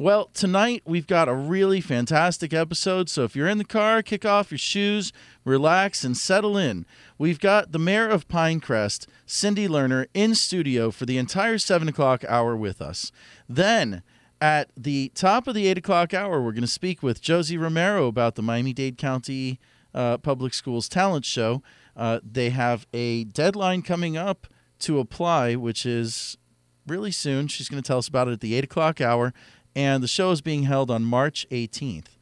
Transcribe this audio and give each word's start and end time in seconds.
Well, 0.00 0.30
tonight 0.32 0.80
we've 0.86 1.06
got 1.06 1.28
a 1.28 1.34
really 1.34 1.82
fantastic 1.82 2.54
episode. 2.54 3.10
So 3.10 3.24
if 3.24 3.36
you're 3.36 3.46
in 3.46 3.58
the 3.58 3.64
car, 3.64 4.02
kick 4.02 4.24
off 4.24 4.50
your 4.50 4.56
shoes, 4.56 5.12
relax, 5.44 6.04
and 6.04 6.16
settle 6.16 6.56
in. 6.56 6.86
We've 7.20 7.38
got 7.38 7.72
the 7.72 7.78
mayor 7.78 8.08
of 8.08 8.28
Pinecrest, 8.28 9.06
Cindy 9.26 9.68
Lerner, 9.68 10.06
in 10.14 10.34
studio 10.34 10.90
for 10.90 11.04
the 11.04 11.18
entire 11.18 11.58
7 11.58 11.86
o'clock 11.86 12.24
hour 12.26 12.56
with 12.56 12.80
us. 12.80 13.12
Then, 13.46 14.02
at 14.40 14.70
the 14.74 15.12
top 15.14 15.46
of 15.46 15.54
the 15.54 15.66
8 15.66 15.76
o'clock 15.76 16.14
hour, 16.14 16.40
we're 16.40 16.52
going 16.52 16.62
to 16.62 16.66
speak 16.66 17.02
with 17.02 17.20
Josie 17.20 17.58
Romero 17.58 18.06
about 18.06 18.36
the 18.36 18.42
Miami 18.42 18.72
Dade 18.72 18.96
County 18.96 19.60
uh, 19.92 20.16
Public 20.16 20.54
Schools 20.54 20.88
Talent 20.88 21.26
Show. 21.26 21.62
Uh, 21.94 22.20
they 22.24 22.48
have 22.48 22.86
a 22.94 23.24
deadline 23.24 23.82
coming 23.82 24.16
up 24.16 24.46
to 24.78 24.98
apply, 24.98 25.56
which 25.56 25.84
is 25.84 26.38
really 26.86 27.10
soon. 27.10 27.48
She's 27.48 27.68
going 27.68 27.82
to 27.82 27.86
tell 27.86 27.98
us 27.98 28.08
about 28.08 28.28
it 28.28 28.32
at 28.32 28.40
the 28.40 28.54
8 28.54 28.64
o'clock 28.64 29.02
hour 29.02 29.34
and 29.74 30.02
the 30.02 30.08
show 30.08 30.30
is 30.30 30.40
being 30.40 30.64
held 30.64 30.90
on 30.90 31.04
March 31.04 31.46
18th. 31.50 32.16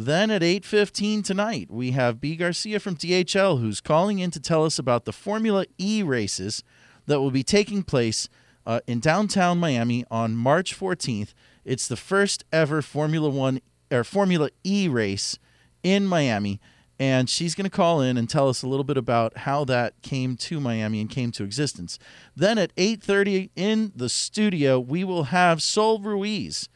Then 0.00 0.30
at 0.30 0.44
8:15 0.44 1.24
tonight, 1.24 1.72
we 1.72 1.90
have 1.90 2.20
B 2.20 2.36
Garcia 2.36 2.78
from 2.78 2.94
DHL 2.94 3.58
who's 3.60 3.80
calling 3.80 4.20
in 4.20 4.30
to 4.30 4.38
tell 4.38 4.64
us 4.64 4.78
about 4.78 5.06
the 5.06 5.12
Formula 5.12 5.66
E 5.76 6.04
races 6.04 6.62
that 7.06 7.20
will 7.20 7.32
be 7.32 7.42
taking 7.42 7.82
place 7.82 8.28
uh, 8.64 8.78
in 8.86 9.00
downtown 9.00 9.58
Miami 9.58 10.04
on 10.08 10.36
March 10.36 10.78
14th. 10.78 11.34
It's 11.64 11.88
the 11.88 11.96
first 11.96 12.44
ever 12.52 12.80
Formula 12.80 13.28
1 13.28 13.60
or 13.90 14.04
Formula 14.04 14.50
E 14.62 14.86
race 14.86 15.36
in 15.82 16.06
Miami 16.06 16.60
and 17.00 17.28
she's 17.28 17.56
going 17.56 17.68
to 17.68 17.76
call 17.76 18.00
in 18.00 18.16
and 18.16 18.30
tell 18.30 18.48
us 18.48 18.62
a 18.62 18.68
little 18.68 18.84
bit 18.84 18.96
about 18.96 19.38
how 19.38 19.64
that 19.64 20.00
came 20.02 20.36
to 20.36 20.60
Miami 20.60 21.00
and 21.00 21.10
came 21.10 21.32
to 21.32 21.42
existence. 21.42 21.98
Then 22.36 22.56
at 22.56 22.72
8:30 22.76 23.50
in 23.56 23.90
the 23.96 24.08
studio, 24.08 24.78
we 24.78 25.02
will 25.02 25.24
have 25.24 25.60
Sol 25.60 25.98
Ruiz. 25.98 26.68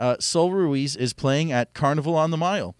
Uh, 0.00 0.16
Sol 0.18 0.50
Ruiz 0.50 0.96
is 0.96 1.12
playing 1.12 1.52
at 1.52 1.74
Carnival 1.74 2.16
on 2.16 2.30
the 2.30 2.38
Mile. 2.38 2.74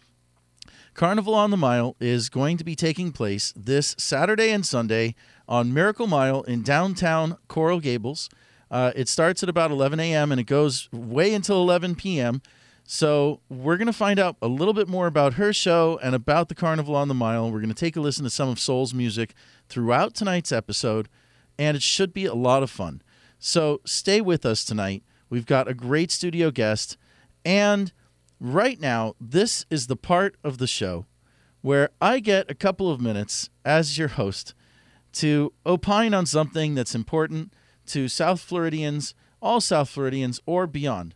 Carnival 0.94 1.34
on 1.34 1.50
the 1.50 1.56
Mile 1.56 1.94
is 2.00 2.30
going 2.30 2.56
to 2.56 2.64
be 2.64 2.74
taking 2.74 3.12
place 3.12 3.52
this 3.54 3.94
Saturday 3.98 4.50
and 4.50 4.64
Sunday 4.64 5.14
on 5.46 5.72
Miracle 5.74 6.06
Mile 6.06 6.40
in 6.42 6.62
downtown 6.62 7.36
Coral 7.46 7.78
Gables. 7.78 8.30
Uh, 8.70 8.92
it 8.96 9.06
starts 9.06 9.42
at 9.42 9.48
about 9.48 9.70
11 9.70 10.00
a.m. 10.00 10.32
and 10.32 10.40
it 10.40 10.44
goes 10.44 10.88
way 10.92 11.34
until 11.34 11.60
11 11.60 11.94
p.m. 11.96 12.40
So 12.84 13.40
we're 13.50 13.76
going 13.76 13.86
to 13.86 13.92
find 13.92 14.18
out 14.18 14.36
a 14.40 14.48
little 14.48 14.74
bit 14.74 14.88
more 14.88 15.06
about 15.06 15.34
her 15.34 15.52
show 15.52 16.00
and 16.02 16.14
about 16.14 16.48
the 16.48 16.54
Carnival 16.54 16.96
on 16.96 17.08
the 17.08 17.14
Mile. 17.14 17.50
We're 17.50 17.60
going 17.60 17.68
to 17.68 17.74
take 17.74 17.96
a 17.96 18.00
listen 18.00 18.24
to 18.24 18.30
some 18.30 18.48
of 18.48 18.58
Sol's 18.58 18.94
music 18.94 19.34
throughout 19.68 20.14
tonight's 20.14 20.52
episode, 20.52 21.08
and 21.58 21.76
it 21.76 21.82
should 21.82 22.14
be 22.14 22.24
a 22.24 22.34
lot 22.34 22.62
of 22.62 22.70
fun. 22.70 23.02
So 23.38 23.80
stay 23.84 24.20
with 24.20 24.46
us 24.46 24.64
tonight. 24.64 25.02
We've 25.28 25.46
got 25.46 25.68
a 25.68 25.74
great 25.74 26.10
studio 26.10 26.50
guest, 26.50 26.96
and 27.44 27.92
right 28.38 28.80
now, 28.80 29.14
this 29.20 29.66
is 29.70 29.86
the 29.86 29.96
part 29.96 30.36
of 30.42 30.58
the 30.58 30.66
show 30.66 31.06
where 31.62 31.90
I 32.00 32.20
get 32.20 32.50
a 32.50 32.54
couple 32.54 32.90
of 32.90 33.00
minutes 33.00 33.50
as 33.64 33.98
your 33.98 34.08
host 34.08 34.54
to 35.12 35.52
opine 35.66 36.14
on 36.14 36.26
something 36.26 36.74
that's 36.74 36.94
important 36.94 37.52
to 37.86 38.08
South 38.08 38.40
Floridians, 38.40 39.14
all 39.42 39.60
South 39.60 39.88
Floridians, 39.88 40.40
or 40.46 40.66
beyond. 40.66 41.14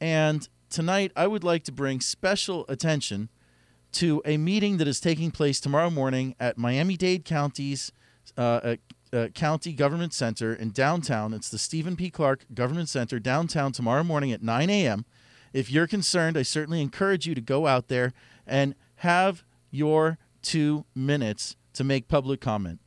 And 0.00 0.48
tonight, 0.70 1.12
I 1.14 1.26
would 1.26 1.44
like 1.44 1.64
to 1.64 1.72
bring 1.72 2.00
special 2.00 2.64
attention 2.68 3.28
to 3.92 4.22
a 4.24 4.36
meeting 4.36 4.78
that 4.78 4.88
is 4.88 5.00
taking 5.00 5.30
place 5.30 5.60
tomorrow 5.60 5.90
morning 5.90 6.34
at 6.40 6.58
Miami 6.58 6.96
Dade 6.96 7.24
County's 7.24 7.92
uh, 8.36 8.40
uh, 8.40 8.76
uh, 9.12 9.28
County 9.28 9.72
Government 9.72 10.12
Center 10.12 10.52
in 10.52 10.70
downtown. 10.70 11.32
It's 11.32 11.48
the 11.48 11.58
Stephen 11.58 11.96
P. 11.96 12.10
Clark 12.10 12.44
Government 12.52 12.88
Center 12.88 13.18
downtown 13.18 13.72
tomorrow 13.72 14.02
morning 14.02 14.32
at 14.32 14.42
9 14.42 14.68
a.m. 14.68 15.04
If 15.52 15.70
you're 15.70 15.86
concerned, 15.86 16.36
I 16.36 16.42
certainly 16.42 16.80
encourage 16.80 17.26
you 17.26 17.34
to 17.34 17.40
go 17.40 17.66
out 17.66 17.88
there 17.88 18.12
and 18.46 18.74
have 18.96 19.44
your 19.70 20.18
two 20.42 20.84
minutes 20.94 21.56
to 21.74 21.84
make 21.84 22.08
public 22.08 22.40
comment. 22.40 22.80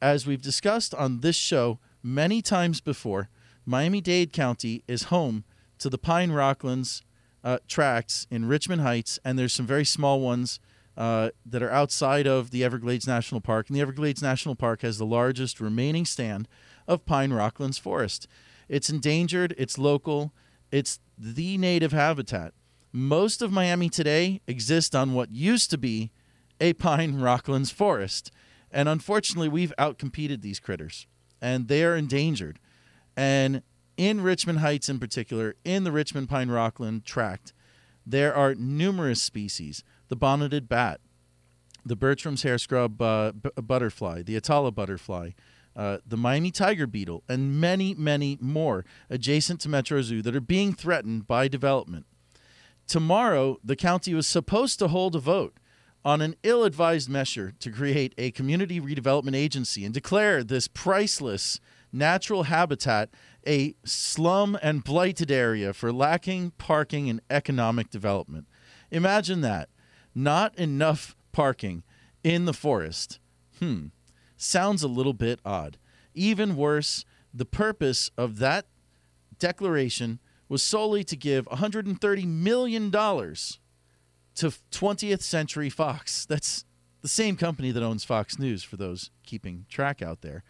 As 0.00 0.26
we've 0.26 0.42
discussed 0.42 0.94
on 0.94 1.20
this 1.20 1.36
show 1.36 1.78
many 2.02 2.42
times 2.42 2.80
before, 2.80 3.28
Miami 3.64 4.00
Dade 4.00 4.32
County 4.32 4.82
is 4.88 5.04
home 5.04 5.44
to 5.78 5.90
the 5.90 5.98
Pine 5.98 6.30
Rocklands 6.30 7.02
uh, 7.44 7.58
tracts 7.68 8.26
in 8.30 8.46
Richmond 8.46 8.82
Heights, 8.82 9.18
and 9.24 9.38
there's 9.38 9.52
some 9.52 9.66
very 9.66 9.84
small 9.84 10.20
ones 10.20 10.60
uh, 10.96 11.30
that 11.46 11.62
are 11.62 11.70
outside 11.70 12.26
of 12.26 12.50
the 12.50 12.64
Everglades 12.64 13.06
National 13.06 13.40
Park. 13.40 13.68
And 13.68 13.76
the 13.76 13.80
Everglades 13.80 14.20
National 14.20 14.56
Park 14.56 14.82
has 14.82 14.98
the 14.98 15.06
largest 15.06 15.60
remaining 15.60 16.04
stand 16.04 16.48
of 16.88 17.06
Pine 17.06 17.30
Rocklands 17.30 17.78
forest. 17.78 18.26
It's 18.68 18.90
endangered, 18.90 19.54
it's 19.56 19.78
local, 19.78 20.32
it's 20.72 20.98
the 21.18 21.58
native 21.58 21.92
habitat. 21.92 22.52
Most 22.92 23.42
of 23.42 23.52
Miami 23.52 23.88
today 23.88 24.40
exists 24.46 24.94
on 24.94 25.14
what 25.14 25.34
used 25.34 25.70
to 25.70 25.78
be 25.78 26.10
a 26.60 26.72
pine 26.74 27.14
rocklands 27.18 27.72
forest. 27.72 28.30
And 28.70 28.88
unfortunately, 28.88 29.48
we've 29.48 29.72
outcompeted 29.78 30.42
these 30.42 30.60
critters 30.60 31.06
and 31.40 31.68
they 31.68 31.84
are 31.84 31.96
endangered. 31.96 32.58
And 33.16 33.62
in 33.96 34.20
Richmond 34.20 34.60
Heights, 34.60 34.88
in 34.88 34.98
particular, 34.98 35.56
in 35.64 35.84
the 35.84 35.92
Richmond 35.92 36.28
Pine 36.28 36.50
Rockland 36.50 37.04
tract, 37.04 37.52
there 38.06 38.34
are 38.34 38.54
numerous 38.54 39.22
species 39.22 39.82
the 40.08 40.16
bonneted 40.16 40.68
bat, 40.68 41.00
the 41.84 41.96
Bartram's 41.96 42.42
hair 42.42 42.58
scrub 42.58 43.02
uh, 43.02 43.32
b- 43.32 43.50
butterfly, 43.60 44.22
the 44.22 44.36
Atala 44.36 44.70
butterfly, 44.70 45.30
uh, 45.78 45.98
the 46.04 46.16
Miami 46.16 46.50
tiger 46.50 46.88
beetle, 46.88 47.22
and 47.28 47.60
many, 47.60 47.94
many 47.94 48.36
more 48.40 48.84
adjacent 49.08 49.60
to 49.60 49.68
Metro 49.68 50.02
Zoo 50.02 50.20
that 50.22 50.34
are 50.34 50.40
being 50.40 50.74
threatened 50.74 51.28
by 51.28 51.46
development. 51.46 52.04
Tomorrow, 52.88 53.58
the 53.62 53.76
county 53.76 54.12
was 54.12 54.26
supposed 54.26 54.80
to 54.80 54.88
hold 54.88 55.14
a 55.14 55.20
vote 55.20 55.56
on 56.04 56.20
an 56.20 56.34
ill 56.42 56.64
advised 56.64 57.08
measure 57.08 57.52
to 57.60 57.70
create 57.70 58.12
a 58.18 58.32
community 58.32 58.80
redevelopment 58.80 59.36
agency 59.36 59.84
and 59.84 59.94
declare 59.94 60.42
this 60.42 60.66
priceless 60.66 61.60
natural 61.92 62.44
habitat 62.44 63.10
a 63.46 63.74
slum 63.84 64.58
and 64.60 64.84
blighted 64.84 65.30
area 65.30 65.72
for 65.72 65.92
lacking 65.92 66.50
parking 66.58 67.08
and 67.08 67.20
economic 67.30 67.88
development. 67.88 68.46
Imagine 68.90 69.42
that. 69.42 69.68
Not 70.14 70.58
enough 70.58 71.14
parking 71.32 71.84
in 72.24 72.46
the 72.46 72.52
forest. 72.52 73.20
Hmm. 73.60 73.86
Sounds 74.38 74.82
a 74.82 74.88
little 74.88 75.12
bit 75.12 75.40
odd. 75.44 75.76
Even 76.14 76.56
worse, 76.56 77.04
the 77.34 77.44
purpose 77.44 78.10
of 78.16 78.38
that 78.38 78.66
declaration 79.38 80.20
was 80.48 80.62
solely 80.62 81.04
to 81.04 81.16
give 81.16 81.46
$130 81.46 82.26
million 82.26 82.90
to 82.90 84.52
20th 84.70 85.22
Century 85.22 85.68
Fox. 85.68 86.24
That's 86.28 86.64
the 87.02 87.08
same 87.08 87.36
company 87.36 87.72
that 87.72 87.82
owns 87.82 88.04
Fox 88.04 88.38
News, 88.38 88.62
for 88.62 88.76
those 88.76 89.10
keeping 89.24 89.66
track 89.68 90.00
out 90.00 90.22
there. 90.22 90.44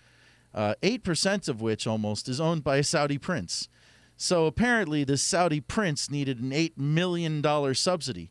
Uh, 0.55 0.75
8% 0.82 1.49
of 1.49 1.61
which 1.61 1.87
almost 1.87 2.29
is 2.29 2.41
owned 2.41 2.62
by 2.62 2.76
a 2.76 2.84
Saudi 2.84 3.19
prince. 3.19 3.69
So 4.17 4.46
apparently, 4.46 5.05
this 5.05 5.23
Saudi 5.23 5.61
prince 5.61 6.11
needed 6.11 6.41
an 6.41 6.50
$8 6.50 6.76
million 6.76 7.43
subsidy. 7.75 8.31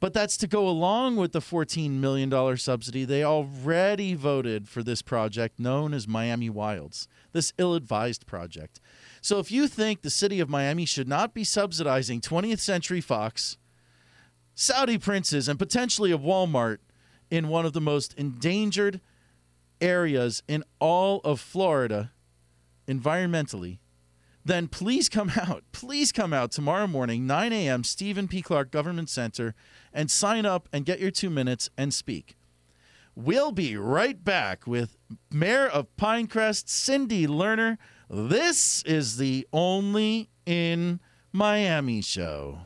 But 0.00 0.14
that's 0.14 0.38
to 0.38 0.46
go 0.46 0.66
along 0.66 1.16
with 1.16 1.32
the 1.32 1.40
$14 1.40 1.90
million 1.90 2.56
subsidy. 2.56 3.04
They 3.04 3.22
already 3.22 4.14
voted 4.14 4.66
for 4.66 4.82
this 4.82 5.02
project 5.02 5.60
known 5.60 5.92
as 5.92 6.08
Miami 6.08 6.48
Wilds, 6.48 7.06
this 7.32 7.52
ill 7.58 7.74
advised 7.74 8.26
project. 8.26 8.80
So 9.20 9.38
if 9.38 9.52
you 9.52 9.68
think 9.68 10.00
the 10.00 10.08
city 10.08 10.40
of 10.40 10.48
Miami 10.48 10.86
should 10.86 11.06
not 11.06 11.34
be 11.34 11.44
subsidizing 11.44 12.22
20th 12.22 12.60
Century 12.60 13.02
Fox, 13.02 13.58
Saudi 14.54 14.96
princes, 14.96 15.48
and 15.48 15.58
potentially 15.58 16.12
a 16.12 16.18
Walmart 16.18 16.78
in 17.30 17.48
one 17.48 17.66
of 17.66 17.74
the 17.74 17.80
most 17.80 18.14
endangered 18.14 19.00
areas 19.82 20.42
in 20.48 20.64
all 20.78 21.20
of 21.24 21.40
Florida 21.40 22.12
environmentally, 22.88 23.78
then 24.44 24.68
please 24.68 25.08
come 25.08 25.32
out. 25.36 25.64
Please 25.72 26.12
come 26.12 26.32
out 26.32 26.50
tomorrow 26.50 26.86
morning, 26.86 27.26
9 27.26 27.52
a.m., 27.52 27.84
Stephen 27.84 28.28
P. 28.28 28.42
Clark 28.42 28.70
Government 28.70 29.08
Center, 29.08 29.54
and 29.92 30.10
sign 30.10 30.46
up 30.46 30.68
and 30.72 30.84
get 30.86 31.00
your 31.00 31.10
two 31.10 31.30
minutes 31.30 31.70
and 31.76 31.92
speak. 31.92 32.36
We'll 33.14 33.52
be 33.52 33.76
right 33.76 34.22
back 34.22 34.66
with 34.66 34.96
Mayor 35.30 35.66
of 35.66 35.94
Pinecrest, 35.96 36.68
Cindy 36.68 37.26
Lerner. 37.26 37.76
This 38.08 38.82
is 38.84 39.16
the 39.16 39.46
Only 39.52 40.30
in 40.46 41.00
Miami 41.32 42.00
show. 42.00 42.60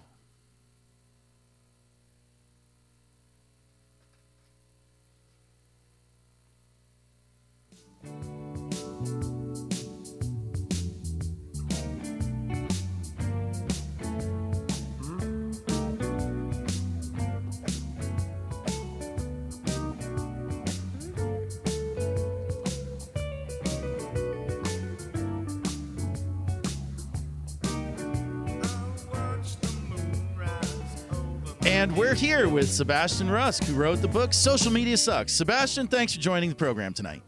And 31.85 31.95
we're 31.99 32.15
here 32.15 32.49
with 32.49 32.71
Sebastian 32.71 33.29
Rusk, 33.29 33.65
who 33.65 33.75
wrote 33.75 34.01
the 34.01 34.09
book 34.09 34.33
Social 34.33 34.73
Media 34.73 34.97
Sucks. 34.97 35.35
Sebastian, 35.35 35.87
thanks 35.87 36.15
for 36.15 36.21
joining 36.23 36.49
the 36.49 36.57
program 36.57 36.95
tonight. 36.95 37.21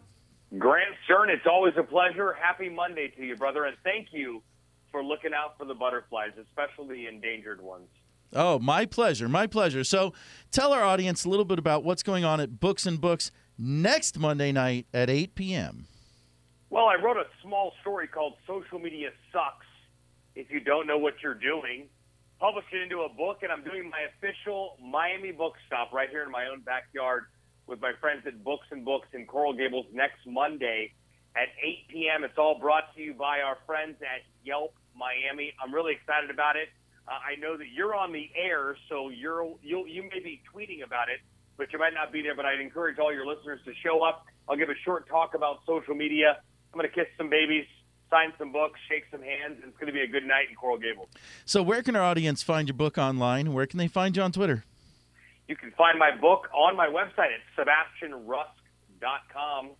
Grant 0.57 0.95
Stern, 1.05 1.29
it's 1.29 1.45
always 1.47 1.75
a 1.77 1.83
pleasure. 1.83 2.33
Happy 2.33 2.71
Monday 2.71 3.09
to 3.19 3.23
you, 3.23 3.37
brother, 3.37 3.67
and 3.67 3.77
thank 3.85 4.15
you 4.15 4.43
for 4.91 5.05
looking 5.05 5.33
out 5.35 5.59
for 5.59 5.67
the 5.67 5.75
butterflies, 5.75 6.31
especially 6.43 7.03
the 7.03 7.07
endangered 7.07 7.61
ones. 7.61 7.89
Oh, 8.33 8.59
my 8.59 8.87
pleasure. 8.87 9.29
My 9.29 9.47
pleasure. 9.47 9.85
So 9.85 10.15
tell 10.51 10.73
our 10.73 10.83
audience 10.83 11.27
a 11.27 11.29
little 11.29 11.45
bit 11.45 11.59
about 11.59 11.85
what's 11.85 12.03
going 12.03 12.25
on 12.25 12.41
at 12.41 12.59
Books 12.59 12.87
and 12.87 12.99
Books 12.99 13.31
next 13.59 14.19
Monday 14.19 14.53
night 14.53 14.87
at 14.95 15.11
8 15.11 15.35
p.m. 15.35 15.87
Well, 16.71 16.87
I 16.87 16.95
wrote 16.95 17.19
a 17.19 17.27
small 17.43 17.75
story 17.83 18.07
called 18.07 18.37
Social 18.47 18.79
Media 18.79 19.11
Sucks 19.31 19.67
If 20.35 20.51
You 20.51 20.61
Don't 20.61 20.87
Know 20.87 20.97
What 20.97 21.17
You're 21.23 21.35
Doing. 21.35 21.91
Published 22.39 22.69
it 22.73 22.83
into 22.83 23.01
a 23.01 23.09
book, 23.09 23.41
and 23.43 23.51
I'm 23.51 23.65
doing 23.65 23.89
my 23.89 24.05
official 24.13 24.77
Miami 24.77 25.33
book 25.33 25.55
stop 25.67 25.93
right 25.93 26.11
here 26.11 26.23
in 26.23 26.31
my 26.31 26.49
own 26.53 26.61
backyard 26.61 27.25
with 27.67 27.81
my 27.81 27.93
friends 27.99 28.25
at 28.27 28.45
Books 28.45 28.67
and 28.71 28.85
Books 28.85 29.09
in 29.15 29.25
Coral 29.25 29.55
Gables 29.55 29.87
next 29.91 30.21
Monday 30.27 30.93
at 31.35 31.49
8 31.65 31.89
p.m. 31.89 32.25
It's 32.25 32.37
all 32.37 32.59
brought 32.61 32.95
to 32.95 33.01
you 33.01 33.15
by 33.15 33.41
our 33.41 33.57
friends 33.65 33.97
at 34.05 34.21
Yelp 34.45 34.75
Miami. 34.95 35.55
I'm 35.65 35.73
really 35.73 35.93
excited 35.97 36.29
about 36.29 36.57
it. 36.57 36.69
Uh, 37.09 37.17
I 37.17 37.41
know 37.41 37.57
that 37.57 37.73
you're 37.73 37.95
on 37.95 38.13
the 38.13 38.29
air, 38.37 38.77
so 38.89 39.09
you're 39.09 39.57
you'll, 39.63 39.89
you 39.89 40.03
may 40.03 40.21
be 40.21 40.43
tweeting 40.53 40.85
about 40.85 41.09
it, 41.09 41.21
but 41.57 41.73
you 41.73 41.79
might 41.79 41.95
not 41.95 42.13
be 42.13 42.21
there. 42.21 42.37
But 42.37 42.45
I'd 42.45 42.61
encourage 42.61 42.99
all 42.99 43.13
your 43.13 43.25
listeners 43.27 43.61
to 43.65 43.73
show 43.83 44.05
up. 44.05 44.27
I'll 44.49 44.57
give 44.57 44.69
a 44.69 44.81
short 44.85 45.09
talk 45.09 45.35
about 45.35 45.61
social 45.67 45.95
media. 45.95 46.37
I'm 46.73 46.79
going 46.79 46.89
to 46.89 46.95
kiss 46.95 47.09
some 47.17 47.31
babies, 47.31 47.65
sign 48.11 48.33
some 48.39 48.53
books, 48.53 48.79
shake 48.89 49.05
some 49.11 49.23
hands, 49.23 49.59
and 49.63 49.69
it's 49.69 49.77
going 49.79 49.89
to 49.89 49.93
be 49.93 50.03
a 50.03 50.07
good 50.07 50.25
night 50.25 50.49
in 50.49 50.55
Coral 50.57 50.79
Gables. 50.79 51.09
So, 51.45 51.63
where 51.63 51.83
can 51.83 51.95
our 51.97 52.03
audience 52.03 52.43
find 52.43 52.69
your 52.69 52.77
book 52.77 52.97
online? 52.99 53.53
Where 53.53 53.67
can 53.67 53.79
they 53.79 53.89
find 53.89 54.17
you 54.17 54.23
on 54.23 54.33
Twitter? 54.33 54.65
You 55.49 55.57
can 55.57 55.71
find 55.73 55.99
my 55.99 56.17
book 56.17 56.49
on 56.55 56.77
my 56.77 56.87
website 56.89 57.33
at 57.33 57.41
sebastianrusk.com, 57.57 59.71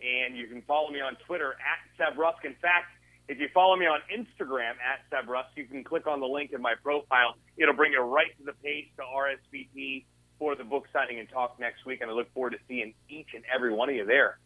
and 0.00 0.36
you 0.36 0.46
can 0.46 0.62
follow 0.62 0.90
me 0.90 1.00
on 1.00 1.16
Twitter 1.26 1.54
at 1.54 1.78
sebrusk. 1.98 2.44
In 2.44 2.54
fact, 2.60 2.86
if 3.28 3.38
you 3.38 3.48
follow 3.52 3.76
me 3.76 3.86
on 3.86 4.00
Instagram 4.14 4.74
at 4.80 5.00
sebrusk, 5.10 5.56
you 5.56 5.64
can 5.64 5.82
click 5.84 6.06
on 6.06 6.20
the 6.20 6.26
link 6.26 6.52
in 6.52 6.60
my 6.60 6.74
profile. 6.82 7.34
It'll 7.56 7.74
bring 7.74 7.92
you 7.92 8.00
right 8.00 8.36
to 8.38 8.44
the 8.44 8.52
page 8.64 8.88
to 8.96 9.02
RSVP 9.02 10.04
for 10.38 10.54
the 10.54 10.64
book 10.64 10.86
signing 10.92 11.18
and 11.18 11.28
talk 11.28 11.58
next 11.58 11.84
week, 11.84 12.00
and 12.00 12.10
I 12.10 12.14
look 12.14 12.32
forward 12.32 12.50
to 12.50 12.58
seeing 12.68 12.94
each 13.08 13.28
and 13.34 13.44
every 13.52 13.72
one 13.72 13.88
of 13.88 13.94
you 13.94 14.06
there. 14.06 14.38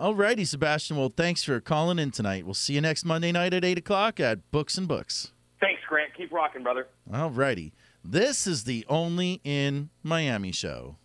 All 0.00 0.14
righty, 0.14 0.46
Sebastian. 0.46 0.96
Well, 0.96 1.12
thanks 1.14 1.44
for 1.44 1.60
calling 1.60 1.98
in 1.98 2.10
tonight. 2.10 2.46
We'll 2.46 2.54
see 2.54 2.72
you 2.72 2.80
next 2.80 3.04
Monday 3.04 3.32
night 3.32 3.52
at 3.52 3.66
8 3.66 3.76
o'clock 3.76 4.18
at 4.18 4.50
Books 4.50 4.78
and 4.78 4.88
Books. 4.88 5.32
Thanks, 5.60 5.82
Grant. 5.86 6.14
Keep 6.16 6.32
rocking, 6.32 6.62
brother. 6.62 6.88
All 7.12 7.28
righty. 7.28 7.74
This 8.02 8.46
is 8.46 8.64
the 8.64 8.86
Only 8.88 9.42
in 9.44 9.90
Miami 10.02 10.52
show. 10.52 10.96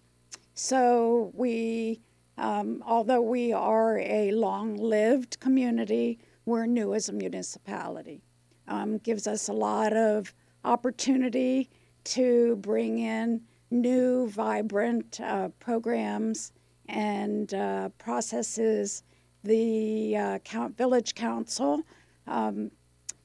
So 0.54 1.32
we, 1.34 2.02
um, 2.38 2.84
although 2.86 3.22
we 3.22 3.54
are 3.54 4.00
a 4.00 4.32
long-lived 4.32 5.40
community, 5.40 6.20
we're 6.46 6.66
new 6.66 6.94
as 6.94 7.10
a 7.10 7.14
municipality. 7.14 8.22
Um, 8.68 8.98
gives 9.00 9.28
us 9.28 9.48
a 9.48 9.54
lot 9.54 9.94
of 9.94 10.34
opportunity 10.64 11.70
to 12.06 12.56
bring 12.58 13.00
in 13.00 13.42
new, 13.72 14.28
vibrant 14.30 15.20
uh, 15.22 15.50
programs 15.60 16.52
and 16.88 17.54
uh, 17.54 17.90
processes. 17.98 19.04
The 19.44 20.18
uh, 20.18 20.40
count, 20.40 20.78
village 20.78 21.16
council 21.16 21.82
um, 22.28 22.72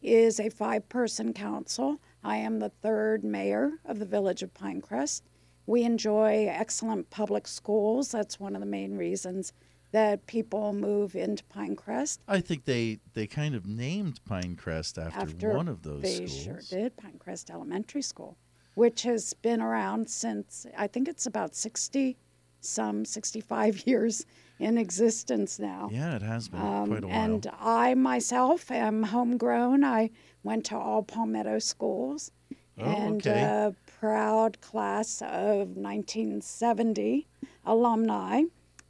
is 0.02 0.40
a 0.40 0.49
five-person 0.49 1.33
council. 1.33 2.00
I 2.23 2.37
am 2.38 2.59
the 2.59 2.68
third 2.68 3.25
mayor 3.25 3.73
of 3.85 3.99
the 3.99 4.06
village 4.06 4.42
of 4.42 4.54
Pinecrest, 4.54 5.23
we 5.66 5.83
enjoy 5.85 6.47
excellent 6.49 7.09
public 7.11 7.47
schools. 7.47 8.11
That's 8.11 8.38
one 8.38 8.54
of 8.54 8.61
the 8.61 8.66
main 8.66 8.97
reasons 8.97 9.52
that 9.94 10.26
people 10.26 10.72
move 10.72 11.14
into 11.14 11.44
Pinecrest. 11.44 12.18
I 12.26 12.40
think 12.40 12.64
they 12.64 12.98
they 13.14 13.26
kind 13.28 13.54
of 13.54 13.64
named 13.64 14.18
Pinecrest 14.28 14.98
after, 14.98 15.20
After 15.20 15.54
one 15.56 15.68
of 15.68 15.82
those 15.82 16.02
they 16.02 16.14
schools. 16.26 16.42
sure 16.44 16.60
did, 16.68 16.96
Pinecrest 16.96 17.48
Elementary 17.48 18.02
School, 18.02 18.36
which 18.74 19.02
has 19.04 19.34
been 19.34 19.60
around 19.60 20.10
since 20.10 20.66
I 20.76 20.88
think 20.88 21.06
it's 21.06 21.26
about 21.26 21.54
60, 21.54 22.16
some 22.60 23.04
65 23.04 23.86
years 23.90 24.26
in 24.58 24.78
existence 24.78 25.60
now. 25.60 25.88
Yeah, 25.92 26.16
it 26.16 26.22
has 26.22 26.48
been 26.48 26.60
Um, 26.60 26.88
quite 26.88 27.04
a 27.04 27.06
while. 27.06 27.16
and 27.24 27.46
I 27.60 27.94
myself 27.94 28.70
am 28.72 29.04
homegrown. 29.04 29.84
I 29.84 30.10
went 30.42 30.64
to 30.66 30.76
all 30.76 31.02
Palmetto 31.04 31.60
schools 31.60 32.32
Oh, 32.76 32.84
and 32.84 33.24
okay. 33.24 33.42
a 33.44 33.74
proud 34.00 34.60
class 34.60 35.22
of 35.22 35.76
1970 35.76 37.28
alumni. 37.64 38.42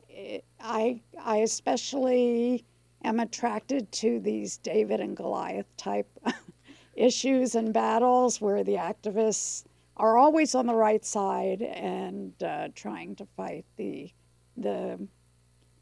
it, 0.09 0.45
I 0.61 1.01
I 1.23 1.39
especially 1.39 2.65
am 3.05 3.19
attracted 3.21 3.91
to 3.93 4.21
these 4.21 4.59
David 4.59 5.01
and 5.01 5.17
Goliath 5.17 5.75
type 5.77 6.07
issues 6.95 7.55
and 7.55 7.73
battles 7.73 8.41
where 8.41 8.63
the 8.63 8.75
activists 8.75 9.65
are 9.97 10.19
always 10.19 10.55
on 10.55 10.67
the 10.67 10.75
right 10.75 11.05
side 11.05 11.63
and 11.63 12.41
uh, 12.43 12.69
trying 12.75 13.17
to 13.17 13.27
fight 13.37 13.65
the 13.77 14.11
the 14.57 14.99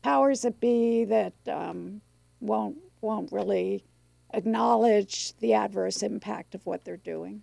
powers 0.02 0.42
that 0.42 0.60
be 0.60 1.04
that 1.04 1.34
um, 1.48 2.00
won't 2.40 2.78
won't 3.00 3.32
really 3.32 3.84
acknowledge 4.32 5.36
the 5.38 5.54
adverse 5.54 6.02
impact 6.02 6.54
of 6.54 6.64
what 6.66 6.84
they're 6.84 6.96
doing. 6.96 7.42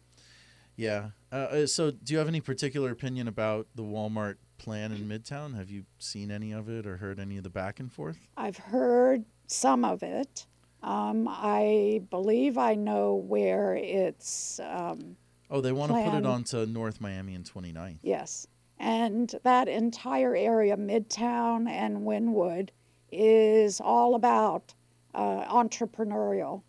yeah. 0.77 1.09
Uh, 1.31 1.35
Uh, 1.35 1.67
so, 1.67 1.91
do 1.91 2.13
you 2.13 2.19
have 2.19 2.27
any 2.27 2.41
particular 2.41 2.91
opinion 2.91 3.27
about 3.27 3.67
the 3.75 3.83
Walmart 3.83 4.35
plan 4.57 4.91
in 4.91 5.07
Midtown? 5.07 5.55
Have 5.55 5.69
you 5.69 5.83
seen 5.99 6.31
any 6.31 6.51
of 6.51 6.69
it 6.69 6.87
or 6.87 6.97
heard 6.97 7.19
any 7.19 7.37
of 7.37 7.43
the 7.43 7.49
back 7.49 7.79
and 7.79 7.91
forth? 7.91 8.17
I've 8.37 8.57
heard 8.57 9.25
some 9.47 9.83
of 9.85 10.03
it. 10.03 10.45
Um, 10.83 11.27
I 11.29 12.01
believe 12.09 12.57
I 12.57 12.75
know 12.75 13.15
where 13.15 13.75
it's, 13.75 14.59
um, 14.61 15.17
Oh, 15.49 15.61
they 15.61 15.71
want 15.71 15.91
to 15.91 16.03
put 16.03 16.13
it 16.17 16.25
onto 16.25 16.65
North 16.65 16.99
Miami 17.01 17.33
and 17.35 17.45
29th. 17.45 17.99
yes. 18.03 18.47
And 18.79 19.33
that 19.43 19.67
entire 19.67 20.35
area, 20.35 20.77
Midtown 20.77 21.67
and 21.67 21.99
Wynwood, 22.05 22.69
is 23.11 23.81
all 23.81 24.13
about 24.15 24.73
uh, 25.15 25.45
entrepreneurial 25.51 26.61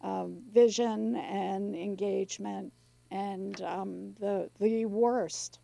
um, 0.00 0.42
vision 0.52 1.14
and 1.16 1.76
engagement. 1.76 2.72
And 3.12 3.60
um, 3.60 4.14
the, 4.18 4.48
the 4.58 4.86
worst 4.86 5.60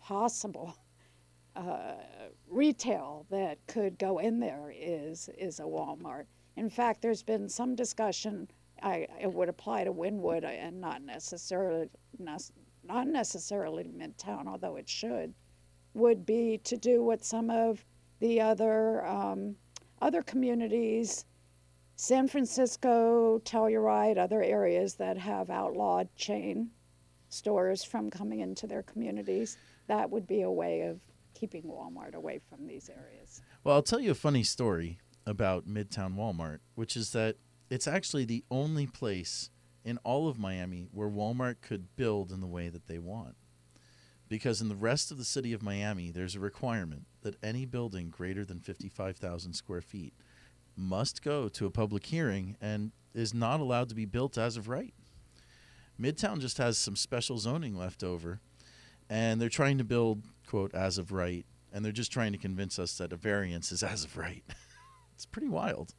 possible 0.00 0.76
uh, 1.56 1.94
retail 2.48 3.26
that 3.28 3.58
could 3.66 3.98
go 3.98 4.18
in 4.18 4.38
there 4.38 4.72
is 4.74 5.28
is 5.36 5.58
a 5.58 5.64
Walmart. 5.64 6.26
In 6.56 6.70
fact, 6.70 7.02
there's 7.02 7.24
been 7.24 7.48
some 7.48 7.74
discussion. 7.74 8.48
I 8.84 9.08
it 9.20 9.32
would 9.32 9.48
apply 9.48 9.82
to 9.82 9.92
Wynwood 9.92 10.44
and 10.44 10.80
not 10.80 11.02
necessarily 11.02 11.88
not 12.20 13.08
necessarily 13.08 13.84
Midtown, 13.84 14.46
although 14.46 14.76
it 14.76 14.88
should. 14.88 15.34
Would 15.94 16.24
be 16.24 16.58
to 16.58 16.76
do 16.76 17.02
what 17.02 17.24
some 17.24 17.50
of 17.50 17.84
the 18.20 18.40
other 18.40 19.04
um, 19.04 19.56
other 20.00 20.22
communities, 20.22 21.24
San 22.00 22.28
Francisco, 22.28 23.42
Telluride, 23.44 24.16
other 24.16 24.42
areas 24.42 24.94
that 24.94 25.18
have 25.18 25.50
outlawed 25.50 26.08
chain 26.16 26.70
stores 27.28 27.84
from 27.84 28.08
coming 28.08 28.40
into 28.40 28.66
their 28.66 28.82
communities. 28.82 29.58
That 29.86 30.08
would 30.08 30.26
be 30.26 30.40
a 30.40 30.50
way 30.50 30.80
of 30.80 30.98
keeping 31.34 31.64
Walmart 31.64 32.14
away 32.14 32.40
from 32.48 32.66
these 32.66 32.88
areas. 32.88 33.42
Well, 33.62 33.74
I'll 33.74 33.82
tell 33.82 34.00
you 34.00 34.12
a 34.12 34.14
funny 34.14 34.44
story 34.44 34.98
about 35.26 35.68
Midtown 35.68 36.14
Walmart, 36.14 36.60
which 36.74 36.96
is 36.96 37.12
that 37.12 37.36
it's 37.68 37.86
actually 37.86 38.24
the 38.24 38.44
only 38.50 38.86
place 38.86 39.50
in 39.84 39.98
all 39.98 40.26
of 40.26 40.38
Miami 40.38 40.88
where 40.92 41.10
Walmart 41.10 41.56
could 41.60 41.94
build 41.96 42.32
in 42.32 42.40
the 42.40 42.46
way 42.46 42.70
that 42.70 42.86
they 42.86 42.98
want. 42.98 43.36
Because 44.26 44.62
in 44.62 44.70
the 44.70 44.74
rest 44.74 45.10
of 45.10 45.18
the 45.18 45.24
city 45.24 45.52
of 45.52 45.62
Miami, 45.62 46.10
there's 46.10 46.34
a 46.34 46.40
requirement 46.40 47.02
that 47.20 47.36
any 47.42 47.66
building 47.66 48.08
greater 48.08 48.46
than 48.46 48.58
55,000 48.58 49.52
square 49.52 49.82
feet 49.82 50.14
must 50.80 51.22
go 51.22 51.48
to 51.48 51.66
a 51.66 51.70
public 51.70 52.06
hearing 52.06 52.56
and 52.60 52.92
is 53.14 53.34
not 53.34 53.60
allowed 53.60 53.88
to 53.88 53.94
be 53.94 54.04
built 54.04 54.38
as 54.38 54.56
of 54.56 54.68
right. 54.68 54.94
Midtown 56.00 56.40
just 56.40 56.58
has 56.58 56.78
some 56.78 56.96
special 56.96 57.38
zoning 57.38 57.76
left 57.76 58.02
over, 58.02 58.40
and 59.08 59.40
they're 59.40 59.48
trying 59.48 59.78
to 59.78 59.84
build, 59.84 60.22
quote, 60.46 60.74
as 60.74 60.96
of 60.96 61.12
right, 61.12 61.44
and 61.72 61.84
they're 61.84 61.92
just 61.92 62.12
trying 62.12 62.32
to 62.32 62.38
convince 62.38 62.78
us 62.78 62.96
that 62.98 63.12
a 63.12 63.16
variance 63.16 63.70
is 63.70 63.82
as 63.82 64.04
of 64.04 64.16
right. 64.16 64.42
it's 65.14 65.26
pretty 65.26 65.48
wild. 65.48 65.94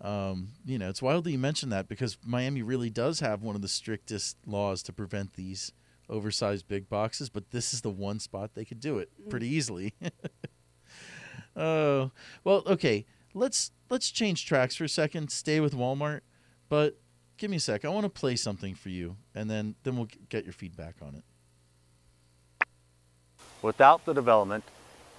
Um, 0.00 0.50
you 0.64 0.78
know, 0.78 0.88
it's 0.88 1.02
wild 1.02 1.24
that 1.24 1.32
you 1.32 1.38
mention 1.38 1.68
that 1.70 1.88
because 1.88 2.16
Miami 2.24 2.62
really 2.62 2.88
does 2.88 3.20
have 3.20 3.42
one 3.42 3.56
of 3.56 3.62
the 3.62 3.68
strictest 3.68 4.36
laws 4.46 4.82
to 4.84 4.92
prevent 4.92 5.34
these 5.34 5.72
oversized 6.08 6.66
big 6.68 6.88
boxes, 6.88 7.28
but 7.28 7.50
this 7.50 7.74
is 7.74 7.82
the 7.82 7.90
one 7.90 8.20
spot 8.20 8.54
they 8.54 8.64
could 8.64 8.80
do 8.80 8.98
it 8.98 9.10
pretty 9.28 9.48
easily. 9.48 9.92
Oh, 11.58 12.12
well, 12.44 12.62
okay. 12.66 13.04
Let's 13.34 13.72
let's 13.90 14.10
change 14.10 14.46
tracks 14.46 14.76
for 14.76 14.84
a 14.84 14.88
second. 14.88 15.30
Stay 15.30 15.60
with 15.60 15.74
Walmart, 15.74 16.20
but 16.68 16.98
give 17.36 17.50
me 17.50 17.56
a 17.56 17.60
sec. 17.60 17.84
I 17.84 17.88
want 17.88 18.04
to 18.04 18.10
play 18.10 18.36
something 18.36 18.74
for 18.74 18.88
you, 18.88 19.16
and 19.34 19.50
then 19.50 19.74
then 19.82 19.96
we'll 19.96 20.08
get 20.28 20.44
your 20.44 20.52
feedback 20.52 20.96
on 21.02 21.14
it. 21.14 21.24
Without 23.62 24.04
the 24.04 24.12
development, 24.12 24.64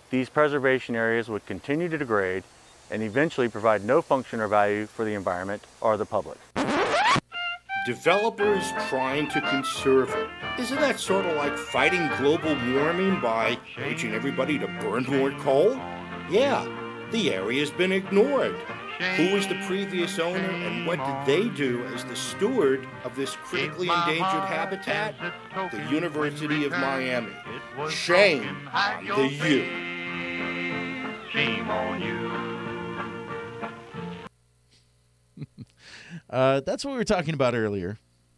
these 0.10 0.30
preservation 0.30 0.96
areas 0.96 1.30
would 1.30 1.46
continue 1.46 1.90
to 1.90 1.98
degrade 1.98 2.44
and 2.90 3.04
eventually 3.04 3.48
provide 3.48 3.84
no 3.84 4.02
function 4.02 4.40
or 4.40 4.48
value 4.48 4.86
for 4.86 5.06
the 5.06 5.14
environment 5.14 5.64
or 5.82 5.98
the 5.98 6.06
public. 6.06 6.38
Developers 7.86 8.72
trying 8.90 9.28
to 9.30 9.42
conserve 9.42 10.10
it. 10.14 10.30
Isn't 10.60 10.80
that 10.80 11.00
sort 11.00 11.26
of 11.26 11.36
like 11.38 11.58
fighting 11.58 12.10
global 12.18 12.56
warming 12.74 13.20
by 13.20 13.58
urging 13.78 14.14
everybody 14.14 14.60
to 14.60 14.68
burn 14.82 15.04
more 15.06 15.32
coal? 15.40 15.76
Yeah, 16.30 16.66
the 17.12 17.34
area's 17.34 17.72
been 17.72 17.92
ignored. 17.92 18.56
Who 19.16 19.34
was 19.34 19.48
the 19.48 19.56
previous 19.66 20.20
owner 20.20 20.38
and 20.40 20.86
what 20.86 21.00
did 21.00 21.26
they 21.26 21.48
do 21.56 21.86
as 21.94 22.04
the 22.04 22.16
steward 22.18 22.86
of 23.06 23.16
this 23.16 23.34
critically 23.38 23.88
endangered 23.88 24.44
habitat? 24.44 25.16
The 25.72 25.82
University 25.90 26.66
of 26.66 26.72
Miami. 26.72 27.32
Shame 27.90 28.68
on 28.74 29.06
the 29.06 29.28
U. 29.28 29.66
Shame 31.32 31.70
on 31.70 32.02
you. 32.02 32.30
Uh, 36.30 36.60
that's 36.60 36.86
what 36.86 36.92
we 36.92 36.98
were 36.98 37.04
talking 37.04 37.34
about 37.34 37.56
earlier, 37.56 37.98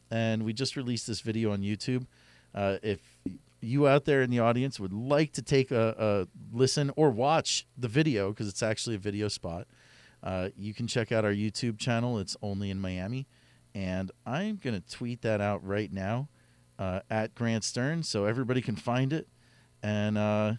and 0.09 0.43
we 0.43 0.53
just 0.53 0.77
released 0.77 1.07
this 1.07 1.19
video 1.19 1.51
on 1.51 1.61
YouTube. 1.61 2.05
Uh, 2.55 2.77
if 2.81 3.10
you 3.61 3.87
out 3.87 4.05
there 4.05 4.21
in 4.21 4.29
the 4.29 4.39
audience 4.39 4.79
would 4.79 4.93
like 4.93 5.33
to 5.33 5.41
take 5.41 5.71
a, 5.71 5.95
a 5.97 6.27
listen 6.55 6.91
or 6.95 7.09
watch 7.11 7.67
the 7.77 7.87
video 7.87 8.29
because 8.29 8.47
it's 8.47 8.63
actually 8.63 8.95
a 8.95 8.99
video 8.99 9.27
spot, 9.27 9.67
uh, 10.23 10.49
you 10.55 10.73
can 10.73 10.87
check 10.87 11.11
out 11.11 11.25
our 11.25 11.33
YouTube 11.33 11.77
channel. 11.77 12.19
It's 12.19 12.37
only 12.41 12.69
in 12.69 12.79
Miami, 12.79 13.27
and 13.74 14.11
I'm 14.25 14.57
gonna 14.57 14.81
tweet 14.81 15.21
that 15.21 15.41
out 15.41 15.65
right 15.65 15.91
now 15.91 16.29
uh, 16.77 17.01
at 17.09 17.35
Grant 17.35 17.63
Stern 17.63 18.03
so 18.03 18.25
everybody 18.25 18.61
can 18.61 18.75
find 18.75 19.13
it. 19.13 19.27
And 19.83 20.17
uh, 20.17 20.53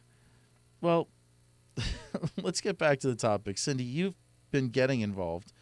well, 0.80 1.08
let's 2.42 2.60
get 2.60 2.78
back 2.78 3.00
to 3.00 3.08
the 3.08 3.16
topic. 3.16 3.58
Cindy, 3.58 3.84
you've 3.84 4.16
been 4.50 4.68
getting 4.68 5.00
involved 5.00 5.52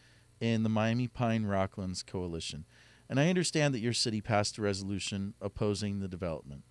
in 0.41 0.63
the 0.63 0.69
Miami 0.69 1.09
Pine 1.09 1.45
Rocklands 1.45 2.05
Coalition. 2.05 2.65
And 3.09 3.19
I 3.19 3.29
understand 3.29 3.75
that 3.75 3.81
your 3.81 3.93
city 3.93 4.21
passed 4.21 4.57
a 4.59 4.63
resolution 4.63 5.35
opposing 5.41 6.01
the 6.01 6.09
development. 6.09 6.63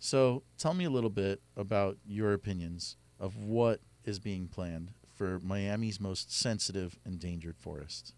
So 0.00 0.42
tell 0.56 0.72
me 0.72 0.86
a 0.86 0.90
little 0.90 1.10
bit 1.10 1.42
about 1.56 1.98
your 2.06 2.32
opinions 2.32 2.96
of 3.20 3.36
what 3.36 3.80
is 4.04 4.18
being 4.18 4.48
planned 4.48 4.92
for 5.14 5.38
Miami's 5.40 6.00
most 6.00 6.32
sensitive 6.32 6.98
endangered 7.04 7.58
forest. 7.58 8.14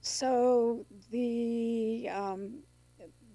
So 0.00 0.86
the 1.10 2.08
um, 2.10 2.62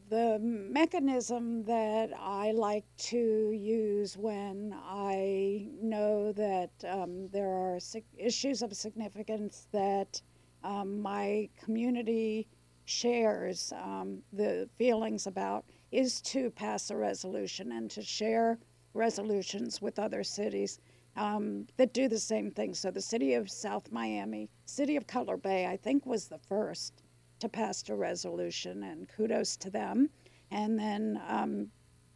the 0.10 0.40
mechanism 0.42 1.64
that 1.66 2.10
I 2.20 2.52
like 2.52 2.86
to 2.98 3.52
use 3.52 4.18
when 4.18 4.74
I 4.84 5.68
know 5.80 6.32
that 6.32 6.72
um, 6.88 7.30
there 7.30 7.50
are 7.50 7.78
issues 8.18 8.64
of 8.64 8.74
significance 8.74 9.68
that 9.72 10.20
um, 10.64 11.00
my 11.00 11.50
community 11.64 12.48
shares 12.86 13.72
um, 13.74 14.24
the 14.34 14.68
feelings 14.78 15.28
about 15.28 15.66
is 15.92 16.22
to 16.22 16.50
pass 16.52 16.90
a 16.90 16.96
resolution 16.96 17.72
and 17.72 17.90
to 17.92 18.02
share 18.02 18.58
resolutions 18.94 19.82
with 19.82 20.00
other 20.00 20.24
cities 20.24 20.80
um, 21.16 21.66
that 21.78 21.94
do 21.94 22.08
the 22.08 22.20
same 22.20 22.52
thing. 22.52 22.74
So 22.74 22.92
the 22.92 23.02
city 23.02 23.34
of 23.34 23.50
South 23.50 23.92
Miami, 23.92 24.50
city 24.66 24.96
of 24.98 25.08
Cutler 25.08 25.38
Bay, 25.38 25.66
I 25.66 25.78
think 25.78 26.06
was 26.06 26.28
the 26.28 26.40
first 26.50 27.02
to 27.40 27.48
pass 27.50 27.88
a 27.90 27.96
resolution, 27.96 28.84
and 28.84 29.08
kudos 29.08 29.56
to 29.58 29.70
them. 29.70 30.10
And 30.52 30.78
then 30.78 31.22
um, 31.28 31.68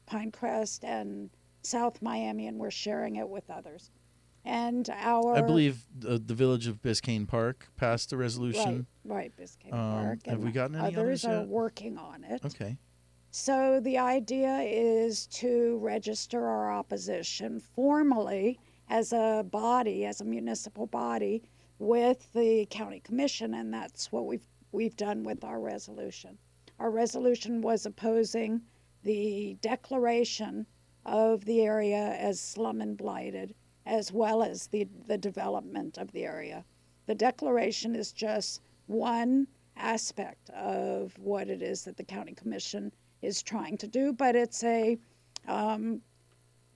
Pinecrest 0.10 0.84
and 0.84 1.30
South 1.64 2.02
Miami, 2.02 2.48
and 2.48 2.58
we're 2.58 2.72
sharing 2.72 3.18
it 3.18 3.30
with 3.30 3.50
others. 3.50 3.92
And 4.44 4.90
our 4.90 5.36
I 5.36 5.42
believe 5.42 5.84
the, 6.00 6.18
the 6.18 6.34
village 6.34 6.66
of 6.66 6.82
Biscayne 6.82 7.28
Park 7.28 7.68
passed 7.78 8.12
a 8.12 8.18
resolution. 8.18 8.88
right, 9.06 9.16
right, 9.16 9.38
Biscayne 9.38 9.74
Um, 9.74 10.04
Park. 10.04 10.20
have 10.26 10.40
we 10.44 10.52
gotten 10.52 10.76
any 10.76 10.88
others 10.88 11.24
others 11.24 11.26
are 11.26 11.40
yet? 11.42 11.48
working 11.48 11.98
on 12.00 12.24
it. 12.24 12.44
Okay. 12.44 12.78
So 13.34 13.80
the 13.80 13.98
idea 13.98 14.58
is 14.60 15.26
to 15.28 15.78
register 15.78 16.46
our 16.46 16.70
opposition 16.70 17.62
formally 17.62 18.60
as 18.90 19.14
a 19.14 19.46
body, 19.50 20.06
as 20.06 20.20
a 20.20 20.26
municipal 20.26 20.86
body, 20.86 21.42
with 21.80 22.34
the 22.34 22.66
county 22.70 23.00
commission, 23.00 23.54
and 23.54 23.74
that's 23.74 24.12
what 24.12 24.26
we've 24.26 24.46
we've 24.74 24.98
done 24.98 25.24
with 25.24 25.46
our 25.46 25.62
resolution. 25.62 26.38
Our 26.78 26.92
resolution 26.92 27.62
was 27.62 27.86
opposing 27.86 28.64
the 29.04 29.56
declaration 29.62 30.68
of 31.06 31.46
the 31.46 31.62
area 31.62 32.14
as 32.20 32.38
slum 32.38 32.82
and 32.82 32.98
blighted, 32.98 33.56
as 33.86 34.12
well 34.12 34.44
as 34.44 34.68
the, 34.68 34.90
the 35.08 35.18
development 35.18 35.98
of 35.98 36.12
the 36.12 36.26
area. 36.26 36.66
The 37.06 37.16
declaration 37.16 37.96
is 37.96 38.12
just 38.12 38.62
one 38.88 39.48
aspect 39.78 40.50
of 40.50 41.18
what 41.18 41.50
it 41.50 41.62
is 41.62 41.86
that 41.86 41.96
the 41.96 42.04
county 42.04 42.34
commission 42.34 42.92
is 43.22 43.42
trying 43.42 43.78
to 43.78 43.88
do, 43.88 44.14
but 44.14 44.36
it's 44.36 44.64
a 44.64 44.98
um, 45.48 46.02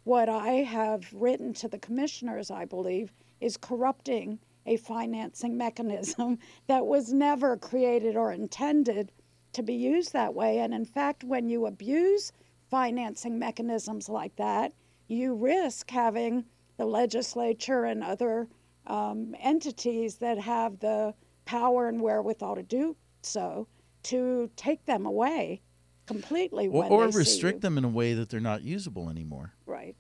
what 0.03 0.29
I 0.29 0.63
have 0.63 1.11
written 1.13 1.53
to 1.55 1.67
the 1.67 1.79
commissioners, 1.79 2.51
I 2.51 2.65
believe, 2.65 3.11
is 3.41 3.57
corrupting 3.57 4.39
a 4.65 4.77
financing 4.77 5.57
mechanism 5.65 6.39
that 6.67 6.85
was 6.85 7.11
never 7.11 7.57
created 7.57 8.15
or 8.15 8.31
intended 8.31 9.11
to 9.53 9.63
be 9.63 9.73
used 9.73 10.13
that 10.13 10.33
way. 10.33 10.59
And 10.59 10.73
in 10.73 10.85
fact, 10.85 11.23
when 11.23 11.49
you 11.49 11.65
abuse 11.65 12.31
financing 12.69 13.39
mechanisms 13.39 14.09
like 14.09 14.35
that, 14.35 14.73
you 15.07 15.33
risk 15.35 15.89
having 15.89 16.45
the 16.77 16.85
legislature 16.85 17.85
and 17.85 18.03
other 18.03 18.47
um, 18.87 19.35
entities 19.39 20.15
that 20.15 20.37
have 20.37 20.79
the 20.79 21.13
power 21.45 21.87
and 21.87 22.01
wherewithal 22.01 22.55
to 22.55 22.63
do 22.63 22.95
so 23.21 23.67
to 24.03 24.49
take 24.55 24.85
them 24.85 25.05
away 25.05 25.61
completely 26.05 26.67
Or, 26.67 26.85
or 26.85 27.07
restrict 27.09 27.61
them 27.61 27.77
in 27.77 27.83
a 27.83 27.89
way 27.89 28.13
that 28.13 28.29
they're 28.29 28.39
not 28.39 28.63
usable 28.63 29.09
anymore. 29.09 29.53
Right, 29.65 29.95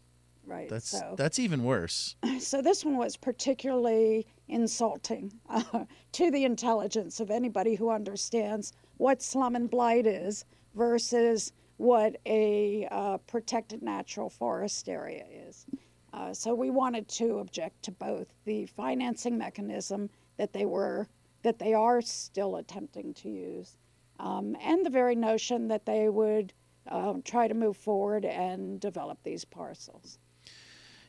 right. 0.45 0.69
That's 0.69 0.89
so. 0.89 1.15
that's 1.17 1.39
even 1.39 1.63
worse. 1.63 2.15
So 2.39 2.61
this 2.61 2.83
one 2.83 2.97
was 2.97 3.15
particularly 3.15 4.27
insulting 4.47 5.31
uh, 5.49 5.85
to 6.11 6.31
the 6.31 6.43
intelligence 6.43 7.19
of 7.19 7.31
anybody 7.31 7.75
who 7.75 7.89
understands 7.89 8.73
what 8.97 9.21
slum 9.21 9.55
and 9.55 9.69
blight 9.69 10.05
is 10.05 10.45
versus 10.75 11.53
what 11.77 12.17
a 12.25 12.87
uh, 12.91 13.17
protected 13.25 13.81
natural 13.81 14.29
forest 14.29 14.87
area 14.89 15.25
is. 15.47 15.65
Uh, 16.13 16.33
so 16.33 16.53
we 16.53 16.69
wanted 16.69 17.07
to 17.09 17.39
object 17.39 17.83
to 17.83 17.91
both 17.91 18.27
the 18.45 18.65
financing 18.67 19.37
mechanism 19.37 20.09
that 20.37 20.53
they 20.53 20.65
were 20.65 21.07
that 21.43 21.59
they 21.59 21.75
are 21.75 22.01
still 22.01 22.55
attempting 22.55 23.13
to 23.13 23.29
use, 23.29 23.77
um, 24.19 24.55
and 24.61 24.85
the 24.85 24.89
very 24.89 25.15
notion 25.15 25.67
that 25.67 25.85
they 25.85 26.09
would 26.09 26.53
um, 26.89 27.21
try 27.23 27.47
to 27.47 27.53
move 27.53 27.77
forward 27.77 28.25
and 28.25 28.79
develop 28.79 29.19
these 29.23 29.45
parcels. 29.45 30.19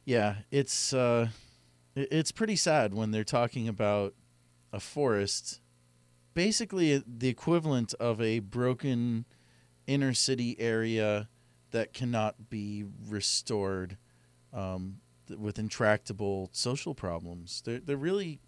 Yeah, 0.04 0.36
it's 0.50 0.92
uh, 0.92 1.28
it's 1.94 2.32
pretty 2.32 2.56
sad 2.56 2.94
when 2.94 3.10
they're 3.10 3.24
talking 3.24 3.68
about 3.68 4.14
a 4.72 4.80
forest, 4.80 5.60
basically 6.34 7.02
the 7.06 7.28
equivalent 7.28 7.94
of 7.94 8.20
a 8.20 8.38
broken 8.40 9.24
inner 9.86 10.14
city 10.14 10.56
area 10.58 11.28
that 11.70 11.92
cannot 11.92 12.48
be 12.48 12.84
restored 13.08 13.96
um, 14.52 14.98
with 15.36 15.58
intractable 15.58 16.50
social 16.52 16.94
problems. 16.94 17.62
They're 17.64 17.80
they're 17.80 17.96
really 17.96 18.40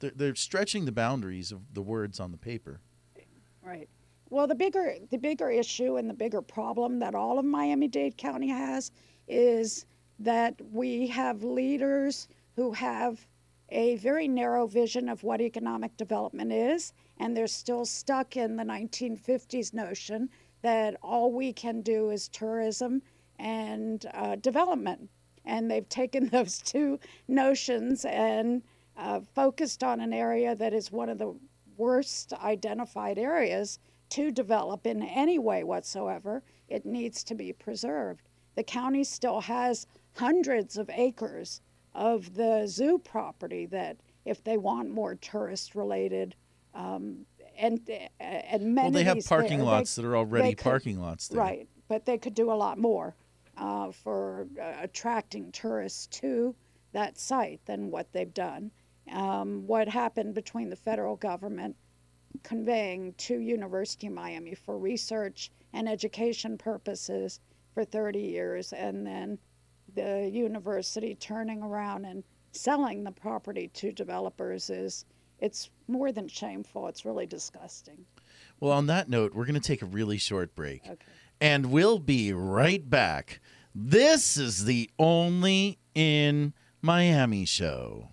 they're, 0.00 0.12
they're 0.14 0.34
stretching 0.34 0.84
the 0.84 0.92
boundaries 0.92 1.52
of 1.52 1.74
the 1.74 1.82
words 1.82 2.20
on 2.20 2.32
the 2.32 2.38
paper. 2.38 2.80
Right. 3.62 3.88
Well, 4.30 4.46
the 4.46 4.54
bigger 4.54 4.94
the 5.10 5.18
bigger 5.18 5.50
issue 5.50 5.96
and 5.96 6.08
the 6.08 6.14
bigger 6.14 6.40
problem 6.40 6.98
that 7.00 7.14
all 7.14 7.38
of 7.38 7.44
Miami-Dade 7.44 8.16
County 8.16 8.48
has 8.48 8.92
is 9.28 9.86
that 10.18 10.54
we 10.72 11.06
have 11.08 11.42
leaders 11.42 12.28
who 12.56 12.72
have 12.72 13.26
a 13.70 13.96
very 13.96 14.28
narrow 14.28 14.66
vision 14.66 15.08
of 15.08 15.22
what 15.22 15.40
economic 15.40 15.96
development 15.96 16.52
is, 16.52 16.92
and 17.18 17.36
they're 17.36 17.46
still 17.46 17.84
stuck 17.84 18.36
in 18.36 18.56
the 18.56 18.64
1950s 18.64 19.72
notion 19.72 20.28
that 20.62 20.96
all 21.02 21.32
we 21.32 21.52
can 21.52 21.80
do 21.80 22.10
is 22.10 22.28
tourism 22.28 23.02
and 23.38 24.06
uh, 24.14 24.36
development. 24.36 25.08
And 25.44 25.70
they've 25.70 25.88
taken 25.88 26.28
those 26.32 26.58
two 26.58 26.98
notions 27.28 28.04
and 28.04 28.62
uh, 28.96 29.20
focused 29.34 29.82
on 29.82 30.00
an 30.00 30.12
area 30.12 30.54
that 30.56 30.74
is 30.74 30.92
one 30.92 31.08
of 31.08 31.18
the 31.18 31.34
worst 31.84 32.32
identified 32.34 33.18
areas 33.18 33.78
to 34.10 34.30
develop 34.30 34.86
in 34.86 35.02
any 35.02 35.38
way 35.38 35.64
whatsoever. 35.64 36.42
It 36.68 36.84
needs 36.84 37.24
to 37.24 37.34
be 37.34 37.52
preserved. 37.52 38.28
The 38.54 38.62
county 38.62 39.02
still 39.04 39.40
has 39.40 39.86
hundreds 40.16 40.76
of 40.76 40.90
acres 40.92 41.60
of 41.94 42.34
the 42.34 42.66
zoo 42.66 42.98
property 42.98 43.66
that, 43.66 43.96
if 44.24 44.44
they 44.44 44.58
want 44.58 44.90
more 44.90 45.14
tourist 45.14 45.74
related, 45.74 46.36
um, 46.74 47.24
and 47.56 47.80
and 48.20 48.76
Well, 48.76 48.90
they 48.90 49.04
have 49.04 49.24
parking 49.26 49.58
there, 49.58 49.58
they- 49.58 49.64
lots 49.64 49.94
that 49.96 50.04
are 50.04 50.16
already 50.16 50.54
could- 50.54 50.64
parking 50.64 51.00
lots 51.00 51.28
there. 51.28 51.40
Right, 51.40 51.68
but 51.88 52.04
they 52.04 52.18
could 52.18 52.34
do 52.34 52.52
a 52.52 52.54
lot 52.54 52.78
more 52.78 53.16
uh, 53.56 53.90
for 53.90 54.46
uh, 54.60 54.74
attracting 54.82 55.50
tourists 55.52 56.06
to 56.08 56.54
that 56.92 57.18
site 57.18 57.60
than 57.66 57.90
what 57.90 58.12
they've 58.12 58.32
done. 58.34 58.70
Um, 59.12 59.66
what 59.66 59.88
happened 59.88 60.34
between 60.34 60.70
the 60.70 60.76
federal 60.76 61.16
government 61.16 61.76
conveying 62.42 63.12
to 63.14 63.38
University 63.38 64.06
of 64.06 64.12
Miami 64.12 64.54
for 64.54 64.78
research 64.78 65.50
and 65.72 65.88
education 65.88 66.56
purposes 66.56 67.40
for 67.74 67.84
30 67.84 68.20
years, 68.20 68.72
and 68.72 69.06
then 69.06 69.38
the 69.94 70.28
university 70.32 71.14
turning 71.16 71.62
around 71.62 72.04
and 72.04 72.22
selling 72.52 73.04
the 73.04 73.12
property 73.12 73.68
to 73.74 73.92
developers 73.92 74.70
is 74.70 75.04
it's 75.40 75.70
more 75.88 76.12
than 76.12 76.28
shameful. 76.28 76.88
It's 76.88 77.04
really 77.04 77.26
disgusting. 77.26 78.04
Well, 78.58 78.72
on 78.72 78.86
that 78.86 79.08
note, 79.08 79.34
we're 79.34 79.46
going 79.46 79.54
to 79.54 79.60
take 79.60 79.82
a 79.82 79.86
really 79.86 80.18
short 80.18 80.54
break. 80.54 80.82
Okay. 80.84 80.96
And 81.40 81.66
we'll 81.66 81.98
be 81.98 82.32
right 82.32 82.88
back. 82.88 83.40
This 83.74 84.36
is 84.36 84.66
the 84.66 84.90
only 84.98 85.78
in 85.94 86.52
Miami 86.82 87.44
show. 87.46 88.08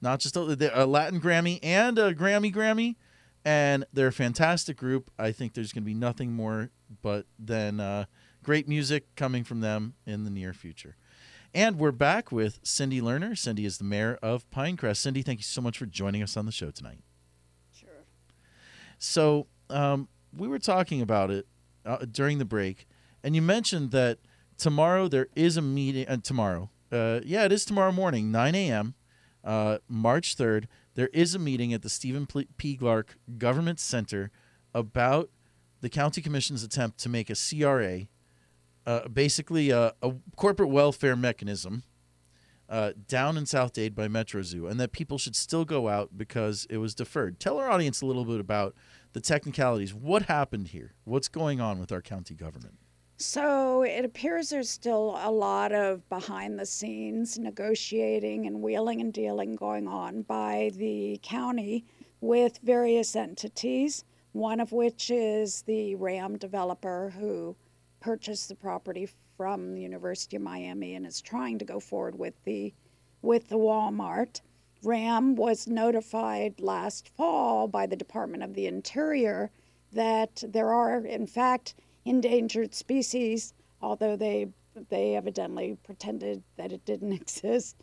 not 0.00 0.20
just 0.20 0.36
a, 0.36 0.82
a 0.82 0.86
Latin 0.86 1.20
Grammy 1.20 1.58
and 1.62 1.98
a 1.98 2.14
Grammy 2.14 2.52
Grammy, 2.52 2.96
and 3.44 3.84
they're 3.92 4.08
a 4.08 4.12
fantastic 4.12 4.76
group. 4.76 5.10
I 5.18 5.32
think 5.32 5.54
there's 5.54 5.72
going 5.72 5.82
to 5.84 5.86
be 5.86 5.94
nothing 5.94 6.32
more 6.32 6.70
but 7.02 7.26
than 7.38 7.80
uh, 7.80 8.04
great 8.42 8.68
music 8.68 9.14
coming 9.16 9.44
from 9.44 9.60
them 9.60 9.94
in 10.06 10.24
the 10.24 10.30
near 10.30 10.52
future. 10.52 10.96
And 11.52 11.78
we're 11.78 11.92
back 11.92 12.30
with 12.30 12.60
Cindy 12.62 13.00
Lerner. 13.00 13.36
Cindy 13.36 13.64
is 13.64 13.78
the 13.78 13.84
mayor 13.84 14.18
of 14.22 14.48
Pinecrest. 14.50 14.98
Cindy, 14.98 15.22
thank 15.22 15.40
you 15.40 15.44
so 15.44 15.60
much 15.60 15.78
for 15.78 15.86
joining 15.86 16.22
us 16.22 16.36
on 16.36 16.46
the 16.46 16.52
show 16.52 16.70
tonight. 16.70 17.00
Sure. 17.74 17.88
So 18.98 19.46
um, 19.68 20.08
we 20.36 20.46
were 20.46 20.60
talking 20.60 21.00
about 21.02 21.30
it 21.30 21.46
uh, 21.84 22.04
during 22.10 22.38
the 22.38 22.44
break, 22.44 22.86
and 23.24 23.34
you 23.34 23.42
mentioned 23.42 23.90
that 23.90 24.18
tomorrow 24.58 25.08
there 25.08 25.26
is 25.34 25.56
a 25.56 25.62
meeting. 25.62 26.06
Uh, 26.06 26.18
tomorrow, 26.22 26.70
uh, 26.92 27.20
yeah, 27.24 27.44
it 27.44 27.52
is 27.52 27.64
tomorrow 27.64 27.92
morning, 27.92 28.30
9 28.30 28.54
a.m., 28.54 28.94
uh, 29.44 29.78
March 29.88 30.36
3rd. 30.36 30.64
There 30.94 31.08
is 31.12 31.34
a 31.34 31.38
meeting 31.38 31.72
at 31.72 31.82
the 31.82 31.88
Stephen 31.88 32.26
P. 32.56 32.76
Clark 32.76 33.16
Government 33.38 33.80
Center 33.80 34.30
about 34.74 35.30
the 35.80 35.88
county 35.88 36.20
commission's 36.20 36.62
attempt 36.62 36.98
to 36.98 37.08
make 37.08 37.30
a 37.30 37.34
CRA, 37.34 38.08
uh, 38.86 39.08
basically 39.08 39.70
a, 39.70 39.94
a 40.02 40.14
corporate 40.36 40.68
welfare 40.68 41.16
mechanism 41.16 41.84
uh, 42.68 42.92
down 43.08 43.36
in 43.36 43.46
South 43.46 43.72
Dade 43.72 43.94
by 43.94 44.08
Metro 44.08 44.42
Zoo, 44.42 44.66
and 44.66 44.78
that 44.78 44.92
people 44.92 45.18
should 45.18 45.34
still 45.34 45.64
go 45.64 45.88
out 45.88 46.16
because 46.16 46.66
it 46.70 46.76
was 46.76 46.94
deferred. 46.94 47.40
Tell 47.40 47.58
our 47.58 47.70
audience 47.70 48.00
a 48.00 48.06
little 48.06 48.24
bit 48.24 48.40
about 48.40 48.74
the 49.12 49.20
technicalities. 49.20 49.92
What 49.92 50.22
happened 50.22 50.68
here? 50.68 50.94
What's 51.04 51.28
going 51.28 51.60
on 51.60 51.80
with 51.80 51.90
our 51.90 52.00
county 52.00 52.34
government? 52.34 52.79
So 53.22 53.82
it 53.82 54.06
appears 54.06 54.48
there's 54.48 54.70
still 54.70 55.14
a 55.22 55.30
lot 55.30 55.72
of 55.72 56.08
behind 56.08 56.58
the 56.58 56.64
scenes 56.64 57.38
negotiating 57.38 58.46
and 58.46 58.62
wheeling 58.62 59.02
and 59.02 59.12
dealing 59.12 59.56
going 59.56 59.86
on 59.86 60.22
by 60.22 60.70
the 60.74 61.20
county 61.22 61.84
with 62.22 62.60
various 62.62 63.14
entities, 63.14 64.04
one 64.32 64.58
of 64.58 64.72
which 64.72 65.10
is 65.10 65.60
the 65.66 65.96
RAM 65.96 66.38
developer 66.38 67.12
who 67.18 67.54
purchased 68.00 68.48
the 68.48 68.54
property 68.54 69.06
from 69.36 69.74
the 69.74 69.82
University 69.82 70.36
of 70.36 70.42
Miami 70.42 70.94
and 70.94 71.04
is 71.04 71.20
trying 71.20 71.58
to 71.58 71.64
go 71.66 71.78
forward 71.78 72.18
with 72.18 72.42
the 72.44 72.72
with 73.20 73.50
the 73.50 73.58
Walmart. 73.58 74.40
RAM 74.82 75.36
was 75.36 75.68
notified 75.68 76.58
last 76.58 77.10
fall 77.10 77.68
by 77.68 77.84
the 77.84 77.96
Department 77.96 78.42
of 78.42 78.54
the 78.54 78.66
Interior 78.66 79.50
that 79.92 80.42
there 80.48 80.72
are, 80.72 81.04
in 81.04 81.26
fact, 81.26 81.74
endangered 82.04 82.74
species, 82.74 83.54
although 83.82 84.16
they 84.16 84.48
they 84.88 85.16
evidently 85.16 85.76
pretended 85.84 86.42
that 86.56 86.72
it 86.72 86.84
didn't 86.84 87.12
exist, 87.22 87.76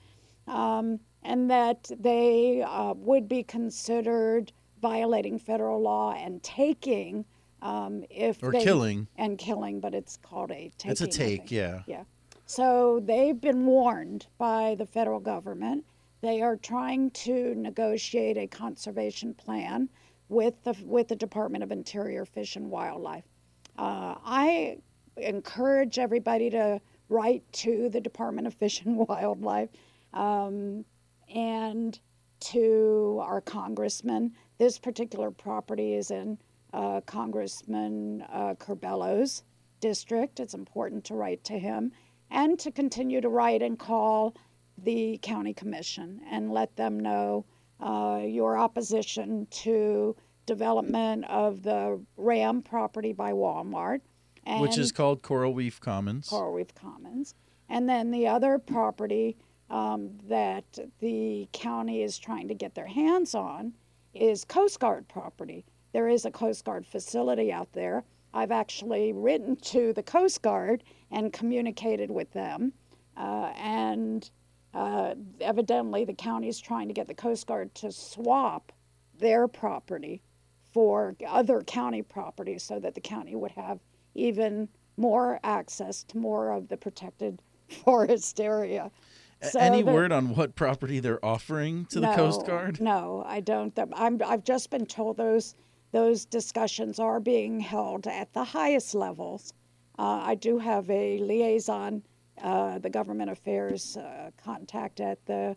um, 0.48 1.00
and 1.24 1.50
that 1.52 1.90
they 2.00 2.62
uh, 2.64 2.94
would 2.96 3.28
be 3.28 3.44
considered 3.44 4.52
violating 4.82 5.38
federal 5.40 5.82
law 5.82 6.14
and 6.14 6.42
taking 6.44 7.26
um, 7.62 8.04
if 8.10 8.42
Or 8.44 8.52
they, 8.52 8.64
killing. 8.64 9.08
and 9.18 9.38
killing, 9.38 9.80
but 9.80 9.94
it's 9.94 10.18
called 10.18 10.52
a 10.52 10.72
taking. 10.78 10.92
It's 10.92 11.02
a 11.02 11.08
take, 11.08 11.52
yeah. 11.52 11.82
Yeah. 11.88 12.04
So 12.46 13.02
they've 13.04 13.40
been 13.40 13.66
warned 13.66 14.28
by 14.38 14.76
the 14.78 14.86
federal 14.86 15.20
government. 15.20 15.84
They 16.22 16.42
are 16.42 16.56
trying 16.56 17.12
to 17.12 17.54
negotiate 17.56 18.38
a 18.38 18.48
conservation 18.48 19.34
plan 19.34 19.90
with 20.30 20.54
the 20.64 20.76
with 20.84 21.08
the 21.10 21.16
Department 21.16 21.64
of 21.64 21.72
Interior, 21.72 22.26
Fish 22.26 22.56
and 22.56 22.70
Wildlife. 22.70 23.26
Uh, 23.78 24.16
I 24.24 24.78
encourage 25.18 26.00
everybody 26.00 26.50
to 26.50 26.82
write 27.10 27.44
to 27.52 27.90
the 27.90 28.02
Department 28.02 28.48
of 28.48 28.54
Fish 28.54 28.82
and 28.84 28.98
Wildlife 29.08 29.70
um, 30.14 30.84
and 31.34 32.00
to 32.40 33.20
our 33.22 33.42
congressman. 33.42 34.34
This 34.58 34.78
particular 34.78 35.32
property 35.32 35.94
is 35.94 36.12
in 36.12 36.38
uh, 36.74 37.02
Congressman 37.02 38.24
uh, 38.24 38.56
district. 39.80 40.40
It's 40.40 40.54
important 40.54 41.04
to 41.06 41.16
write 41.16 41.44
to 41.46 41.58
him 41.60 41.92
and 42.30 42.60
to 42.60 42.72
continue 42.72 43.22
to 43.22 43.30
write 43.30 43.62
and 43.62 43.78
call 43.78 44.36
the 44.80 45.20
county 45.22 45.54
commission 45.54 46.22
and 46.30 46.52
let 46.52 46.76
them 46.76 47.00
know 47.00 47.46
uh, 47.80 48.22
your 48.24 48.58
opposition 48.58 49.48
to 49.52 50.16
development 50.48 51.26
of 51.26 51.62
the 51.62 52.02
Ram 52.16 52.64
property 52.64 53.14
by 53.14 53.34
Walmart. 53.34 54.02
And 54.46 54.62
Which 54.62 54.80
is 54.80 54.92
called 54.92 55.22
Coral 55.22 55.54
Reef 55.54 55.80
Commons. 55.80 56.30
Coral 56.30 56.54
Reef 56.54 56.74
Commons. 56.74 57.36
And 57.70 57.88
then 57.88 58.10
the 58.10 58.28
other 58.28 58.58
property 58.58 59.38
um, 59.70 60.10
that 60.28 60.80
the 61.00 61.48
county 61.52 62.02
is 62.02 62.18
trying 62.18 62.48
to 62.48 62.56
get 62.56 62.74
their 62.74 62.88
hands 62.88 63.36
on 63.36 63.74
is 64.14 64.46
Coast 64.46 64.80
Guard 64.80 65.08
property. 65.08 65.66
There 65.92 66.08
is 66.08 66.26
a 66.26 66.32
Coast 66.32 66.64
Guard 66.66 66.88
facility 66.88 67.52
out 67.52 67.72
there. 67.74 68.04
I've 68.34 68.52
actually 68.52 69.14
written 69.14 69.58
to 69.58 69.94
the 69.94 70.04
Coast 70.04 70.42
Guard 70.42 70.84
and 71.12 71.34
communicated 71.34 72.10
with 72.10 72.32
them. 72.32 72.72
Uh, 73.18 73.52
and 73.58 74.30
uh, 74.74 75.16
evidently, 75.42 76.06
the 76.06 76.14
county 76.14 76.48
is 76.48 76.60
trying 76.60 76.88
to 76.88 76.94
get 76.94 77.08
the 77.08 77.14
Coast 77.14 77.48
Guard 77.48 77.74
to 77.76 77.92
swap 77.92 78.72
their 79.18 79.48
property 79.48 80.22
for 80.78 81.16
other 81.28 81.64
county 81.64 82.04
property 82.04 82.60
so 82.60 82.78
that 82.80 82.94
the 82.94 83.02
county 83.02 83.36
would 83.36 83.50
have 83.50 83.80
even 84.14 84.70
more 84.96 85.40
access 85.44 86.04
to 86.04 86.20
more 86.20 86.52
of 86.52 86.68
the 86.68 86.78
protected 86.78 87.42
forest 87.84 88.40
area. 88.40 88.92
So 89.42 89.60
Any 89.60 89.82
the- 89.82 89.92
word 89.92 90.12
on 90.12 90.36
what 90.36 90.54
property 90.54 91.00
they're 91.00 91.24
offering 91.26 91.86
to 91.86 92.00
the 92.00 92.14
Coast 92.14 92.46
Guard? 92.46 92.80
No, 92.80 93.24
I 93.26 93.40
don't. 93.40 93.76
I'm, 93.96 94.22
I've 94.24 94.44
just 94.44 94.70
been 94.70 94.86
told 94.86 95.18
those 95.18 95.56
those 95.94 96.26
discussions 96.26 97.00
are 97.00 97.20
being 97.20 97.60
held 97.60 98.06
at 98.06 98.32
the 98.34 98.44
highest 98.44 98.94
levels. 98.94 99.54
Uh, 99.98 100.22
I 100.26 100.36
do 100.36 100.60
have 100.60 100.88
a 100.92 101.18
liaison, 101.18 102.04
uh, 102.44 102.78
the 102.78 102.92
government 102.92 103.32
affairs 103.32 103.98
uh, 103.98 104.30
contact 104.38 105.00
at 105.00 105.26
the 105.26 105.56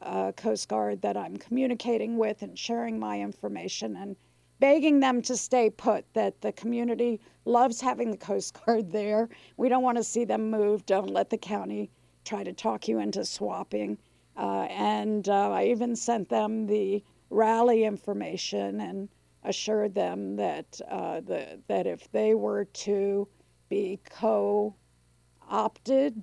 uh, 0.00 0.32
Coast 0.32 0.68
Guard 0.70 1.02
that 1.02 1.18
I'm 1.18 1.36
communicating 1.36 2.16
with 2.16 2.40
and 2.40 2.58
sharing 2.58 2.98
my 2.98 3.20
information 3.20 3.96
and 3.96 4.16
begging 4.60 5.00
them 5.00 5.22
to 5.22 5.36
stay 5.36 5.70
put. 5.70 6.04
That 6.14 6.40
the 6.40 6.52
community 6.52 7.20
loves 7.44 7.80
having 7.80 8.10
the 8.10 8.16
Coast 8.16 8.58
Guard 8.66 8.92
there. 8.92 9.28
We 9.56 9.68
don't 9.68 9.82
want 9.82 9.98
to 9.98 10.04
see 10.04 10.24
them 10.24 10.50
move. 10.50 10.86
Don't 10.86 11.10
let 11.10 11.30
the 11.30 11.38
county 11.38 11.90
try 12.24 12.42
to 12.44 12.52
talk 12.52 12.88
you 12.88 12.98
into 12.98 13.24
swapping. 13.24 13.98
Uh, 14.36 14.66
and 14.70 15.28
uh, 15.28 15.50
I 15.50 15.66
even 15.66 15.94
sent 15.94 16.28
them 16.28 16.66
the 16.66 17.04
rally 17.30 17.84
information 17.84 18.80
and 18.80 19.08
assured 19.44 19.94
them 19.94 20.36
that 20.36 20.80
uh, 20.88 21.20
the, 21.20 21.60
that 21.68 21.86
if 21.86 22.10
they 22.12 22.34
were 22.34 22.64
to 22.64 23.28
be 23.68 24.00
co-opted 24.08 24.74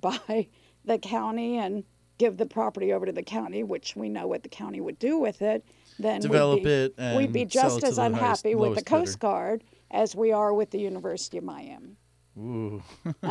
by 0.00 0.48
the 0.84 0.98
county 0.98 1.58
and 1.58 1.84
give 2.18 2.36
the 2.36 2.46
property 2.46 2.92
over 2.92 3.06
to 3.06 3.12
the 3.12 3.22
county, 3.22 3.62
which 3.62 3.96
we 3.96 4.08
know 4.08 4.26
what 4.26 4.42
the 4.42 4.48
county 4.48 4.80
would 4.80 4.98
do 4.98 5.18
with 5.18 5.42
it, 5.42 5.64
then 5.98 6.20
Develop 6.20 6.58
we'd 6.58 6.64
be, 6.64 7.02
it 7.02 7.16
we'd 7.16 7.32
be 7.32 7.44
just 7.44 7.82
as 7.84 7.96
the 7.96 8.02
highest- 8.02 8.44
unhappy 8.44 8.54
with 8.54 8.74
the 8.76 8.84
Coast 8.84 9.18
bidder. 9.18 9.30
Guard 9.32 9.64
as 9.90 10.16
we 10.16 10.32
are 10.32 10.52
with 10.54 10.70
the 10.70 10.80
University 10.80 11.38
of 11.38 11.44
Miami. 11.44 11.96
Ooh. 12.38 12.82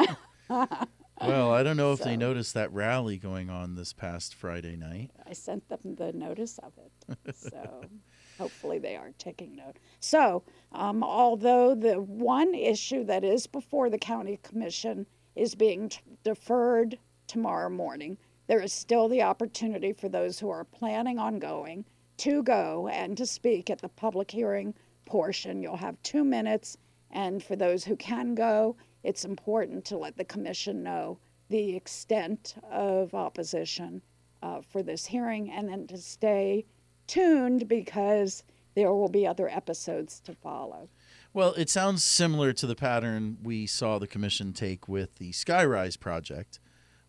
well, 0.50 1.52
I 1.52 1.64
don't 1.64 1.78
know 1.78 1.92
if 1.92 2.00
they 2.00 2.16
noticed 2.16 2.54
that 2.54 2.72
rally 2.72 3.18
going 3.18 3.50
on 3.50 3.76
this 3.76 3.94
past 3.94 4.36
Friday 4.36 4.76
night. 4.76 5.12
I 5.28 5.34
sent 5.34 5.68
them 5.70 5.96
the 5.96 6.14
notice 6.14 6.60
of 6.60 6.74
it. 6.78 7.36
So 7.36 7.86
hopefully 8.38 8.80
they 8.80 8.96
are 8.96 9.12
taking 9.18 9.56
note. 9.56 9.78
So, 10.00 10.44
um, 10.72 11.04
although 11.04 11.76
the 11.76 12.02
one 12.02 12.54
issue 12.54 13.04
that 13.06 13.24
is 13.24 13.48
before 13.48 13.90
the 13.90 13.98
county 13.98 14.40
commission 14.44 15.06
is 15.36 15.56
being 15.56 15.90
t- 15.90 16.00
deferred 16.24 16.98
tomorrow 17.28 17.70
morning, 17.70 18.18
there 18.48 18.62
is 18.62 18.74
still 18.74 19.08
the 19.08 19.22
opportunity 19.22 19.94
for 19.94 20.10
those 20.10 20.40
who 20.40 20.50
are 20.50 20.64
planning 20.66 21.18
on 21.18 21.40
going 21.40 21.86
to 22.22 22.44
go 22.44 22.88
and 22.88 23.18
to 23.18 23.26
speak 23.26 23.72
at 23.72 23.82
the 23.82 23.90
public 23.90 24.30
hearing 24.30 24.76
portion. 25.08 25.64
You'll 25.64 25.76
have 25.76 26.02
two 26.04 26.24
minutes, 26.24 26.78
and 27.10 27.42
for 27.42 27.56
those 27.56 27.84
who 27.84 27.96
can 27.96 28.36
go, 28.36 28.76
it's 29.02 29.26
important 29.26 29.86
to 29.86 29.98
let 29.98 30.16
the 30.16 30.26
commission 30.26 30.84
know 30.84 31.18
the 31.50 31.76
extent 31.76 32.54
of 32.70 33.16
opposition 33.16 34.04
uh, 34.44 34.62
for 34.70 34.84
this 34.84 35.08
hearing 35.08 35.52
and 35.52 35.68
then 35.68 35.88
to 35.88 35.98
stay 35.98 36.64
tuned 37.08 37.68
because 37.68 38.44
there 38.76 38.94
will 38.94 39.10
be 39.10 39.26
other 39.26 39.50
episodes 39.50 40.20
to 40.20 40.36
follow. 40.36 40.90
Well, 41.34 41.54
it 41.54 41.72
sounds 41.72 42.04
similar 42.04 42.54
to 42.54 42.68
the 42.68 42.76
pattern 42.76 43.40
we 43.42 43.66
saw 43.66 43.98
the 43.98 44.06
commission 44.06 44.54
take 44.54 44.88
with 44.88 45.16
the 45.16 45.32
Skyrise 45.32 46.00
project. 46.00 46.60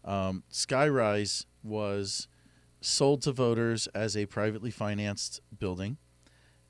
Um, 0.06 0.42
Skyrise 0.50 1.44
was 1.62 2.28
sold 2.84 3.22
to 3.22 3.32
voters 3.32 3.86
as 3.88 4.16
a 4.16 4.26
privately 4.26 4.70
financed 4.70 5.40
building, 5.58 5.96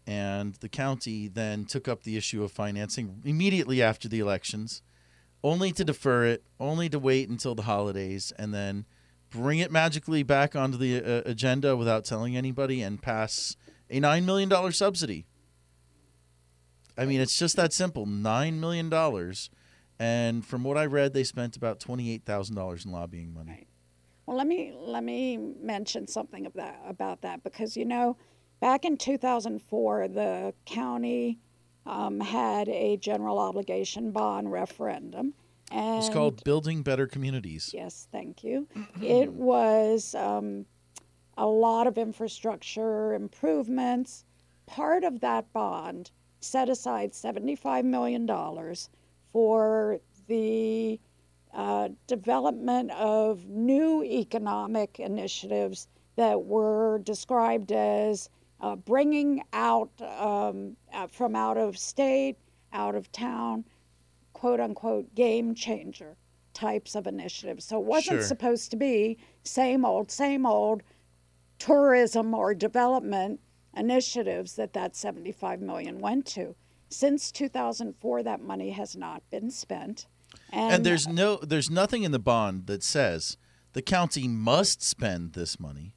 and 0.07 0.55
the 0.55 0.68
county 0.68 1.29
then 1.29 1.64
took 1.64 1.88
up 1.88 2.03
the 2.03 2.16
issue 2.16 2.42
of 2.42 2.53
financing 2.53 3.20
immediately 3.25 3.83
after 3.83 4.09
the 4.09 4.20
elections, 4.20 4.83
only 5.44 5.72
to 5.72 5.85
defer 5.85 6.25
it, 6.25 6.44
only 6.61 6.88
to 6.88 6.98
wait 6.98 7.29
until 7.29 7.55
the 7.55 7.62
holidays, 7.62 8.33
and 8.38 8.53
then 8.53 8.87
bring 9.31 9.59
it 9.59 9.70
magically 9.70 10.22
back 10.22 10.55
onto 10.55 10.77
the 10.77 11.03
uh, 11.03 11.22
agenda 11.25 11.77
without 11.77 12.05
telling 12.05 12.37
anybody 12.37 12.83
and 12.83 13.03
pass 13.03 13.57
a 13.90 14.01
$9 14.01 14.25
million 14.25 14.72
subsidy. 14.72 15.27
I 16.96 17.07
mean, 17.07 17.20
it's 17.20 17.38
just 17.38 17.57
that 17.57 17.72
simple. 17.72 18.07
Nine 18.07 18.61
million 18.61 18.88
dollars, 18.88 19.51
and 19.98 20.44
from 20.44 20.62
what 20.62 20.77
I 20.77 20.87
read, 20.87 21.14
they 21.14 21.25
spent 21.25 21.57
about 21.57 21.81
twenty-eight 21.81 22.25
thousand 22.25 22.57
dollars 22.57 22.85
in 22.85 22.92
lobbying 22.92 23.33
money. 23.33 23.51
Right. 23.51 23.66
Well, 24.27 24.37
let 24.37 24.47
me 24.47 24.73
let 24.77 25.03
me 25.05 25.37
mention 25.37 26.07
something 26.07 26.47
of 26.47 26.53
that 26.55 26.81
about 26.87 27.23
that 27.23 27.43
because 27.43 27.77
you 27.77 27.85
know, 27.85 28.17
back 28.61 28.85
in 28.85 28.97
2004, 28.97 30.09
the 30.09 30.55
county 30.65 31.39
um, 31.87 32.21
had 32.21 32.69
a 32.69 32.97
general 32.99 33.39
obligation 33.39 34.13
bond 34.13 34.53
referendum, 34.53 35.35
and 35.71 35.99
It's 35.99 36.13
called 36.13 36.45
Building 36.45 36.83
Better 36.83 37.07
Communities. 37.07 37.71
Yes, 37.75 38.07
thank 38.13 38.45
you. 38.45 38.69
it 39.03 39.33
was 39.33 40.15
um, 40.15 40.67
a 41.37 41.47
lot 41.47 41.87
of 41.87 41.99
infrastructure 41.99 43.15
improvements. 43.15 44.25
Part 44.67 45.03
of 45.03 45.21
that 45.21 45.53
bond 45.53 46.11
set 46.41 46.69
aside 46.69 47.13
$75 47.13 47.85
million 47.85 48.27
for 49.33 49.99
the 50.29 51.01
uh, 51.53 51.88
development 52.07 52.91
of 52.93 53.47
new 53.47 54.03
economic 54.03 54.99
initiatives 55.01 55.88
that 56.17 56.43
were 56.43 56.99
described 57.05 57.73
as 57.73 58.29
uh, 58.61 58.77
bringing 58.77 59.43
out 59.53 59.91
um, 60.19 60.77
uh, 60.93 61.07
from 61.07 61.35
out 61.35 61.57
of 61.59 61.77
state, 61.77 62.37
out 62.73 62.95
of 62.95 63.11
town, 63.12 63.65
quote 64.33 64.61
unquote, 64.61 65.15
game 65.15 65.55
changer 65.55 66.17
types 66.55 66.95
of 66.95 67.07
initiatives. 67.07 67.65
So 67.65 67.79
it 67.79 67.85
wasn't 67.85 68.19
Sure. 68.21 68.27
supposed 68.27 68.71
to 68.71 68.77
be 68.77 69.19
same 69.43 69.85
old, 69.85 70.11
same 70.11 70.47
old 70.47 70.83
tourism 71.59 72.35
or 72.35 72.55
development 72.55 73.41
initiatives 73.77 74.55
that 74.57 74.73
that 74.75 74.95
75 74.97 75.61
million 75.61 75.99
went 76.01 76.27
to. 76.27 76.55
Since 76.88 77.33
2004, 77.33 78.23
that 78.23 78.43
money 78.43 78.71
has 78.71 78.97
not 78.97 79.23
been 79.31 79.51
spent. 79.51 80.07
And, 80.51 80.73
And 80.75 80.87
there's 80.87 81.09
no, 81.09 81.37
there's 81.37 81.71
nothing 81.71 82.03
in 82.03 82.12
the 82.12 82.18
bond 82.18 82.66
that 82.66 82.83
says 82.83 83.37
the 83.73 83.83
county 83.83 84.29
must 84.29 84.83
spend 84.83 85.33
this 85.33 85.59
money. 85.59 85.95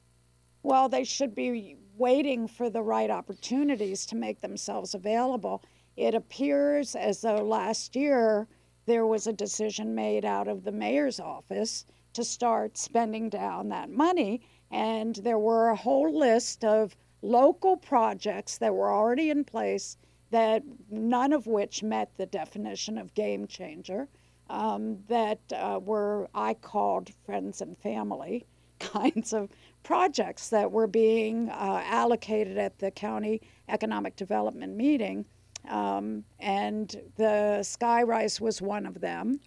Well, 0.62 0.88
they 0.88 1.04
should 1.04 1.34
be 1.34 1.76
waiting 1.96 2.48
for 2.48 2.70
the 2.70 2.82
right 2.82 3.10
opportunities 3.10 4.06
to 4.06 4.16
make 4.16 4.40
themselves 4.40 4.94
available. 4.94 5.62
It 5.96 6.14
appears 6.14 6.94
as 6.94 7.20
though 7.20 7.36
last 7.36 7.96
year 7.96 8.48
there 8.86 9.06
was 9.06 9.26
a 9.26 9.32
decision 9.32 9.94
made 9.94 10.24
out 10.24 10.48
of 10.48 10.64
the 10.64 10.72
mayor's 10.72 11.20
office 11.20 11.86
to 12.14 12.24
start 12.24 12.78
spending 12.78 13.28
down 13.28 13.68
that 13.68 13.90
money. 13.90 14.40
And 14.70 15.16
there 15.16 15.38
were 15.38 15.68
a 15.68 15.76
whole 15.76 16.18
list 16.18 16.64
of 16.64 16.96
local 17.22 17.76
projects 17.76 18.58
that 18.58 18.74
were 18.74 18.90
already 18.92 19.30
in 19.30 19.44
place 19.44 19.96
that 20.30 20.62
none 20.90 21.32
of 21.32 21.46
which 21.46 21.82
met 21.82 22.16
the 22.16 22.26
definition 22.26 22.98
of 22.98 23.14
game 23.14 23.46
changer, 23.46 24.08
um, 24.48 24.98
that 25.08 25.40
uh, 25.52 25.80
were, 25.82 26.28
I 26.34 26.54
called 26.54 27.10
friends 27.24 27.60
and 27.60 27.76
family 27.78 28.46
kinds 28.78 29.32
of 29.32 29.48
projects 29.82 30.50
that 30.50 30.70
were 30.70 30.86
being 30.86 31.48
uh, 31.48 31.82
allocated 31.84 32.58
at 32.58 32.78
the 32.78 32.90
county 32.90 33.40
economic 33.68 34.16
development 34.16 34.76
meeting. 34.76 35.24
Um, 35.68 36.24
and 36.38 36.94
the 37.16 37.58
Skyrise 37.62 38.40
was 38.40 38.62
one 38.62 38.86
of 38.86 39.00
them. 39.00 39.40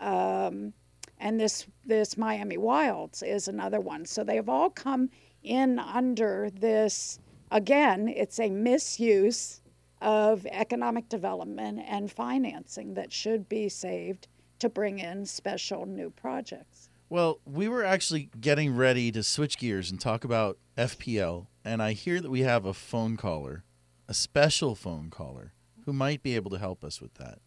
Um, 0.00 0.72
and 1.18 1.40
this, 1.40 1.66
this 1.84 2.16
Miami 2.16 2.58
Wilds 2.58 3.22
is 3.22 3.48
another 3.48 3.80
one. 3.80 4.04
So 4.06 4.24
they've 4.24 4.48
all 4.48 4.70
come 4.70 5.10
in 5.42 5.78
under 5.78 6.50
this, 6.50 7.18
again, 7.50 8.08
it's 8.08 8.38
a 8.38 8.50
misuse 8.50 9.62
of 10.00 10.46
economic 10.46 11.08
development 11.08 11.80
and 11.86 12.10
financing 12.10 12.94
that 12.94 13.12
should 13.12 13.48
be 13.48 13.68
saved 13.68 14.28
to 14.58 14.68
bring 14.68 14.98
in 14.98 15.24
special 15.26 15.86
new 15.86 16.10
projects. 16.10 16.88
Well, 17.10 17.40
we 17.46 17.68
were 17.68 17.84
actually 17.84 18.30
getting 18.38 18.76
ready 18.76 19.10
to 19.12 19.22
switch 19.22 19.58
gears 19.58 19.90
and 19.90 20.00
talk 20.00 20.24
about 20.24 20.58
FPL, 20.76 21.46
and 21.64 21.82
I 21.82 21.92
hear 21.92 22.20
that 22.20 22.30
we 22.30 22.40
have 22.40 22.66
a 22.66 22.74
phone 22.74 23.16
caller, 23.16 23.64
a 24.06 24.14
special 24.14 24.74
phone 24.74 25.08
caller, 25.08 25.54
who 25.86 25.92
might 25.92 26.22
be 26.22 26.36
able 26.36 26.50
to 26.50 26.58
help 26.58 26.84
us 26.84 27.00
with 27.00 27.14
that. 27.14 27.38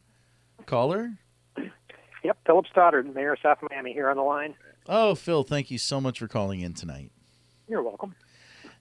Caller? 0.66 1.20
Yep, 2.24 2.38
Philip 2.46 2.66
Stoddard, 2.72 3.14
Mayor 3.14 3.34
of 3.34 3.40
South 3.42 3.60
Miami, 3.70 3.94
here 3.94 4.10
on 4.10 4.18
the 4.18 4.24
line. 4.24 4.56
Oh, 4.88 5.16
Phil, 5.16 5.44
thank 5.44 5.70
you 5.70 5.78
so 5.78 6.02
much 6.02 6.20
for 6.20 6.28
calling 6.28 6.62
in 6.62 6.74
tonight. 6.74 7.12
You're 7.68 7.84
welcome. 7.84 8.16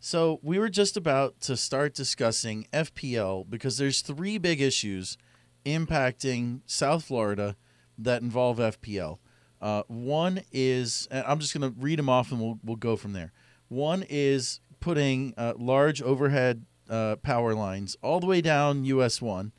So, 0.03 0.41
we 0.43 0.59
were 0.59 0.71
just 0.71 0.97
about 0.97 1.43
to 1.43 1.59
start 1.59 1.93
discussing 1.93 2.67
FPL 2.73 3.49
because 3.51 3.77
there's 3.77 4.01
three 4.01 4.39
big 4.39 4.63
issues 4.63 5.19
impacting 5.67 6.63
South 6.65 7.05
Florida 7.05 7.55
that 7.99 8.23
involve 8.23 8.57
FPL. 8.57 9.19
Uh, 9.61 9.83
one 9.89 10.41
is, 10.53 11.07
I'm 11.11 11.39
just 11.39 11.53
going 11.53 11.71
to 11.71 11.79
read 11.79 11.99
them 11.99 12.09
off 12.09 12.33
and 12.33 12.41
we'll, 12.41 12.59
we'll 12.65 12.77
go 12.77 12.97
from 12.97 13.13
there. 13.13 13.33
One 13.69 14.03
is 14.09 14.61
putting 14.81 15.35
uh, 15.37 15.53
large 15.59 16.01
overhead 16.01 16.65
uh, 16.89 17.17
power 17.17 17.55
lines 17.55 17.95
all 18.03 18.21
the 18.21 18.27
way 18.27 18.41
down 18.41 18.87
US 18.87 19.21
1 19.21 19.53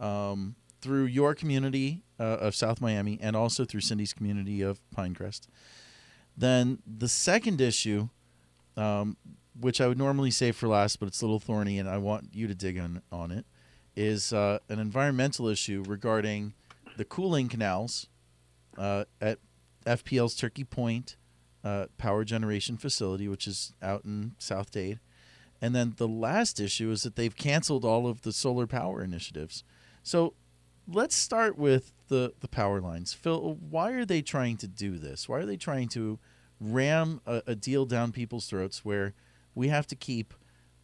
um, 0.00 0.56
through 0.80 1.04
your 1.04 1.32
community 1.32 2.02
uh, 2.18 2.24
of 2.24 2.56
South 2.56 2.80
Miami 2.80 3.20
and 3.22 3.36
also 3.36 3.64
through 3.64 3.82
Cindy's 3.82 4.12
community 4.12 4.62
of 4.62 4.80
Pinecrest. 4.94 5.46
Then 6.36 6.80
the 6.84 7.08
second 7.08 7.60
issue, 7.60 8.08
um, 8.76 9.16
which 9.58 9.80
I 9.80 9.88
would 9.88 9.98
normally 9.98 10.30
save 10.30 10.56
for 10.56 10.68
last, 10.68 11.00
but 11.00 11.06
it's 11.06 11.20
a 11.20 11.24
little 11.24 11.40
thorny 11.40 11.78
and 11.78 11.88
I 11.88 11.98
want 11.98 12.30
you 12.32 12.46
to 12.46 12.54
dig 12.54 12.78
on, 12.78 13.02
on 13.10 13.30
it, 13.30 13.46
is 13.96 14.32
uh, 14.32 14.58
an 14.68 14.78
environmental 14.78 15.48
issue 15.48 15.82
regarding 15.86 16.54
the 16.96 17.04
cooling 17.04 17.48
canals 17.48 18.06
uh, 18.78 19.04
at 19.20 19.38
FPL's 19.86 20.34
Turkey 20.34 20.64
Point 20.64 21.16
uh, 21.64 21.86
power 21.98 22.24
generation 22.24 22.76
facility, 22.76 23.28
which 23.28 23.46
is 23.46 23.72
out 23.82 24.04
in 24.04 24.32
South 24.38 24.70
Dade. 24.70 25.00
And 25.60 25.74
then 25.74 25.94
the 25.96 26.08
last 26.08 26.58
issue 26.58 26.90
is 26.90 27.02
that 27.02 27.16
they've 27.16 27.36
canceled 27.36 27.84
all 27.84 28.06
of 28.06 28.22
the 28.22 28.32
solar 28.32 28.66
power 28.66 29.02
initiatives. 29.02 29.62
So 30.02 30.34
let's 30.88 31.14
start 31.14 31.58
with 31.58 31.92
the, 32.08 32.32
the 32.40 32.48
power 32.48 32.80
lines. 32.80 33.12
Phil, 33.12 33.58
why 33.68 33.92
are 33.92 34.06
they 34.06 34.22
trying 34.22 34.56
to 34.58 34.66
do 34.66 34.98
this? 34.98 35.28
Why 35.28 35.38
are 35.38 35.46
they 35.46 35.56
trying 35.56 35.88
to 35.88 36.18
ram 36.60 37.20
a, 37.26 37.42
a 37.48 37.54
deal 37.54 37.84
down 37.84 38.12
people's 38.12 38.46
throats 38.46 38.84
where 38.84 39.14
we 39.60 39.68
have 39.68 39.86
to 39.88 39.94
keep, 39.94 40.32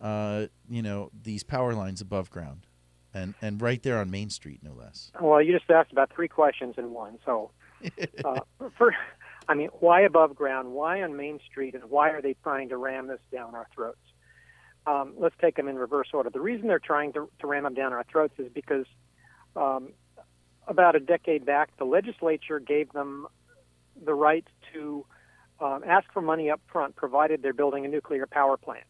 uh, 0.02 0.46
you 0.68 0.82
know, 0.82 1.10
these 1.22 1.42
power 1.42 1.72
lines 1.72 2.02
above 2.02 2.28
ground 2.28 2.66
and, 3.14 3.34
and 3.40 3.62
right 3.62 3.82
there 3.82 3.98
on 3.98 4.10
Main 4.10 4.28
Street, 4.28 4.60
no 4.62 4.74
less? 4.74 5.10
Well, 5.18 5.40
you 5.40 5.50
just 5.58 5.70
asked 5.70 5.92
about 5.92 6.12
three 6.14 6.28
questions 6.28 6.74
in 6.76 6.92
one. 6.92 7.18
So, 7.24 7.52
uh, 8.24 8.40
for, 8.76 8.94
I 9.48 9.54
mean, 9.54 9.70
why 9.80 10.02
above 10.02 10.36
ground? 10.36 10.72
Why 10.72 11.02
on 11.02 11.16
Main 11.16 11.40
Street? 11.50 11.74
And 11.74 11.84
why 11.84 12.10
are 12.10 12.20
they 12.20 12.36
trying 12.42 12.68
to 12.68 12.76
ram 12.76 13.06
this 13.06 13.20
down 13.32 13.54
our 13.54 13.66
throats? 13.74 13.96
Um, 14.86 15.14
let's 15.16 15.34
take 15.40 15.56
them 15.56 15.68
in 15.68 15.76
reverse 15.76 16.08
order. 16.12 16.28
The 16.28 16.40
reason 16.40 16.68
they're 16.68 16.78
trying 16.78 17.14
to, 17.14 17.30
to 17.38 17.46
ram 17.46 17.64
them 17.64 17.72
down 17.72 17.94
our 17.94 18.04
throats 18.12 18.34
is 18.38 18.52
because 18.52 18.84
um, 19.56 19.94
about 20.68 20.94
a 20.94 21.00
decade 21.00 21.46
back, 21.46 21.74
the 21.78 21.86
legislature 21.86 22.60
gave 22.60 22.92
them 22.92 23.26
the 24.04 24.12
right 24.12 24.46
to 24.74 25.06
um, 25.60 25.82
ask 25.86 26.10
for 26.12 26.20
money 26.22 26.50
up 26.50 26.60
front, 26.72 26.96
provided 26.96 27.42
they're 27.42 27.52
building 27.52 27.84
a 27.84 27.88
nuclear 27.88 28.26
power 28.26 28.56
plant. 28.56 28.84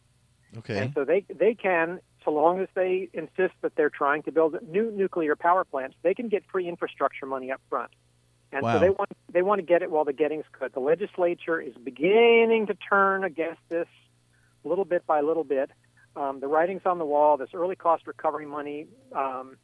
Okay. 0.57 0.77
And 0.79 0.93
so 0.93 1.05
they 1.05 1.25
they 1.33 1.53
can, 1.53 1.99
so 2.23 2.31
long 2.31 2.59
as 2.59 2.67
they 2.73 3.09
insist 3.13 3.53
that 3.61 3.75
they're 3.75 3.89
trying 3.89 4.23
to 4.23 4.31
build 4.31 4.55
new 4.67 4.91
nuclear 4.91 5.35
power 5.35 5.63
plants, 5.63 5.95
they 6.03 6.13
can 6.13 6.29
get 6.29 6.43
free 6.51 6.67
infrastructure 6.67 7.25
money 7.25 7.51
up 7.51 7.61
front. 7.69 7.91
And 8.51 8.63
Wow. 8.63 8.73
so 8.73 8.79
they 8.79 8.89
want 8.89 9.09
they 9.31 9.41
want 9.41 9.59
to 9.59 9.65
get 9.65 9.81
it 9.81 9.91
while 9.91 10.05
the 10.05 10.13
getting's 10.13 10.45
good. 10.57 10.73
The 10.73 10.79
legislature 10.79 11.59
is 11.59 11.73
beginning 11.75 12.67
to 12.67 12.75
turn 12.75 13.23
against 13.23 13.61
this 13.69 13.87
little 14.63 14.85
bit 14.85 15.05
by 15.05 15.21
little 15.21 15.43
bit. 15.43 15.69
Um, 16.15 16.39
the 16.39 16.47
writing's 16.47 16.81
on 16.85 16.97
the 16.97 17.05
wall. 17.05 17.37
This 17.37 17.49
early 17.53 17.75
cost 17.75 18.07
recovery 18.07 18.45
money, 18.45 18.87
um, 19.13 19.57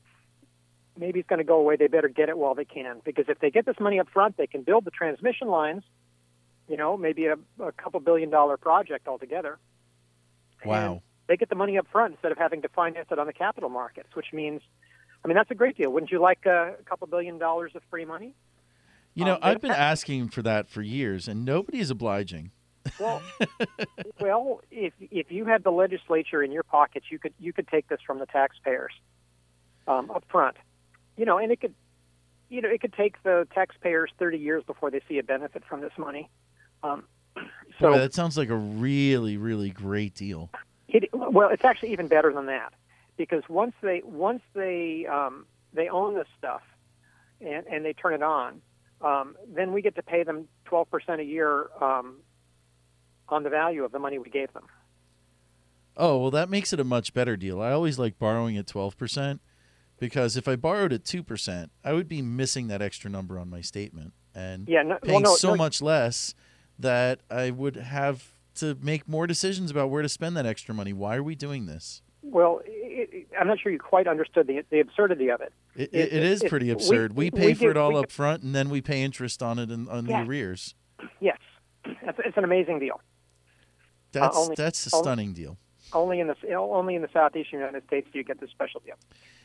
maybe 0.97 1.19
it's 1.19 1.27
going 1.27 1.39
to 1.39 1.45
go 1.45 1.55
away. 1.59 1.77
They 1.77 1.87
better 1.87 2.09
get 2.09 2.29
it 2.29 2.37
while 2.37 2.53
they 2.55 2.65
can, 2.65 3.01
because 3.03 3.25
if 3.27 3.39
they 3.39 3.49
get 3.49 3.65
this 3.65 3.79
money 3.79 3.99
up 3.99 4.07
front, 4.09 4.37
they 4.37 4.47
can 4.47 4.61
build 4.61 4.85
the 4.85 4.91
transmission 4.91 5.47
lines. 5.47 5.83
You 6.67 6.77
know, 6.77 6.95
maybe 6.97 7.25
a, 7.25 7.35
a 7.61 7.71
couple 7.73 7.99
billion 7.99 8.29
dollar 8.29 8.57
project 8.57 9.07
altogether. 9.07 9.59
Wow. 10.65 10.91
And 10.91 11.01
they 11.27 11.37
get 11.37 11.49
the 11.49 11.55
money 11.55 11.77
up 11.77 11.87
front 11.91 12.13
instead 12.13 12.31
of 12.31 12.37
having 12.37 12.61
to 12.61 12.69
finance 12.69 13.07
it 13.11 13.19
on 13.19 13.27
the 13.27 13.33
capital 13.33 13.69
markets, 13.69 14.09
which 14.13 14.27
means, 14.33 14.61
I 15.23 15.27
mean, 15.27 15.35
that's 15.35 15.51
a 15.51 15.55
great 15.55 15.77
deal. 15.77 15.91
Wouldn't 15.91 16.11
you 16.11 16.19
like 16.21 16.45
a, 16.45 16.75
a 16.79 16.83
couple 16.83 17.07
billion 17.07 17.37
dollars 17.37 17.71
of 17.75 17.81
free 17.89 18.05
money? 18.05 18.33
You 19.13 19.25
know, 19.25 19.33
Um, 19.33 19.39
I've 19.43 19.61
been 19.61 19.71
asking 19.71 20.29
for 20.29 20.41
that 20.41 20.69
for 20.69 20.81
years, 20.81 21.27
and 21.27 21.45
nobody 21.45 21.79
is 21.79 21.89
obliging. 21.91 22.51
Well, 22.99 23.21
well, 24.19 24.61
if 24.71 24.93
if 24.99 25.31
you 25.31 25.45
had 25.45 25.63
the 25.63 25.71
legislature 25.71 26.43
in 26.43 26.51
your 26.51 26.63
pockets, 26.63 27.05
you 27.09 27.19
could 27.19 27.33
you 27.39 27.53
could 27.53 27.67
take 27.67 27.87
this 27.87 27.99
from 28.05 28.19
the 28.19 28.25
taxpayers 28.25 28.91
um, 29.87 30.11
up 30.11 30.25
front. 30.29 30.57
You 31.15 31.25
know, 31.25 31.37
and 31.37 31.51
it 31.51 31.61
could, 31.61 31.73
you 32.49 32.61
know, 32.61 32.69
it 32.69 32.81
could 32.81 32.93
take 32.93 33.21
the 33.23 33.47
taxpayers 33.53 34.11
thirty 34.17 34.37
years 34.39 34.63
before 34.65 34.91
they 34.91 35.01
see 35.07 35.19
a 35.19 35.23
benefit 35.23 35.63
from 35.69 35.79
this 35.81 35.93
money. 35.97 36.29
Um, 36.83 37.03
so 37.79 37.91
Boy, 37.91 37.97
that 37.97 38.13
sounds 38.13 38.37
like 38.37 38.49
a 38.49 38.55
really, 38.55 39.37
really 39.37 39.69
great 39.69 40.13
deal. 40.13 40.51
It, 40.87 41.09
well, 41.13 41.49
it's 41.49 41.63
actually 41.63 41.91
even 41.93 42.07
better 42.07 42.31
than 42.31 42.45
that 42.47 42.73
because 43.17 43.43
once 43.49 43.73
they 43.81 44.01
once 44.05 44.41
they 44.53 45.05
um, 45.05 45.45
they 45.73 45.89
own 45.89 46.13
this 46.13 46.27
stuff 46.37 46.61
and, 47.41 47.65
and 47.67 47.83
they 47.83 47.93
turn 47.93 48.13
it 48.13 48.21
on, 48.21 48.61
um, 49.01 49.35
then 49.47 49.73
we 49.73 49.81
get 49.81 49.95
to 49.95 50.03
pay 50.03 50.23
them 50.23 50.47
twelve 50.65 50.89
percent 50.91 51.19
a 51.19 51.23
year 51.23 51.69
um, 51.81 52.17
on 53.29 53.43
the 53.43 53.49
value 53.49 53.83
of 53.83 53.91
the 53.91 53.99
money 53.99 54.19
we 54.19 54.29
gave 54.29 54.53
them. 54.53 54.65
Oh, 55.95 56.17
well, 56.17 56.31
that 56.31 56.49
makes 56.49 56.73
it 56.73 56.79
a 56.79 56.83
much 56.83 57.13
better 57.13 57.37
deal. 57.37 57.61
I 57.61 57.71
always 57.71 57.99
like 57.99 58.17
borrowing 58.17 58.57
at 58.57 58.65
12% 58.65 59.39
because 59.99 60.35
if 60.35 60.47
I 60.47 60.55
borrowed 60.55 60.91
at 60.91 61.03
2%, 61.03 61.69
I 61.83 61.93
would 61.93 62.07
be 62.07 62.21
missing 62.21 62.67
that 62.69 62.81
extra 62.81 63.11
number 63.11 63.37
on 63.37 63.47
my 63.49 63.61
statement 63.61 64.13
and 64.33 64.67
Yeah, 64.67 64.81
no, 64.81 64.89
well, 64.89 64.99
paying 65.03 65.21
no, 65.21 65.35
so 65.35 65.49
no, 65.49 65.55
much 65.55 65.81
less 65.81 66.33
that 66.79 67.19
I 67.29 67.51
would 67.51 67.75
have 67.75 68.31
to 68.55 68.75
make 68.81 69.07
more 69.07 69.25
decisions 69.27 69.71
about 69.71 69.89
where 69.89 70.01
to 70.01 70.09
spend 70.09 70.35
that 70.37 70.45
extra 70.45 70.73
money. 70.75 70.93
Why 70.93 71.15
are 71.15 71.23
we 71.23 71.35
doing 71.35 71.65
this? 71.65 72.01
Well, 72.21 72.61
it, 72.65 73.09
it, 73.11 73.27
I'm 73.39 73.47
not 73.47 73.59
sure 73.59 73.71
you 73.71 73.79
quite 73.79 74.07
understood 74.07 74.47
the 74.47 74.63
the 74.69 74.79
absurdity 74.79 75.29
of 75.29 75.41
it. 75.41 75.51
It, 75.75 75.89
It- 75.93 76.13
is 76.13 76.43
pretty 76.43 76.67
we- 76.67 76.71
absurd. 76.71 77.13
We, 77.15 77.25
we 77.25 77.31
pay 77.31 77.53
for 77.53 77.61
give- 77.61 77.71
it 77.71 77.77
all 77.77 77.97
up 77.97 78.11
front, 78.11 78.43
and 78.43 78.53
then 78.55 78.69
we 78.69 78.81
pay 78.81 79.03
interest 79.03 79.41
on 79.43 79.59
it 79.59 79.71
in, 79.71 79.87
on 79.89 80.05
Yeah. 80.05 80.23
the 80.23 80.29
arrears. 80.29 80.75
Yes, 81.19 81.37
it's, 81.85 82.19
it's 82.23 82.37
an 82.37 82.43
amazing 82.43 82.79
deal. 82.79 83.01
Uh, 84.15 84.19
that's 84.19 84.37
only- 84.37 84.55
that's 84.55 84.87
a 84.87 84.95
only- 84.95 85.03
stunning 85.03 85.33
deal. 85.33 85.57
Only 85.91 86.19
in 86.21 86.27
the 86.27 86.35
only 86.55 86.95
in 86.95 87.01
the 87.03 87.09
southeastern 87.13 87.59
United 87.59 87.85
States 87.85 88.07
do 88.11 88.17
you 88.17 88.23
get 88.23 88.39
this 88.39 88.49
special 88.51 88.81
deal. 88.85 88.95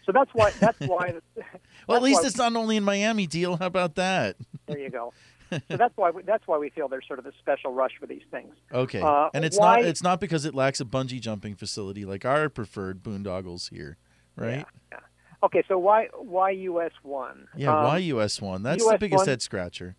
So 0.06 0.12
that's 0.12 0.30
why 0.32 0.50
that's 0.60 0.78
why. 0.80 1.14
Well, 1.86 1.96
at 1.96 2.02
least 2.02 2.22
why- 2.22 2.28
it's 2.28 2.36
not 2.38 2.54
only 2.54 2.76
in 2.76 2.84
Miami 2.84 3.26
deal. 3.26 3.56
How 3.56 3.66
about 3.66 3.94
that? 3.96 4.36
There 4.66 4.78
you 4.78 4.90
go. 4.90 5.12
so 5.50 5.60
that's 5.76 5.96
why 5.96 6.10
we, 6.10 6.22
that's 6.22 6.46
why 6.46 6.58
we 6.58 6.70
feel 6.70 6.88
there's 6.88 7.06
sort 7.06 7.18
of 7.18 7.26
a 7.26 7.32
special 7.38 7.72
rush 7.72 7.92
for 7.98 8.06
these 8.06 8.22
things. 8.30 8.54
Okay, 8.72 9.00
Uh, 9.00 9.28
and 9.34 9.44
it's 9.44 9.58
why- 9.58 9.76
not 9.80 9.84
it's 9.84 10.02
not 10.02 10.20
because 10.20 10.44
it 10.44 10.54
lacks 10.54 10.80
a 10.80 10.84
bungee 10.84 11.20
jumping 11.20 11.54
facility 11.54 12.04
like 12.04 12.24
our 12.24 12.48
preferred 12.48 13.02
boondoggles 13.02 13.70
here, 13.70 13.96
right? 14.36 14.64
Yeah. 14.92 14.98
Okay, 15.42 15.62
so 15.68 15.78
why 15.78 16.08
why 16.14 16.50
US 16.50 16.92
one? 17.02 17.46
Yeah, 17.56 17.76
Um, 17.78 17.84
why 17.84 17.98
US 17.98 18.40
one? 18.42 18.62
That's 18.62 18.84
the 18.84 18.98
biggest 18.98 19.20
one- 19.20 19.28
head 19.28 19.42
scratcher. 19.42 19.96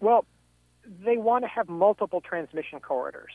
Well, 0.00 0.24
they 0.86 1.16
want 1.16 1.44
to 1.44 1.48
have 1.48 1.68
multiple 1.68 2.20
transmission 2.20 2.78
corridors 2.80 3.32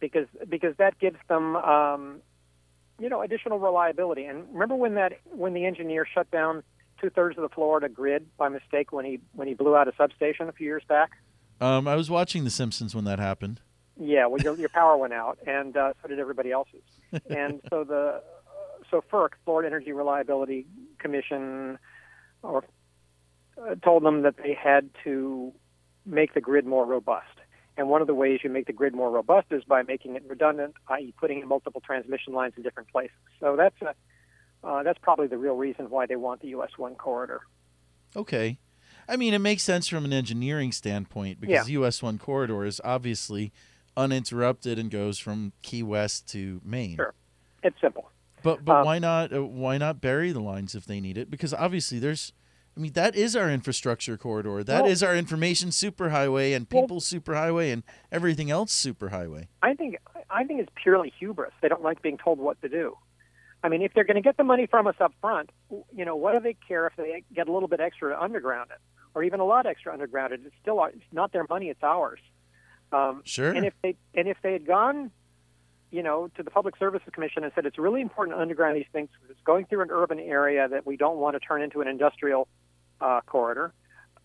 because 0.00 0.26
because 0.48 0.74
that 0.78 0.98
gives 0.98 1.18
them 1.28 1.54
um, 1.56 2.20
you 2.98 3.08
know 3.08 3.22
additional 3.22 3.58
reliability. 3.60 4.24
And 4.24 4.52
remember 4.52 4.74
when 4.74 4.94
that 4.94 5.12
when 5.24 5.54
the 5.54 5.64
engineer 5.64 6.04
shut 6.12 6.30
down 6.30 6.62
two 7.04 7.10
thirds 7.10 7.36
of 7.36 7.42
the 7.42 7.48
Florida 7.50 7.88
grid 7.88 8.26
by 8.36 8.48
mistake 8.48 8.92
when 8.92 9.04
he 9.04 9.20
when 9.34 9.46
he 9.46 9.54
blew 9.54 9.76
out 9.76 9.88
a 9.88 9.92
substation 9.96 10.48
a 10.48 10.52
few 10.52 10.66
years 10.66 10.82
back? 10.88 11.10
Um, 11.60 11.86
I 11.86 11.96
was 11.96 12.10
watching 12.10 12.44
The 12.44 12.50
Simpsons 12.50 12.94
when 12.94 13.04
that 13.04 13.18
happened. 13.18 13.60
Yeah, 14.00 14.26
well, 14.26 14.40
your, 14.40 14.56
your 14.56 14.68
power 14.70 14.96
went 14.96 15.12
out, 15.12 15.38
and 15.46 15.76
uh, 15.76 15.92
so 16.02 16.08
did 16.08 16.18
everybody 16.18 16.50
else's. 16.50 16.82
And 17.30 17.60
so 17.70 17.84
the 17.84 18.22
so 18.90 19.04
FERC, 19.12 19.30
Florida 19.44 19.68
Energy 19.68 19.92
Reliability 19.92 20.66
Commission, 20.98 21.78
or 22.42 22.64
uh, 23.56 23.76
told 23.76 24.02
them 24.02 24.22
that 24.22 24.36
they 24.36 24.52
had 24.52 24.90
to 25.04 25.52
make 26.04 26.34
the 26.34 26.40
grid 26.40 26.66
more 26.66 26.84
robust. 26.84 27.38
And 27.76 27.88
one 27.88 28.00
of 28.00 28.08
the 28.08 28.14
ways 28.14 28.40
you 28.42 28.50
make 28.50 28.66
the 28.66 28.72
grid 28.72 28.94
more 28.94 29.10
robust 29.10 29.46
is 29.52 29.62
by 29.62 29.82
making 29.82 30.16
it 30.16 30.24
redundant, 30.26 30.74
i.e., 30.88 31.14
putting 31.20 31.40
in 31.40 31.46
multiple 31.46 31.80
transmission 31.80 32.32
lines 32.32 32.54
in 32.56 32.64
different 32.64 32.88
places. 32.90 33.16
So 33.38 33.54
that's 33.56 33.80
a 33.82 33.94
uh, 34.64 34.82
that's 34.82 34.98
probably 35.00 35.26
the 35.26 35.38
real 35.38 35.56
reason 35.56 35.90
why 35.90 36.06
they 36.06 36.16
want 36.16 36.40
the 36.40 36.48
US 36.48 36.70
One 36.76 36.94
corridor. 36.94 37.42
Okay. 38.16 38.58
I 39.08 39.16
mean, 39.16 39.34
it 39.34 39.38
makes 39.40 39.62
sense 39.62 39.86
from 39.86 40.04
an 40.06 40.12
engineering 40.12 40.72
standpoint 40.72 41.40
because 41.40 41.68
US 41.68 42.02
1 42.02 42.16
corridor 42.18 42.64
is 42.64 42.80
obviously 42.84 43.52
uninterrupted 43.96 44.78
and 44.78 44.90
goes 44.90 45.18
from 45.18 45.52
Key 45.62 45.82
West 45.82 46.26
to 46.30 46.60
Maine. 46.64 46.96
Sure. 46.96 47.12
It's 47.62 47.78
simple. 47.80 48.10
But 48.42 48.64
but 48.64 48.80
Um, 48.80 48.84
why 48.86 48.98
not 48.98 49.32
uh, 49.32 49.44
why 49.44 49.78
not 49.78 50.00
bury 50.00 50.32
the 50.32 50.40
lines 50.40 50.74
if 50.74 50.84
they 50.84 51.00
need 51.00 51.16
it? 51.18 51.30
Because 51.30 51.54
obviously 51.54 51.98
there's 51.98 52.32
I 52.76 52.80
mean 52.80 52.92
that 52.92 53.14
is 53.14 53.36
our 53.36 53.50
infrastructure 53.50 54.16
corridor. 54.18 54.62
That 54.64 54.86
is 54.86 55.02
Well- 55.02 55.10
our 55.12 55.16
information 55.16 55.68
superhighway 55.70 56.54
and 56.56 56.66
Well- 56.70 56.82
people 56.82 57.00
superhighway 57.00 57.72
and 57.72 57.82
everything 58.12 58.50
else 58.50 58.72
superhighway. 58.74 59.48
I 59.62 59.74
think 59.74 59.96
I 60.30 60.44
think 60.44 60.60
it's 60.60 60.72
purely 60.74 61.12
hubris. 61.18 61.52
They 61.62 61.68
don't 61.68 61.82
like 61.82 62.02
being 62.02 62.18
told 62.18 62.38
what 62.38 62.60
to 62.62 62.68
do. 62.68 62.96
I 63.64 63.70
mean, 63.70 63.80
if 63.80 63.94
they're 63.94 64.04
going 64.04 64.16
to 64.16 64.20
get 64.20 64.36
the 64.36 64.44
money 64.44 64.66
from 64.66 64.86
us 64.86 64.96
up 65.00 65.14
front, 65.22 65.48
you 65.70 66.04
know, 66.04 66.16
what 66.16 66.34
do 66.34 66.40
they 66.40 66.54
care 66.68 66.86
if 66.86 66.92
they 66.96 67.24
get 67.34 67.48
a 67.48 67.52
little 67.52 67.68
bit 67.68 67.80
extra 67.80 68.10
to 68.10 68.22
underground 68.22 68.70
it, 68.70 68.78
or 69.14 69.24
even 69.24 69.40
a 69.40 69.44
lot 69.44 69.64
extra 69.64 69.90
underground 69.90 70.34
it? 70.34 70.40
It's 70.44 70.54
still 70.60 70.84
it's 70.84 71.00
not 71.12 71.32
their 71.32 71.46
money; 71.48 71.70
it's 71.70 71.82
ours. 71.82 72.20
Um, 72.92 73.22
Sure. 73.24 73.50
And 73.50 73.64
if 73.64 73.72
they 73.82 73.96
and 74.12 74.28
if 74.28 74.36
they 74.42 74.52
had 74.52 74.66
gone, 74.66 75.10
you 75.90 76.02
know, 76.02 76.28
to 76.36 76.42
the 76.42 76.50
Public 76.50 76.76
Services 76.76 77.08
Commission 77.10 77.42
and 77.42 77.52
said 77.54 77.64
it's 77.64 77.78
really 77.78 78.02
important 78.02 78.36
to 78.36 78.40
underground 78.42 78.76
these 78.76 78.86
things 78.92 79.08
because 79.14 79.30
it's 79.30 79.44
going 79.44 79.64
through 79.64 79.80
an 79.80 79.90
urban 79.90 80.20
area 80.20 80.68
that 80.68 80.86
we 80.86 80.98
don't 80.98 81.16
want 81.16 81.34
to 81.34 81.40
turn 81.40 81.62
into 81.62 81.80
an 81.80 81.88
industrial 81.88 82.48
uh, 83.00 83.22
corridor, 83.24 83.72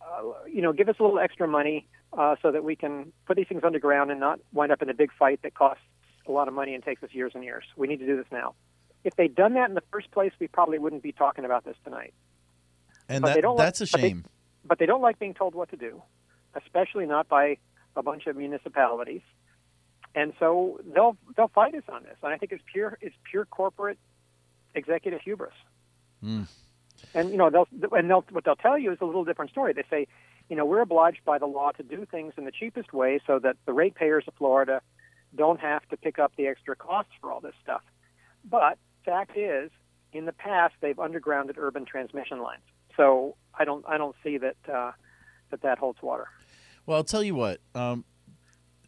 uh, 0.01 0.23
you 0.51 0.61
know, 0.61 0.73
give 0.73 0.89
us 0.89 0.97
a 0.99 1.01
little 1.01 1.17
extra 1.19 1.47
money 1.47 1.87
uh, 2.11 2.35
so 2.41 2.51
that 2.51 2.65
we 2.65 2.75
can 2.75 3.13
put 3.25 3.37
these 3.37 3.47
things 3.47 3.61
underground 3.63 4.11
and 4.11 4.19
not 4.19 4.41
wind 4.51 4.73
up 4.73 4.81
in 4.81 4.89
a 4.89 4.93
big 4.93 5.11
fight 5.17 5.39
that 5.43 5.53
costs 5.53 5.83
a 6.27 6.31
lot 6.31 6.49
of 6.49 6.53
money 6.53 6.75
and 6.75 6.83
takes 6.83 7.01
us 7.03 7.09
years 7.13 7.31
and 7.35 7.43
years. 7.45 7.63
We 7.77 7.87
need 7.87 7.99
to 7.99 8.05
do 8.05 8.17
this 8.17 8.27
now. 8.33 8.55
If 9.03 9.15
they'd 9.15 9.33
done 9.33 9.53
that 9.53 9.69
in 9.69 9.75
the 9.75 9.83
first 9.91 10.11
place, 10.11 10.31
we 10.39 10.47
probably 10.47 10.77
wouldn't 10.77 11.03
be 11.03 11.11
talking 11.11 11.45
about 11.45 11.63
this 11.63 11.77
tonight. 11.83 12.13
And 13.07 13.21
but 13.21 13.35
that 13.35 13.41
don't 13.41 13.57
like- 13.57 13.65
that's 13.67 13.81
a 13.81 13.87
but 13.91 14.01
they- 14.01 14.09
shame. 14.09 14.25
But 14.65 14.77
they 14.77 14.85
don't 14.85 15.01
like 15.01 15.17
being 15.17 15.33
told 15.33 15.55
what 15.55 15.69
to 15.69 15.77
do, 15.77 16.03
especially 16.53 17.05
not 17.05 17.27
by 17.27 17.57
a 17.95 18.03
bunch 18.03 18.27
of 18.27 18.35
municipalities. 18.35 19.21
And 20.13 20.33
so 20.39 20.79
they'll 20.93 21.17
they'll 21.35 21.47
fight 21.47 21.73
us 21.75 21.83
on 21.87 22.03
this. 22.03 22.17
And 22.21 22.33
I 22.33 22.37
think 22.37 22.51
it's 22.51 22.63
pure 22.71 22.97
it's 23.01 23.15
pure 23.29 23.45
corporate 23.45 23.97
executive 24.75 25.21
hubris. 25.21 25.53
Mm. 26.23 26.47
And 27.13 27.29
you 27.31 27.37
know 27.37 27.49
they'll 27.49 27.67
and 27.91 28.09
they'll 28.09 28.25
what 28.31 28.43
they'll 28.43 28.55
tell 28.55 28.77
you 28.77 28.91
is 28.91 28.99
a 29.01 29.05
little 29.05 29.23
different 29.23 29.51
story. 29.51 29.73
They 29.73 29.85
say, 29.89 30.07
you 30.49 30.55
know, 30.55 30.65
we're 30.65 30.81
obliged 30.81 31.23
by 31.25 31.37
the 31.37 31.45
law 31.45 31.71
to 31.71 31.83
do 31.83 32.05
things 32.05 32.33
in 32.37 32.45
the 32.45 32.51
cheapest 32.51 32.91
way 32.93 33.19
so 33.25 33.39
that 33.39 33.55
the 33.65 33.73
ratepayers 33.73 34.25
of 34.27 34.33
Florida 34.35 34.81
don't 35.35 35.59
have 35.59 35.87
to 35.89 35.97
pick 35.97 36.19
up 36.19 36.33
the 36.35 36.47
extra 36.47 36.75
costs 36.75 37.13
for 37.21 37.31
all 37.31 37.39
this 37.39 37.55
stuff. 37.63 37.81
But 38.43 38.77
fact 39.09 39.37
is, 39.37 39.71
in 40.13 40.25
the 40.25 40.33
past 40.33 40.75
they've 40.81 40.95
undergrounded 40.95 41.57
urban 41.57 41.85
transmission 41.85 42.41
lines. 42.41 42.61
So 42.97 43.35
I 43.57 43.65
don't 43.65 43.85
I 43.87 43.97
don't 43.97 44.15
see 44.23 44.37
that 44.37 44.57
uh, 44.71 44.91
that 45.51 45.61
that 45.61 45.77
holds 45.77 46.01
water. 46.01 46.27
Well, 46.85 46.97
I'll 46.97 47.03
tell 47.03 47.23
you 47.23 47.35
what. 47.35 47.59
Um, 47.75 48.03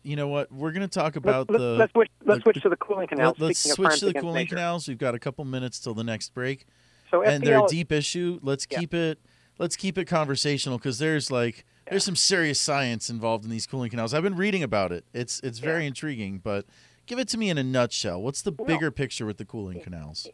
you 0.04 0.16
know 0.16 0.28
what? 0.28 0.52
We're 0.52 0.72
going 0.72 0.82
to 0.82 0.88
talk 0.88 1.16
about 1.16 1.50
let's, 1.50 1.62
the 1.62 1.70
let's, 1.78 1.92
switch 1.92 2.10
let's 2.26 2.40
the- 2.40 2.44
switch 2.44 2.64
to 2.64 2.70
the 2.70 2.76
cooling 2.76 3.08
canals. 3.08 3.38
Let, 3.40 3.52
us 3.52 3.60
switch 3.60 4.00
to 4.00 4.08
the 4.08 4.14
cooling 4.14 4.34
nature. 4.36 4.56
canals. 4.56 4.88
We've 4.88 4.98
got 4.98 5.14
a 5.14 5.20
couple 5.20 5.46
minutes 5.46 5.80
till 5.80 5.94
the 5.94 6.04
next 6.04 6.34
break, 6.34 6.66
So 7.12 7.24
and 7.24 7.44
they're 7.44 7.64
a 7.64 7.68
deep 7.68 7.92
issue. 7.92 8.40
Let's 8.42 8.66
Yeah. 8.70 8.80
keep 8.80 8.94
it. 8.94 9.20
Let's 9.60 9.76
keep 9.76 10.00
it 10.00 10.06
conversational 10.06 10.80
because 10.80 10.98
there's 10.98 11.30
like 11.30 11.66
there's 11.90 12.04
some 12.04 12.16
serious 12.16 12.60
science 12.60 13.10
involved 13.12 13.44
in 13.44 13.52
these 13.52 13.68
cooling 13.68 13.92
canals. 13.92 14.14
I've 14.14 14.24
been 14.24 14.36
reading 14.36 14.64
about 14.64 14.92
it. 14.92 15.06
It's 15.14 15.40
it's 15.42 15.60
very 15.60 15.86
intriguing, 15.86 16.40
but 16.40 16.66
give 17.12 17.20
it 17.20 17.28
to 17.28 17.38
me 17.38 17.50
in 17.50 17.58
a 17.58 17.64
nutshell. 17.64 18.22
What's 18.22 18.42
the 18.42 18.54
Well- 18.54 18.66
bigger 18.66 18.90
picture 18.90 19.26
with 19.26 19.38
the 19.38 19.44
cooling 19.46 19.82
canals? 19.82 20.30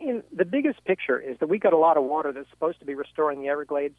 in 0.00 0.22
the 0.32 0.46
biggest 0.46 0.82
picture 0.84 1.18
is 1.18 1.36
that 1.38 1.48
we 1.48 1.58
got 1.58 1.74
a 1.74 1.76
lot 1.76 1.98
of 1.98 2.04
water 2.04 2.32
that's 2.32 2.48
supposed 2.48 2.78
to 2.78 2.86
be 2.86 2.94
restoring 2.94 3.42
the 3.42 3.48
Everglades, 3.48 3.98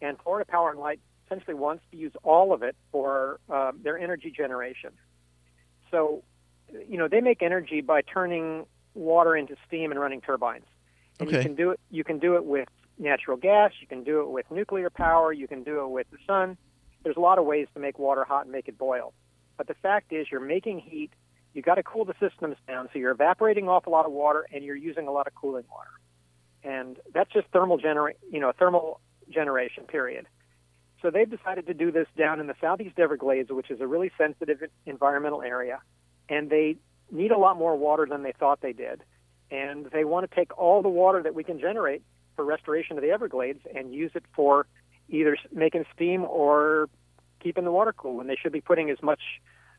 and 0.00 0.16
Florida 0.20 0.48
Power 0.48 0.70
and 0.70 0.78
Light 0.78 1.00
essentially 1.26 1.54
wants 1.54 1.82
to 1.90 1.96
use 1.96 2.12
all 2.22 2.52
of 2.52 2.62
it 2.62 2.76
for 2.92 3.40
uh, 3.50 3.72
their 3.82 3.98
energy 3.98 4.30
generation. 4.30 4.92
So, 5.90 6.22
you 6.86 6.96
know, 6.98 7.08
they 7.08 7.20
make 7.20 7.42
energy 7.42 7.80
by 7.80 8.02
turning 8.02 8.66
water 8.94 9.34
into 9.34 9.56
steam 9.66 9.90
and 9.90 9.98
running 9.98 10.20
turbines. 10.20 10.66
And 11.18 11.28
you 11.32 11.40
can 11.40 11.56
do 11.56 11.70
it. 11.72 11.80
You 11.90 12.04
can 12.04 12.20
do 12.20 12.36
it 12.36 12.44
with 12.44 12.68
natural 12.98 13.36
gas. 13.36 13.72
You 13.80 13.88
can 13.88 14.04
do 14.04 14.20
it 14.20 14.28
with 14.28 14.48
nuclear 14.52 14.90
power. 14.90 15.32
You 15.32 15.48
can 15.48 15.64
do 15.64 15.80
it 15.80 15.88
with 15.88 16.08
the 16.12 16.18
sun. 16.26 16.56
There's 17.02 17.16
a 17.16 17.20
lot 17.20 17.38
of 17.38 17.44
ways 17.44 17.66
to 17.74 17.80
make 17.80 17.98
water 17.98 18.22
hot 18.22 18.44
and 18.44 18.52
make 18.52 18.68
it 18.68 18.78
boil. 18.78 19.14
But 19.56 19.66
the 19.66 19.74
fact 19.74 20.12
is, 20.12 20.30
you're 20.30 20.40
making 20.40 20.78
heat. 20.78 21.10
You 21.54 21.62
got 21.62 21.76
to 21.76 21.82
cool 21.82 22.04
the 22.04 22.14
systems 22.20 22.56
down, 22.66 22.88
so 22.92 22.98
you're 22.98 23.10
evaporating 23.10 23.68
off 23.68 23.86
a 23.86 23.90
lot 23.90 24.06
of 24.06 24.12
water 24.12 24.46
and 24.52 24.64
you're 24.64 24.76
using 24.76 25.08
a 25.08 25.10
lot 25.10 25.26
of 25.26 25.34
cooling 25.34 25.64
water. 25.70 25.90
And 26.62 26.96
that's 27.12 27.32
just 27.32 27.48
thermal 27.48 27.78
genera- 27.78 28.14
you 28.30 28.40
know, 28.40 28.52
thermal 28.58 29.00
generation. 29.30 29.84
Period. 29.84 30.26
So 31.02 31.10
they've 31.10 31.30
decided 31.30 31.66
to 31.66 31.74
do 31.74 31.92
this 31.92 32.06
down 32.16 32.40
in 32.40 32.46
the 32.48 32.54
southeast 32.60 32.98
Everglades, 32.98 33.50
which 33.50 33.70
is 33.70 33.80
a 33.80 33.86
really 33.86 34.10
sensitive 34.18 34.62
environmental 34.84 35.42
area, 35.42 35.80
and 36.28 36.50
they 36.50 36.76
need 37.10 37.30
a 37.30 37.38
lot 37.38 37.56
more 37.56 37.76
water 37.76 38.06
than 38.08 38.22
they 38.22 38.32
thought 38.32 38.60
they 38.60 38.72
did. 38.72 39.02
And 39.50 39.86
they 39.86 40.04
want 40.04 40.28
to 40.28 40.36
take 40.36 40.56
all 40.58 40.82
the 40.82 40.88
water 40.88 41.22
that 41.22 41.34
we 41.34 41.44
can 41.44 41.58
generate 41.60 42.02
for 42.36 42.44
restoration 42.44 42.98
of 42.98 43.02
the 43.02 43.10
Everglades 43.10 43.60
and 43.74 43.94
use 43.94 44.10
it 44.14 44.24
for 44.34 44.66
either 45.08 45.36
making 45.52 45.84
steam 45.94 46.24
or 46.24 46.88
keeping 47.40 47.64
the 47.64 47.72
water 47.72 47.94
cool. 47.96 48.20
And 48.20 48.28
they 48.28 48.36
should 48.36 48.52
be 48.52 48.60
putting 48.60 48.90
as 48.90 49.02
much 49.02 49.20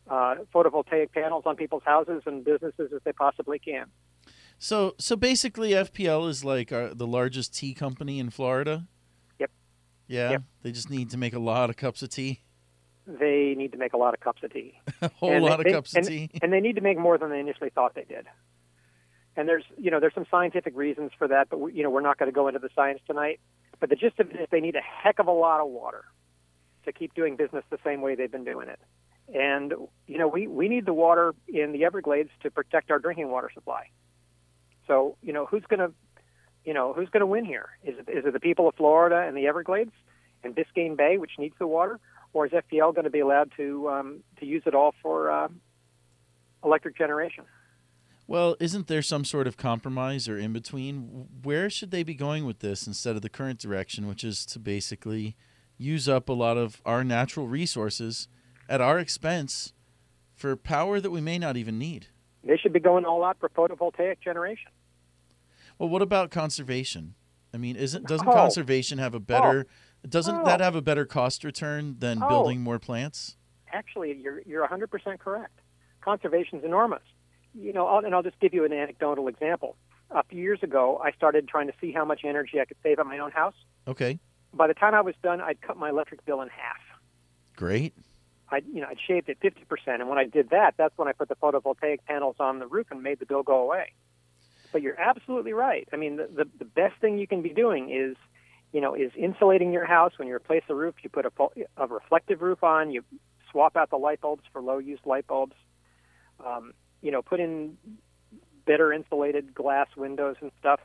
uh, 0.09 0.35
photovoltaic 0.53 1.11
panels 1.11 1.43
on 1.45 1.55
people's 1.55 1.83
houses 1.85 2.23
and 2.25 2.43
businesses 2.43 2.91
as 2.93 3.01
they 3.05 3.11
possibly 3.13 3.59
can. 3.59 3.85
So 4.57 4.95
so 4.97 5.15
basically, 5.15 5.71
FPL 5.71 6.27
is 6.29 6.43
like 6.43 6.71
our, 6.73 6.93
the 6.93 7.07
largest 7.07 7.55
tea 7.55 7.73
company 7.73 8.19
in 8.19 8.29
Florida. 8.29 8.87
Yep. 9.39 9.51
Yeah. 10.07 10.29
Yep. 10.31 10.43
They 10.63 10.71
just 10.71 10.89
need 10.89 11.09
to 11.11 11.17
make 11.17 11.33
a 11.33 11.39
lot 11.39 11.69
of 11.69 11.77
cups 11.77 12.01
of 12.01 12.09
tea. 12.09 12.41
They 13.07 13.55
need 13.57 13.71
to 13.71 13.77
make 13.77 13.93
a 13.93 13.97
lot 13.97 14.13
of 14.13 14.19
cups 14.19 14.43
of 14.43 14.51
tea. 14.53 14.77
a 15.01 15.09
whole 15.09 15.31
And 15.31 15.43
they- 15.45 15.49
lot 15.49 15.59
of 15.59 15.65
they- 15.65 15.71
cups 15.71 15.93
and, 15.95 16.03
of 16.05 16.09
tea. 16.09 16.29
and 16.41 16.51
they 16.51 16.59
need 16.59 16.75
to 16.75 16.81
make 16.81 16.97
more 16.99 17.17
than 17.17 17.29
they 17.29 17.39
initially 17.39 17.69
thought 17.69 17.95
they 17.95 18.03
did. 18.03 18.25
And 19.35 19.47
there's, 19.47 19.63
you 19.77 19.89
know, 19.89 19.99
there's 20.01 20.13
some 20.13 20.25
scientific 20.29 20.75
reasons 20.75 21.11
for 21.17 21.27
that, 21.29 21.47
but 21.49 21.59
we, 21.61 21.73
you 21.73 21.81
know, 21.83 21.89
we're 21.89 22.01
not 22.01 22.17
going 22.17 22.29
to 22.29 22.35
go 22.35 22.47
into 22.49 22.59
the 22.59 22.69
science 22.75 22.99
tonight. 23.07 23.39
But 23.79 23.89
the 23.89 23.95
gist 23.95 24.19
of 24.19 24.29
it 24.31 24.35
is, 24.41 24.47
they 24.51 24.59
need 24.59 24.75
a 24.75 24.81
heck 24.81 25.19
of 25.19 25.27
a 25.27 25.31
lot 25.31 25.61
of 25.61 25.69
water 25.69 26.03
to 26.83 26.91
keep 26.91 27.13
doing 27.13 27.37
business 27.37 27.63
the 27.69 27.77
same 27.85 28.01
way 28.01 28.15
they've 28.15 28.31
been 28.31 28.43
doing 28.43 28.67
it. 28.67 28.79
And 29.33 29.73
you 30.07 30.17
know, 30.17 30.27
we 30.27 30.47
we 30.47 30.67
need 30.67 30.85
the 30.85 30.93
water 30.93 31.35
in 31.47 31.71
the 31.71 31.85
Everglades 31.85 32.29
to 32.41 32.49
protect 32.49 32.89
our 32.91 32.99
drinking 32.99 33.29
water 33.29 33.51
supply. 33.53 33.89
So, 34.87 35.17
you 35.21 35.33
know, 35.33 35.45
who's 35.45 35.63
going 35.69 35.79
to, 35.79 35.93
you 36.65 36.73
know, 36.73 36.93
who's 36.93 37.09
going 37.09 37.21
to 37.21 37.27
win 37.27 37.45
here? 37.45 37.69
Is 37.83 37.95
it 37.99 38.09
is 38.09 38.25
it 38.25 38.33
the 38.33 38.39
people 38.39 38.67
of 38.67 38.75
Florida 38.75 39.23
and 39.27 39.37
the 39.37 39.47
Everglades 39.47 39.91
and 40.43 40.55
Biscayne 40.55 40.97
Bay, 40.97 41.17
which 41.17 41.33
needs 41.37 41.55
the 41.59 41.67
water, 41.67 41.99
or 42.33 42.47
is 42.47 42.51
FPL 42.51 42.93
going 42.95 43.03
to 43.03 43.11
be 43.11 43.19
allowed 43.19 43.51
to 43.57 43.89
um, 43.89 44.23
to 44.39 44.45
use 44.45 44.63
it 44.65 44.73
all 44.73 44.95
for 45.01 45.29
uh, 45.29 45.47
electric 46.63 46.97
generation? 46.97 47.45
Well, 48.25 48.55
isn't 48.59 48.87
there 48.87 49.01
some 49.01 49.25
sort 49.25 49.47
of 49.47 49.57
compromise 49.57 50.27
or 50.27 50.37
in 50.37 50.53
between? 50.53 51.27
Where 51.43 51.69
should 51.69 51.91
they 51.91 52.03
be 52.03 52.13
going 52.13 52.45
with 52.45 52.59
this 52.59 52.85
instead 52.85 53.15
of 53.15 53.21
the 53.21 53.29
current 53.29 53.59
direction, 53.59 54.07
which 54.07 54.23
is 54.23 54.45
to 54.47 54.59
basically 54.59 55.35
use 55.77 56.09
up 56.09 56.29
a 56.29 56.33
lot 56.33 56.57
of 56.57 56.81
our 56.85 57.03
natural 57.03 57.47
resources 57.47 58.27
at 58.69 58.79
our 58.79 58.99
expense 58.99 59.73
for 60.35 60.55
power 60.55 61.01
that 61.01 61.09
we 61.11 61.19
may 61.19 61.37
not 61.39 61.57
even 61.57 61.77
need? 61.77 62.07
They 62.43 62.55
should 62.55 62.71
be 62.71 62.79
going 62.79 63.03
all 63.03 63.23
out 63.25 63.37
for 63.39 63.49
photovoltaic 63.49 64.21
generation. 64.21 64.71
Well, 65.77 65.89
what 65.89 66.01
about 66.01 66.29
conservation? 66.31 67.15
I 67.53 67.57
mean, 67.57 67.75
isn't 67.75 68.07
doesn't 68.07 68.27
Oh. 68.27 68.31
conservation 68.31 68.99
have 68.99 69.15
a 69.15 69.19
better 69.19 69.65
oh. 69.67 70.07
doesn't 70.07 70.35
Oh. 70.41 70.45
that 70.45 70.61
have 70.61 70.75
a 70.75 70.81
better 70.81 71.05
cost 71.05 71.43
return 71.43 71.97
than 71.99 72.21
Oh. 72.23 72.29
building 72.29 72.61
more 72.61 72.79
plants? 72.79 73.35
Actually, 73.73 74.13
you're 74.13 74.41
you're 74.45 74.63
100% 74.63 75.19
correct. 75.19 75.59
Conservation's 76.01 76.63
enormous. 76.63 77.01
You 77.53 77.73
know, 77.73 77.87
I'll, 77.87 78.05
and 78.05 78.13
I'll 78.15 78.23
just 78.23 78.39
give 78.39 78.53
you 78.53 78.63
an 78.63 78.71
anecdotal 78.71 79.27
example. 79.27 79.75
A 80.11 80.23
few 80.23 80.41
years 80.41 80.61
ago, 80.63 80.99
I 81.03 81.11
started 81.11 81.47
trying 81.47 81.67
to 81.67 81.73
see 81.81 81.91
how 81.91 82.05
much 82.05 82.21
energy 82.23 82.59
I 82.61 82.65
could 82.65 82.77
save 82.83 82.99
at 82.99 83.05
my 83.05 83.19
own 83.19 83.31
house. 83.31 83.55
Okay, 83.87 84.19
By 84.53 84.67
the 84.67 84.73
time 84.73 84.93
I 84.93 85.01
was 85.01 85.15
done, 85.21 85.41
I'd 85.41 85.61
cut 85.61 85.75
my 85.77 85.89
electric 85.89 86.23
bill 86.25 86.41
in 86.41 86.49
half. 86.49 86.77
great. 87.55 87.93
I, 88.51 88.61
you 88.71 88.81
know, 88.81 88.87
I'd 88.89 88.97
shaved 89.05 89.29
it 89.29 89.39
50%. 89.39 89.55
And 89.87 90.09
when 90.09 90.17
I 90.17 90.25
did 90.25 90.49
that, 90.49 90.75
that's 90.77 90.97
when 90.97 91.07
I 91.07 91.13
put 91.13 91.29
the 91.29 91.35
photovoltaic 91.35 91.99
panels 92.07 92.37
on 92.39 92.59
the 92.59 92.67
roof 92.67 92.87
and 92.91 93.03
made 93.03 93.19
the 93.19 93.25
bill 93.25 93.43
go 93.43 93.61
away. 93.61 93.93
But 94.71 94.81
you're 94.81 94.99
absolutely 94.99 95.53
right. 95.53 95.87
I 95.93 95.95
mean, 95.95 96.17
the, 96.17 96.27
the, 96.33 96.49
the 96.59 96.65
best 96.65 96.95
thing 97.01 97.17
you 97.17 97.27
can 97.27 97.41
be 97.41 97.49
doing 97.49 97.89
is 97.91 98.15
you 98.71 98.81
know, 98.81 98.93
is 98.93 99.11
insulating 99.15 99.71
your 99.73 99.85
house. 99.85 100.13
When 100.17 100.27
you 100.27 100.35
replace 100.35 100.63
the 100.67 100.75
roof, 100.75 100.95
you 101.01 101.09
put 101.09 101.25
a, 101.25 101.31
a 101.77 101.87
reflective 101.87 102.41
roof 102.41 102.63
on. 102.63 102.91
You 102.91 103.03
swap 103.51 103.75
out 103.75 103.89
the 103.89 103.97
light 103.97 104.21
bulbs 104.21 104.43
for 104.51 104.61
low-use 104.61 104.99
light 105.05 105.25
bulbs. 105.27 105.55
Um, 106.45 106.73
you 107.01 107.11
know, 107.11 107.21
put 107.21 107.39
in 107.39 107.77
better 108.65 108.93
insulated 108.93 109.53
glass 109.55 109.87
windows 109.97 110.35
and 110.41 110.51
stuff. 110.59 110.79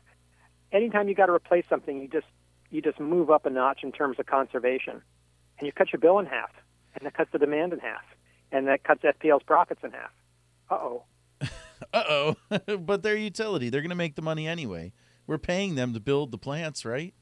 Anytime 0.72 1.08
you 1.08 1.14
got 1.14 1.26
to 1.26 1.32
replace 1.32 1.66
something, 1.68 2.00
you 2.00 2.08
just 2.08 2.26
you 2.70 2.80
just 2.80 2.98
move 2.98 3.30
up 3.30 3.46
a 3.46 3.50
notch 3.50 3.80
in 3.82 3.92
terms 3.92 4.18
of 4.18 4.26
conservation, 4.26 5.02
and 5.58 5.66
you 5.66 5.72
cut 5.72 5.92
your 5.92 6.00
bill 6.00 6.18
in 6.18 6.26
half, 6.26 6.50
and 6.94 7.06
that 7.06 7.14
cuts 7.14 7.30
the 7.32 7.38
demand 7.38 7.72
in 7.72 7.78
half, 7.78 8.04
and 8.52 8.66
that 8.68 8.84
cuts 8.84 9.02
FPL's 9.02 9.42
profits 9.42 9.80
in 9.82 9.92
half. 9.92 10.10
Uh 10.70 10.74
oh. 10.74 11.02
Uh 11.92 12.02
oh. 12.08 12.36
but 12.78 13.02
they're 13.02 13.16
utility. 13.16 13.68
They're 13.68 13.82
going 13.82 13.90
to 13.90 13.96
make 13.96 14.14
the 14.14 14.22
money 14.22 14.48
anyway. 14.48 14.92
We're 15.26 15.38
paying 15.38 15.74
them 15.74 15.92
to 15.92 16.00
build 16.00 16.30
the 16.30 16.38
plants, 16.38 16.84
right? 16.84 17.14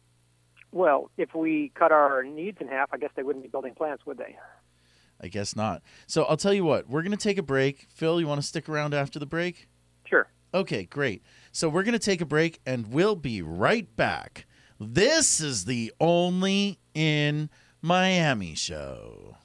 Well, 0.70 1.10
if 1.18 1.34
we 1.34 1.72
cut 1.74 1.92
our 1.92 2.22
needs 2.22 2.58
in 2.60 2.68
half, 2.68 2.90
I 2.92 2.96
guess 2.96 3.10
they 3.14 3.22
wouldn't 3.22 3.44
be 3.44 3.48
building 3.48 3.74
plants, 3.74 4.06
would 4.06 4.18
they? 4.18 4.36
I 5.20 5.28
guess 5.28 5.54
not. 5.54 5.82
So 6.06 6.24
I'll 6.24 6.36
tell 6.36 6.54
you 6.54 6.64
what, 6.64 6.88
we're 6.88 7.02
going 7.02 7.16
to 7.16 7.18
take 7.18 7.38
a 7.38 7.42
break. 7.42 7.86
Phil, 7.90 8.20
you 8.20 8.26
want 8.26 8.40
to 8.40 8.46
stick 8.46 8.68
around 8.68 8.94
after 8.94 9.18
the 9.18 9.26
break? 9.26 9.68
Sure. 10.04 10.28
Okay, 10.54 10.84
great. 10.84 11.22
So 11.52 11.68
we're 11.68 11.84
going 11.84 11.92
to 11.92 11.98
take 11.98 12.20
a 12.20 12.26
break 12.26 12.60
and 12.66 12.92
we'll 12.92 13.16
be 13.16 13.40
right 13.42 13.94
back. 13.96 14.46
This 14.80 15.40
is 15.40 15.66
the 15.66 15.92
Only 16.00 16.80
in 16.94 17.50
Miami 17.80 18.54
show. 18.54 19.36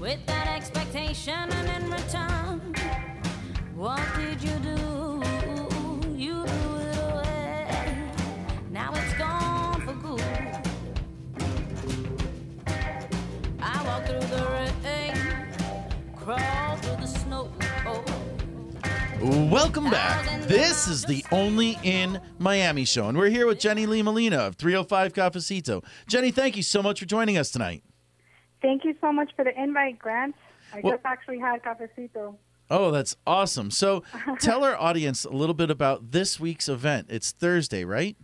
With 0.00 0.26
that 0.26 0.48
expectation, 0.48 1.32
and 1.32 1.84
in 1.84 1.90
return, 1.90 2.41
what 3.82 4.00
did 4.14 4.40
you 4.40 4.56
do? 4.60 5.20
You 6.16 6.46
threw 6.46 6.76
it 6.76 6.96
away. 6.98 8.08
Now 8.70 8.92
it's 8.94 9.12
gone 9.14 9.80
for 9.80 9.94
good. 9.94 10.22
I 13.60 13.84
walked 13.84 14.06
through 14.06 14.20
the 14.20 14.70
rain, 14.84 15.16
crawled 16.16 16.78
through 16.82 16.96
the 16.96 17.06
snow. 17.08 17.50
Welcome 19.50 19.90
back. 19.90 20.42
This 20.42 20.86
is 20.86 21.04
the 21.04 21.24
Only 21.32 21.76
in 21.82 22.20
Miami 22.38 22.84
show, 22.84 23.08
and 23.08 23.18
we're 23.18 23.30
here 23.30 23.48
with 23.48 23.58
Jenny 23.58 23.86
Lee 23.86 24.02
Molina 24.02 24.38
of 24.38 24.54
305 24.54 25.12
Cafecito. 25.12 25.84
Jenny, 26.06 26.30
thank 26.30 26.56
you 26.56 26.62
so 26.62 26.84
much 26.84 27.00
for 27.00 27.06
joining 27.06 27.36
us 27.36 27.50
tonight. 27.50 27.82
Thank 28.60 28.84
you 28.84 28.94
so 29.00 29.12
much 29.12 29.32
for 29.34 29.44
the 29.44 29.60
invite, 29.60 29.98
Grant. 29.98 30.36
I 30.72 30.82
Well- 30.84 30.92
just 30.92 31.04
actually 31.04 31.40
had 31.40 31.64
cafecito. 31.64 32.36
Oh, 32.72 32.90
that's 32.90 33.14
awesome. 33.26 33.70
So 33.70 34.02
tell 34.40 34.64
our 34.64 34.76
audience 34.76 35.24
a 35.26 35.30
little 35.30 35.54
bit 35.54 35.70
about 35.70 36.10
this 36.10 36.40
week's 36.40 36.68
event. 36.68 37.08
It's 37.10 37.30
Thursday, 37.30 37.84
right? 37.84 38.16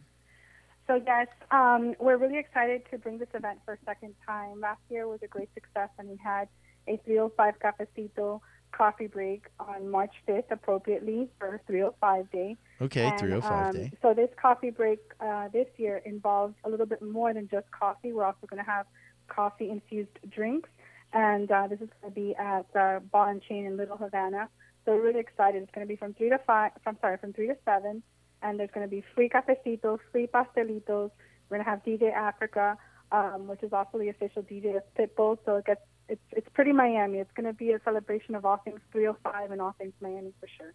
So 0.87 1.01
yes, 1.07 1.27
um, 1.51 1.95
we're 2.01 2.17
really 2.17 2.39
excited 2.39 2.83
to 2.91 2.97
bring 2.97 3.19
this 3.19 3.29
event 3.35 3.59
for 3.67 3.75
a 3.75 3.79
second 3.85 4.15
time. 4.27 4.61
Last 4.61 4.81
year 4.89 5.07
was 5.07 5.21
a 5.23 5.27
great 5.27 5.51
success, 5.53 5.91
and 5.99 6.09
we 6.09 6.17
had 6.17 6.49
a 6.87 6.97
305 7.05 7.55
cafecito 7.59 8.41
coffee 8.73 9.07
break 9.07 9.47
on 9.61 9.91
March 9.91 10.15
5th, 10.27 10.51
appropriately 10.51 11.29
for 11.39 11.61
305 11.67 12.31
Day. 12.31 12.57
Okay, 12.81 13.05
And, 13.07 13.19
305 13.19 13.53
um, 13.53 13.83
day. 13.83 13.93
So 14.01 14.15
this 14.15 14.31
coffee 14.41 14.71
break 14.71 15.01
uh, 15.21 15.49
this 15.49 15.67
year 15.77 16.01
involves 16.07 16.55
a 16.65 16.71
little 16.71 16.87
bit 16.87 17.03
more 17.03 17.35
than 17.35 17.49
just 17.51 17.71
coffee. 17.71 18.13
We're 18.13 18.25
also 18.25 18.47
going 18.49 18.65
to 18.65 18.71
have 18.71 18.87
coffee 19.29 19.69
infused 19.69 20.19
drinks, 20.31 20.71
and 21.13 21.51
uh, 21.51 21.67
this 21.69 21.81
is 21.81 21.89
going 22.01 22.13
to 22.13 22.21
be 22.21 22.35
at 22.35 22.67
uh, 22.77 23.01
Ball 23.01 23.29
and 23.29 23.43
Chain 23.43 23.67
in 23.67 23.77
Little 23.77 23.97
Havana. 23.97 24.49
So 24.85 24.93
we're 24.93 25.03
really 25.03 25.21
excited. 25.21 25.63
It's 25.63 25.73
going 25.73 25.87
to 25.87 25.89
be 25.89 25.97
from 25.97 26.15
three 26.15 26.31
to 26.31 26.39
five. 26.47 26.73
From 26.83 26.97
sorry, 27.01 27.17
from 27.19 27.33
three 27.33 27.49
to 27.49 27.57
seven, 27.65 28.03
and 28.43 28.59
there's 28.59 28.71
going 28.73 28.87
to 28.87 28.91
be 28.91 29.05
free 29.15 29.29
cafecitos, 29.29 29.99
free 30.13 30.27
pastelitos. 30.27 31.11
We're 31.49 31.57
going 31.57 31.65
to 31.65 31.71
have 31.71 31.83
DJ 31.85 32.13
Africa, 32.13 32.77
um, 33.13 33.47
which 33.49 33.63
is 33.63 33.73
also 33.73 33.99
the 33.99 34.09
official 34.09 34.43
DJ 34.43 34.77
of 34.77 34.83
Pitbull. 34.99 35.39
So 35.45 35.57
it 35.57 35.67
gets 35.67 35.81
it's 36.09 36.23
it's 36.33 36.49
pretty 36.55 36.73
Miami. 36.73 37.19
It's 37.19 37.33
going 37.35 37.47
to 37.47 37.53
be 37.53 37.73
a 37.73 37.81
celebration 37.85 38.35
of 38.35 38.45
all 38.45 38.59
things 38.59 38.81
305 38.93 39.51
and 39.51 39.61
all 39.61 39.75
things 39.79 39.93
Miami 40.01 40.33
for 40.41 40.49
sure. 40.57 40.73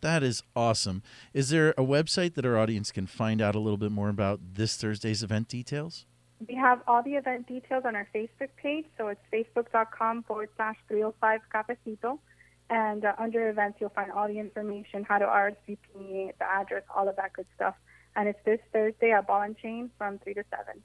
That 0.00 0.22
is 0.24 0.42
awesome. 0.56 1.02
Is 1.32 1.50
there 1.50 1.70
a 1.70 1.82
website 1.82 2.34
that 2.34 2.44
our 2.44 2.58
audience 2.58 2.90
can 2.90 3.06
find 3.06 3.40
out 3.40 3.54
a 3.54 3.60
little 3.60 3.76
bit 3.76 3.92
more 3.92 4.08
about 4.08 4.40
this 4.54 4.76
Thursday's 4.76 5.22
event 5.22 5.48
details? 5.48 6.06
We 6.48 6.54
have 6.54 6.80
all 6.86 7.02
the 7.02 7.14
event 7.14 7.46
details 7.46 7.84
on 7.86 7.94
our 7.94 8.08
Facebook 8.14 8.48
page, 8.56 8.86
so 8.98 9.08
it's 9.08 9.20
facebook.com 9.32 10.24
forward 10.24 10.48
slash 10.56 10.76
305 10.88 11.40
Cafecito. 11.54 12.18
And 12.70 13.04
uh, 13.04 13.12
under 13.18 13.50
events, 13.50 13.78
you'll 13.80 13.90
find 13.90 14.10
all 14.10 14.28
the 14.28 14.38
information, 14.38 15.04
how 15.04 15.18
to 15.18 15.26
RSVP, 15.26 16.32
the 16.38 16.44
address, 16.44 16.82
all 16.94 17.08
of 17.08 17.16
that 17.16 17.32
good 17.34 17.46
stuff. 17.54 17.74
And 18.16 18.28
it's 18.28 18.38
this 18.44 18.60
Thursday 18.72 19.12
at 19.12 19.26
Ball 19.26 19.42
and 19.42 19.56
Chain 19.58 19.90
from 19.98 20.18
3 20.20 20.34
to 20.34 20.44
7. 20.50 20.82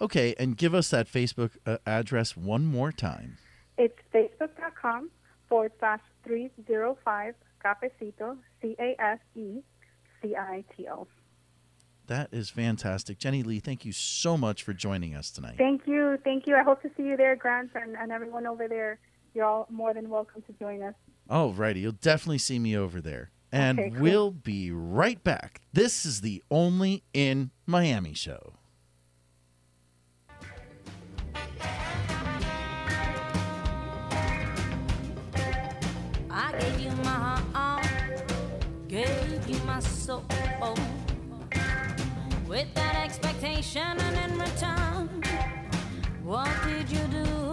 Okay, 0.00 0.34
and 0.38 0.56
give 0.56 0.74
us 0.74 0.90
that 0.90 1.06
Facebook 1.06 1.52
uh, 1.66 1.78
address 1.86 2.36
one 2.36 2.64
more 2.64 2.90
time. 2.90 3.38
It's 3.78 3.98
facebook.com 4.14 5.10
forward 5.48 5.72
slash 5.78 6.00
305 6.24 7.34
Cafecito, 7.64 8.38
C 8.62 8.74
A 8.78 8.96
F 8.98 9.20
E 9.34 9.60
C 10.22 10.34
I 10.36 10.64
T 10.76 10.88
O. 10.88 11.06
That 12.10 12.30
is 12.32 12.50
fantastic. 12.50 13.20
Jenny 13.20 13.44
Lee, 13.44 13.60
thank 13.60 13.84
you 13.84 13.92
so 13.92 14.36
much 14.36 14.64
for 14.64 14.72
joining 14.72 15.14
us 15.14 15.30
tonight. 15.30 15.54
Thank 15.56 15.86
you. 15.86 16.18
Thank 16.24 16.48
you. 16.48 16.56
I 16.56 16.64
hope 16.64 16.82
to 16.82 16.90
see 16.96 17.04
you 17.04 17.16
there, 17.16 17.36
Grant, 17.36 17.70
and, 17.76 17.96
and 17.96 18.10
everyone 18.10 18.48
over 18.48 18.66
there. 18.66 18.98
You're 19.32 19.44
all 19.44 19.68
more 19.70 19.94
than 19.94 20.08
welcome 20.10 20.42
to 20.42 20.52
join 20.54 20.82
us. 20.82 20.94
All 21.30 21.52
righty, 21.52 21.78
you'll 21.78 21.92
definitely 21.92 22.38
see 22.38 22.58
me 22.58 22.76
over 22.76 23.00
there. 23.00 23.30
And 23.52 23.78
Okay, 23.78 23.90
cool. 23.90 24.00
we'll 24.00 24.30
be 24.32 24.72
right 24.72 25.22
back. 25.22 25.60
This 25.72 26.04
is 26.04 26.20
the 26.20 26.42
Only 26.50 27.04
in 27.14 27.52
Miami 27.64 28.14
show. 28.14 28.54
I 36.28 36.52
gave 36.58 36.80
you 36.80 36.90
my 37.04 37.40
heart, 37.52 37.86
gave 38.88 39.48
you 39.48 39.58
my 39.64 39.78
soul. 39.78 40.24
With 42.50 42.74
that 42.74 42.96
expectation, 42.96 43.80
and 43.80 44.32
in 44.32 44.36
return, 44.36 45.22
what 46.24 46.50
did 46.64 46.90
you 46.90 47.06
do? 47.06 47.49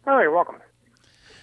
Oh, 0.05 0.19
you're 0.19 0.33
welcome. 0.33 0.57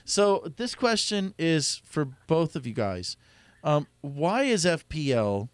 So 0.05 0.51
this 0.57 0.75
question 0.75 1.35
is 1.39 1.83
for 1.85 2.07
both 2.27 2.57
of 2.57 2.67
you 2.67 2.75
guys. 2.75 3.17
Um, 3.65 3.87
why 4.01 4.45
is 4.45 4.65
FPL 4.65 5.49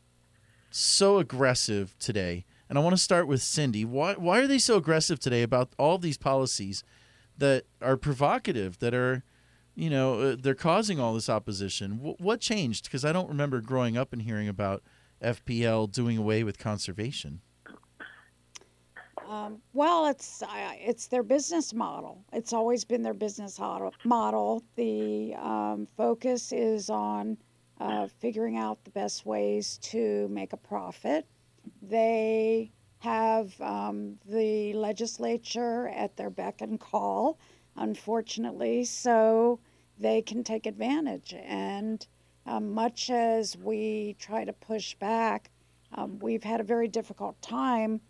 so 0.71 1.19
aggressive 1.19 1.95
today? 1.99 2.45
And 2.69 2.79
I 2.79 2.83
want 2.83 2.95
to 2.95 3.03
start 3.03 3.27
with 3.27 3.43
Cindy. 3.43 3.85
Why 3.85 4.15
why 4.15 4.41
are 4.41 4.47
they 4.47 4.59
so 4.59 4.77
aggressive 4.77 5.19
today 5.19 5.43
about 5.43 5.71
all 5.79 5.99
these 5.99 6.19
policies 6.19 6.83
that 7.37 7.65
are 7.83 7.97
provocative, 7.97 8.79
that 8.79 8.95
are, 8.95 9.23
you 9.75 9.91
know, 9.91 10.21
uh, 10.21 10.37
they're 10.39 10.55
causing 10.55 10.99
all 10.99 11.15
this 11.15 11.29
opposition? 11.29 12.15
What 12.19 12.41
changed? 12.41 12.85
Because 12.85 13.05
I 13.05 13.13
don't 13.13 13.29
remember 13.29 13.61
growing 13.61 13.97
up 13.97 14.13
and 14.13 14.23
hearing 14.23 14.49
about 14.49 14.83
FPL 15.23 15.91
doing 15.91 16.17
away 16.19 16.43
with 16.43 16.59
conservation. 16.59 17.41
Um, 19.29 19.63
well, 19.73 20.07
it's 20.07 20.43
uh, 20.43 20.73
it's 20.79 21.07
their 21.07 21.23
business 21.23 21.73
model. 21.73 22.23
It's 22.33 22.53
always 22.53 22.85
been 22.85 23.03
their 23.03 23.15
business 23.15 23.59
model. 23.59 23.95
Model. 24.05 24.63
The 24.77 25.35
um, 25.37 25.89
focus 25.97 26.53
is 26.53 26.91
on 26.91 27.39
uh, 27.85 28.09
figuring 28.19 28.57
out 28.57 28.83
the 28.85 28.91
best 28.91 29.27
ways 29.27 29.79
to 29.83 30.27
make 30.29 30.55
a 30.55 30.57
profit. 30.57 31.27
They 31.83 32.73
have 33.01 33.61
um, 33.61 34.17
the 34.27 34.73
legislature 34.73 35.89
at 35.89 36.17
their 36.17 36.31
beck 36.31 36.63
and 36.63 36.81
call, 36.81 37.39
unfortunately, 37.77 38.85
so 38.85 39.61
they 39.99 40.23
can 40.23 40.43
take 40.43 40.65
advantage. 40.65 41.35
And 41.35 42.07
um, 42.47 42.73
much 42.73 43.11
as 43.11 43.55
we 43.55 44.17
try 44.19 44.47
to 44.47 44.53
push 44.55 44.95
back, 44.95 45.51
um, 45.93 46.19
we've 46.21 46.43
had 46.43 46.61
a 46.61 46.65
very 46.65 46.89
difficult 46.89 47.41
time 47.43 48.01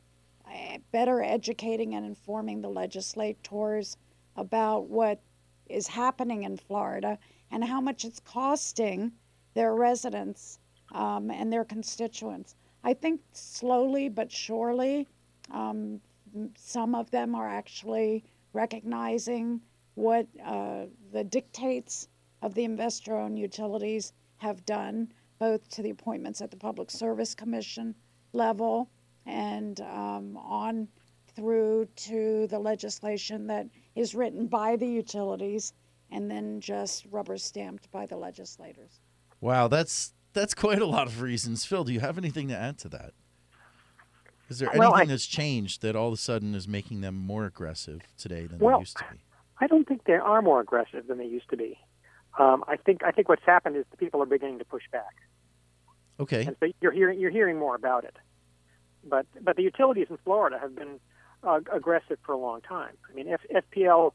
uh, 0.47 0.79
better 0.93 1.21
educating 1.21 1.97
and 1.97 2.07
informing 2.07 2.61
the 2.61 2.69
legislators 2.69 3.97
about 4.37 4.87
what 4.89 5.21
is 5.67 5.89
happening 5.89 6.45
in 6.45 6.57
Florida 6.57 7.19
and 7.51 7.65
how 7.65 7.81
much 7.81 8.05
it's 8.05 8.21
costing 8.21 9.11
their 9.55 9.75
residents 9.75 10.59
um, 10.93 11.31
and 11.31 11.53
their 11.53 11.65
constituents. 11.65 12.55
I 12.83 12.95
think 12.95 13.21
slowly 13.33 14.09
but 14.09 14.31
surely, 14.31 15.09
um, 15.51 16.01
some 16.57 16.95
of 16.95 17.11
them 17.11 17.35
are 17.35 17.49
actually 17.49 18.25
recognizing 18.53 19.61
what 19.95 20.27
uh, 20.45 20.85
the 21.13 21.25
dictates 21.25 22.09
of 22.43 22.55
the 22.55 22.65
investor 22.65 23.17
owned 23.17 23.39
utilities 23.39 24.13
have 24.39 24.67
done, 24.67 25.13
both 25.39 25.69
to 25.71 25.83
the 25.83 25.91
appointments 25.91 26.41
at 26.41 26.51
the 26.51 26.57
Public 26.57 26.91
Service 26.91 27.35
Commission 27.35 27.95
level 28.33 28.91
and 29.27 29.81
um, 29.81 30.37
on 30.37 30.89
through 31.35 31.89
to 31.97 32.47
the 32.49 32.59
legislation 32.59 33.47
that 33.47 33.67
is 33.95 34.15
written 34.15 34.47
by 34.47 34.77
the 34.77 34.87
utilities 34.87 35.73
and 36.11 36.31
then 36.31 36.61
just 36.61 37.07
rubber 37.11 37.37
stamped 37.37 37.91
by 37.91 38.07
the 38.07 38.17
legislators. 38.17 39.01
Wow, 39.45 39.69
that's 39.69 40.15
that's 40.33 40.55
quite 40.55 40.79
a 40.81 40.87
lot 40.87 41.07
of 41.07 41.21
reasons. 41.21 41.67
Phil, 41.67 41.85
do 41.85 41.93
you 41.93 42.01
have 42.01 42.17
anything 42.17 42.49
to 42.49 42.57
add 42.57 42.79
to 42.79 42.89
that? 42.89 43.13
Is 44.49 44.59
there 44.59 44.71
Well, 44.75 44.95
anything 44.95 45.11
I- 45.11 45.13
that's 45.13 45.27
changed 45.27 45.83
that 45.83 45.95
all 45.95 46.09
of 46.09 46.15
a 46.15 46.17
sudden 46.17 46.55
is 46.55 46.67
making 46.67 47.03
them 47.03 47.15
more 47.15 47.45
aggressive 47.45 48.01
today 48.17 48.47
than 48.47 48.59
Well, 48.59 48.79
they 48.79 48.81
used 48.83 48.97
to 48.97 49.05
be? 49.13 49.21
I 49.61 49.67
don't 49.67 49.87
think 49.87 50.05
they 50.05 50.15
are 50.15 50.41
more 50.41 50.61
aggressive 50.61 51.07
than 51.09 51.19
they 51.19 51.27
used 51.27 51.51
to 51.51 51.59
be. 51.59 51.79
Um, 52.39 52.65
I 52.67 52.77
think 52.79 53.05
I 53.05 53.11
think 53.13 53.29
what's 53.29 53.45
happened 53.45 53.77
is 53.77 53.85
the 53.91 53.99
people 53.99 54.23
are 54.23 54.27
beginning 54.27 54.61
to 54.61 54.65
push 54.65 54.85
back, 54.91 55.15
Okay. 56.19 56.47
and 56.47 56.57
so 56.59 56.69
you're 56.81 56.93
hearing 56.93 57.21
you're 57.21 57.31
hearing 57.31 57.59
more 57.59 57.75
about 57.75 58.05
it. 58.05 58.17
But 59.05 59.27
but 59.43 59.57
the 59.57 59.63
utilities 59.63 60.07
in 60.09 60.17
Florida 60.25 60.59
have 60.59 60.75
been 60.75 60.99
uh, 61.43 61.61
aggressive 61.71 62.19
for 62.25 62.33
a 62.33 62.39
long 62.39 62.63
time. 62.63 62.97
I 63.11 63.13
mean, 63.13 63.29
F- 63.29 63.65
FPL 63.71 64.15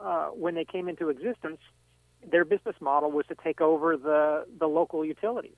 uh, 0.00 0.26
when 0.28 0.54
they 0.54 0.64
came 0.64 0.88
into 0.88 1.08
existence, 1.08 1.58
their 2.26 2.44
business 2.44 2.76
model 2.80 3.10
was 3.10 3.26
to 3.26 3.34
take 3.34 3.60
over 3.60 3.96
the 3.96 4.46
the 4.58 4.66
local 4.66 5.04
utilities, 5.04 5.56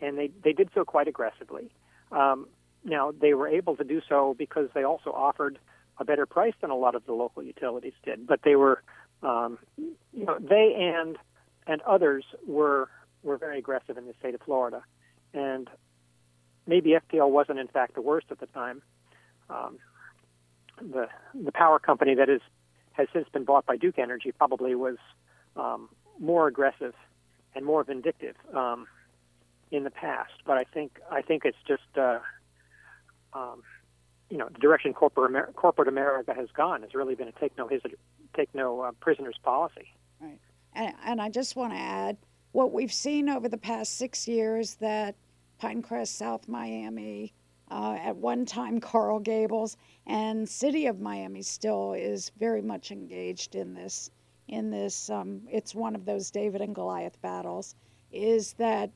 and 0.00 0.18
they 0.18 0.30
they 0.42 0.52
did 0.52 0.70
so 0.74 0.84
quite 0.84 1.08
aggressively. 1.08 1.70
Um, 2.12 2.48
now 2.84 3.12
they 3.12 3.34
were 3.34 3.48
able 3.48 3.76
to 3.76 3.84
do 3.84 4.00
so 4.08 4.34
because 4.38 4.68
they 4.74 4.84
also 4.84 5.10
offered 5.10 5.58
a 5.98 6.04
better 6.04 6.26
price 6.26 6.54
than 6.60 6.70
a 6.70 6.76
lot 6.76 6.94
of 6.94 7.04
the 7.06 7.12
local 7.12 7.42
utilities 7.42 7.94
did. 8.04 8.26
But 8.26 8.40
they 8.44 8.54
were, 8.54 8.82
um, 9.22 9.58
you 9.76 10.24
know, 10.24 10.38
they 10.38 10.74
and 10.76 11.16
and 11.66 11.82
others 11.82 12.24
were 12.46 12.88
were 13.22 13.36
very 13.36 13.58
aggressive 13.58 13.96
in 13.96 14.06
the 14.06 14.14
state 14.18 14.34
of 14.34 14.40
Florida, 14.42 14.82
and 15.34 15.68
maybe 16.66 16.90
FPL 16.90 17.30
wasn't 17.30 17.58
in 17.58 17.68
fact 17.68 17.94
the 17.94 18.02
worst 18.02 18.26
at 18.30 18.40
the 18.40 18.46
time. 18.46 18.82
Um, 19.48 19.78
the 20.78 21.08
the 21.34 21.52
power 21.52 21.78
company 21.78 22.14
that 22.14 22.28
is 22.28 22.40
has 22.92 23.08
since 23.12 23.28
been 23.28 23.44
bought 23.44 23.66
by 23.66 23.76
Duke 23.76 23.98
Energy 23.98 24.32
probably 24.32 24.74
was 24.74 24.96
um, 25.56 25.88
more 26.18 26.46
aggressive 26.46 26.94
and 27.54 27.64
more 27.64 27.84
vindictive 27.84 28.36
um, 28.54 28.86
in 29.70 29.84
the 29.84 29.90
past. 29.90 30.32
But 30.44 30.58
I 30.58 30.64
think 30.64 30.98
I 31.10 31.22
think 31.22 31.44
it's 31.44 31.58
just 31.66 31.82
uh, 31.96 32.18
um, 33.32 33.62
you 34.30 34.38
know 34.38 34.48
the 34.52 34.58
direction 34.58 34.92
corporate 34.92 35.30
Amer- 35.30 35.52
corporate 35.54 35.88
America 35.88 36.34
has 36.34 36.48
gone 36.56 36.82
has 36.82 36.94
really 36.94 37.14
been 37.14 37.28
a 37.28 37.32
take 37.32 37.56
no 37.56 37.68
his- 37.68 37.82
take 38.34 38.54
no 38.54 38.80
uh, 38.80 38.92
prisoners 39.00 39.36
policy. 39.42 39.92
Right. 40.20 40.38
And, 40.74 40.94
and 41.04 41.20
I 41.20 41.30
just 41.30 41.56
want 41.56 41.72
to 41.72 41.78
add 41.78 42.16
what 42.52 42.72
we've 42.72 42.92
seen 42.92 43.28
over 43.28 43.48
the 43.48 43.58
past 43.58 43.96
six 43.96 44.26
years 44.28 44.76
that 44.76 45.14
Pinecrest, 45.60 46.08
South 46.08 46.48
Miami, 46.48 47.32
uh, 47.70 47.98
at 48.00 48.16
one 48.16 48.46
time 48.46 48.80
Coral 48.80 49.18
Gables, 49.18 49.76
and 50.06 50.48
City 50.48 50.86
of 50.86 51.00
Miami 51.00 51.42
still 51.42 51.94
is 51.94 52.30
very 52.38 52.62
much 52.62 52.90
engaged 52.90 53.54
in 53.54 53.74
this. 53.74 54.10
In 54.48 54.70
this, 54.70 55.10
um, 55.10 55.42
it's 55.50 55.74
one 55.74 55.94
of 55.94 56.04
those 56.04 56.30
David 56.30 56.60
and 56.60 56.74
Goliath 56.74 57.20
battles. 57.20 57.74
Is 58.12 58.52
that 58.54 58.90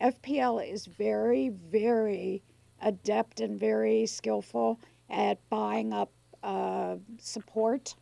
FPL 0.00 0.68
is 0.68 0.86
very, 0.86 1.50
very 1.50 2.42
adept 2.82 3.40
and 3.40 3.58
very 3.58 4.06
skillful 4.06 4.80
at 5.08 5.38
buying 5.48 5.92
up 5.92 6.10
uh, 6.42 6.96
support 7.18 7.94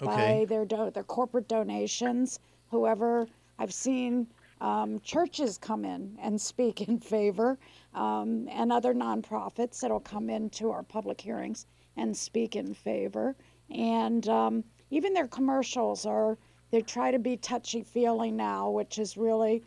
Okay. 0.00 0.40
by 0.40 0.44
their 0.46 0.64
do- 0.64 0.90
their 0.90 1.04
corporate 1.04 1.48
donations. 1.48 2.38
Whoever 2.70 3.28
I've 3.58 3.74
seen 3.74 4.26
um, 4.60 5.00
churches 5.00 5.58
come 5.58 5.84
in 5.84 6.16
and 6.22 6.40
speak 6.40 6.80
in 6.88 6.98
favor, 6.98 7.58
um, 7.94 8.48
and 8.48 8.72
other 8.72 8.94
nonprofits 8.94 9.80
that'll 9.80 10.00
come 10.00 10.30
into 10.30 10.70
our 10.70 10.82
public 10.84 11.20
hearings 11.20 11.66
and 11.96 12.16
speak 12.16 12.56
in 12.56 12.72
favor. 12.72 13.36
And 13.70 14.26
um, 14.28 14.64
even 14.90 15.12
their 15.12 15.28
commercials 15.28 16.06
are 16.06 16.38
they 16.72 16.80
try 16.80 17.10
to 17.10 17.18
be 17.18 17.36
touchy 17.36 17.82
feely 17.82 18.32
now, 18.32 18.70
which 18.70 18.98
is 18.98 19.16
really 19.16 19.62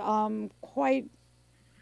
um, 0.00 0.50
quite 0.60 1.04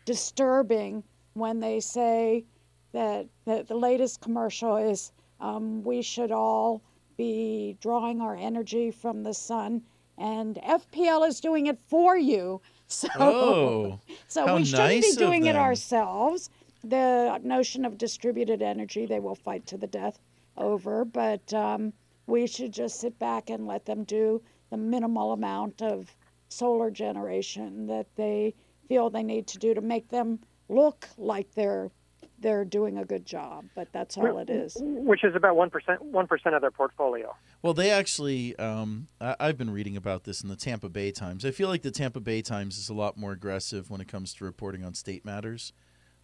disturbing 0.06 1.04
when 1.34 1.60
they 1.60 1.78
say 1.78 2.44
that, 2.92 3.26
that 3.44 3.68
the 3.68 3.74
latest 3.74 4.20
commercial 4.20 4.76
is 4.76 5.12
um, 5.40 5.82
we 5.84 6.00
should 6.00 6.32
all 6.32 6.82
be 7.18 7.76
drawing 7.80 8.20
our 8.22 8.34
energy 8.34 8.90
from 8.90 9.22
the 9.22 9.34
sun, 9.34 9.82
and 10.18 10.56
FPL 10.56 11.28
is 11.28 11.38
doing 11.40 11.66
it 11.66 11.78
for 11.88 12.16
you. 12.16 12.60
So, 12.92 13.08
Oh, 13.18 14.00
so 14.28 14.56
we 14.56 14.66
shouldn't 14.66 14.86
nice 14.86 15.16
be 15.16 15.16
doing 15.16 15.46
it 15.46 15.56
ourselves. 15.56 16.50
The 16.84 17.40
notion 17.42 17.86
of 17.86 17.96
distributed 17.96 18.60
energy 18.60 19.06
they 19.06 19.18
will 19.18 19.34
fight 19.34 19.64
to 19.68 19.78
the 19.78 19.86
death 19.86 20.18
over, 20.58 21.06
but 21.06 21.54
um, 21.54 21.94
we 22.26 22.46
should 22.46 22.70
just 22.70 23.00
sit 23.00 23.18
back 23.18 23.48
and 23.48 23.66
let 23.66 23.86
them 23.86 24.04
do 24.04 24.42
the 24.72 24.78
minimal 24.78 25.32
amount 25.32 25.82
of 25.82 26.10
solar 26.48 26.90
generation 26.90 27.86
that 27.86 28.06
they 28.16 28.54
feel 28.88 29.10
they 29.10 29.22
need 29.22 29.46
to 29.46 29.58
do 29.58 29.74
to 29.74 29.82
make 29.82 30.08
them 30.08 30.40
look 30.68 31.06
like 31.16 31.52
they're 31.54 31.90
they're 32.38 32.64
doing 32.64 32.98
a 32.98 33.04
good 33.04 33.24
job. 33.24 33.66
But 33.76 33.92
that's 33.92 34.16
all 34.16 34.38
it 34.38 34.50
is. 34.50 34.76
which 34.80 35.22
is 35.22 35.36
about 35.36 35.56
one 35.56 35.70
percent 35.70 36.02
one 36.02 36.26
percent 36.26 36.54
of 36.54 36.62
their 36.62 36.70
portfolio. 36.70 37.36
Well, 37.60 37.74
they 37.74 37.90
actually, 37.90 38.56
um, 38.56 39.06
I, 39.20 39.36
I've 39.38 39.58
been 39.58 39.70
reading 39.70 39.96
about 39.96 40.24
this 40.24 40.42
in 40.42 40.48
the 40.48 40.56
Tampa 40.56 40.88
Bay 40.88 41.12
Times. 41.12 41.44
I 41.44 41.52
feel 41.52 41.68
like 41.68 41.82
the 41.82 41.92
Tampa 41.92 42.18
Bay 42.18 42.42
Times 42.42 42.78
is 42.78 42.88
a 42.88 42.94
lot 42.94 43.16
more 43.16 43.30
aggressive 43.30 43.90
when 43.90 44.00
it 44.00 44.08
comes 44.08 44.34
to 44.34 44.44
reporting 44.44 44.84
on 44.84 44.94
state 44.94 45.24
matters. 45.24 45.72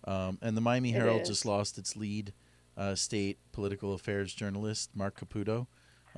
Um, 0.04 0.38
and 0.40 0.56
the 0.56 0.60
Miami 0.60 0.92
Herald 0.92 1.26
just 1.26 1.44
lost 1.44 1.76
its 1.76 1.94
lead 1.94 2.32
uh, 2.76 2.94
state 2.94 3.38
political 3.52 3.92
affairs 3.92 4.32
journalist, 4.32 4.90
Marc 4.94 5.20
Caputo, 5.20 5.66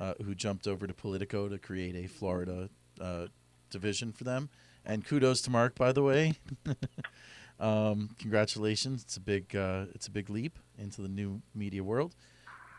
uh, 0.01 0.15
who 0.23 0.33
jumped 0.33 0.67
over 0.67 0.87
to 0.87 0.93
Politico 0.93 1.47
to 1.47 1.59
create 1.59 1.95
a 1.95 2.07
Florida 2.07 2.69
uh, 2.99 3.27
division 3.69 4.11
for 4.11 4.23
them. 4.23 4.49
And 4.83 5.05
kudos 5.05 5.41
to 5.43 5.51
Marc, 5.51 5.75
by 5.75 5.91
the 5.91 6.01
way. 6.01 6.33
um, 7.59 8.09
congratulations! 8.17 9.03
It's 9.03 9.15
a 9.17 9.19
big, 9.19 9.55
uh, 9.55 9.85
it's 9.93 10.07
a 10.07 10.11
big 10.11 10.31
leap 10.31 10.57
into 10.75 11.03
the 11.03 11.07
new 11.07 11.43
media 11.53 11.83
world. 11.83 12.15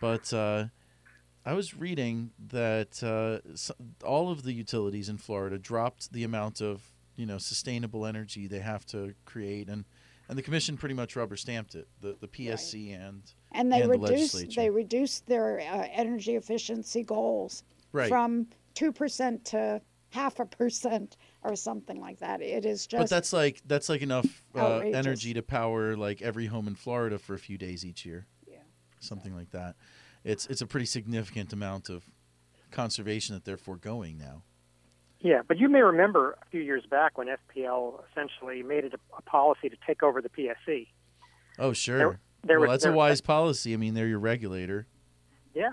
But 0.00 0.32
uh, 0.32 0.66
I 1.46 1.52
was 1.52 1.76
reading 1.76 2.32
that 2.48 3.04
uh, 3.04 3.38
all 4.04 4.32
of 4.32 4.42
the 4.42 4.52
utilities 4.52 5.08
in 5.08 5.18
Florida 5.18 5.60
dropped 5.60 6.12
the 6.12 6.24
amount 6.24 6.60
of 6.60 6.82
you 7.14 7.24
know 7.24 7.38
sustainable 7.38 8.04
energy 8.04 8.48
they 8.48 8.58
have 8.58 8.84
to 8.86 9.14
create, 9.26 9.68
and 9.68 9.84
and 10.28 10.36
the 10.36 10.42
commission 10.42 10.76
pretty 10.76 10.96
much 10.96 11.14
rubber 11.14 11.36
stamped 11.36 11.76
it. 11.76 11.86
The 12.00 12.16
the 12.20 12.26
PSC 12.26 12.92
and 13.00 13.22
And 13.54 13.70
they 13.72 13.82
and 13.82 13.90
reduced 13.90 14.34
legislature. 14.34 14.60
they 14.60 14.70
reduced 14.70 15.26
their 15.26 15.60
uh, 15.60 15.86
energy 15.92 16.36
efficiency 16.36 17.02
goals 17.02 17.64
Right. 17.92 18.08
from 18.08 18.46
two 18.74 18.92
percent 18.92 19.44
to 19.46 19.80
half 20.10 20.40
a 20.40 20.46
percent 20.46 21.16
or 21.42 21.54
something 21.56 22.00
like 22.00 22.18
that. 22.20 22.40
It 22.40 22.64
is 22.64 22.86
just 22.86 23.00
but 23.02 23.10
that's 23.10 23.32
like 23.32 23.60
that's 23.66 23.88
like 23.88 24.02
enough 24.02 24.44
uh, 24.54 24.78
energy 24.78 25.34
to 25.34 25.42
power 25.42 25.96
like 25.96 26.22
every 26.22 26.46
home 26.46 26.68
in 26.68 26.74
Florida 26.74 27.18
for 27.18 27.34
a 27.34 27.38
few 27.38 27.58
days 27.58 27.84
each 27.84 28.04
year. 28.06 28.26
Yeah. 28.46 28.58
something 29.00 29.34
like 29.34 29.50
that. 29.50 29.76
It's 30.24 30.46
it's 30.46 30.60
a 30.62 30.66
pretty 30.66 30.86
significant 30.86 31.52
amount 31.52 31.88
of 31.90 32.04
conservation 32.70 33.34
that 33.34 33.44
they're 33.44 33.56
foregoing 33.56 34.16
now. 34.18 34.42
Yeah, 35.20 35.42
but 35.46 35.58
you 35.58 35.68
may 35.68 35.82
remember 35.82 36.36
a 36.42 36.46
few 36.50 36.62
years 36.62 36.84
back 36.90 37.16
when 37.16 37.28
FPL 37.28 38.00
essentially 38.10 38.62
made 38.62 38.84
it 38.84 38.92
a, 38.94 39.16
a 39.16 39.22
policy 39.22 39.68
to 39.68 39.76
take 39.86 40.02
over 40.02 40.20
the 40.20 40.28
PSC. 40.30 40.88
Oh 41.58 41.72
sure, 41.72 41.98
there 41.98 42.20
well 42.48 42.60
was- 42.60 42.70
that's 42.70 42.84
a 42.84 42.88
there- 42.88 42.96
wise 42.96 43.20
policy. 43.20 43.74
I 43.74 43.76
mean, 43.76 43.94
they're 43.94 44.06
your 44.08 44.18
regulator. 44.18 44.86
Yeah. 45.54 45.70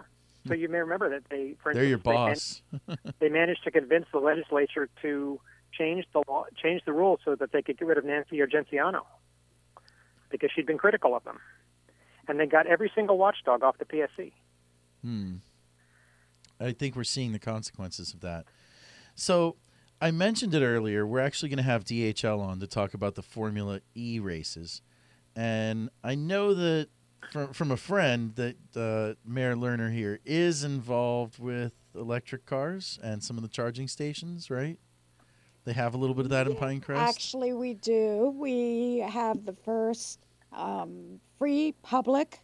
So 0.48 0.54
you 0.54 0.70
may 0.70 0.80
remember 0.80 1.10
that 1.10 1.24
they, 1.30 1.56
for 1.62 1.74
They're 1.74 1.84
your 1.84 1.98
instance, 1.98 2.62
they 2.72 2.78
man- 2.88 2.98
boss. 3.04 3.14
they 3.20 3.30
managed 3.30 3.64
to 3.66 3.72
convince 3.72 4.06
the 4.12 4.20
legislature 4.20 4.90
to 5.02 5.40
change 5.72 6.06
the 6.14 6.24
law, 6.28 6.46
change 6.62 6.82
the 6.86 6.94
rules 6.94 7.20
so 7.26 7.36
that 7.36 7.52
they 7.52 7.62
could 7.62 7.78
get 7.78 7.88
rid 7.88 7.98
of 7.98 8.06
Nancy 8.06 8.40
Argenziano 8.42 9.06
because 10.30 10.50
she'd 10.56 10.66
been 10.66 10.78
critical 10.78 11.16
of 11.16 11.24
them, 11.24 11.40
and 12.28 12.40
they 12.40 12.46
got 12.46 12.68
every 12.68 12.92
single 12.96 13.18
watchdog 13.18 13.64
off 13.64 13.78
the 13.78 13.86
PSC. 13.86 14.32
Hmm. 15.04 15.36
I 16.60 16.72
think 16.72 16.96
we're 16.96 17.04
seeing 17.04 17.32
the 17.32 17.40
consequences 17.40 18.14
of 18.14 18.22
that. 18.22 18.46
So, 19.16 19.58
I 20.02 20.12
mentioned 20.12 20.54
it 20.54 20.64
earlier. 20.64 21.06
We're 21.06 21.20
actually 21.20 21.50
going 21.50 21.58
to 21.58 21.64
have 21.64 21.84
DHL 21.84 22.40
on 22.42 22.60
to 22.60 22.68
talk 22.68 22.94
about 22.94 23.16
the 23.16 23.22
Formula 23.22 23.82
E 23.96 24.20
races, 24.20 24.82
and 25.40 25.90
I 26.04 26.16
know 26.16 26.54
that 26.54 26.90
from 27.32 27.54
from 27.54 27.72
a 27.72 27.78
friend 27.78 28.36
that 28.36 28.58
uh, 28.76 29.14
Mayor 29.26 29.56
Lerner 29.56 29.94
here 29.94 30.20
is 30.26 30.66
involved 30.66 31.40
with 31.40 31.72
electric 31.96 32.46
cars 32.46 33.00
and 33.02 33.24
some 33.24 33.38
of 33.38 33.44
the 33.44 33.48
charging 33.48 33.88
stations. 33.88 34.50
Right? 34.50 34.78
They 35.64 35.72
have 35.72 35.94
a 35.94 35.98
little 35.98 36.16
bit 36.16 36.26
of 36.26 36.32
that 36.32 36.48
in 36.48 36.56
Pinecrest. 36.56 36.98
Actually, 36.98 37.54
we 37.54 37.76
do. 37.76 38.34
We 38.36 38.98
have 38.98 39.46
the 39.46 39.54
first 39.54 40.20
um, 40.52 41.22
free 41.38 41.74
public 41.84 42.40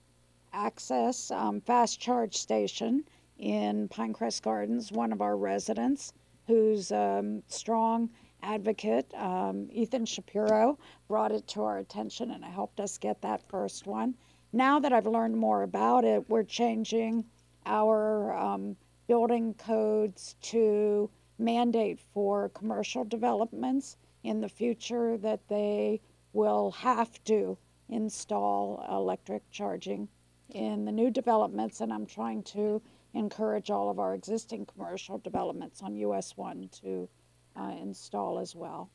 access 0.53 1.31
um, 1.31 1.59
fast 1.59 1.99
charge 1.99 2.37
station 2.37 3.03
in 3.37 3.89
Pinecrest 3.89 4.41
Gardens. 4.41 4.93
One 4.93 5.11
of 5.11 5.21
our 5.21 5.35
residents, 5.35 6.13
who's 6.47 6.91
a 6.91 7.19
um, 7.19 7.43
strong 7.47 8.09
advocate, 8.45 9.11
um, 9.15 9.67
Ethan 9.71 10.05
Shapiro, 10.05 10.77
brought 11.07 11.31
it 11.31 11.47
to 11.47 11.63
our 11.63 11.79
attention 11.79 12.31
and 12.31 12.45
helped 12.45 12.79
us 12.79 12.97
get 12.97 13.21
that 13.21 13.47
first 13.49 13.87
one. 13.87 14.15
Now 14.53 14.79
that 14.79 14.93
I've 14.93 15.07
learned 15.07 15.35
more 15.35 15.63
about 15.63 16.05
it, 16.05 16.29
we're 16.29 16.43
changing 16.43 17.25
our 17.65 18.33
um, 18.37 18.77
building 19.07 19.55
codes 19.55 20.35
to 20.41 21.09
mandate 21.39 21.99
for 21.99 22.49
commercial 22.49 23.03
developments 23.03 23.97
in 24.23 24.39
the 24.41 24.49
future 24.49 25.17
that 25.17 25.47
they 25.47 25.99
will 26.33 26.71
have 26.71 27.23
to 27.25 27.57
install 27.89 28.85
electric 28.89 29.49
charging 29.51 30.07
in 30.49 30.85
the 30.85 30.91
new 30.91 31.09
developments, 31.09 31.81
and 31.81 31.91
I'm 31.91 32.05
trying 32.05 32.43
to 32.43 32.81
encourage 33.13 33.71
all 33.71 33.89
of 33.89 33.99
our 33.99 34.13
existing 34.13 34.65
commercial 34.65 35.17
developments 35.17 35.81
on 35.81 35.95
US 35.95 36.37
1 36.37 36.69
to 36.83 37.09
uh, 37.55 37.73
install 37.81 38.39
as 38.39 38.55
well. 38.55 38.89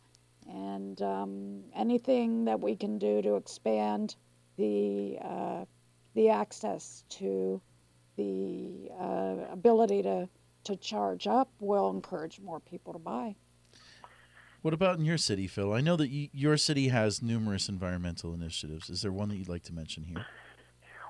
And 0.49 1.01
um, 1.03 1.63
anything 1.75 2.45
that 2.47 2.61
we 2.61 2.77
can 2.77 2.99
do 2.99 3.23
to 3.23 3.37
expand 3.37 4.17
the, 4.57 5.19
uh, 5.23 5.65
the 6.15 6.31
access 6.31 7.05
to 7.11 7.61
the 8.17 8.91
uh, 8.99 9.53
ability 9.53 10.03
to, 10.03 10.29
to 10.65 10.77
charge 10.77 11.27
up 11.27 11.49
will 11.61 11.91
encourage 11.91 12.41
more 12.41 12.61
people 12.61 12.93
to 12.93 12.99
buy. 12.99 13.35
What 14.63 14.75
about 14.75 14.99
in 14.99 15.05
your 15.05 15.17
city, 15.17 15.47
Phil? 15.47 15.73
I 15.73 15.81
know 15.81 15.97
that 15.97 16.11
y- 16.11 16.29
your 16.33 16.57
city 16.57 16.89
has 16.89 17.23
numerous 17.23 17.69
environmental 17.69 18.35
initiatives. 18.35 18.91
Is 18.91 19.01
there 19.03 19.13
one 19.13 19.31
that 19.31 19.37
you'd 19.37 19.49
like 19.49 19.63
to 19.65 19.73
mention 19.73 20.05
here? 20.05 20.27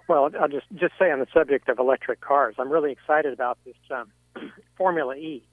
Well, 0.09 0.31
I'll 0.41 0.49
just 0.49 0.67
just 0.75 0.95
say 0.99 1.11
on 1.11 1.21
the 1.21 1.27
subject 1.33 1.69
of 1.69 1.79
electric 1.79 2.21
cars, 2.21 2.57
I'm 2.59 2.71
really 2.71 2.93
excited 2.93 3.33
about 3.33 3.59
this 3.65 3.77
um, 3.91 4.11
Formula 4.77 5.15
E. 5.15 5.47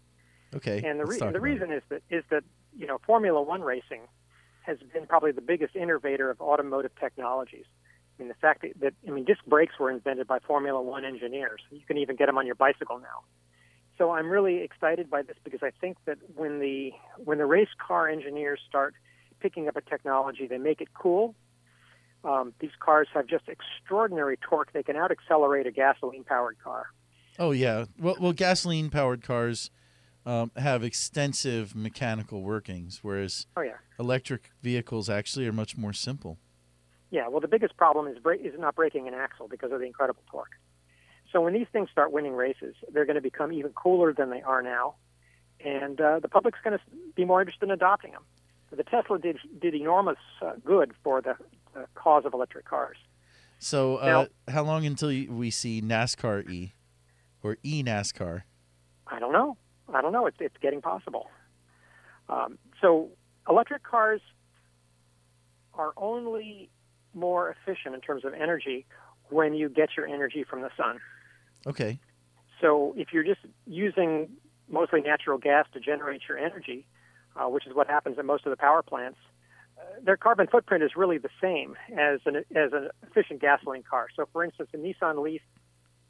Okay. 0.55 0.81
And 0.83 0.99
the, 0.99 1.05
re- 1.05 1.19
talk 1.19 1.33
the 1.33 1.39
reason 1.39 1.71
is 1.71 1.83
that 1.89 2.03
is 2.09 2.23
that 2.29 2.43
you 2.75 2.87
know 2.87 2.99
Formula 3.05 3.41
One 3.41 3.61
racing 3.61 4.01
has 4.61 4.77
been 4.93 5.05
probably 5.05 5.31
the 5.31 5.41
biggest 5.41 5.75
innovator 5.75 6.29
of 6.29 6.41
automotive 6.41 6.91
technologies. 6.99 7.65
I 8.17 8.23
mean, 8.23 8.29
the 8.29 8.35
fact 8.35 8.63
that, 8.63 8.79
that 8.81 8.93
I 9.07 9.11
mean, 9.11 9.25
disc 9.25 9.45
brakes 9.45 9.75
were 9.79 9.89
invented 9.89 10.27
by 10.27 10.39
Formula 10.39 10.81
One 10.81 11.05
engineers. 11.05 11.61
You 11.71 11.81
can 11.87 11.97
even 11.97 12.15
get 12.15 12.25
them 12.25 12.37
on 12.37 12.45
your 12.45 12.55
bicycle 12.55 12.99
now. 12.99 13.23
So 13.97 14.11
I'm 14.11 14.29
really 14.29 14.61
excited 14.61 15.09
by 15.09 15.23
this 15.23 15.37
because 15.43 15.61
I 15.63 15.71
think 15.81 15.97
that 16.05 16.17
when 16.35 16.59
the 16.59 16.91
when 17.17 17.37
the 17.37 17.45
race 17.45 17.69
car 17.85 18.07
engineers 18.07 18.59
start 18.67 18.93
picking 19.39 19.67
up 19.67 19.75
a 19.75 19.81
technology, 19.81 20.47
they 20.47 20.57
make 20.57 20.81
it 20.81 20.89
cool. 20.93 21.35
Um, 22.23 22.53
these 22.59 22.71
cars 22.79 23.07
have 23.13 23.27
just 23.27 23.45
extraordinary 23.47 24.37
torque. 24.37 24.73
They 24.73 24.83
can 24.83 24.95
out 24.95 25.11
accelerate 25.11 25.65
a 25.67 25.71
gasoline 25.71 26.23
powered 26.23 26.57
car. 26.63 26.87
Oh 27.39 27.51
yeah. 27.51 27.85
Well, 27.99 28.17
well, 28.19 28.33
gasoline 28.33 28.89
powered 28.89 29.23
cars 29.23 29.69
um, 30.27 30.51
have 30.57 30.83
extensive 30.83 31.73
mechanical 31.75 32.41
workings, 32.43 32.99
whereas 33.01 33.47
Oh 33.55 33.61
yeah. 33.61 33.77
electric 33.97 34.51
vehicles 34.61 35.09
actually 35.09 35.47
are 35.47 35.53
much 35.53 35.77
more 35.77 35.93
simple. 35.93 36.37
Yeah, 37.09 37.29
well, 37.29 37.39
the 37.39 37.47
biggest 37.47 37.77
problem 37.77 38.07
is 38.07 38.19
break, 38.19 38.41
is 38.45 38.53
not 38.59 38.75
breaking 38.75 39.07
an 39.07 39.13
axle 39.13 39.47
because 39.47 39.71
of 39.71 39.79
the 39.79 39.85
incredible 39.85 40.21
torque. 40.29 40.51
So 41.31 41.39
when 41.41 41.53
these 41.53 41.67
things 41.71 41.89
start 41.89 42.11
winning 42.11 42.33
races, 42.33 42.75
they're 42.91 43.05
going 43.05 43.15
to 43.15 43.21
become 43.21 43.53
even 43.53 43.71
cooler 43.71 44.13
than 44.13 44.29
they 44.29 44.41
are 44.41 44.61
now, 44.61 44.95
and 45.63 45.99
uh, 46.01 46.19
the 46.19 46.27
public's 46.27 46.59
going 46.63 46.77
to 46.77 46.83
be 47.15 47.23
more 47.23 47.39
interested 47.41 47.65
in 47.65 47.71
adopting 47.71 48.11
them. 48.11 48.23
The 48.71 48.83
Tesla 48.83 49.17
did 49.17 49.37
did 49.61 49.73
enormous 49.75 50.17
uh, 50.41 50.53
good 50.65 50.91
for 51.03 51.21
the, 51.21 51.35
the 51.73 51.85
cause 51.95 52.25
of 52.25 52.33
electric 52.33 52.65
cars. 52.65 52.97
So, 53.59 53.97
uh, 53.97 54.05
Now- 54.05 54.27
how 54.53 54.63
long 54.63 54.85
until 54.85 55.07
we 55.07 55.49
see 55.51 55.81
NASCAR 55.81 56.49
E 56.49 56.73
or 57.41 57.55
E 57.63 57.81
NASCAR? 57.81 58.43
I 59.07 59.19
don't 59.19 59.31
know. 59.31 59.55
I 59.93 60.01
don't 60.01 60.11
know. 60.11 60.25
It's 60.25 60.37
it's 60.39 60.57
getting 60.61 60.81
possible. 60.81 61.29
Um, 62.29 62.57
so 62.81 63.09
electric 63.47 63.83
cars 63.83 64.21
are 65.73 65.93
only 65.95 66.69
more 67.13 67.49
efficient 67.49 67.95
in 67.95 68.01
terms 68.01 68.25
of 68.25 68.33
energy 68.33 68.85
when 69.29 69.53
you 69.53 69.69
get 69.69 69.89
your 69.95 70.07
energy 70.07 70.43
from 70.43 70.61
the 70.61 70.69
sun. 70.75 70.99
Okay. 71.65 71.99
So 72.61 72.93
if 72.97 73.09
you're 73.13 73.23
just 73.23 73.41
using 73.65 74.29
mostly 74.69 75.01
natural 75.01 75.37
gas 75.37 75.65
to 75.73 75.79
generate 75.79 76.21
your 76.27 76.37
energy, 76.37 76.85
uh, 77.35 77.47
which 77.47 77.67
is 77.67 77.73
what 77.73 77.87
happens 77.87 78.17
at 78.17 78.25
most 78.25 78.45
of 78.45 78.49
the 78.49 78.57
power 78.57 78.81
plants, 78.81 79.19
uh, 79.77 79.81
their 80.03 80.17
carbon 80.17 80.47
footprint 80.47 80.83
is 80.83 80.91
really 80.95 81.17
the 81.17 81.29
same 81.41 81.75
as 81.95 82.19
an 82.25 82.37
as 82.55 82.73
an 82.73 82.89
efficient 83.03 83.41
gasoline 83.41 83.83
car. 83.83 84.07
So, 84.15 84.27
for 84.31 84.43
instance, 84.43 84.69
a 84.73 84.77
Nissan 84.77 85.21
Leaf 85.23 85.41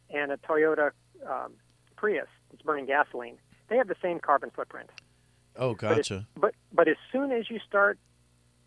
and 0.10 0.32
a 0.32 0.38
Toyota 0.38 0.92
um, 1.30 1.54
Prius 1.96 2.28
that's 2.50 2.64
burning 2.64 2.86
gasoline, 2.86 3.38
they 3.70 3.78
have 3.78 3.88
the 3.88 3.96
same 4.02 4.20
carbon 4.20 4.52
footprint. 4.56 4.90
Oh, 5.56 5.74
gotcha. 5.74 6.28
but 6.36 6.54
but 6.72 6.88
as 6.88 6.98
soon 7.12 7.32
as 7.32 7.50
you 7.50 7.60
start 7.68 7.98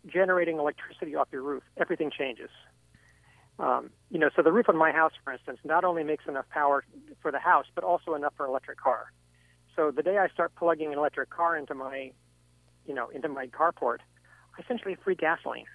generating 0.05 0.57
electricity 0.57 1.15
off 1.15 1.29
your 1.31 1.41
roof, 1.41 1.63
everything 1.77 2.11
changes. 2.15 2.49
Um, 3.59 3.91
you 4.09 4.17
know, 4.17 4.29
so 4.35 4.41
the 4.41 4.51
roof 4.51 4.67
on 4.69 4.75
my 4.75 4.91
house, 4.91 5.11
for 5.23 5.31
instance, 5.31 5.59
not 5.63 5.83
only 5.83 6.03
makes 6.03 6.25
enough 6.27 6.49
power 6.49 6.83
for 7.21 7.31
the 7.31 7.39
house, 7.39 7.65
but 7.75 7.83
also 7.83 8.15
enough 8.15 8.33
for 8.35 8.45
an 8.45 8.49
electric 8.49 8.79
car. 8.79 9.11
So 9.75 9.91
the 9.91 10.01
day 10.01 10.17
I 10.17 10.27
start 10.29 10.53
plugging 10.55 10.91
an 10.91 10.97
electric 10.97 11.29
car 11.29 11.55
into 11.55 11.75
my, 11.75 12.11
you 12.85 12.93
know, 12.93 13.09
into 13.09 13.29
my 13.29 13.47
carport, 13.47 13.99
I 14.57 14.61
essentially 14.61 14.97
free 15.03 15.15
gasoline. 15.15 15.65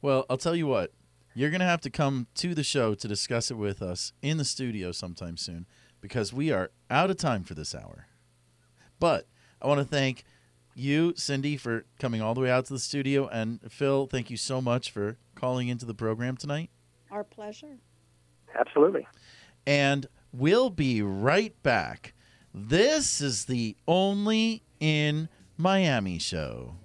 Well, 0.00 0.26
I'll 0.30 0.36
tell 0.36 0.56
you 0.56 0.66
what. 0.66 0.92
You're 1.34 1.50
going 1.50 1.60
to 1.60 1.66
have 1.66 1.80
to 1.82 1.90
come 1.90 2.26
to 2.34 2.54
the 2.54 2.64
show 2.64 2.94
to 2.94 3.06
discuss 3.06 3.50
it 3.50 3.56
with 3.56 3.80
us 3.80 4.12
in 4.22 4.38
the 4.38 4.44
studio 4.44 4.90
sometime 4.90 5.36
soon 5.36 5.66
because 6.00 6.32
we 6.32 6.50
are 6.50 6.70
out 6.90 7.10
of 7.10 7.16
time 7.16 7.44
for 7.44 7.54
this 7.54 7.74
hour. 7.74 8.07
But 8.98 9.26
I 9.60 9.66
want 9.66 9.80
to 9.80 9.84
thank 9.84 10.24
you, 10.74 11.12
Cindy, 11.16 11.56
for 11.56 11.84
coming 11.98 12.22
all 12.22 12.34
the 12.34 12.40
way 12.40 12.50
out 12.50 12.66
to 12.66 12.72
the 12.72 12.78
studio. 12.78 13.26
And 13.28 13.60
Phil, 13.70 14.06
thank 14.06 14.30
you 14.30 14.36
so 14.36 14.60
much 14.60 14.90
for 14.90 15.18
calling 15.34 15.68
into 15.68 15.86
the 15.86 15.94
program 15.94 16.36
tonight. 16.36 16.70
Our 17.10 17.24
pleasure. 17.24 17.78
Absolutely. 18.54 19.06
And 19.66 20.06
we'll 20.32 20.70
be 20.70 21.02
right 21.02 21.60
back. 21.62 22.14
This 22.54 23.20
is 23.20 23.44
the 23.44 23.76
only 23.86 24.62
in 24.80 25.28
Miami 25.56 26.18
show. 26.18 26.76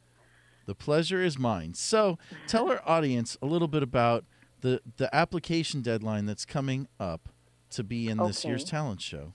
The 0.66 0.74
pleasure 0.74 1.20
is 1.20 1.36
mine. 1.36 1.74
So, 1.74 2.16
tell 2.46 2.70
our 2.70 2.80
audience 2.86 3.36
a 3.42 3.46
little 3.46 3.66
bit 3.66 3.82
about 3.82 4.24
the 4.60 4.80
the 4.96 5.14
application 5.14 5.82
deadline 5.82 6.26
that's 6.26 6.44
coming 6.44 6.86
up 7.00 7.28
to 7.70 7.82
be 7.82 8.08
in 8.08 8.18
this 8.18 8.44
year's 8.44 8.64
talent 8.64 9.02
show. 9.02 9.34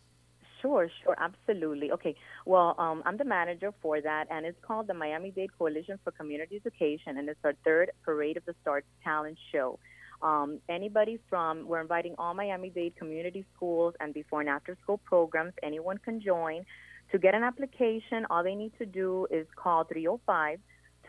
Sure, 0.62 0.90
sure, 1.04 1.18
absolutely. 1.20 1.92
Okay, 1.92 2.16
well, 2.46 2.74
um, 2.78 3.04
I'm 3.06 3.18
the 3.18 3.26
manager 3.26 3.74
for 3.82 4.00
that, 4.00 4.28
and 4.32 4.46
it's 4.46 4.58
called 4.66 4.88
the 4.88 4.94
Miami 4.94 5.32
Dade 5.32 5.50
Coalition 5.58 6.00
for 6.06 6.12
Community 6.12 6.56
Education, 6.56 7.18
and 7.18 7.28
it's 7.28 7.40
our 7.44 7.54
third 7.66 7.92
Parade 8.06 8.38
of 8.38 8.46
the 8.46 8.56
Stars 8.62 8.86
talent 9.04 9.38
show. 9.52 9.78
Um, 10.24 10.60
anybody 10.70 11.20
from, 11.30 11.68
we're 11.68 11.82
inviting 11.82 12.16
all 12.18 12.34
Miami 12.34 12.70
Dade 12.70 12.96
community 12.96 13.46
schools 13.56 13.94
and 14.00 14.14
before 14.14 14.40
and 14.40 14.50
after 14.50 14.78
school 14.82 14.98
programs. 14.98 15.54
Anyone 15.62 15.98
can 15.98 16.22
join. 16.22 16.64
To 17.12 17.20
get 17.20 17.36
an 17.36 17.44
application, 17.44 18.26
all 18.30 18.44
they 18.44 18.56
need 18.56 18.72
to 18.80 18.86
do 18.86 19.28
is 19.30 19.46
call 19.56 19.84
305 19.84 20.60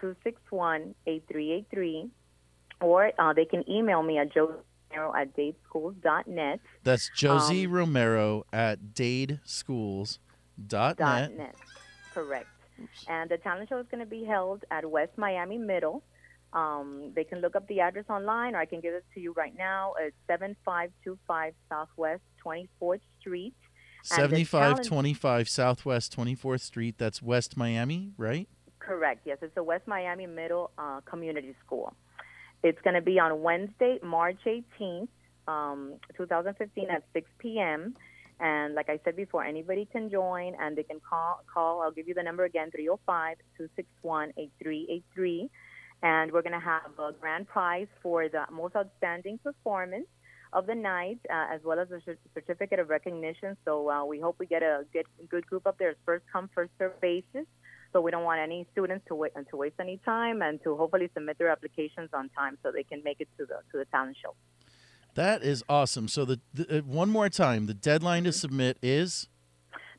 261 0.01 0.95
8383, 1.07 2.11
or 2.81 3.13
uh, 3.19 3.33
they 3.33 3.45
can 3.45 3.63
email 3.71 4.03
me 4.03 4.19
at 4.19 4.35
joe 4.35 4.57
at 5.17 5.35
dadeschools.net. 5.37 6.61
That's 6.83 7.11
Josie 7.17 7.67
Um, 7.67 7.73
Romero 7.73 8.45
at 8.53 8.79
dadeschools.net. 8.95 10.19
dot 10.69 10.99
net. 10.99 11.55
Correct. 12.13 12.47
And 13.09 13.31
the 13.31 13.39
talent 13.39 13.69
show 13.69 13.79
is 13.79 13.87
going 13.91 14.01
to 14.05 14.11
be 14.11 14.25
held 14.25 14.65
at 14.71 14.89
West 14.89 15.13
Miami 15.17 15.59
Middle. 15.59 16.03
Um, 16.55 17.13
they 17.15 17.25
can 17.25 17.41
look 17.41 17.57
up 17.57 17.67
the 17.67 17.81
address 17.81 18.05
online, 18.09 18.55
or 18.55 18.61
I 18.61 18.65
can 18.65 18.81
give 18.81 18.95
it 18.95 19.05
to 19.15 19.21
you 19.21 19.33
right 19.33 19.55
now. 19.57 19.95
It's 20.01 20.17
7525 20.29 21.55
Southwest 21.69 22.23
24th 22.45 23.01
Street. 23.21 23.55
And 24.13 24.31
the 24.31 24.45
talent- 24.45 24.85
7525 24.87 25.49
Southwest 25.49 26.13
24th 26.17 26.61
Street. 26.61 26.97
That's 26.99 27.21
West 27.21 27.57
Miami, 27.57 28.13
right? 28.17 28.49
Correct. 28.79 29.23
Yes, 29.25 29.39
it's 29.43 29.55
the 29.55 29.65
West 29.65 29.89
Miami 29.89 30.27
Middle 30.27 30.71
uh, 30.79 31.01
Community 31.07 31.57
School. 31.65 31.95
It's 32.63 32.81
going 32.83 32.95
to 32.95 33.03
be 33.03 33.19
on 33.19 33.43
Wednesday, 33.43 33.99
March 34.03 34.39
18th, 34.47 35.09
um, 35.49 35.95
2015, 36.17 36.91
at 36.91 37.03
6 37.15 37.31
p.m. 37.39 37.95
And 38.41 38.75
like 38.75 38.89
I 38.89 39.01
said 39.05 39.17
before, 39.17 39.43
anybody 39.45 39.87
can 39.91 40.11
join, 40.11 40.55
and 40.61 40.77
they 40.77 40.83
can 40.83 41.01
call. 41.01 41.41
Call. 41.53 41.83
I'll 41.83 41.93
give 41.93 42.09
you 42.09 42.15
the 42.15 42.23
number 42.23 42.45
again: 42.45 42.71
305-261-8383. 44.05 45.49
And 46.03 46.33
we're 46.33 46.43
going 46.43 46.53
to 46.53 46.61
have 46.61 46.99
a 46.99 47.13
grand 47.13 47.49
prize 47.49 47.87
for 48.03 48.29
the 48.29 48.45
most 48.53 48.77
outstanding 48.77 49.39
performance 49.39 50.07
of 50.53 50.67
the 50.67 50.75
night, 50.75 51.19
uh, 51.31 51.47
as 51.53 51.61
well 51.65 51.79
as 51.79 51.91
a 51.91 52.01
cer- 52.05 52.19
certificate 52.35 52.79
of 52.79 52.89
recognition. 52.89 53.57
So 53.65 53.91
uh, 53.91 54.05
we 54.05 54.21
hope 54.21 54.37
we 54.39 54.47
get 54.47 54.63
a 54.63 54.85
good 54.93 55.07
good 55.29 55.47
group 55.47 55.67
up 55.67 55.79
there. 55.79 55.91
It's 55.91 56.01
first 56.05 56.25
come, 56.33 56.49
first 56.55 56.71
served 56.79 57.01
basis. 57.01 57.47
So 57.93 58.01
we 58.01 58.11
don't 58.11 58.25
want 58.25 58.41
any 58.41 58.67
students 58.73 59.05
to 59.09 59.15
wait 59.15 59.33
and 59.37 59.47
to 59.51 59.57
waste 59.57 59.77
any 59.81 60.01
time, 60.05 60.43
and 60.43 60.63
to 60.65 60.77
hopefully 60.77 61.11
submit 61.15 61.39
their 61.39 61.49
applications 61.49 62.11
on 62.13 62.29
time 62.31 62.59
so 62.63 62.71
they 62.73 62.83
can 62.83 63.03
make 63.05 63.21
it 63.21 63.29
to 63.39 63.47
the 63.47 63.59
to 63.73 63.79
the 63.79 63.85
talent 63.87 64.17
show. 64.23 64.35
That 65.15 65.43
is 65.43 65.63
awesome. 65.69 66.09
So 66.09 66.25
the, 66.25 66.41
the 66.53 66.79
uh, 66.79 66.81
one 66.83 67.09
more 67.09 67.29
time, 67.29 67.67
the 67.67 67.75
deadline 67.75 68.25
to 68.25 68.33
submit 68.33 68.79
is 68.83 69.29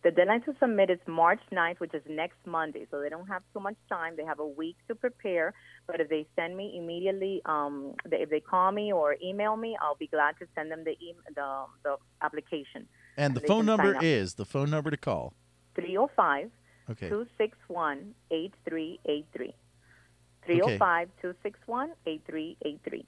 The 0.06 0.12
deadline 0.12 0.43
to 0.43 0.53
submit 0.60 0.91
is 0.91 0.99
March 1.08 1.39
9th, 1.51 1.80
which 1.80 1.95
is 1.95 2.03
next 2.08 2.38
Monday. 2.45 2.86
So 2.91 3.01
they 3.01 3.10
don't 3.10 3.26
have 3.26 3.41
too 3.53 3.60
much 3.60 3.76
time. 3.89 4.14
They 4.16 4.24
have 4.24 4.38
a 4.39 4.45
week 4.45 4.76
to 4.88 4.93
prepare. 4.93 5.56
But 5.88 5.99
if 5.99 6.10
they 6.10 6.28
send 6.36 6.56
me 6.56 6.76
immediately, 6.78 7.41
um, 7.45 7.95
they, 8.08 8.18
if 8.18 8.30
they 8.30 8.39
call 8.39 8.72
me 8.72 8.93
or 8.93 9.16
email 9.24 9.58
me, 9.58 9.76
I'll 9.82 9.95
be 9.95 10.06
glad 10.06 10.36
to 10.38 10.45
send 10.53 10.72
them 10.72 10.84
the 10.84 10.91
e- 10.91 11.16
the, 11.34 11.66
the 11.84 11.95
application. 12.22 12.88
and 13.18 13.34
the 13.34 13.39
phone 13.41 13.66
number 13.66 13.97
is 13.99 14.36
the 14.36 14.45
phone 14.45 14.70
number 14.70 14.91
to 14.91 14.97
call. 14.97 15.34
305 15.74 16.51
261 17.10 18.14
8383. 18.30 19.56
305 20.45 21.10
261 21.20 21.89
8383. 22.06 23.06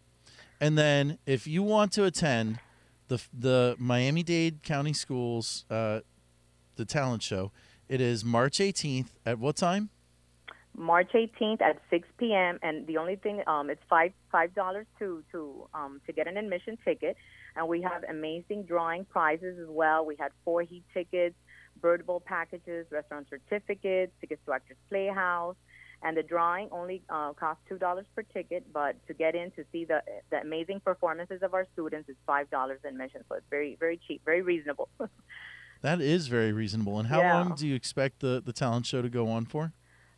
And 0.60 0.76
then 0.76 1.20
if 1.28 1.45
you 1.45 1.62
want 1.62 1.91
to 1.93 2.06
attend 2.06 2.58
the 3.08 3.22
the 3.32 3.76
Miami 3.78 4.24
Dade 4.24 4.64
County 4.64 4.93
Schools 4.93 5.64
uh, 5.70 6.00
the 6.78 6.86
talent 6.86 7.24
show, 7.24 7.52
it 7.90 8.02
is 8.02 8.24
March 8.24 8.58
18th 8.60 9.10
at 9.26 9.40
what 9.40 9.56
time? 9.56 9.90
March 10.78 11.12
18th 11.14 11.62
at 11.62 11.82
6 11.90 12.08
p.m. 12.20 12.60
And 12.62 12.86
the 12.86 12.98
only 12.98 13.16
thing, 13.16 13.42
um, 13.48 13.70
it's 13.70 13.82
five 13.90 14.14
five 14.32 14.54
dollars 14.54 14.86
to 15.00 15.24
to 15.32 15.68
um, 15.74 16.00
to 16.06 16.14
get 16.14 16.28
an 16.28 16.38
admission 16.38 16.78
ticket, 16.86 17.18
and 17.56 17.68
we 17.68 17.82
have 17.82 18.04
amazing 18.04 18.64
drawing 18.64 19.06
prizes 19.06 19.58
as 19.60 19.68
well. 19.68 20.06
We 20.06 20.16
had 20.20 20.32
four 20.46 20.62
heat 20.62 20.84
tickets, 20.94 21.36
bird 21.82 22.06
bowl 22.06 22.20
packages, 22.20 22.86
restaurant 22.92 23.28
certificates, 23.30 24.12
tickets 24.22 24.42
to 24.46 24.54
Actors 24.54 24.78
Playhouse, 24.88 25.56
and 26.04 26.16
the 26.16 26.24
drawing 26.24 26.70
only 26.72 27.02
uh, 27.10 27.34
costs 27.34 27.64
two 27.68 27.80
dollars 27.80 28.06
per 28.16 28.22
ticket. 28.22 28.72
But 28.72 28.96
to 29.08 29.16
get 29.16 29.34
in 29.34 29.50
to 29.52 29.66
see 29.72 29.84
the 29.84 30.04
the 30.30 30.42
amazing 30.42 30.82
performances 30.82 31.42
of 31.42 31.56
our 31.56 31.66
students 31.74 32.08
is 32.08 32.16
five 32.28 32.52
dollars 32.52 32.82
admission. 32.88 33.22
So 33.30 33.36
it's 33.36 33.48
very 33.50 33.78
very 33.80 34.00
cheap, 34.08 34.22
very 34.26 34.44
reasonable. 34.44 34.90
That 35.82 36.02
is 36.02 36.28
very 36.28 36.52
reasonable. 36.52 37.00
And 37.00 37.08
how 37.08 37.20
Yeah. 37.20 37.34
long 37.42 37.56
do 37.56 37.68
you 37.68 37.76
expect 37.76 38.20
the, 38.20 38.42
the 38.44 38.54
talent 38.54 38.86
show 38.86 39.02
to 39.02 39.10
go 39.10 39.28
on 39.28 39.46
for? 39.46 39.74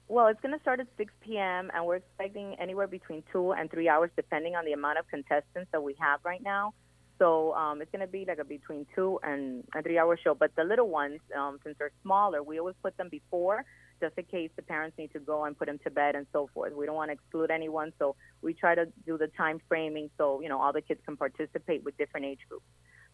Well, 0.07 0.27
it's 0.27 0.41
going 0.41 0.53
to 0.55 0.59
start 0.61 0.79
at 0.79 0.87
6 0.97 1.13
p.m. 1.21 1.69
and 1.73 1.85
we're 1.85 1.97
expecting 1.97 2.55
anywhere 2.59 2.87
between 2.87 3.23
two 3.31 3.51
and 3.51 3.69
three 3.69 3.87
hours, 3.87 4.09
depending 4.15 4.55
on 4.55 4.65
the 4.65 4.73
amount 4.73 4.97
of 4.97 5.07
contestants 5.07 5.69
that 5.71 5.83
we 5.83 5.95
have 5.99 6.19
right 6.23 6.41
now. 6.41 6.73
So 7.19 7.53
um, 7.53 7.81
it's 7.81 7.91
going 7.91 8.01
to 8.01 8.07
be 8.07 8.25
like 8.25 8.39
a 8.39 8.45
between 8.45 8.87
two 8.95 9.19
and 9.23 9.63
a 9.75 9.83
three-hour 9.83 10.17
show. 10.23 10.33
But 10.33 10.55
the 10.55 10.63
little 10.63 10.87
ones, 10.87 11.19
um, 11.37 11.59
since 11.63 11.75
they're 11.77 11.91
smaller, 12.01 12.41
we 12.41 12.59
always 12.59 12.77
put 12.81 12.95
them 12.95 13.09
before, 13.09 13.65
just 14.01 14.17
in 14.17 14.23
case 14.23 14.49
the 14.55 14.61
parents 14.61 14.97
need 14.97 15.11
to 15.11 15.19
go 15.19 15.43
and 15.43 15.55
put 15.55 15.67
them 15.67 15.79
to 15.83 15.91
bed 15.91 16.15
and 16.15 16.25
so 16.31 16.49
forth. 16.53 16.73
We 16.73 16.85
don't 16.85 16.95
want 16.95 17.09
to 17.09 17.13
exclude 17.13 17.51
anyone, 17.51 17.91
so 17.99 18.15
we 18.41 18.53
try 18.53 18.73
to 18.73 18.85
do 19.05 19.17
the 19.17 19.27
time 19.27 19.59
framing 19.67 20.09
so 20.17 20.39
you 20.41 20.47
know 20.47 20.61
all 20.61 20.71
the 20.71 20.81
kids 20.81 21.01
can 21.05 21.17
participate 21.17 21.83
with 21.83 21.97
different 21.97 22.25
age 22.25 22.39
groups. 22.47 22.63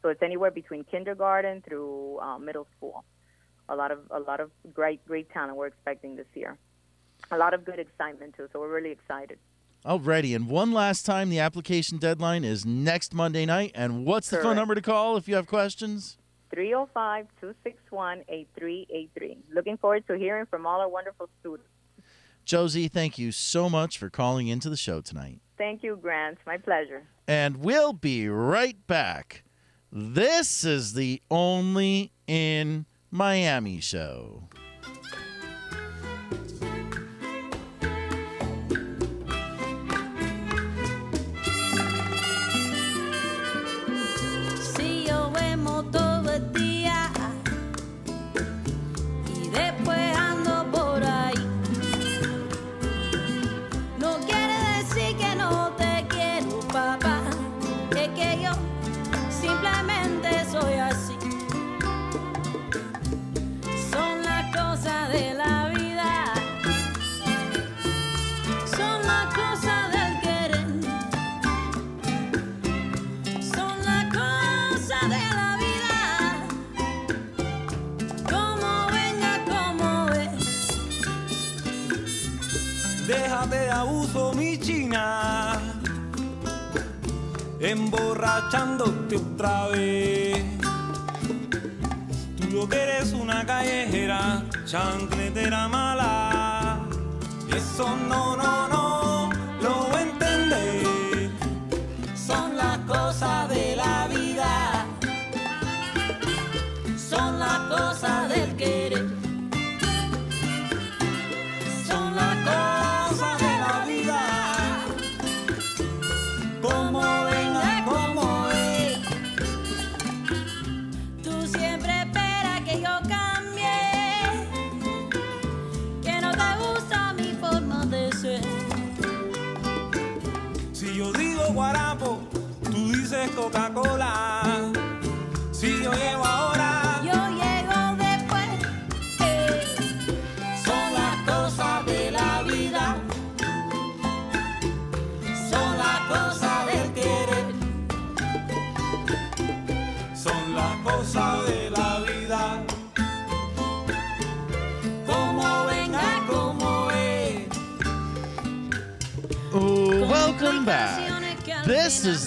So 0.02 0.10
it's 0.10 0.22
anywhere 0.22 0.52
between 0.52 0.84
kindergarten 0.84 1.62
through 1.68 2.20
uh, 2.20 2.38
middle 2.38 2.68
school. 2.78 3.04
A 3.68 3.76
lot 3.76 3.92
of 3.92 4.00
a 4.12 4.20
lot 4.20 4.40
of 4.40 4.52
great 4.74 5.04
great 5.06 5.30
talent 5.32 5.56
we're 5.58 5.68
expecting 5.68 6.16
this 6.16 6.28
year 6.36 6.58
a 7.32 7.38
lot 7.38 7.54
of 7.54 7.66
good 7.66 7.80
excitement 7.80 8.36
too. 8.36 8.48
So 8.52 8.60
we're 8.60 8.74
really 8.74 8.92
excited. 8.92 9.40
Alrighty, 9.86 10.36
and 10.36 10.50
one 10.50 10.72
last 10.72 11.06
time, 11.06 11.30
the 11.30 11.40
application 11.40 12.00
deadline 12.00 12.44
is 12.44 12.66
next 12.66 13.14
Monday 13.14 13.46
night. 13.46 13.72
And 13.76 14.04
what's 14.04 14.32
the 14.32 14.38
phone 14.38 14.56
number 14.56 14.74
to 14.74 14.82
call 14.82 15.16
if 15.16 15.28
you 15.28 15.36
have 15.36 15.46
questions? 15.46 16.18
305 16.50 17.28
261 17.40 18.24
8383. 18.28 19.38
Looking 19.54 19.78
forward 19.78 20.08
to 20.08 20.18
hearing 20.18 20.48
from 20.48 20.66
all 20.66 20.82
our 20.82 20.90
wonderful 20.90 21.30
students. 21.40 21.70
Josie, 22.46 22.88
thank 22.88 23.20
you 23.20 23.32
so 23.32 23.70
much 23.70 23.98
for 23.98 24.10
calling 24.10 24.48
into 24.48 24.70
the 24.70 24.78
show 24.78 25.02
tonight. 25.02 25.40
Thank 25.58 25.84
you, 25.84 25.98
Grant. 26.02 26.40
My 26.48 26.58
pleasure. 26.58 27.04
And 27.28 27.58
we'll 27.58 27.94
be 27.94 28.28
right 28.28 28.78
back. 28.88 29.45
This 29.98 30.66
is 30.66 30.92
the 30.92 31.22
Only 31.32 32.12
in 32.28 32.86
Miami 33.12 33.80
show. 33.80 34.44
Mi 84.36 84.58
china, 84.60 85.60
emborrachándote 87.60 89.18
otra 89.18 89.68
vez. 89.68 90.44
Tú 92.38 92.48
lo 92.52 92.70
que 92.70 92.82
eres 92.82 93.14
una 93.14 93.46
callejera, 93.46 94.44
chancletera 94.66 95.68
mala. 95.68 96.80
Eso 97.56 97.96
no, 98.10 98.36
no, 98.38 98.68
no, 98.68 99.30
lo 99.62 99.74
voy. 99.90 100.06
Son 102.16 102.58
las 102.58 102.80
cosas 102.80 103.50
de 103.50 103.65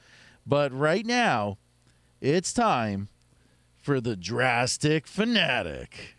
But 0.47 0.73
right 0.73 1.05
now, 1.05 1.59
it's 2.21 2.53
time 2.53 3.09
for 3.81 4.01
the 4.01 4.17
Drastic 4.17 5.07
Fanatic. 5.07 6.17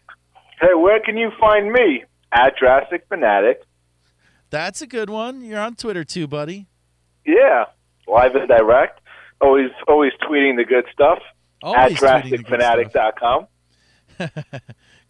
Hey, 0.60 0.74
where 0.76 1.00
can 1.00 1.18
you 1.18 1.32
find 1.40 1.72
me? 1.72 2.04
At 2.32 2.56
Drastic 2.56 3.06
Fanatic. 3.10 3.64
That's 4.52 4.82
a 4.82 4.88
good 4.88 5.10
one. 5.10 5.42
You're 5.42 5.60
on 5.60 5.76
Twitter 5.76 6.04
too, 6.04 6.28
buddy. 6.28 6.68
Yeah, 7.26 7.66
live 8.08 8.36
and 8.36 8.48
direct. 8.48 9.01
Always, 9.42 9.72
always 9.88 10.12
tweeting 10.24 10.56
the 10.58 10.66
good 10.66 10.86
stuff. 10.94 11.20
Always 11.64 12.02
at 12.04 12.24
tweeting 12.26 12.32
the 12.32 12.38
good 12.38 12.60
drasticfanatic.com. 12.60 13.48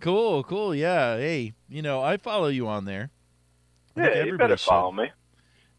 Cool, 0.02 0.44
cool. 0.44 0.74
Yeah. 0.74 1.18
Hey, 1.18 1.54
you 1.70 1.84
know, 1.84 2.02
I 2.02 2.18
follow 2.18 2.48
you 2.48 2.68
on 2.68 2.86
there. 2.86 3.12
I 3.96 4.02
Yeah, 4.02 4.06
you 4.08 4.14
everybody 4.14 4.38
better 4.38 4.58
should. 4.58 4.66
follow 4.70 4.92
me. 4.92 5.12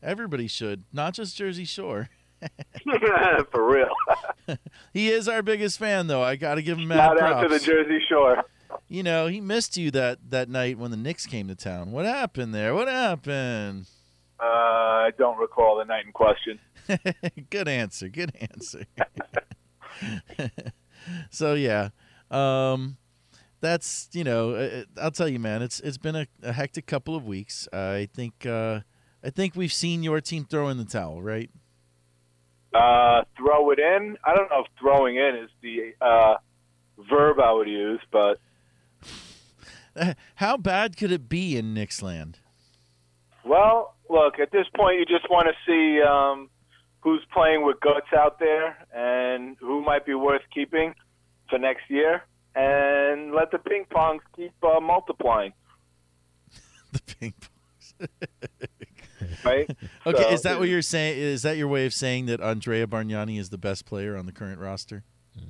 Everybody 0.00 0.46
should, 0.46 0.84
not 0.92 1.12
just 1.14 1.36
Jersey 1.36 1.64
Shore. 1.64 2.08
For 3.50 3.68
real. 3.68 4.58
He 4.92 5.08
is 5.10 5.28
our 5.28 5.42
biggest 5.42 5.78
fan, 5.78 6.06
though. 6.06 6.22
I 6.22 6.36
got 6.36 6.54
to 6.54 6.62
give 6.62 6.78
him 6.78 6.88
mad 6.88 7.18
Shout 7.18 7.20
out 7.20 7.42
to 7.42 7.48
the. 7.48 7.58
Jersey 7.58 7.98
Shore. 8.08 8.44
You 8.88 9.02
know, 9.02 9.26
he 9.26 9.40
missed 9.40 9.76
you 9.76 9.90
that 9.92 10.18
that 10.30 10.48
night 10.48 10.78
when 10.78 10.90
the 10.90 10.96
Knicks 10.96 11.26
came 11.26 11.48
to 11.48 11.54
town. 11.54 11.90
What 11.92 12.04
happened 12.04 12.54
there? 12.54 12.74
What 12.74 12.88
happened? 12.88 13.86
Uh, 14.40 14.44
I 14.44 15.10
don't 15.18 15.38
recall 15.38 15.78
the 15.78 15.84
night 15.84 16.04
in 16.06 16.12
question. 16.12 16.58
good 17.50 17.68
answer. 17.68 18.08
Good 18.08 18.32
answer. 18.40 18.84
so 21.30 21.54
yeah, 21.54 21.90
um, 22.30 22.96
that's 23.60 24.08
you 24.12 24.24
know, 24.24 24.54
uh, 24.54 24.84
I'll 25.00 25.10
tell 25.10 25.28
you, 25.28 25.38
man. 25.38 25.62
It's 25.62 25.80
it's 25.80 25.98
been 25.98 26.16
a, 26.16 26.26
a 26.42 26.52
hectic 26.52 26.86
couple 26.86 27.14
of 27.16 27.24
weeks. 27.24 27.68
I 27.72 28.08
think 28.14 28.46
uh, 28.46 28.80
I 29.24 29.30
think 29.30 29.54
we've 29.56 29.72
seen 29.72 30.02
your 30.02 30.20
team 30.20 30.44
throw 30.44 30.68
in 30.68 30.78
the 30.78 30.84
towel, 30.84 31.22
right? 31.22 31.50
Uh, 32.74 33.22
throw 33.36 33.70
it 33.70 33.78
in. 33.78 34.16
I 34.24 34.34
don't 34.34 34.48
know 34.50 34.60
if 34.60 34.66
throwing 34.80 35.16
in 35.16 35.36
is 35.44 35.50
the 35.60 35.92
uh, 36.00 36.36
verb 37.10 37.38
I 37.38 37.52
would 37.52 37.68
use, 37.68 38.00
but 38.10 38.40
Uh, 39.94 40.14
How 40.36 40.56
bad 40.56 40.96
could 40.96 41.12
it 41.12 41.28
be 41.28 41.56
in 41.56 41.74
Knicksland? 41.74 42.36
well, 43.44 43.94
look. 44.08 44.38
At 44.38 44.50
this 44.52 44.66
point, 44.74 44.98
you 45.00 45.04
just 45.04 45.28
want 45.28 45.48
to 45.48 45.54
see 45.66 46.00
um, 46.00 46.48
who's 47.02 47.22
playing 47.32 47.64
with 47.64 47.78
guts 47.80 48.06
out 48.16 48.38
there 48.38 48.76
and 48.94 49.56
who 49.60 49.82
might 49.82 50.06
be 50.06 50.14
worth 50.14 50.42
keeping 50.54 50.94
for 51.50 51.58
next 51.58 51.82
year, 51.90 52.22
and 52.54 53.32
let 53.34 53.50
the 53.50 53.58
ping 53.58 53.84
pongs 53.90 54.20
keep 54.34 54.52
uh, 54.62 54.80
multiplying. 54.80 55.52
the 56.92 57.00
ping 57.18 57.34
pongs. 57.40 58.08
right? 59.44 59.70
Okay, 60.06 60.22
So- 60.22 60.30
is 60.30 60.42
that 60.42 60.58
what 60.58 60.68
you're 60.68 60.82
saying? 60.82 61.18
Is 61.18 61.42
that 61.42 61.56
your 61.56 61.68
way 61.68 61.86
of 61.86 61.94
saying 61.94 62.26
that 62.26 62.40
Andrea 62.40 62.86
Bargnani 62.86 63.38
is 63.38 63.50
the 63.50 63.58
best 63.58 63.84
player 63.86 64.16
on 64.16 64.26
the 64.26 64.32
current 64.32 64.58
roster? 64.58 65.04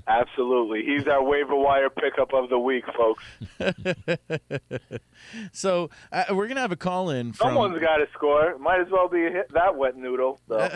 Absolutely. 0.06 0.84
He's 0.84 1.08
our 1.08 1.22
waiver 1.24 1.56
wire 1.56 1.90
pickup 1.90 2.32
of 2.34 2.50
the 2.50 2.58
week, 2.58 2.84
folks. 2.96 3.24
so 5.52 5.90
uh, 6.12 6.24
we're 6.30 6.46
gonna 6.48 6.60
have 6.60 6.70
a 6.70 6.76
call 6.76 7.10
in 7.10 7.32
from. 7.32 7.48
Someone's 7.48 7.80
got 7.80 7.96
to 7.96 8.06
score. 8.12 8.58
Might 8.58 8.80
as 8.80 8.86
well 8.90 9.08
be 9.08 9.22
hit 9.22 9.52
that 9.54 9.76
wet 9.76 9.96
noodle. 9.96 10.38
So. 10.48 10.68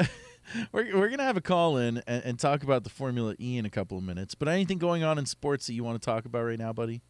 We're, 0.73 0.97
we're 0.99 1.09
gonna 1.09 1.25
have 1.25 1.37
a 1.37 1.41
call 1.43 1.77
in 1.77 2.03
and, 2.07 2.25
and 2.25 2.39
talk 2.39 2.63
about 2.63 2.85
the 2.85 2.91
Formula 2.91 3.35
E 3.41 3.57
in 3.59 3.65
a 3.67 3.71
couple 3.71 3.99
of 3.99 4.05
minutes. 4.05 4.35
But 4.35 4.49
anything 4.49 4.79
going 4.79 5.03
on 5.05 5.19
in 5.19 5.27
sports 5.27 5.67
that 5.67 5.75
you 5.75 5.85
want 5.85 6.01
to 6.01 6.05
talk 6.05 6.25
about 6.25 6.43
right 6.45 6.59
now, 6.59 6.73
buddy? 6.73 7.03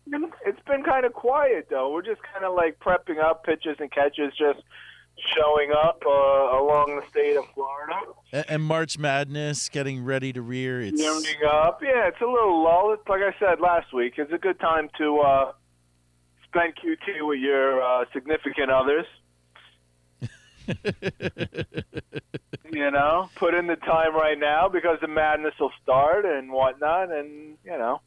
It's 0.45 0.61
been 0.67 0.83
kind 0.85 1.05
of 1.05 1.13
quiet 1.13 1.67
though. 1.71 1.93
We're 1.93 2.03
just 2.03 2.21
kind 2.33 2.45
of 2.45 2.55
like 2.55 2.79
prepping 2.81 3.19
up 3.23 3.45
pitches 3.45 3.77
and 3.81 3.91
catches, 3.91 4.33
just 4.39 4.61
showing 5.35 5.73
up 5.73 6.03
uh, 6.07 6.11
along 6.11 7.01
the 7.01 7.09
state 7.11 7.37
of 7.37 7.45
Florida. 7.55 7.95
A- 8.33 8.53
And 8.53 8.63
March 8.63 8.99
Madness 8.99 9.69
getting 9.69 10.05
ready 10.05 10.33
to 10.33 10.43
rear. 10.43 10.81
It's 10.83 11.01
Tuning 11.01 11.43
up. 11.51 11.81
Yeah, 11.83 12.07
it's 12.09 12.21
a 12.21 12.27
little 12.27 12.63
lull. 12.63 12.93
It's 12.93 13.09
like 13.09 13.23
I 13.23 13.35
said 13.41 13.61
last 13.61 13.93
week. 13.95 14.15
It's 14.19 14.33
a 14.33 14.39
good 14.39 14.61
time 14.61 14.89
to 14.99 15.19
uh, 15.21 15.53
spend 16.45 16.75
QT 16.77 17.27
with 17.27 17.41
your 17.41 17.83
uh, 17.83 18.05
significant 18.13 18.71
others. 18.71 19.07
you 22.73 22.91
know, 22.91 23.29
put 23.37 23.55
in 23.55 23.67
the 23.67 23.77
time 23.77 24.15
right 24.15 24.39
now 24.39 24.69
because 24.69 24.99
the 25.01 25.09
madness 25.09 25.55
will 25.61 25.73
start 25.83 26.25
and 26.25 26.51
whatnot, 26.51 27.11
and 27.11 27.57
you 27.65 27.79
know. 27.79 28.01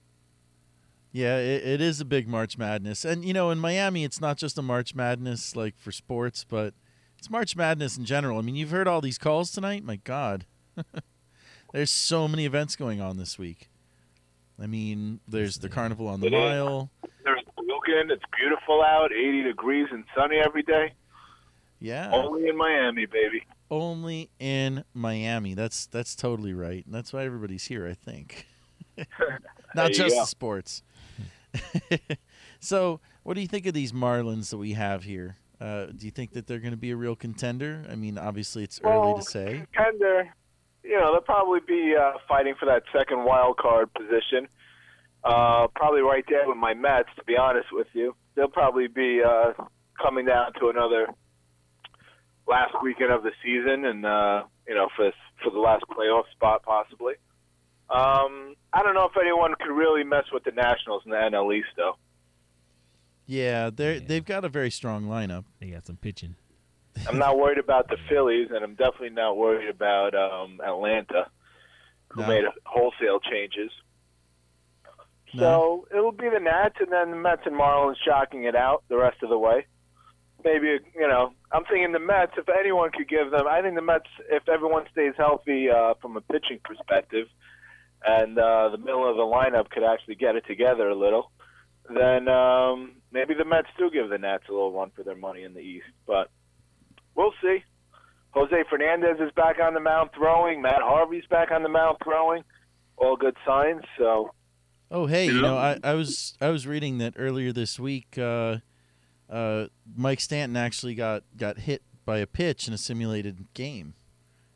Yeah, 1.11 1.37
it, 1.37 1.65
it 1.65 1.81
is 1.81 1.99
a 1.99 2.05
big 2.05 2.27
March 2.27 2.57
Madness. 2.57 3.03
And, 3.03 3.25
you 3.25 3.33
know, 3.33 3.49
in 3.49 3.57
Miami, 3.57 4.03
it's 4.03 4.21
not 4.21 4.37
just 4.37 4.59
a 4.59 4.61
March 4.61 4.93
Madness 4.93 5.55
like 5.55 5.75
for 5.79 5.91
sports, 5.91 6.45
but 6.47 6.75
it's 7.17 7.31
March 7.31 7.55
Madness 7.55 7.97
in 7.97 8.05
general. 8.05 8.37
I 8.37 8.41
mean, 8.41 8.55
you've 8.55 8.69
heard 8.69 8.87
all 8.87 9.01
these 9.01 9.17
calls 9.17 9.51
tonight? 9.51 9.83
My 9.83 9.95
God. 9.95 10.45
there's 11.73 11.89
so 11.89 12.27
many 12.27 12.45
events 12.45 12.75
going 12.75 13.01
on 13.01 13.17
this 13.17 13.39
week. 13.39 13.69
I 14.61 14.67
mean, 14.67 15.19
there's 15.27 15.57
the 15.57 15.69
Carnival 15.69 16.07
on 16.07 16.19
the 16.19 16.27
It 16.27 16.33
is. 16.33 16.39
Mile. 16.39 16.91
There's 17.23 17.41
Wilkin. 17.57 18.11
It's 18.11 18.23
beautiful 18.37 18.83
out, 18.83 19.11
80 19.11 19.43
degrees 19.43 19.87
and 19.91 20.03
sunny 20.15 20.37
every 20.37 20.63
day. 20.63 20.93
Yeah. 21.79 22.11
Only 22.11 22.49
in 22.49 22.57
Miami, 22.57 23.05
baby. 23.05 23.45
Only 23.71 24.29
in 24.39 24.83
Miami. 24.93 25.53
That's 25.53 25.85
that's 25.87 26.15
totally 26.15 26.53
right. 26.53 26.85
And 26.85 26.93
that's 26.93 27.13
why 27.13 27.23
everybody's 27.23 27.65
here, 27.65 27.87
I 27.87 27.93
think. 27.93 28.47
Not 29.75 29.91
just 29.91 30.15
go. 30.15 30.21
the 30.21 30.25
sports. 30.25 30.83
so, 32.59 32.99
what 33.23 33.35
do 33.35 33.41
you 33.41 33.47
think 33.47 33.65
of 33.65 33.73
these 33.73 33.91
Marlins 33.91 34.49
that 34.49 34.57
we 34.57 34.73
have 34.73 35.03
here? 35.03 35.37
Uh, 35.61 35.87
do 35.87 36.05
you 36.05 36.11
think 36.11 36.33
that 36.33 36.47
they're 36.47 36.59
going 36.59 36.71
to 36.71 36.77
be 36.77 36.91
a 36.91 36.95
real 36.95 37.15
contender? 37.15 37.85
I 37.89 37.95
mean, 37.95 38.17
obviously 38.17 38.63
it's 38.63 38.79
early 38.83 39.15
to 39.15 39.21
say. 39.21 39.65
Contender, 39.73 40.33
you 40.83 40.97
know, 40.99 41.11
they'll 41.11 41.21
probably 41.21 41.59
be 41.67 41.95
uh, 41.99 42.13
fighting 42.27 42.55
for 42.59 42.65
that 42.65 42.83
second 42.93 43.25
wild 43.25 43.57
card 43.57 43.93
position. 43.93 44.47
Uh, 45.23 45.67
probably 45.75 46.01
right 46.01 46.23
there 46.29 46.47
with 46.47 46.57
my 46.57 46.73
Mets, 46.73 47.09
to 47.17 47.23
be 47.25 47.35
honest 47.35 47.67
with 47.73 47.87
you. 47.93 48.15
They'll 48.35 48.47
probably 48.47 48.87
be 48.87 49.21
uh, 49.21 49.51
coming 50.01 50.25
down 50.25 50.53
to 50.59 50.69
another 50.69 51.07
last 52.49 52.73
weekend 52.83 53.11
of 53.11 53.23
the 53.23 53.31
season, 53.43 53.85
and 53.85 54.05
uh, 54.05 54.43
you 54.67 54.75
know, 54.75 54.87
for 54.95 55.11
for 55.43 55.51
the 55.51 55.59
last 55.59 55.83
playoff 55.91 56.23
spot 56.31 56.63
possibly. 56.63 57.13
Um, 57.89 58.55
I 58.73 58.83
don't 58.83 58.93
know 58.93 59.05
if 59.05 59.17
anyone 59.19 59.53
could 59.59 59.73
really 59.73 60.03
mess 60.03 60.25
with 60.31 60.43
the 60.43 60.51
Nationals 60.51 61.01
in 61.05 61.11
the 61.11 61.17
NL 61.17 61.55
East, 61.55 61.69
though. 61.75 61.95
Yeah, 63.25 63.69
they 63.69 63.99
they've 63.99 64.25
got 64.25 64.43
a 64.45 64.49
very 64.49 64.69
strong 64.71 65.05
lineup. 65.05 65.45
They 65.59 65.67
got 65.67 65.85
some 65.87 65.97
pitching. 65.97 66.35
I'm 67.07 67.17
not 67.17 67.37
worried 67.37 67.59
about 67.59 67.87
the 67.87 67.97
Phillies, 68.09 68.49
and 68.53 68.63
I'm 68.63 68.75
definitely 68.75 69.11
not 69.11 69.37
worried 69.37 69.69
about 69.69 70.13
um, 70.15 70.59
Atlanta, 70.65 71.27
who 72.09 72.21
No. 72.21 72.27
made 72.27 72.43
wholesale 72.65 73.19
changes. 73.19 73.71
So 75.37 75.87
it'll 75.91 76.11
be 76.11 76.27
the 76.27 76.39
Nats, 76.39 76.75
and 76.79 76.91
then 76.91 77.11
the 77.11 77.15
Mets 77.17 77.43
and 77.45 77.55
Marlins 77.55 77.95
shocking 78.03 78.45
it 78.45 78.55
out 78.55 78.83
the 78.89 78.97
rest 78.97 79.21
of 79.21 79.29
the 79.29 79.37
way. 79.37 79.67
Maybe 80.43 80.77
you 80.95 81.07
know, 81.07 81.33
I'm 81.51 81.63
thinking 81.65 81.91
the 81.91 81.99
Mets. 81.99 82.33
If 82.37 82.47
anyone 82.49 82.91
could 82.91 83.09
give 83.09 83.31
them, 83.31 83.47
I 83.47 83.61
think 83.61 83.75
the 83.75 83.81
Mets, 83.81 84.07
if 84.29 84.47
everyone 84.47 84.85
stays 84.91 85.13
healthy 85.17 85.69
uh, 85.69 85.95
from 86.01 86.15
a 86.17 86.21
pitching 86.21 86.59
perspective, 86.63 87.27
and 88.05 88.37
uh, 88.39 88.69
the 88.69 88.77
middle 88.77 89.09
of 89.09 89.17
the 89.17 89.23
lineup 89.23 89.69
could 89.69 89.83
actually 89.83 90.15
get 90.15 90.35
it 90.35 90.45
together 90.47 90.87
a 90.89 90.95
little, 90.95 91.31
then 91.93 92.27
um, 92.29 92.93
maybe 93.11 93.33
the 93.33 93.45
Mets 93.45 93.67
do 93.77 93.89
give 93.91 94.09
the 94.09 94.17
Nats 94.17 94.43
a 94.49 94.51
little 94.51 94.71
run 94.71 94.91
for 94.95 95.03
their 95.03 95.15
money 95.17 95.43
in 95.43 95.53
the 95.53 95.59
East. 95.59 95.87
But 96.07 96.29
we'll 97.15 97.33
see. 97.41 97.63
Jose 98.31 98.63
Fernandez 98.69 99.17
is 99.19 99.31
back 99.35 99.59
on 99.59 99.73
the 99.73 99.79
mound 99.79 100.11
throwing. 100.15 100.61
Matt 100.61 100.81
Harvey's 100.81 101.25
back 101.29 101.51
on 101.51 101.63
the 101.63 101.69
mound 101.69 101.97
throwing. 102.03 102.43
All 102.95 103.15
good 103.17 103.35
signs. 103.45 103.81
So 103.97 104.31
Oh, 104.91 105.05
hey, 105.05 105.25
You 105.25 105.33
you 105.33 105.41
know, 105.41 105.55
know? 105.55 105.57
I, 105.57 105.79
I 105.83 105.93
was 105.95 106.35
I 106.39 106.49
was 106.49 106.65
reading 106.67 106.97
that 106.99 107.13
earlier 107.17 107.51
this 107.51 107.79
week. 107.79 108.17
Uh, 108.17 108.57
uh, 109.29 109.67
Mike 109.95 110.19
Stanton 110.19 110.57
actually 110.57 110.95
got 110.95 111.23
got 111.37 111.59
hit 111.59 111.81
by 112.05 112.17
a 112.19 112.27
pitch 112.27 112.67
in 112.67 112.73
a 112.73 112.77
simulated 112.77 113.45
game, 113.53 113.93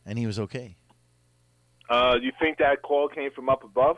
and 0.06 0.18
he 0.18 0.26
was 0.26 0.40
okay. 0.40 0.76
Uh, 1.90 2.16
you 2.22 2.32
think 2.40 2.58
that 2.58 2.82
call 2.82 3.08
came 3.10 3.30
from 3.32 3.50
up 3.50 3.64
above? 3.64 3.98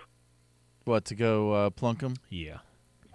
What 0.86 1.06
to 1.06 1.16
go 1.16 1.52
uh, 1.52 1.70
plunk 1.70 2.02
him? 2.02 2.16
Yeah. 2.30 2.58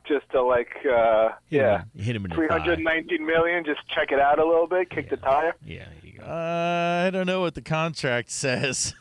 Just 0.09 0.29
to 0.31 0.43
like, 0.43 0.71
uh, 0.91 1.29
Hit 1.49 1.61
him 1.61 1.67
yeah, 1.67 1.81
in- 1.83 1.87
you 1.95 2.05
hit 2.05 2.17
him 2.17 2.25
in 2.25 2.31
the 2.31 2.35
three 2.35 2.49
hundred 2.49 2.79
nineteen 2.81 3.25
million. 3.27 3.65
Just 3.65 3.81
check 3.95 4.11
it 4.11 4.19
out 4.19 4.39
a 4.41 4.45
little 4.45 4.67
bit, 4.67 4.91
kick 4.91 5.09
the 5.11 5.17
tire. 5.17 5.55
Yeah, 5.65 5.87
you 6.03 6.19
go. 6.19 6.25
Uh, 6.25 7.05
I 7.07 7.11
don't 7.11 7.27
know 7.27 7.41
what 7.43 7.55
the 7.55 7.63
contract 7.63 8.31
says. 8.33 8.95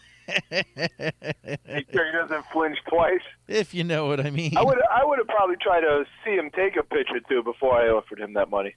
Make 0.51 1.91
sure 1.91 2.05
he 2.05 2.11
doesn't 2.11 2.45
flinch 2.51 2.77
twice. 2.88 3.21
if 3.47 3.73
you 3.73 3.84
know 3.84 4.07
what 4.07 4.19
I 4.25 4.30
mean. 4.30 4.57
I 4.57 4.63
would, 4.63 4.77
I 4.91 5.05
would 5.05 5.17
have 5.19 5.27
probably 5.27 5.55
tried 5.57 5.82
to 5.82 6.05
see 6.23 6.32
him 6.32 6.49
take 6.55 6.75
a 6.75 6.84
pitch 6.84 7.07
or 7.11 7.19
two 7.30 7.43
before 7.43 7.75
I 7.75 7.89
offered 7.89 8.19
him 8.19 8.34
that 8.34 8.49
money. 8.49 8.75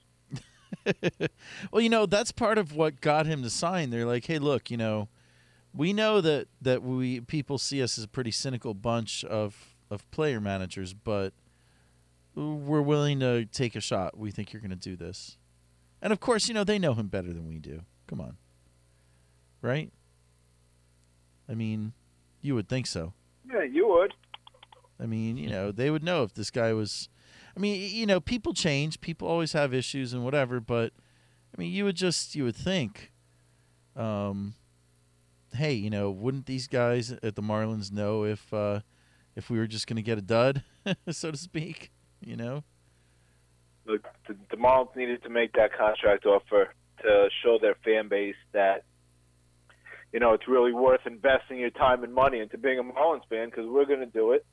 well, 1.72 1.80
you 1.80 1.88
know, 1.88 2.06
that's 2.06 2.32
part 2.32 2.58
of 2.58 2.74
what 2.74 3.00
got 3.00 3.26
him 3.26 3.42
to 3.42 3.50
sign. 3.50 3.90
They're 3.90 4.06
like, 4.06 4.26
"Hey, 4.26 4.38
look, 4.38 4.70
you 4.70 4.76
know, 4.76 5.08
we 5.74 5.92
know 5.92 6.20
that 6.20 6.48
that 6.60 6.82
we 6.82 7.20
people 7.20 7.58
see 7.58 7.82
us 7.82 7.98
as 7.98 8.04
a 8.04 8.08
pretty 8.08 8.30
cynical 8.30 8.74
bunch 8.74 9.24
of 9.24 9.76
of 9.90 10.10
player 10.10 10.40
managers, 10.40 10.94
but 10.94 11.34
we're 12.34 12.82
willing 12.82 13.20
to 13.20 13.44
take 13.44 13.76
a 13.76 13.80
shot. 13.80 14.16
We 14.18 14.30
think 14.30 14.52
you're 14.52 14.62
going 14.62 14.70
to 14.70 14.76
do 14.76 14.96
this." 14.96 15.36
And 16.00 16.12
of 16.12 16.18
course, 16.18 16.48
you 16.48 16.54
know, 16.54 16.64
they 16.64 16.78
know 16.80 16.94
him 16.94 17.06
better 17.06 17.32
than 17.32 17.46
we 17.46 17.58
do. 17.58 17.82
Come 18.08 18.20
on. 18.20 18.36
Right? 19.60 19.92
I 21.52 21.54
mean, 21.54 21.92
you 22.40 22.54
would 22.54 22.66
think 22.66 22.86
so. 22.86 23.12
Yeah, 23.52 23.62
you 23.62 23.86
would. 23.86 24.14
I 24.98 25.04
mean, 25.04 25.36
you 25.36 25.50
know, 25.50 25.70
they 25.70 25.90
would 25.90 26.02
know 26.02 26.22
if 26.22 26.32
this 26.32 26.50
guy 26.50 26.72
was. 26.72 27.10
I 27.54 27.60
mean, 27.60 27.90
you 27.94 28.06
know, 28.06 28.20
people 28.20 28.54
change. 28.54 29.02
People 29.02 29.28
always 29.28 29.52
have 29.52 29.74
issues 29.74 30.14
and 30.14 30.24
whatever. 30.24 30.60
But 30.60 30.94
I 31.54 31.60
mean, 31.60 31.70
you 31.70 31.84
would 31.84 31.96
just 31.96 32.34
you 32.34 32.44
would 32.44 32.56
think, 32.56 33.12
um, 33.94 34.54
hey, 35.54 35.74
you 35.74 35.90
know, 35.90 36.10
wouldn't 36.10 36.46
these 36.46 36.66
guys 36.66 37.12
at 37.22 37.36
the 37.36 37.42
Marlins 37.42 37.92
know 37.92 38.24
if 38.24 38.52
uh, 38.54 38.80
if 39.36 39.50
we 39.50 39.58
were 39.58 39.66
just 39.66 39.86
going 39.86 39.96
to 39.96 40.02
get 40.02 40.16
a 40.16 40.22
dud, 40.22 40.64
so 41.10 41.30
to 41.30 41.36
speak? 41.36 41.90
You 42.24 42.36
know. 42.36 42.64
the, 43.84 43.98
the, 44.26 44.36
the 44.50 44.56
Marlins 44.56 44.96
needed 44.96 45.22
to 45.24 45.28
make 45.28 45.52
that 45.52 45.76
contract 45.76 46.24
offer 46.24 46.72
to 47.02 47.28
show 47.42 47.58
their 47.60 47.74
fan 47.84 48.08
base 48.08 48.36
that 48.52 48.84
you 50.12 50.20
know 50.20 50.32
it's 50.32 50.48
really 50.48 50.72
worth 50.72 51.06
investing 51.06 51.58
your 51.58 51.70
time 51.70 52.04
and 52.04 52.14
money 52.14 52.40
into 52.40 52.58
being 52.58 52.78
a 52.78 52.82
Marlins 52.82 53.26
fan 53.28 53.48
because 53.48 53.66
we're 53.66 53.86
going 53.86 54.00
to 54.00 54.06
do 54.06 54.32
it. 54.32 54.46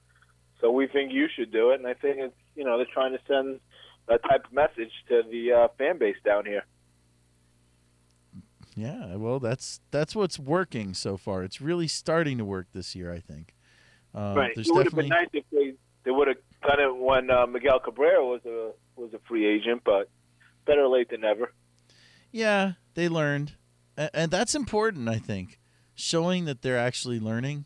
So 0.62 0.72
we 0.72 0.88
think 0.88 1.14
you 1.14 1.28
should 1.34 1.52
do 1.52 1.72
it, 1.72 1.80
and 1.80 1.88
I 1.88 1.94
think 1.94 2.18
it's 2.20 2.36
you 2.56 2.64
know 2.64 2.78
they're 2.78 2.88
trying 2.94 3.14
to 3.14 3.20
send 3.28 3.60
that 4.08 4.22
type 4.24 4.46
of 4.46 4.54
message 4.54 4.92
to 5.08 5.24
the 5.30 5.52
uh, 5.54 5.68
fan 5.78 5.98
base 5.98 6.18
down 6.26 6.46
here. 6.46 6.64
Yeah, 8.76 9.16
well, 9.16 9.40
that's 9.40 9.82
that's 9.92 10.16
what's 10.16 10.40
working 10.40 10.94
so 10.94 11.18
far. 11.18 11.44
It's 11.44 11.60
really 11.60 11.88
starting 11.88 12.38
to 12.38 12.46
work 12.46 12.68
this 12.74 12.96
year, 12.96 13.12
I 13.12 13.20
think. 13.20 13.54
Um, 14.14 14.36
right. 14.36 14.52
There's 14.56 14.70
It 14.70 14.74
would 14.74 14.86
have 14.86 14.94
definitely 14.94 15.10
been 15.10 15.18
nice 15.18 15.30
if 15.34 15.44
they 15.52 15.74
they 16.06 16.12
would 16.12 16.28
have 16.30 16.38
done 16.62 16.80
it 16.80 16.96
when 16.96 17.30
uh, 17.30 17.46
Miguel 17.46 17.80
Cabrera 17.80 18.26
was 18.26 18.42
a 18.46 18.72
was 18.96 19.14
a 19.14 19.20
free 19.28 19.46
agent, 19.46 19.82
but 19.84 20.10
better 20.66 20.88
late 20.88 21.10
than 21.10 21.22
never. 21.22 21.52
Yeah, 22.32 22.74
they 22.94 23.10
learned, 23.10 23.54
and, 24.00 24.10
and 24.14 24.32
that's 24.32 24.56
important. 24.56 25.08
I 25.10 25.20
think 25.20 25.60
showing 25.94 26.46
that 26.46 26.62
they're 26.62 26.80
actually 26.80 27.20
learning 27.20 27.66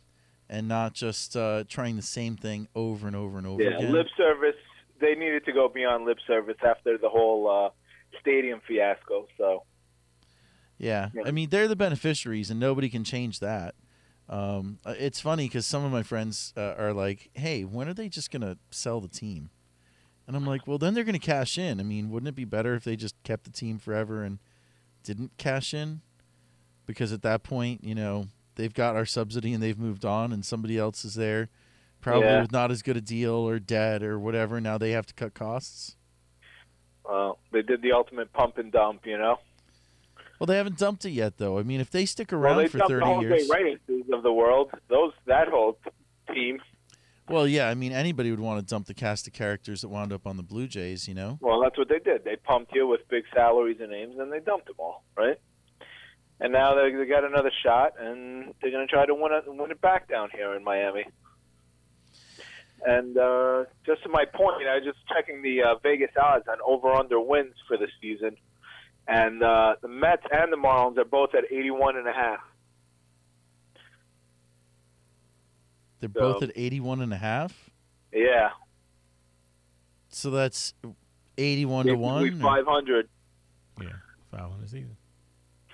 and 0.50 0.68
not 0.68 0.92
just 0.92 1.36
uh, 1.36 1.64
trying 1.68 1.96
the 1.96 2.02
same 2.02 2.36
thing 2.36 2.68
over 2.74 3.06
and 3.06 3.16
over 3.16 3.38
and 3.38 3.46
over 3.46 3.62
again. 3.62 3.72
Yeah, 3.72 3.78
again. 3.78 3.92
lip 3.92 4.06
service. 4.16 4.56
They 5.00 5.14
needed 5.14 5.44
to 5.46 5.52
go 5.52 5.68
beyond 5.68 6.04
lip 6.04 6.18
service 6.26 6.56
after 6.66 6.98
the 6.98 7.08
whole 7.08 7.48
uh, 7.48 7.70
stadium 8.20 8.60
fiasco. 8.66 9.26
So 9.38 9.62
Yeah. 10.78 11.10
Yeah. 11.14 11.22
I 11.24 11.30
mean 11.30 11.48
they're 11.50 11.68
the 11.68 11.76
beneficiaries, 11.76 12.50
and 12.50 12.60
nobody 12.60 12.90
can 12.90 13.04
change 13.04 13.40
that. 13.40 13.74
Um, 14.28 14.78
uh, 14.86 14.94
it's 14.98 15.20
funny 15.20 15.46
because 15.46 15.66
some 15.66 15.84
of 15.84 15.92
my 15.92 16.02
friends 16.02 16.54
uh, 16.56 16.74
are 16.78 16.92
like, 16.94 17.30
"Hey, 17.34 17.62
when 17.64 17.88
are 17.88 17.94
they 17.94 18.08
just 18.08 18.30
gonna 18.30 18.56
sell 18.70 19.00
the 19.00 19.08
team?" 19.08 19.50
And 20.26 20.34
I'm 20.34 20.46
like, 20.46 20.66
"Well, 20.66 20.78
then 20.78 20.94
they're 20.94 21.04
gonna 21.04 21.18
cash 21.18 21.58
in. 21.58 21.78
I 21.78 21.82
mean, 21.82 22.10
wouldn't 22.10 22.28
it 22.28 22.34
be 22.34 22.46
better 22.46 22.74
if 22.74 22.84
they 22.84 22.96
just 22.96 23.22
kept 23.22 23.44
the 23.44 23.50
team 23.50 23.78
forever 23.78 24.22
and 24.22 24.38
didn't 25.02 25.36
cash 25.36 25.74
in? 25.74 26.00
Because 26.86 27.12
at 27.12 27.22
that 27.22 27.42
point, 27.42 27.82
you 27.82 27.94
know, 27.94 28.26
they've 28.56 28.74
got 28.74 28.94
our 28.96 29.06
subsidy 29.06 29.52
and 29.52 29.62
they've 29.62 29.78
moved 29.78 30.04
on, 30.04 30.32
and 30.32 30.44
somebody 30.44 30.78
else 30.78 31.04
is 31.04 31.14
there, 31.14 31.48
probably 32.00 32.26
Yeah. 32.28 32.42
with 32.42 32.52
not 32.52 32.70
as 32.70 32.82
good 32.82 32.96
a 32.96 33.00
deal 33.00 33.32
or 33.34 33.58
debt 33.58 34.02
or 34.02 34.18
whatever. 34.18 34.60
Now 34.60 34.76
they 34.78 34.90
have 34.92 35.06
to 35.06 35.14
cut 35.14 35.34
costs. 35.34 35.96
uh, 37.08 37.32
they 37.52 37.60
did 37.62 37.82
the 37.82 37.92
ultimate 37.92 38.32
pump 38.32 38.56
and 38.58 38.72
dump. 38.72 39.04
You 39.06 39.18
know, 39.18 39.38
Well, 40.38 40.46
they 40.46 40.56
haven't 40.56 40.78
dumped 40.78 41.04
it 41.04 41.10
yet, 41.10 41.36
though. 41.36 41.58
I 41.58 41.62
mean, 41.62 41.80
if 41.80 41.90
they 41.90 42.06
stick 42.06 42.32
well, 42.32 42.40
around 42.40 42.56
they 42.58 42.68
for 42.68 42.78
30 42.78 43.04
whole 43.04 43.22
years. 43.22 43.48
Reyes 43.50 43.78
of 44.12 44.22
the 44.22 44.32
world. 44.32 44.70
Those 44.88 45.12
that 45.26 45.48
whole 45.48 45.78
team. 46.32 46.60
Well, 47.28 47.46
yeah, 47.48 47.68
I 47.70 47.74
mean, 47.74 47.92
anybody 47.92 48.30
would 48.30 48.40
want 48.40 48.60
to 48.60 48.66
dump 48.70 48.86
the 48.86 48.92
cast 48.94 49.26
of 49.26 49.32
characters 49.32 49.80
that 49.82 49.88
wound 49.88 50.12
up 50.12 50.26
on 50.26 50.36
the 50.36 50.42
Blue 50.42 50.66
Jays, 50.66 51.06
you 51.08 51.14
know? 51.14 51.38
Well, 51.40 51.60
that's 51.62 51.78
what 51.78 51.88
they 51.88 51.98
did. 51.98 52.22
They 52.24 52.36
pumped 52.36 52.74
you 52.74 52.86
with 52.86 53.06
big 53.08 53.24
salaries 53.34 53.78
and 53.80 53.90
names, 53.90 54.16
and 54.18 54.30
they 54.30 54.40
dumped 54.40 54.66
them 54.66 54.76
all, 54.78 55.04
right? 55.16 55.38
And 56.44 56.52
now 56.52 56.74
they 56.74 56.92
they 56.92 57.06
got 57.06 57.24
another 57.24 57.50
shot, 57.62 57.94
and 57.98 58.52
they're 58.60 58.70
going 58.70 58.86
to 58.86 58.92
try 58.92 59.06
to 59.06 59.14
win 59.14 59.32
it 59.32 59.44
win 59.46 59.70
it 59.70 59.80
back 59.80 60.10
down 60.10 60.28
here 60.30 60.52
in 60.54 60.62
Miami. 60.62 61.06
And 62.86 63.16
uh, 63.16 63.64
just 63.86 64.02
to 64.02 64.10
my 64.10 64.26
point, 64.26 64.66
I 64.68 64.74
was 64.74 64.84
just 64.84 64.98
checking 65.08 65.40
the 65.40 65.62
uh, 65.62 65.74
Vegas 65.82 66.10
odds 66.22 66.44
on 66.46 66.58
over 66.66 66.92
under 66.92 67.18
wins 67.18 67.54
for 67.66 67.78
the 67.78 67.88
season, 67.98 68.36
and 69.08 69.42
uh, 69.42 69.76
the 69.80 69.88
Mets 69.88 70.24
and 70.30 70.52
the 70.52 70.58
Marlins 70.58 70.98
are 70.98 71.06
both 71.06 71.30
at 71.34 71.44
eighty 71.50 71.70
one 71.70 71.96
and 71.96 72.06
a 72.06 72.12
half. 72.12 72.40
They're 76.00 76.10
So- 76.12 76.34
both 76.34 76.42
at 76.42 76.52
81 76.54 77.00
and 77.00 77.14
a 77.14 77.16
half. 77.16 77.70
Yeah, 78.12 78.50
So 80.10 80.30
that's 80.30 80.74
81 81.38 81.86
to 81.86 81.94
1. 81.94 82.40
five 82.42 82.66
hundred. 82.66 83.08
Yeah, 83.80 83.88
five 84.30 84.50
hundred 84.50 84.68
season. 84.68 84.96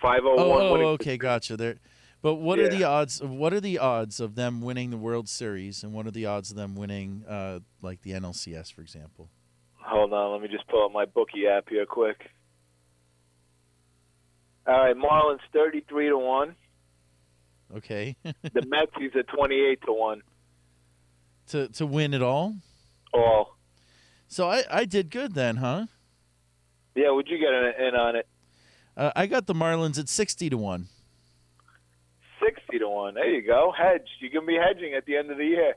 Five 0.00 0.20
oh 0.24 0.34
Oh, 0.38 0.70
one 0.70 0.80
oh, 0.80 0.88
okay, 0.90 1.16
gotcha. 1.16 1.56
There. 1.56 1.76
But 2.22 2.34
what 2.34 2.58
are 2.58 2.68
the 2.68 2.84
odds 2.84 3.22
what 3.22 3.52
are 3.54 3.60
the 3.60 3.78
odds 3.78 4.20
of 4.20 4.34
them 4.34 4.60
winning 4.60 4.90
the 4.90 4.96
World 4.98 5.28
Series 5.28 5.82
and 5.82 5.92
what 5.92 6.06
are 6.06 6.10
the 6.10 6.26
odds 6.26 6.50
of 6.50 6.56
them 6.56 6.74
winning 6.74 7.24
uh 7.28 7.60
like 7.82 8.02
the 8.02 8.12
NLCS 8.12 8.72
for 8.72 8.82
example? 8.82 9.30
Hold 9.76 10.12
on, 10.12 10.32
let 10.32 10.42
me 10.42 10.48
just 10.48 10.66
pull 10.68 10.84
up 10.84 10.92
my 10.92 11.04
bookie 11.06 11.46
app 11.46 11.68
here 11.68 11.86
quick. 11.86 12.30
All 14.66 14.78
right, 14.78 14.94
Marlins 14.94 15.40
thirty-three 15.52 16.08
to 16.08 16.18
one. 16.18 16.54
Okay. 17.76 18.16
The 18.24 18.66
Mets 18.66 18.92
he's 18.98 19.12
at 19.18 19.26
twenty-eight 19.28 19.80
to 19.86 19.92
one. 19.92 20.22
to 21.48 21.68
to 21.68 21.86
win 21.86 22.12
it 22.14 22.22
all? 22.22 22.56
All. 23.14 23.56
So 24.28 24.48
I 24.48 24.64
I 24.70 24.84
did 24.84 25.10
good 25.10 25.34
then, 25.34 25.56
huh? 25.56 25.86
Yeah, 26.94 27.10
would 27.10 27.28
you 27.28 27.38
get 27.38 27.52
in, 27.52 27.88
in 27.88 27.94
on 27.94 28.16
it? 28.16 28.26
Uh, 29.00 29.10
I 29.16 29.26
got 29.26 29.46
the 29.46 29.54
Marlins 29.54 29.98
at 29.98 30.10
60 30.10 30.50
to 30.50 30.58
1. 30.58 30.86
60 32.44 32.78
to 32.80 32.88
one. 32.88 33.14
There 33.14 33.30
you 33.30 33.40
go. 33.40 33.72
Hedge. 33.76 34.06
You're 34.20 34.30
going 34.30 34.42
to 34.42 34.46
be 34.46 34.58
hedging 34.58 34.92
at 34.92 35.06
the 35.06 35.16
end 35.16 35.30
of 35.30 35.38
the 35.38 35.46
year. 35.46 35.74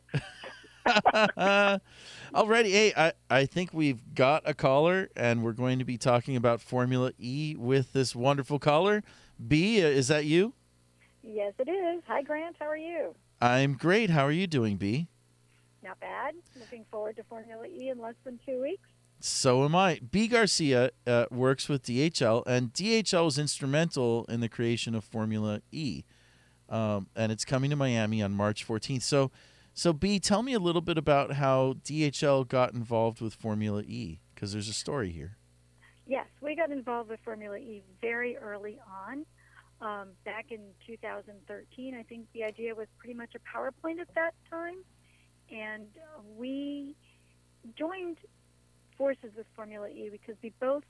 Already, 2.35 2.71
hey, 2.71 2.91
I, 2.97 3.13
I 3.29 3.45
think 3.45 3.73
we've 3.73 4.13
got 4.13 4.43
a 4.45 4.53
caller, 4.53 5.09
and 5.15 5.41
we're 5.41 5.53
going 5.53 5.79
to 5.79 5.85
be 5.85 5.97
talking 5.97 6.35
about 6.35 6.59
Formula 6.59 7.13
E 7.17 7.55
with 7.57 7.93
this 7.93 8.13
wonderful 8.13 8.59
caller. 8.59 9.03
B, 9.47 9.81
uh, 9.81 9.87
is 9.87 10.09
that 10.09 10.25
you? 10.25 10.53
Yes, 11.21 11.53
it 11.59 11.69
is. 11.69 12.03
Hi, 12.07 12.23
Grant. 12.23 12.57
How 12.59 12.67
are 12.67 12.75
you? 12.75 13.15
I'm 13.39 13.75
great. 13.75 14.09
How 14.09 14.25
are 14.25 14.33
you 14.33 14.47
doing, 14.47 14.75
B? 14.75 15.07
Not 15.81 15.97
bad. 16.01 16.35
Looking 16.59 16.83
forward 16.91 17.15
to 17.15 17.23
Formula 17.23 17.67
E 17.67 17.87
in 17.87 17.99
less 17.99 18.15
than 18.25 18.37
two 18.45 18.61
weeks. 18.61 18.89
So 19.25 19.63
am 19.63 19.73
I. 19.73 20.01
B. 20.11 20.27
Garcia 20.27 20.91
uh, 21.07 21.27
works 21.31 21.69
with 21.69 21.83
DHL, 21.83 22.45
and 22.45 22.73
DHL 22.73 23.23
was 23.23 23.39
instrumental 23.39 24.25
in 24.25 24.41
the 24.41 24.49
creation 24.49 24.93
of 24.95 25.05
Formula 25.05 25.61
E, 25.71 26.03
um, 26.67 27.07
and 27.15 27.31
it's 27.31 27.45
coming 27.45 27.69
to 27.69 27.77
Miami 27.77 28.21
on 28.21 28.33
March 28.33 28.67
14th. 28.67 29.01
So, 29.01 29.31
so 29.73 29.93
B, 29.93 30.19
tell 30.19 30.43
me 30.43 30.51
a 30.51 30.59
little 30.59 30.81
bit 30.81 30.97
about 30.97 31.35
how 31.35 31.75
DHL 31.85 32.45
got 32.45 32.73
involved 32.73 33.21
with 33.21 33.33
Formula 33.33 33.81
E, 33.83 34.19
because 34.35 34.51
there's 34.51 34.67
a 34.67 34.73
story 34.73 35.11
here. 35.11 35.37
Yes, 36.05 36.27
we 36.41 36.53
got 36.53 36.69
involved 36.69 37.09
with 37.09 37.21
Formula 37.23 37.55
E 37.55 37.81
very 38.01 38.35
early 38.35 38.77
on. 39.07 39.25
Um, 39.79 40.09
back 40.25 40.47
in 40.51 40.59
2013, 40.85 41.95
I 41.95 42.03
think 42.03 42.25
the 42.33 42.43
idea 42.43 42.75
was 42.75 42.87
pretty 42.97 43.13
much 43.13 43.35
a 43.35 43.57
PowerPoint 43.57 44.01
at 44.01 44.13
that 44.15 44.33
time. 44.51 44.83
And 45.49 45.87
uh, 45.95 46.21
we 46.35 46.97
joined 47.77 48.17
forces 48.97 49.31
with 49.35 49.45
Formula 49.55 49.87
E 49.87 50.09
because 50.11 50.35
we 50.41 50.51
both, 50.59 50.83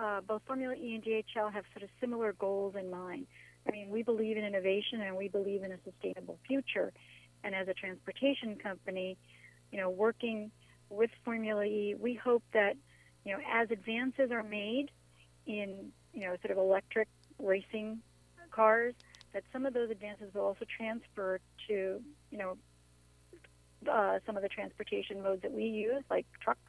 uh, 0.00 0.20
both 0.20 0.42
Formula 0.46 0.74
E 0.74 0.94
and 0.94 1.04
DHL 1.04 1.52
have 1.52 1.64
sort 1.72 1.82
of 1.82 1.90
similar 2.00 2.32
goals 2.34 2.74
in 2.78 2.90
mind. 2.90 3.26
I 3.66 3.72
mean, 3.72 3.90
we 3.90 4.02
believe 4.02 4.36
in 4.36 4.44
innovation 4.44 5.00
and 5.02 5.16
we 5.16 5.28
believe 5.28 5.62
in 5.62 5.72
a 5.72 5.78
sustainable 5.84 6.38
future. 6.46 6.92
And 7.44 7.54
as 7.54 7.68
a 7.68 7.74
transportation 7.74 8.56
company, 8.56 9.16
you 9.70 9.78
know, 9.78 9.90
working 9.90 10.50
with 10.88 11.10
Formula 11.24 11.64
E, 11.64 11.94
we 11.98 12.14
hope 12.14 12.42
that, 12.52 12.76
you 13.24 13.32
know, 13.32 13.38
as 13.52 13.70
advances 13.70 14.30
are 14.30 14.42
made 14.42 14.90
in, 15.46 15.92
you 16.12 16.22
know, 16.22 16.36
sort 16.42 16.50
of 16.50 16.58
electric 16.58 17.08
racing 17.38 18.00
cars, 18.50 18.94
that 19.32 19.44
some 19.52 19.64
of 19.64 19.74
those 19.74 19.90
advances 19.90 20.34
will 20.34 20.42
also 20.42 20.64
transfer 20.76 21.38
to, 21.68 22.00
you 22.30 22.38
know, 22.38 22.56
uh, 23.90 24.18
some 24.26 24.36
of 24.36 24.42
the 24.42 24.48
transportation 24.48 25.22
modes 25.22 25.42
that 25.42 25.52
we 25.52 25.64
use, 25.64 26.02
like 26.10 26.26
trucks, 26.42 26.60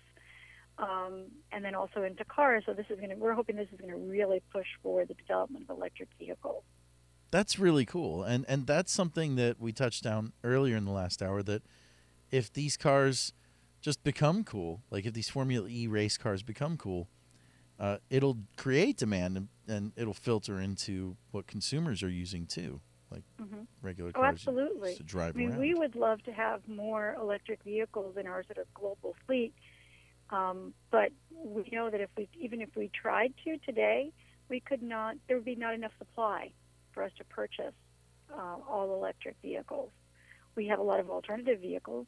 um, 0.82 1.28
and 1.52 1.64
then 1.64 1.76
also 1.76 2.04
into 2.04 2.26
cars. 2.26 2.64
So 2.66 2.74
this 2.74 2.88
is 2.90 2.98
going 2.98 3.10
to, 3.12 3.16
we're 3.16 3.34
hoping 3.34 3.56
this 3.56 3.68
is 3.72 3.80
going 3.80 3.92
to 3.92 3.98
really 3.98 4.42
push 4.52 4.68
for 4.82 5.06
the 5.06 5.14
development 5.14 5.66
of 5.70 5.78
electric 5.78 6.10
vehicles. 6.20 6.64
That's 7.30 7.58
really 7.58 7.86
cool, 7.86 8.24
and 8.24 8.44
and 8.50 8.68
that's 8.68 8.92
something 8.92 9.36
that 9.38 9.58
we 9.58 9.72
touched 9.72 10.06
on 10.06 10.34
earlier 10.44 10.76
in 10.76 10.84
the 10.84 10.92
last 10.92 11.22
hour. 11.22 11.42
That 11.42 11.64
if 12.30 12.52
these 12.52 12.76
cars 12.76 13.32
just 13.80 14.04
become 14.04 14.44
cool, 14.44 14.82
like 14.90 15.06
if 15.06 15.14
these 15.14 15.30
Formula 15.30 15.66
E 15.70 15.88
race 15.88 16.18
cars 16.18 16.44
become 16.44 16.76
cool, 16.76 17.08
uh, 17.80 18.00
it'll 18.10 18.40
create 18.58 18.98
demand 18.98 19.38
and, 19.38 19.48
and 19.66 19.94
it'll 19.96 20.14
filter 20.14 20.60
into 20.60 21.16
what 21.32 21.48
consumers 21.48 22.04
are 22.04 22.10
using 22.10 22.46
too, 22.48 22.82
like 23.10 23.24
Mhm. 23.42 23.66
regular 23.82 24.12
Oh, 24.14 24.20
cars 24.22 24.30
absolutely. 24.34 24.96
to 24.96 25.04
drive 25.04 25.36
I 25.36 25.40
mean, 25.40 25.52
around. 25.52 25.60
we 25.62 25.74
would 25.74 25.96
love 25.96 26.22
to 26.24 26.34
have 26.34 26.68
more 26.68 27.16
electric 27.20 27.64
vehicles 27.64 28.18
in 28.18 28.28
our 28.28 28.44
sort 28.44 28.58
of 28.58 28.72
global 28.74 29.16
fleet, 29.26 29.54
um, 30.32 30.74
but 30.92 31.12
we 31.34 31.70
know 31.72 31.90
that 31.90 32.02
if 32.02 32.10
we, 32.18 32.30
even 32.40 32.62
if 32.62 32.70
we 32.76 32.90
tried 32.90 33.34
to 33.44 33.58
today, 33.60 34.12
we 34.50 34.60
could 34.60 34.82
not. 34.82 35.16
There 35.28 35.38
would 35.38 35.46
be 35.46 35.56
not 35.56 35.74
enough 35.74 35.92
supply 35.98 36.52
for 36.94 37.04
us 37.04 37.12
to 37.18 37.24
purchase 37.26 37.74
uh, 38.34 38.56
all 38.70 38.94
electric 38.94 39.36
vehicles. 39.42 39.90
We 40.56 40.68
have 40.68 40.80
a 40.80 40.84
lot 40.84 41.00
of 41.00 41.10
alternative 41.10 41.62
vehicles, 41.62 42.08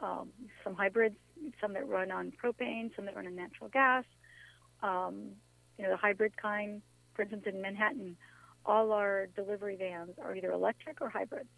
um, 0.00 0.28
some 0.64 0.74
hybrids, 0.74 1.16
some 1.60 1.72
that 1.74 1.86
run 1.88 2.10
on 2.10 2.32
propane, 2.42 2.94
some 2.94 3.04
that 3.06 3.16
run 3.16 3.26
on 3.26 3.34
natural 3.36 3.68
gas. 3.68 4.04
Um, 4.82 5.32
you 5.78 5.84
know, 5.84 5.90
the 5.90 5.96
hybrid 5.96 6.36
kind, 6.36 6.82
for 7.14 7.22
instance, 7.22 7.44
in 7.46 7.60
Manhattan, 7.60 8.16
all 8.64 8.92
our 8.92 9.26
delivery 9.34 9.76
vans 9.76 10.12
are 10.22 10.34
either 10.34 10.52
electric 10.52 11.00
or 11.00 11.08
hybrids. 11.08 11.48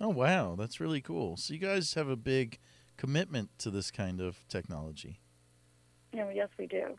oh 0.00 0.08
wow, 0.08 0.54
that's 0.58 0.80
really 0.80 1.00
cool. 1.00 1.36
So 1.36 1.54
you 1.54 1.60
guys 1.60 1.94
have 1.94 2.08
a 2.08 2.16
big 2.16 2.58
commitment 2.96 3.50
to 3.58 3.70
this 3.70 3.90
kind 3.90 4.20
of 4.20 4.46
technology. 4.48 5.20
You 6.12 6.20
know, 6.20 6.30
yes, 6.30 6.48
we 6.58 6.66
do. 6.66 6.96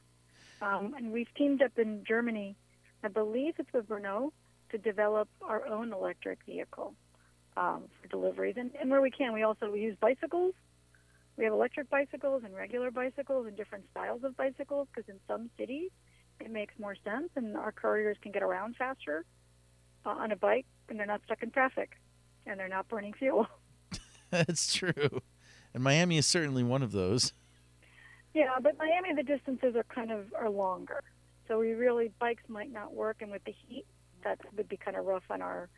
Um, 0.61 0.93
and 0.95 1.11
we've 1.11 1.33
teamed 1.35 1.61
up 1.61 1.77
in 1.77 2.03
Germany, 2.07 2.55
I 3.03 3.07
believe 3.07 3.55
it's 3.57 3.71
with 3.73 3.89
Renault, 3.89 4.33
to 4.69 4.77
develop 4.77 5.27
our 5.41 5.67
own 5.67 5.91
electric 5.91 6.39
vehicle 6.45 6.93
um, 7.57 7.83
for 8.01 8.07
deliveries. 8.07 8.55
And, 8.57 8.71
and 8.79 8.89
where 8.89 9.01
we 9.01 9.11
can, 9.11 9.33
we 9.33 9.43
also 9.43 9.73
use 9.73 9.95
bicycles. 9.99 10.53
We 11.37 11.45
have 11.45 11.53
electric 11.53 11.89
bicycles 11.89 12.43
and 12.45 12.55
regular 12.55 12.91
bicycles 12.91 13.47
and 13.47 13.57
different 13.57 13.85
styles 13.91 14.23
of 14.23 14.37
bicycles 14.37 14.87
because 14.93 15.09
in 15.09 15.19
some 15.27 15.49
cities 15.57 15.89
it 16.39 16.51
makes 16.51 16.73
more 16.79 16.95
sense 17.03 17.29
and 17.35 17.55
our 17.55 17.71
couriers 17.71 18.17
can 18.21 18.31
get 18.31 18.43
around 18.43 18.75
faster 18.75 19.25
uh, 20.05 20.09
on 20.09 20.31
a 20.31 20.35
bike 20.35 20.65
and 20.89 20.99
they're 20.99 21.07
not 21.07 21.21
stuck 21.25 21.41
in 21.41 21.51
traffic 21.51 21.97
and 22.45 22.59
they're 22.59 22.67
not 22.67 22.87
burning 22.87 23.13
fuel. 23.13 23.47
that's 24.29 24.73
true, 24.73 25.21
and 25.73 25.83
Miami 25.83 26.17
is 26.17 26.25
certainly 26.25 26.63
one 26.63 26.81
of 26.81 26.91
those. 26.91 27.33
Yeah, 28.33 28.59
but 28.61 28.77
Miami, 28.77 29.13
the 29.15 29.23
distances 29.23 29.75
are 29.75 29.85
kind 29.93 30.11
of 30.11 30.25
are 30.33 30.49
longer, 30.49 31.03
so 31.47 31.59
we 31.59 31.73
really 31.73 32.11
bikes 32.19 32.43
might 32.47 32.71
not 32.71 32.93
work, 32.93 33.17
and 33.21 33.31
with 33.31 33.43
the 33.43 33.53
heat, 33.67 33.85
that 34.23 34.39
would 34.55 34.69
be 34.69 34.77
kind 34.77 34.95
of 34.95 35.05
rough 35.05 35.23
on 35.29 35.41
our 35.41 35.69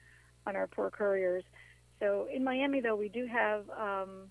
on 0.46 0.56
our 0.56 0.68
poor 0.68 0.92
couriers. 0.92 1.44
So 2.00 2.28
in 2.32 2.44
Miami, 2.44 2.82
though, 2.82 2.96
we 2.96 3.10
do 3.10 3.26
have 3.26 3.70
um, 3.70 4.30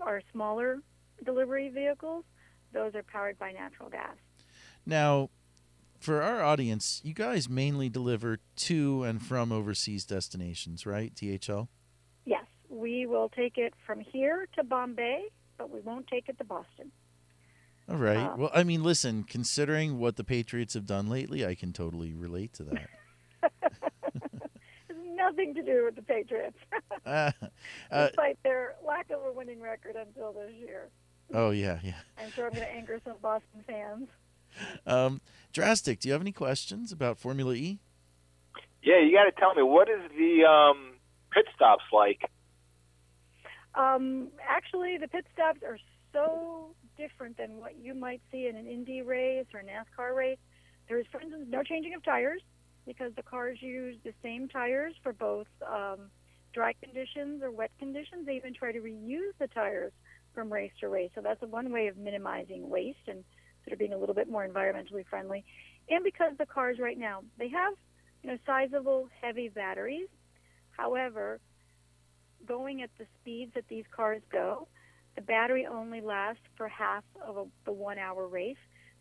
our 0.00 0.20
smaller 0.32 0.80
delivery 1.24 1.68
vehicles. 1.70 2.24
Those 2.72 2.94
are 2.94 3.02
powered 3.02 3.38
by 3.38 3.52
natural 3.52 3.88
gas. 3.88 4.16
Now, 4.84 5.30
for 5.98 6.22
our 6.22 6.42
audience, 6.42 7.00
you 7.02 7.14
guys 7.14 7.48
mainly 7.48 7.88
deliver 7.88 8.38
to 8.56 9.02
and 9.04 9.22
from 9.22 9.50
overseas 9.50 10.04
destinations, 10.04 10.86
right? 10.86 11.14
DHL. 11.14 11.68
Yes, 12.24 12.44
we 12.68 13.06
will 13.06 13.30
take 13.30 13.56
it 13.56 13.72
from 13.86 14.00
here 14.00 14.46
to 14.54 14.62
Bombay, 14.62 15.24
but 15.58 15.70
we 15.70 15.80
won't 15.80 16.06
take 16.06 16.28
it 16.28 16.38
to 16.38 16.44
Boston. 16.44 16.92
All 17.88 17.96
right. 17.96 18.16
Uh, 18.16 18.36
well, 18.36 18.50
I 18.54 18.64
mean, 18.64 18.82
listen, 18.82 19.22
considering 19.24 19.98
what 19.98 20.16
the 20.16 20.24
Patriots 20.24 20.74
have 20.74 20.86
done 20.86 21.08
lately, 21.08 21.46
I 21.46 21.54
can 21.54 21.72
totally 21.72 22.14
relate 22.14 22.52
to 22.54 22.64
that. 22.64 22.88
It's 24.88 24.98
nothing 25.16 25.54
to 25.54 25.62
do 25.62 25.84
with 25.84 25.96
the 25.96 26.02
Patriots, 26.02 26.58
uh, 27.06 27.32
uh, 27.90 28.06
despite 28.08 28.40
their 28.42 28.76
lack 28.86 29.10
of 29.10 29.24
a 29.24 29.32
winning 29.32 29.60
record 29.60 29.96
until 29.96 30.32
this 30.32 30.52
year. 30.58 30.88
oh 31.34 31.50
yeah, 31.50 31.78
yeah. 31.82 31.94
I'm 32.18 32.30
sure 32.32 32.46
I'm 32.46 32.52
going 32.52 32.64
to 32.66 32.72
anger 32.72 33.00
some 33.04 33.16
Boston 33.20 33.64
fans. 33.66 34.08
Um, 34.86 35.20
Drastic, 35.52 36.00
do 36.00 36.08
you 36.08 36.12
have 36.12 36.20
any 36.22 36.32
questions 36.32 36.92
about 36.92 37.18
Formula 37.18 37.52
E? 37.54 37.78
Yeah, 38.82 39.00
you 39.00 39.12
got 39.12 39.24
to 39.24 39.32
tell 39.32 39.54
me 39.54 39.62
what 39.62 39.88
is 39.88 40.00
the 40.16 40.44
um, 40.44 40.94
pit 41.32 41.46
stops 41.54 41.84
like? 41.92 42.30
Um, 43.74 44.28
actually, 44.48 44.96
the 44.98 45.08
pit 45.08 45.26
stops 45.32 45.60
are 45.62 45.78
so 46.12 46.74
different 46.96 47.36
than 47.36 47.58
what 47.58 47.76
you 47.76 47.94
might 47.94 48.20
see 48.30 48.46
in 48.46 48.56
an 48.56 48.66
Indy 48.66 49.02
race 49.02 49.46
or 49.54 49.60
a 49.60 49.64
NASCAR 49.64 50.14
race. 50.14 50.38
There 50.88 50.98
is, 50.98 51.06
for 51.10 51.20
instance, 51.20 51.46
no 51.48 51.62
changing 51.62 51.94
of 51.94 52.04
tires 52.04 52.42
because 52.86 53.12
the 53.16 53.22
cars 53.22 53.58
use 53.60 53.96
the 54.04 54.12
same 54.22 54.48
tires 54.48 54.94
for 55.02 55.12
both 55.12 55.46
um, 55.66 56.10
dry 56.52 56.72
conditions 56.82 57.42
or 57.42 57.50
wet 57.50 57.70
conditions. 57.78 58.26
They 58.26 58.36
even 58.36 58.54
try 58.54 58.72
to 58.72 58.80
reuse 58.80 59.32
the 59.38 59.48
tires 59.48 59.92
from 60.34 60.52
race 60.52 60.72
to 60.80 60.88
race. 60.88 61.10
So 61.14 61.20
that's 61.20 61.40
one 61.42 61.72
way 61.72 61.88
of 61.88 61.96
minimizing 61.96 62.68
waste 62.68 63.08
and 63.08 63.24
sort 63.64 63.72
of 63.72 63.78
being 63.78 63.92
a 63.92 63.98
little 63.98 64.14
bit 64.14 64.30
more 64.30 64.46
environmentally 64.46 65.04
friendly. 65.08 65.44
And 65.88 66.04
because 66.04 66.32
the 66.38 66.46
cars 66.46 66.78
right 66.80 66.98
now, 66.98 67.22
they 67.38 67.48
have, 67.48 67.74
you 68.22 68.30
know, 68.30 68.38
sizable 68.46 69.08
heavy 69.20 69.48
batteries. 69.48 70.08
However, 70.70 71.40
going 72.46 72.82
at 72.82 72.90
the 72.98 73.06
speeds 73.20 73.52
that 73.54 73.64
these 73.68 73.84
cars 73.94 74.22
go, 74.30 74.68
the 75.16 75.22
battery 75.22 75.66
only 75.66 76.00
lasts 76.00 76.42
for 76.56 76.68
half 76.68 77.02
of 77.26 77.36
a, 77.36 77.44
the 77.64 77.72
one 77.72 77.98
hour 77.98 78.26
race. 78.28 78.56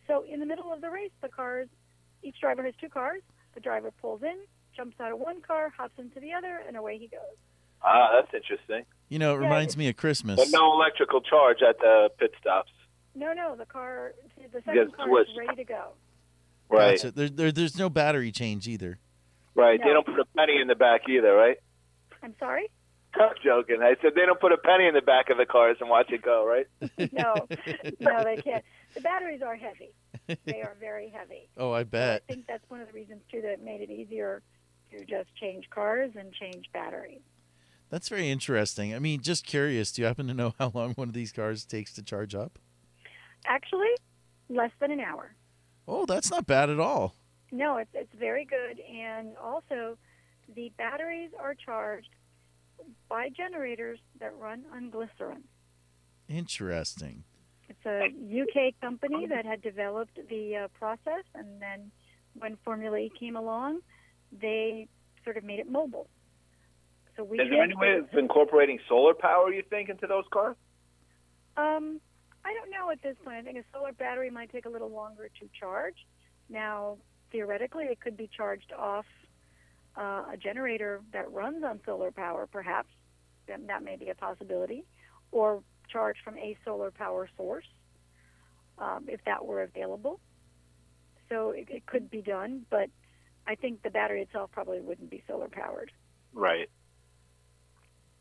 So 0.07 0.23
in 0.27 0.39
the 0.39 0.45
middle 0.45 0.71
of 0.73 0.81
the 0.81 0.89
race, 0.89 1.11
the 1.21 1.29
cars, 1.29 1.67
each 2.23 2.39
driver 2.41 2.63
has 2.63 2.73
two 2.79 2.89
cars. 2.89 3.21
The 3.53 3.59
driver 3.59 3.91
pulls 4.01 4.23
in, 4.23 4.37
jumps 4.75 4.99
out 4.99 5.11
of 5.11 5.19
one 5.19 5.41
car, 5.41 5.71
hops 5.75 5.93
into 5.97 6.19
the 6.19 6.33
other, 6.33 6.61
and 6.67 6.75
away 6.77 6.97
he 6.97 7.07
goes. 7.07 7.19
Ah, 7.83 8.09
that's 8.15 8.33
interesting. 8.33 8.83
You 9.09 9.19
know, 9.19 9.35
it 9.35 9.41
Yeah, 9.41 9.47
reminds 9.47 9.77
me 9.77 9.87
of 9.89 9.95
Christmas. 9.97 10.37
But 10.37 10.49
no 10.49 10.73
electrical 10.73 11.21
charge 11.21 11.57
at 11.67 11.77
the 11.79 12.09
pit 12.17 12.31
stops. 12.39 12.71
No, 13.13 13.33
no, 13.33 13.55
the 13.55 13.65
car, 13.65 14.13
the 14.51 14.61
second 14.65 14.95
car 14.95 15.21
is 15.21 15.27
ready 15.37 15.55
to 15.55 15.63
go. 15.63 15.89
Right. 16.69 16.97
Gotcha. 16.97 17.11
There, 17.11 17.29
there, 17.29 17.51
there's 17.51 17.77
no 17.77 17.89
battery 17.89 18.31
change 18.31 18.67
either. 18.67 18.99
Right. 19.53 19.79
They 19.81 19.91
don't 19.93 20.05
put 20.05 20.19
a 20.19 20.25
penny 20.35 20.59
in 20.61 20.67
the 20.67 20.75
back 20.75 21.01
either, 21.07 21.33
right? 21.33 21.57
I'm 22.23 22.35
sorry? 22.39 22.69
I'm 23.19 23.29
joking. 23.43 23.77
I 23.81 23.95
said 24.01 24.11
they 24.15 24.25
don't 24.25 24.39
put 24.39 24.51
a 24.51 24.57
penny 24.57 24.87
in 24.87 24.93
the 24.93 25.01
back 25.01 25.29
of 25.29 25.37
the 25.37 25.45
cars 25.45 25.77
and 25.79 25.89
watch 25.89 26.11
it 26.11 26.21
go, 26.21 26.45
right? 26.45 26.67
No, 27.11 27.33
no, 27.99 28.23
they 28.23 28.37
can't. 28.41 28.63
The 28.93 29.01
batteries 29.01 29.41
are 29.41 29.55
heavy. 29.55 29.91
They 30.45 30.61
are 30.61 30.75
very 30.79 31.09
heavy. 31.09 31.49
Oh, 31.57 31.71
I 31.71 31.83
bet. 31.83 32.23
I 32.29 32.33
think 32.33 32.47
that's 32.47 32.67
one 32.69 32.81
of 32.81 32.87
the 32.87 32.93
reasons 32.93 33.21
too 33.31 33.41
that 33.41 33.51
it 33.53 33.63
made 33.63 33.81
it 33.81 33.89
easier 33.89 34.41
to 34.91 34.99
just 35.05 35.33
change 35.35 35.69
cars 35.69 36.11
and 36.17 36.33
change 36.33 36.65
batteries. 36.73 37.21
That's 37.89 38.09
very 38.09 38.29
interesting. 38.29 38.93
I 38.93 38.99
mean, 38.99 39.21
just 39.21 39.45
curious. 39.45 39.91
Do 39.91 40.01
you 40.01 40.07
happen 40.07 40.27
to 40.27 40.33
know 40.33 40.53
how 40.59 40.71
long 40.73 40.93
one 40.93 41.07
of 41.07 41.13
these 41.13 41.31
cars 41.31 41.63
takes 41.65 41.93
to 41.93 42.03
charge 42.03 42.33
up? 42.35 42.59
Actually, 43.45 43.93
less 44.49 44.71
than 44.79 44.91
an 44.91 44.99
hour. 44.99 45.35
Oh, 45.87 46.05
that's 46.05 46.31
not 46.31 46.47
bad 46.47 46.69
at 46.69 46.79
all. 46.79 47.15
No, 47.51 47.77
it's 47.77 47.91
it's 47.93 48.13
very 48.19 48.43
good, 48.43 48.79
and 48.81 49.37
also 49.37 49.97
the 50.55 50.71
batteries 50.77 51.29
are 51.39 51.53
charged 51.53 52.09
by 53.09 53.29
generators 53.29 53.99
that 54.19 54.35
run 54.37 54.63
on 54.73 54.89
glycerin. 54.89 55.43
Interesting. 56.27 57.23
It's 57.67 57.85
a 57.85 58.05
UK 58.05 58.73
company 58.81 59.25
that 59.27 59.45
had 59.45 59.61
developed 59.61 60.19
the 60.29 60.55
uh, 60.55 60.67
process, 60.77 61.23
and 61.33 61.61
then 61.61 61.91
when 62.33 62.57
Formula 62.63 62.97
E 62.97 63.11
came 63.19 63.35
along, 63.35 63.79
they 64.31 64.87
sort 65.23 65.37
of 65.37 65.43
made 65.43 65.59
it 65.59 65.69
mobile. 65.69 66.07
So 67.17 67.23
we 67.23 67.39
Is 67.39 67.49
there 67.49 67.63
any 67.63 67.75
way 67.75 67.95
of 67.97 68.07
incorporating 68.17 68.79
solar 68.87 69.13
power, 69.13 69.51
you 69.51 69.63
think, 69.69 69.89
into 69.89 70.05
those 70.05 70.25
cars? 70.31 70.55
Um, 71.57 72.01
I 72.43 72.53
don't 72.53 72.69
know 72.69 72.91
at 72.91 73.01
this 73.01 73.15
point. 73.23 73.37
I 73.37 73.41
think 73.41 73.57
a 73.57 73.63
solar 73.73 73.93
battery 73.93 74.29
might 74.29 74.51
take 74.51 74.65
a 74.65 74.69
little 74.69 74.89
longer 74.89 75.29
to 75.39 75.49
charge. 75.57 75.95
Now, 76.49 76.97
theoretically, 77.31 77.85
it 77.85 77.99
could 78.01 78.17
be 78.17 78.29
charged 78.35 78.71
off 78.77 79.05
uh, 79.97 80.23
a 80.33 80.37
generator 80.37 81.01
that 81.13 81.31
runs 81.31 81.63
on 81.63 81.79
solar 81.85 82.11
power, 82.11 82.47
perhaps. 82.51 82.89
Then 83.47 83.67
that 83.67 83.83
may 83.83 83.95
be 83.95 84.09
a 84.09 84.15
possibility. 84.15 84.85
Or 85.31 85.61
charged 85.89 86.19
from 86.23 86.37
a 86.37 86.57
solar 86.65 86.91
power 86.91 87.29
source, 87.37 87.65
um, 88.77 89.05
if 89.07 89.23
that 89.25 89.45
were 89.45 89.61
available. 89.63 90.19
So 91.29 91.51
it, 91.51 91.67
it 91.69 91.85
could 91.85 92.09
be 92.09 92.21
done, 92.21 92.65
but 92.69 92.89
I 93.47 93.55
think 93.55 93.83
the 93.83 93.89
battery 93.89 94.21
itself 94.21 94.51
probably 94.51 94.81
wouldn't 94.81 95.09
be 95.09 95.23
solar 95.27 95.47
powered. 95.49 95.91
Right. 96.33 96.69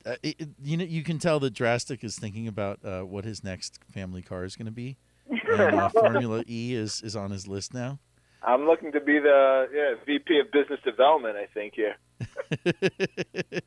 Uh, 0.06 0.16
it, 0.22 0.36
it- 0.38 0.48
you 0.62 0.76
know, 0.76 0.84
you 0.84 1.02
can 1.02 1.18
tell 1.18 1.40
that 1.40 1.54
Drastic 1.54 2.04
is 2.04 2.18
thinking 2.18 2.46
about 2.48 2.84
uh, 2.84 3.02
what 3.02 3.24
his 3.24 3.42
next 3.42 3.78
family 3.92 4.22
car 4.22 4.44
is 4.44 4.56
going 4.56 4.66
to 4.66 4.72
be. 4.72 4.96
And, 5.30 5.74
uh, 5.80 5.88
Formula 5.88 6.44
E 6.48 6.74
is, 6.74 7.00
is 7.02 7.16
on 7.16 7.30
his 7.30 7.46
list 7.48 7.72
now. 7.74 7.98
I'm 8.46 8.66
looking 8.66 8.92
to 8.92 9.00
be 9.00 9.18
the 9.18 9.68
yeah, 9.72 9.94
VP 10.04 10.38
of 10.40 10.50
Business 10.52 10.80
Development, 10.84 11.36
I 11.36 11.46
think, 11.52 11.74
here. 11.74 11.96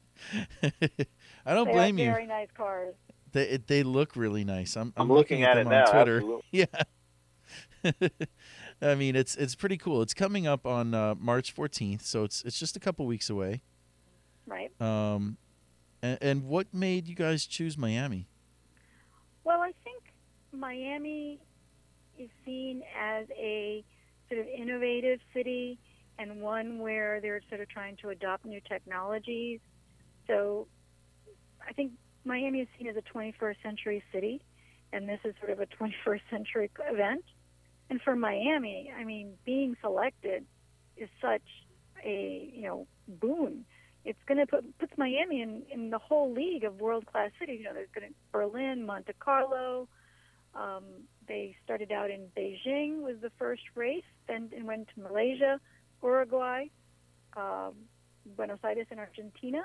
I 1.45 1.53
don't 1.53 1.67
they 1.67 1.73
blame 1.73 1.97
are 1.97 1.99
you. 2.01 2.05
very 2.11 2.27
nice 2.27 2.49
cars. 2.55 2.93
They 3.31 3.43
it- 3.43 3.67
they 3.67 3.83
look 3.83 4.15
really 4.15 4.43
nice. 4.43 4.75
I'm 4.75 4.93
I'm 4.97 5.11
looking 5.11 5.43
at 5.43 5.55
them 5.55 5.67
it 5.67 5.73
on 5.73 5.85
now, 5.85 5.91
Twitter. 5.91 6.17
absolutely. 6.17 6.43
Yeah. 6.51 6.65
I 8.81 8.95
mean, 8.95 9.15
it's 9.15 9.35
it's 9.35 9.55
pretty 9.55 9.77
cool. 9.77 10.01
It's 10.01 10.13
coming 10.13 10.45
up 10.45 10.65
on 10.65 10.93
uh, 10.93 11.15
March 11.15 11.55
14th, 11.55 12.01
so 12.03 12.23
it's 12.23 12.43
it's 12.43 12.59
just 12.59 12.75
a 12.75 12.79
couple 12.79 13.05
weeks 13.05 13.29
away. 13.29 13.61
Right. 14.45 14.69
Um, 14.81 15.37
and, 16.01 16.17
and 16.21 16.43
what 16.45 16.73
made 16.73 17.07
you 17.07 17.15
guys 17.15 17.45
choose 17.45 17.77
Miami? 17.77 18.27
Well, 19.43 19.61
I 19.61 19.71
think 19.83 20.03
Miami 20.51 21.39
is 22.19 22.29
seen 22.45 22.83
as 22.99 23.25
a 23.37 23.83
sort 24.29 24.41
of 24.41 24.47
innovative 24.47 25.19
city 25.33 25.79
and 26.19 26.41
one 26.41 26.79
where 26.79 27.21
they're 27.21 27.41
sort 27.49 27.61
of 27.61 27.69
trying 27.69 27.95
to 27.97 28.09
adopt 28.09 28.45
new 28.45 28.61
technologies. 28.67 29.59
So 30.27 30.67
I 31.67 31.73
think 31.73 31.93
Miami 32.25 32.61
is 32.61 32.67
seen 32.77 32.87
as 32.87 32.95
a 32.95 33.17
21st 33.17 33.55
century 33.63 34.03
city, 34.11 34.41
and 34.91 35.07
this 35.07 35.19
is 35.23 35.33
sort 35.39 35.51
of 35.51 35.59
a 35.59 35.65
21st 35.65 36.21
century 36.29 36.69
event. 36.89 37.23
And 37.89 38.01
for 38.01 38.15
Miami, 38.15 38.91
I 38.97 39.03
mean, 39.03 39.33
being 39.45 39.75
selected 39.81 40.45
is 40.97 41.09
such 41.21 41.41
a 42.03 42.51
you 42.53 42.63
know 42.63 42.87
boon. 43.07 43.65
It's 44.03 44.19
going 44.27 44.37
to 44.39 44.47
put 44.47 44.77
puts 44.77 44.93
Miami 44.97 45.41
in, 45.41 45.63
in 45.71 45.89
the 45.89 45.97
whole 45.97 46.33
league 46.33 46.63
of 46.63 46.79
world 46.79 47.05
class 47.05 47.31
cities. 47.39 47.59
You 47.59 47.65
know, 47.65 47.73
there's 47.73 47.89
going 47.93 48.09
to 48.09 48.15
Berlin, 48.31 48.85
Monte 48.85 49.13
Carlo. 49.19 49.87
Um, 50.55 50.83
they 51.27 51.55
started 51.63 51.91
out 51.91 52.09
in 52.09 52.27
Beijing 52.37 53.01
was 53.01 53.17
the 53.21 53.31
first 53.37 53.63
race, 53.75 54.03
then 54.27 54.49
went 54.63 54.87
to 54.95 55.01
Malaysia, 55.01 55.59
Uruguay, 56.01 56.65
um, 57.35 57.73
Buenos 58.35 58.59
Aires, 58.63 58.87
and 58.91 58.99
Argentina, 58.99 59.63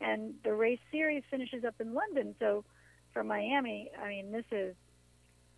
and 0.00 0.34
the 0.44 0.52
race 0.52 0.80
series 0.90 1.22
finishes 1.30 1.64
up 1.64 1.74
in 1.80 1.94
London. 1.94 2.34
So 2.38 2.64
for 3.12 3.24
Miami, 3.24 3.90
I 4.02 4.08
mean, 4.08 4.32
this 4.32 4.44
is 4.50 4.74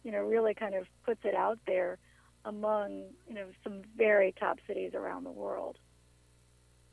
you 0.03 0.11
know 0.11 0.19
really 0.19 0.55
kind 0.55 0.75
of 0.75 0.87
puts 1.05 1.21
it 1.25 1.35
out 1.35 1.59
there 1.67 1.99
among 2.45 3.05
you 3.29 3.35
know 3.35 3.47
some 3.63 3.83
very 3.97 4.35
top 4.39 4.59
cities 4.67 4.93
around 4.95 5.25
the 5.25 5.31
world. 5.31 5.79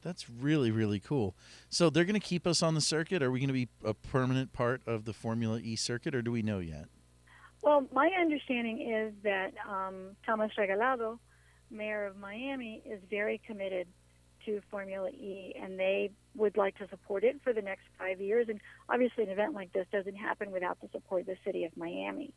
That's 0.02 0.30
really 0.30 0.72
really 0.72 1.00
cool. 1.00 1.36
So 1.70 1.90
they're 1.90 2.06
going 2.06 2.20
to 2.20 2.26
keep 2.26 2.46
us 2.46 2.62
on 2.62 2.76
the 2.76 2.82
circuit. 2.82 3.22
Are 3.22 3.32
we 3.32 3.40
going 3.40 3.48
to 3.48 3.54
be 3.54 3.70
a 3.84 3.94
permanent 3.94 4.54
part 4.54 4.82
of 4.86 5.06
the 5.06 5.14
Formula 5.14 5.60
E 5.60 5.76
circuit, 5.76 6.16
or 6.16 6.22
do 6.22 6.32
we 6.32 6.42
know 6.42 6.60
yet? 6.60 6.88
Well, 7.62 7.86
my 7.92 8.10
understanding 8.20 8.82
is 8.82 9.14
that 9.24 9.54
um, 9.68 10.16
Thomas 10.26 10.52
Regalado, 10.58 11.20
mayor 11.70 12.06
of 12.06 12.18
Miami, 12.18 12.82
is 12.86 13.02
very 13.10 13.42
committed 13.46 13.88
to 14.46 14.62
Formula 14.72 15.10
E, 15.10 15.54
and 15.62 15.78
they 15.78 16.12
would 16.36 16.56
like 16.56 16.78
to 16.78 16.88
support 16.88 17.24
it 17.26 17.42
for 17.44 17.52
the 17.52 17.62
next 17.62 17.84
five 17.98 18.22
years. 18.22 18.48
And 18.50 18.62
obviously, 18.88 19.26
an 19.26 19.30
event 19.30 19.54
like 19.54 19.74
this 19.74 19.86
doesn't 19.92 20.16
happen 20.16 20.52
without 20.52 20.80
the 20.82 20.88
support 20.94 21.22
of 21.22 21.28
the 21.28 21.36
city 21.44 21.66
of 21.66 21.76
Miami. 21.76 22.34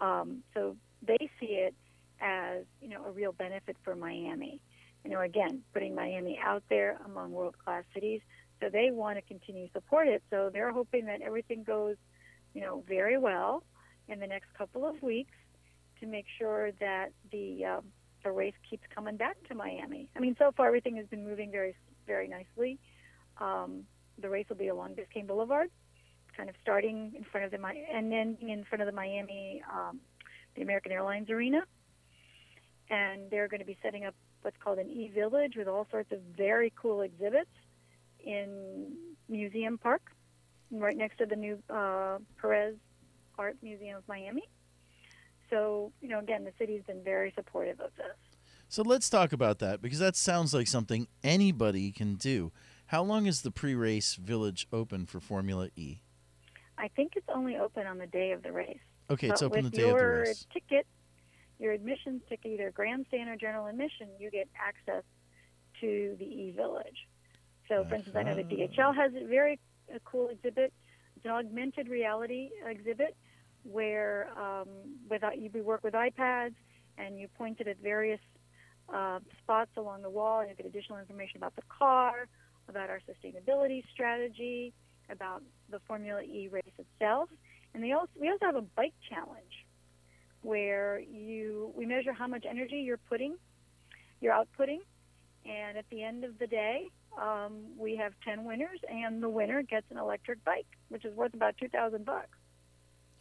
Um, 0.00 0.42
so 0.54 0.76
they 1.06 1.30
see 1.38 1.46
it 1.46 1.74
as 2.20 2.64
you 2.80 2.88
know 2.88 3.04
a 3.04 3.10
real 3.10 3.32
benefit 3.32 3.76
for 3.84 3.94
Miami. 3.94 4.60
You 5.04 5.10
know, 5.10 5.20
again, 5.20 5.62
putting 5.74 5.94
Miami 5.94 6.38
out 6.42 6.64
there 6.68 6.98
among 7.04 7.30
world-class 7.30 7.84
cities. 7.94 8.22
So 8.60 8.70
they 8.70 8.90
want 8.90 9.18
to 9.18 9.22
continue 9.22 9.66
to 9.66 9.72
support 9.74 10.08
it. 10.08 10.22
So 10.30 10.50
they're 10.52 10.72
hoping 10.72 11.06
that 11.06 11.20
everything 11.20 11.62
goes, 11.62 11.96
you 12.54 12.62
know, 12.62 12.82
very 12.88 13.18
well 13.18 13.62
in 14.08 14.20
the 14.20 14.26
next 14.26 14.52
couple 14.56 14.86
of 14.86 15.02
weeks 15.02 15.34
to 16.00 16.06
make 16.06 16.26
sure 16.38 16.72
that 16.80 17.08
the 17.32 17.64
um, 17.64 17.84
the 18.24 18.30
race 18.32 18.54
keeps 18.68 18.82
coming 18.94 19.16
back 19.16 19.36
to 19.48 19.54
Miami. 19.54 20.08
I 20.16 20.20
mean, 20.20 20.34
so 20.38 20.52
far 20.56 20.66
everything 20.66 20.96
has 20.96 21.06
been 21.06 21.24
moving 21.24 21.50
very 21.50 21.74
very 22.06 22.28
nicely. 22.28 22.78
Um, 23.40 23.84
the 24.18 24.28
race 24.28 24.46
will 24.48 24.56
be 24.56 24.68
along 24.68 24.94
Biscayne 24.94 25.26
Boulevard, 25.26 25.70
kind 26.36 26.48
of 26.48 26.54
starting 26.62 27.12
in 27.16 27.24
front 27.24 27.44
of 27.44 27.50
the 27.50 27.58
and 27.66 28.12
ending 28.12 28.50
in 28.50 28.64
front 28.64 28.82
of 28.82 28.86
the 28.86 28.92
Miami, 28.92 29.62
um, 29.72 30.00
the 30.54 30.62
American 30.62 30.92
Airlines 30.92 31.30
Arena, 31.30 31.62
and 32.90 33.30
they're 33.30 33.48
going 33.48 33.60
to 33.60 33.66
be 33.66 33.76
setting 33.82 34.04
up 34.04 34.14
what's 34.42 34.56
called 34.62 34.78
an 34.78 34.88
E 34.88 35.10
Village 35.14 35.54
with 35.56 35.68
all 35.68 35.86
sorts 35.90 36.12
of 36.12 36.20
very 36.36 36.72
cool 36.80 37.02
exhibits 37.02 37.50
in 38.24 38.92
Museum 39.28 39.78
Park, 39.78 40.02
right 40.70 40.96
next 40.96 41.18
to 41.18 41.26
the 41.26 41.36
new 41.36 41.58
uh, 41.68 42.18
Perez 42.40 42.74
Art 43.38 43.56
Museum 43.62 43.96
of 43.96 44.08
Miami. 44.08 44.48
So, 45.50 45.92
you 46.00 46.08
know, 46.08 46.18
again, 46.18 46.44
the 46.44 46.52
city's 46.58 46.82
been 46.86 47.02
very 47.02 47.32
supportive 47.36 47.80
of 47.80 47.90
this. 47.96 48.16
So 48.68 48.82
let's 48.82 49.08
talk 49.08 49.32
about 49.32 49.60
that 49.60 49.80
because 49.80 50.00
that 50.00 50.16
sounds 50.16 50.52
like 50.52 50.66
something 50.66 51.06
anybody 51.22 51.92
can 51.92 52.16
do. 52.16 52.52
How 52.86 53.02
long 53.02 53.26
is 53.26 53.42
the 53.42 53.50
pre-race 53.50 54.14
village 54.14 54.66
open 54.72 55.06
for 55.06 55.20
Formula 55.20 55.68
E? 55.76 55.98
I 56.78 56.88
think 56.88 57.12
it's 57.16 57.28
only 57.32 57.56
open 57.56 57.86
on 57.86 57.98
the 57.98 58.06
day 58.06 58.32
of 58.32 58.42
the 58.42 58.52
race. 58.52 58.78
Okay, 59.08 59.28
it's 59.28 59.42
open 59.42 59.64
with 59.64 59.72
the 59.72 59.78
day 59.78 59.88
of 59.88 59.96
the 59.96 60.02
your 60.02 60.24
ticket, 60.52 60.86
your 61.58 61.72
admissions 61.72 62.22
ticket, 62.28 62.52
either 62.52 62.70
grandstand 62.70 63.30
or 63.30 63.36
general 63.36 63.66
admission, 63.66 64.08
you 64.18 64.30
get 64.30 64.48
access 64.60 65.04
to 65.80 66.16
the 66.18 66.24
E 66.24 66.52
Village. 66.56 67.06
So, 67.68 67.84
for 67.88 67.96
instance, 67.96 68.16
I 68.16 68.22
know 68.24 68.34
the 68.34 68.42
DHL 68.42 68.94
has 68.94 69.12
a 69.14 69.26
very 69.26 69.58
uh 69.94 69.98
cool 70.04 70.28
exhibit. 70.28 70.72
It's 71.16 71.24
an 71.24 71.30
augmented 71.30 71.88
reality 71.88 72.50
exhibit 72.68 73.16
where 73.70 74.28
um, 74.38 74.68
you 75.36 75.50
we 75.52 75.60
work 75.60 75.82
with 75.82 75.94
iPads 75.94 76.54
and 76.98 77.18
you 77.18 77.28
point 77.36 77.60
it 77.60 77.68
at 77.68 77.78
various 77.82 78.20
uh, 78.92 79.18
spots 79.42 79.70
along 79.76 80.02
the 80.02 80.10
wall. 80.10 80.40
and 80.40 80.50
You 80.50 80.56
get 80.56 80.66
additional 80.66 80.98
information 80.98 81.38
about 81.38 81.56
the 81.56 81.62
car, 81.68 82.28
about 82.68 82.90
our 82.90 83.00
sustainability 83.08 83.82
strategy, 83.92 84.72
about 85.10 85.42
the 85.70 85.80
Formula 85.86 86.22
E 86.22 86.48
race 86.50 86.62
itself, 86.78 87.28
and 87.74 87.82
they 87.82 87.92
also 87.92 88.10
we 88.20 88.28
also 88.28 88.46
have 88.46 88.56
a 88.56 88.62
bike 88.62 88.94
challenge 89.08 89.66
where 90.42 91.00
you 91.00 91.72
we 91.76 91.86
measure 91.86 92.12
how 92.12 92.26
much 92.26 92.44
energy 92.48 92.78
you're 92.78 92.96
putting, 93.08 93.36
you're 94.20 94.32
outputting, 94.32 94.80
and 95.44 95.76
at 95.76 95.84
the 95.90 96.02
end 96.02 96.24
of 96.24 96.38
the 96.38 96.46
day, 96.46 96.88
um, 97.20 97.52
we 97.76 97.96
have 97.96 98.12
ten 98.24 98.44
winners, 98.44 98.80
and 98.88 99.22
the 99.22 99.28
winner 99.28 99.62
gets 99.62 99.86
an 99.90 99.98
electric 99.98 100.44
bike, 100.44 100.66
which 100.88 101.04
is 101.04 101.14
worth 101.16 101.34
about 101.34 101.56
two 101.58 101.68
thousand 101.68 102.04
bucks. 102.04 102.35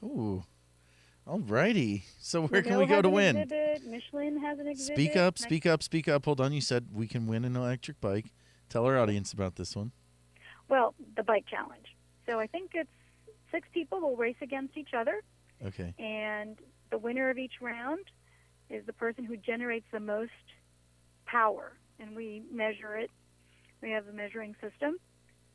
Ooh, 0.05 0.43
all 1.25 1.39
righty. 1.39 2.05
So 2.19 2.47
where 2.47 2.61
can 2.61 2.77
we 2.77 2.85
go 2.85 3.01
to 3.01 3.09
win? 3.09 3.37
Exhibit, 3.37 3.85
Michelin 3.87 4.37
has 4.39 4.59
an 4.59 4.67
exhibit. 4.67 4.95
Speak 4.95 5.15
up, 5.15 5.37
speak 5.39 5.65
up, 5.65 5.81
speak 5.81 6.07
up. 6.07 6.25
Hold 6.25 6.39
on. 6.39 6.53
You 6.53 6.61
said 6.61 6.87
we 6.93 7.07
can 7.07 7.25
win 7.25 7.43
an 7.43 7.55
electric 7.55 7.99
bike. 7.99 8.27
Tell 8.69 8.85
our 8.85 8.97
audience 8.99 9.33
about 9.33 9.55
this 9.55 9.75
one. 9.75 9.91
Well, 10.69 10.93
the 11.15 11.23
bike 11.23 11.45
challenge. 11.47 11.95
So 12.27 12.39
I 12.39 12.47
think 12.47 12.71
it's 12.73 12.89
six 13.51 13.67
people 13.73 13.99
will 13.99 14.15
race 14.15 14.35
against 14.41 14.77
each 14.77 14.93
other, 14.95 15.21
Okay. 15.65 15.93
and 15.99 16.57
the 16.91 16.97
winner 16.97 17.29
of 17.29 17.37
each 17.37 17.53
round 17.61 18.05
is 18.69 18.85
the 18.85 18.93
person 18.93 19.23
who 19.23 19.37
generates 19.37 19.85
the 19.91 19.99
most 19.99 20.31
power, 21.25 21.73
and 21.99 22.15
we 22.15 22.43
measure 22.51 22.95
it. 22.97 23.11
We 23.81 23.91
have 23.91 24.07
a 24.07 24.13
measuring 24.13 24.55
system, 24.61 24.97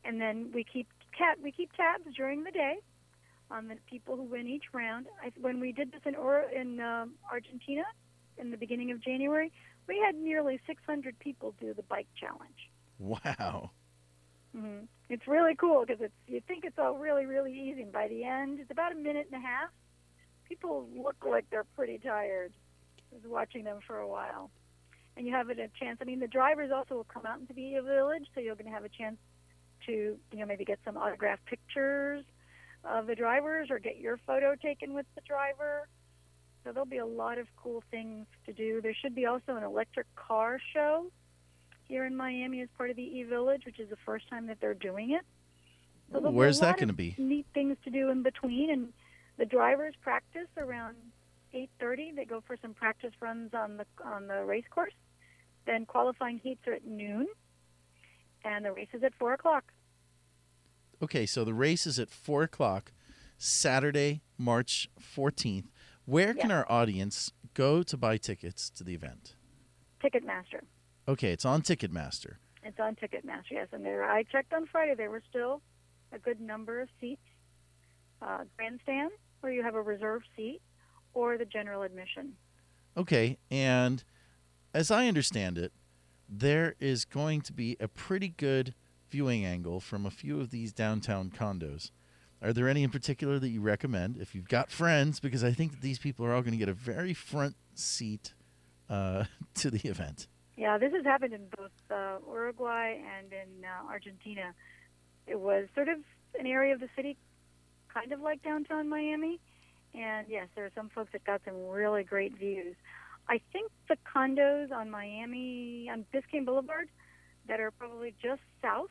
and 0.05 0.21
then 0.21 0.51
we 0.55 0.65
keep 0.65 0.87
cat 1.17 1.39
we 1.43 1.51
keep 1.51 1.73
tabs 1.73 2.15
during 2.17 2.45
the 2.45 2.53
day 2.53 2.77
on 3.51 3.69
the 3.69 3.77
people 3.89 4.17
who 4.17 4.23
win 4.25 4.47
each 4.47 4.65
round. 4.73 5.07
I, 5.23 5.33
when 5.41 5.61
we 5.61 5.73
did 5.73 5.93
this 5.93 6.01
in 6.05 6.15
or, 6.15 6.43
in 6.43 6.81
um, 6.81 7.15
Argentina 7.31 7.85
in 8.39 8.51
the 8.51 8.57
beginning 8.57 8.91
of 8.91 9.03
January, 9.03 9.53
we 9.89 9.99
had 10.05 10.15
nearly 10.15 10.61
600 10.67 11.19
people 11.19 11.55
do 11.61 11.75
the 11.75 11.83
bike 11.83 12.09
challenge. 12.19 12.71
Wow. 12.99 13.71
hmm 14.55 14.85
It's 15.09 15.27
really 15.27 15.55
cool 15.55 15.85
because 15.87 16.01
it's 16.03 16.15
you 16.27 16.41
think 16.47 16.65
it's 16.65 16.79
all 16.79 16.97
really 16.99 17.27
really 17.27 17.53
easy, 17.53 17.83
and 17.83 17.93
by 17.93 18.09
the 18.09 18.25
end, 18.25 18.61
it's 18.61 18.71
about 18.71 18.93
a 18.93 18.95
minute 18.97 19.29
and 19.33 19.43
a 19.43 19.47
half. 19.47 19.71
People 20.45 20.89
look 20.97 21.17
like 21.29 21.47
they're 21.51 21.67
pretty 21.77 21.99
tired. 21.99 22.53
I 23.13 23.17
was 23.17 23.25
watching 23.27 23.65
them 23.65 23.79
for 23.87 23.99
a 23.99 24.09
while, 24.09 24.51
and 25.17 25.27
you 25.27 25.33
have 25.33 25.49
a 25.51 25.55
chance. 25.55 25.99
I 26.01 26.05
mean, 26.05 26.21
the 26.21 26.27
drivers 26.29 26.71
also 26.73 26.95
will 26.97 27.05
come 27.05 27.27
out 27.27 27.41
into 27.41 27.53
the 27.55 27.81
village, 27.81 28.27
so 28.35 28.41
you're 28.41 28.55
going 28.57 28.67
to 28.67 28.73
have 28.73 28.85
a 28.85 28.89
chance 28.89 29.17
to 29.87 29.93
you 30.33 30.39
know 30.39 30.47
maybe 30.47 30.65
get 30.65 30.79
some 30.85 30.97
autographed 30.97 31.45
pictures 31.47 32.25
of 32.85 33.07
the 33.07 33.15
drivers 33.15 33.71
or 33.71 33.79
get 33.79 33.99
your 33.99 34.19
photo 34.27 34.55
taken 34.55 34.95
with 34.95 35.07
the 35.15 35.21
driver. 35.23 35.89
So 36.65 36.73
there'll 36.73 36.87
be 36.87 36.99
a 36.99 37.07
lot 37.07 37.39
of 37.39 37.47
cool 37.57 37.83
things 37.91 38.27
to 38.47 38.53
do. 38.53 38.81
There 38.81 38.95
should 38.95 39.15
be 39.15 39.27
also 39.27 39.57
an 39.57 39.63
electric 39.63 40.07
car 40.15 40.59
show 40.75 41.07
here 41.89 42.05
in 42.05 42.17
Miami 42.17 42.61
as 42.61 42.69
part 42.77 42.91
of 42.91 42.97
the 42.97 43.03
E 43.03 43.23
Village, 43.25 43.65
which 43.65 43.81
is 43.81 43.89
the 43.89 43.97
first 44.05 44.29
time 44.29 44.47
that 44.47 44.59
they're 44.61 44.75
doing 44.75 45.11
it. 45.13 45.23
So 46.13 46.21
there'll 46.21 46.33
Where's 46.33 46.59
a 46.59 46.63
that 46.63 46.67
lot 46.67 46.79
gonna 46.79 46.93
of 46.93 46.97
be? 46.97 47.15
Neat 47.19 47.47
things 47.55 47.77
to 47.85 47.91
do 47.91 48.11
in 48.11 48.23
between, 48.23 48.71
and 48.71 48.93
the 49.39 49.47
drivers 49.47 49.95
practice 50.03 50.49
around 50.57 50.97
8:30. 51.53 52.13
They 52.13 52.25
go 52.25 52.41
for 52.41 52.57
some 52.57 52.75
practice 52.75 53.13
runs 53.21 53.55
on 53.55 53.77
the 53.77 53.87
on 54.05 54.27
the 54.27 54.45
race 54.45 54.67
course. 54.71 54.95
Then 55.67 55.87
qualifying 55.87 56.39
heats 56.39 56.67
are 56.67 56.75
at 56.75 56.85
noon, 56.85 57.27
and 58.45 58.65
the 58.65 58.73
race 58.73 58.89
is 58.93 59.03
at 59.03 59.15
four 59.15 59.33
o'clock. 59.33 59.73
Okay, 61.03 61.27
so 61.27 61.45
the 61.45 61.55
race 61.55 61.87
is 61.87 61.99
at 61.99 62.11
four 62.11 62.43
o'clock, 62.43 62.93
Saturday, 63.39 64.23
March 64.37 64.89
fourteenth. 64.99 65.71
Where 66.05 66.35
can 66.35 66.51
Yeah. 66.51 66.59
our 66.59 66.73
audience 66.73 67.33
go 67.55 67.83
to 67.83 67.97
buy 67.97 68.17
tickets 68.19 68.69
to 68.71 68.85
the 68.85 68.95
event? 68.95 69.35
Ticketmaster. 70.03 70.63
Okay, 71.09 71.33
it's 71.33 71.45
on 71.45 71.63
Ticketmaster. 71.63 72.37
It's 72.63 72.79
on 72.79 72.95
Ticketmaster, 72.97 73.53
yes. 73.53 73.69
And 73.73 73.85
there, 73.85 74.05
I 74.05 74.23
checked 74.25 74.53
on 74.53 74.67
Friday. 74.67 74.95
There 74.95 75.11
were 75.11 75.23
still 75.29 75.63
a 76.13 76.19
good 76.19 76.41
number 76.41 76.81
of 76.81 76.89
seats. 77.01 77.23
Uh, 78.21 78.45
grandstand, 78.57 79.13
where 79.41 79.53
you 79.53 79.63
have 79.63 79.75
a 79.75 79.81
reserved 79.83 80.27
seat, 80.37 80.61
or 81.15 81.39
the 81.39 81.47
general 81.47 81.83
admission. 81.83 82.37
Okay, 82.97 83.39
and 83.51 84.05
as 84.75 84.91
I 84.91 85.07
understand 85.09 85.57
it, 85.57 85.73
there 86.29 86.77
is 86.79 87.05
going 87.07 87.41
to 87.43 87.53
be 87.53 87.77
a 87.81 87.89
pretty 87.89 88.29
good 88.29 88.75
viewing 89.11 89.45
angle 89.45 89.81
from 89.81 90.07
a 90.07 90.11
few 90.11 90.41
of 90.41 90.51
these 90.51 90.73
downtown 90.73 91.31
condos. 91.31 91.91
Are 92.43 92.53
there 92.53 92.69
any 92.69 92.83
in 92.83 92.91
particular 92.91 93.39
that 93.39 93.51
you 93.51 93.61
recommend 93.61 94.17
if 94.17 94.35
you've 94.35 94.49
got 94.49 94.71
friends? 94.71 95.21
Because 95.21 95.45
I 95.45 95.53
think 95.53 95.73
that 95.73 95.83
these 95.83 95.99
people 95.99 96.25
are 96.25 96.33
all 96.33 96.41
going 96.41 96.53
to 96.53 96.59
get 96.59 96.69
a 96.69 96.75
very 96.75 97.13
front 97.13 97.55
seat 97.75 98.33
uh, 98.89 99.25
to 99.57 99.71
the 99.71 99.89
event. 99.89 100.27
Yeah, 100.57 100.79
this 100.79 100.93
has 100.93 101.05
happened 101.05 101.35
in 101.35 101.47
both 101.57 101.71
uh, 101.91 102.19
Uruguay 102.27 102.99
and 103.19 103.33
in 103.33 103.65
uh, 103.65 103.91
Argentina. 103.91 104.55
It 105.27 105.39
was 105.39 105.67
sort 105.75 105.89
of 105.89 105.99
an 106.39 106.47
area 106.47 106.75
of 106.75 106.81
the 106.81 106.89
city, 106.97 107.17
kind 107.93 108.13
of 108.13 108.21
like 108.21 108.43
downtown 108.43 108.89
Miami. 108.89 109.41
And 109.95 110.27
yes, 110.29 110.49
there 110.55 110.65
are 110.65 110.71
some 110.75 110.91
folks 110.95 111.13
that 111.13 111.25
got 111.25 111.41
some 111.45 111.67
really 111.69 112.05
great 112.05 112.37
views. 112.39 112.77
I 113.29 113.41
think 113.53 113.71
the 113.89 113.97
condos 114.15 114.73
on 114.73 114.91
Miami, 114.91 115.89
on 115.91 116.05
Biscayne 116.13 116.45
Boulevard, 116.45 116.89
that 117.49 117.61
are 117.61 117.71
probably 117.71 118.15
just 118.23 118.43
south 118.63 118.91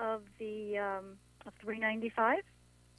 of 0.00 0.22
the 0.38 0.78
um, 0.78 1.04
of 1.46 1.52
395, 1.60 2.38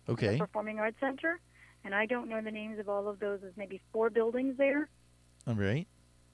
Okay. 0.09 0.33
the 0.33 0.37
Performing 0.37 0.79
Arts 0.79 0.97
Center. 0.99 1.39
And 1.83 1.93
I 1.93 2.05
don't 2.07 2.29
know 2.29 2.41
the 2.41 2.51
names 2.51 2.79
of 2.79 2.89
all 2.89 3.07
of 3.07 3.19
those. 3.19 3.41
There's 3.41 3.57
maybe 3.57 3.79
four 3.93 4.09
buildings 4.09 4.57
there 4.57 4.89
All 5.47 5.53
right. 5.53 5.87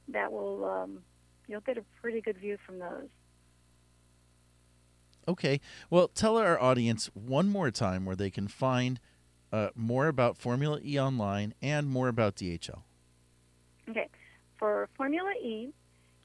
that 0.07 0.31
will 0.31 0.63
um, 0.65 0.99
you'll 1.47 1.61
get 1.61 1.77
a 1.77 1.83
pretty 2.01 2.21
good 2.21 2.37
view 2.37 2.57
from 2.65 2.79
those. 2.79 3.09
Okay. 5.27 5.59
Well, 5.89 6.07
tell 6.07 6.37
our 6.37 6.59
audience 6.61 7.09
one 7.13 7.47
more 7.49 7.69
time 7.71 8.05
where 8.05 8.15
they 8.15 8.29
can 8.29 8.47
find 8.47 8.99
uh, 9.51 9.69
more 9.75 10.07
about 10.07 10.37
Formula 10.37 10.79
E 10.83 10.99
online 10.99 11.53
and 11.61 11.87
more 11.87 12.07
about 12.07 12.35
DHL. 12.37 12.83
Okay, 13.89 14.07
for 14.57 14.87
Formula 14.95 15.31
E, 15.41 15.73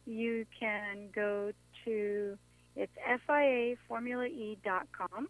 you 0.07 0.47
can 0.59 1.09
go 1.15 1.51
to 1.85 2.39
it's 2.77 2.93
fiaformulae.com, 3.29 5.29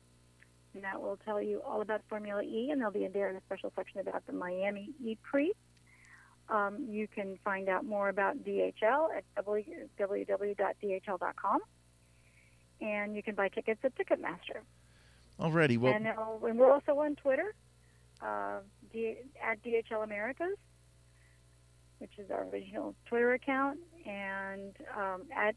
and 0.74 0.84
that 0.84 1.00
will 1.00 1.16
tell 1.24 1.40
you 1.40 1.62
all 1.62 1.80
about 1.80 2.02
Formula 2.08 2.42
E, 2.42 2.70
and 2.70 2.80
there'll 2.80 2.92
be 2.92 3.06
there 3.08 3.30
in 3.30 3.36
a 3.36 3.40
special 3.42 3.72
section 3.76 4.00
about 4.00 4.26
the 4.26 4.32
Miami 4.32 4.90
E 5.02 5.16
Prix. 5.22 5.52
Um, 6.48 6.86
you 6.88 7.06
can 7.08 7.38
find 7.44 7.68
out 7.68 7.84
more 7.84 8.08
about 8.08 8.44
DHL 8.44 9.08
at 9.16 9.24
www.dhl.com, 9.44 11.60
and 12.80 13.16
you 13.16 13.22
can 13.22 13.34
buy 13.34 13.48
tickets 13.48 13.80
at 13.84 13.94
Ticketmaster. 13.96 14.60
Already, 15.40 15.76
Well, 15.76 15.92
and, 15.92 16.06
uh, 16.06 16.14
and 16.46 16.58
we're 16.58 16.70
also 16.72 16.98
on 17.00 17.14
Twitter 17.16 17.52
uh, 18.22 18.60
D- 18.92 19.16
at 19.42 19.60
DHL 19.62 20.02
Americas, 20.04 20.56
which 21.98 22.12
is 22.18 22.30
our 22.30 22.44
original 22.48 22.94
Twitter 23.06 23.32
account, 23.34 23.78
and 24.06 24.74
um, 24.96 25.22
at 25.36 25.54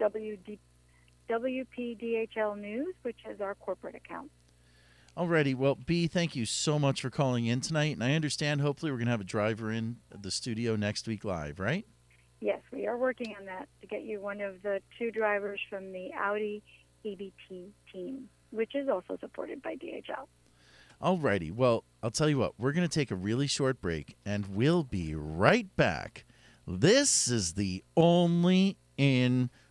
WD- 0.00 0.58
WPDHL 1.30 2.58
News, 2.58 2.94
which 3.02 3.18
is 3.30 3.40
our 3.40 3.54
corporate 3.54 3.94
account. 3.94 4.30
Alrighty. 5.16 5.54
Well, 5.54 5.76
B, 5.86 6.06
thank 6.06 6.34
you 6.34 6.46
so 6.46 6.78
much 6.78 7.02
for 7.02 7.10
calling 7.10 7.46
in 7.46 7.60
tonight. 7.60 7.94
And 7.94 8.02
I 8.02 8.14
understand 8.14 8.60
hopefully 8.60 8.90
we're 8.90 8.98
going 8.98 9.06
to 9.06 9.12
have 9.12 9.20
a 9.20 9.24
driver 9.24 9.70
in 9.70 9.96
the 10.10 10.30
studio 10.30 10.76
next 10.76 11.06
week 11.06 11.24
live, 11.24 11.60
right? 11.60 11.86
Yes, 12.40 12.60
we 12.72 12.86
are 12.86 12.96
working 12.96 13.34
on 13.38 13.46
that 13.46 13.68
to 13.80 13.86
get 13.86 14.02
you 14.02 14.20
one 14.20 14.40
of 14.40 14.62
the 14.62 14.80
two 14.98 15.10
drivers 15.10 15.60
from 15.68 15.92
the 15.92 16.10
Audi 16.14 16.62
ABT 17.04 17.72
team, 17.92 18.28
which 18.50 18.74
is 18.74 18.88
also 18.88 19.18
supported 19.20 19.62
by 19.62 19.74
DHL. 19.74 20.26
Alrighty. 21.02 21.52
Well, 21.52 21.84
I'll 22.02 22.10
tell 22.10 22.28
you 22.28 22.38
what, 22.38 22.58
we're 22.58 22.72
going 22.72 22.88
to 22.88 22.94
take 22.94 23.10
a 23.10 23.16
really 23.16 23.46
short 23.46 23.80
break 23.80 24.16
and 24.24 24.46
we'll 24.54 24.84
be 24.84 25.14
right 25.14 25.74
back. 25.76 26.24
This 26.66 27.28
is 27.28 27.54
the 27.54 27.82
Only 27.96 28.78
in 28.96 29.50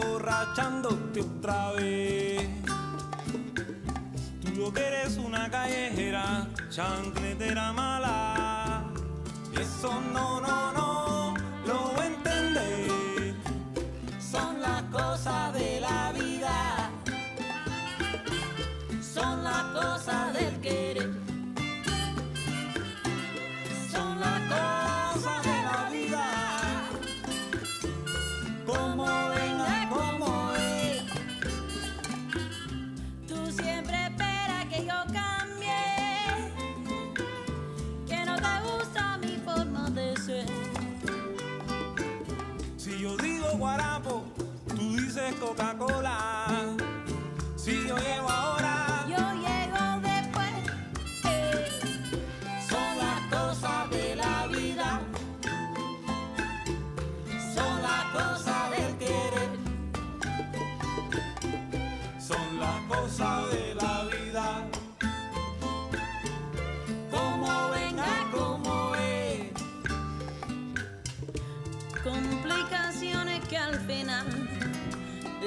Emborrachándote 0.00 1.20
otra 1.20 1.72
vez. 1.72 2.48
Tú 4.40 4.54
lo 4.56 4.72
que 4.72 4.80
eres 4.80 5.18
una 5.18 5.50
callejera, 5.50 6.48
chancletera 6.70 7.72
mala. 7.72 8.84
Eso 9.60 10.00
no, 10.12 10.40
no, 10.40 10.72
no, 10.72 10.99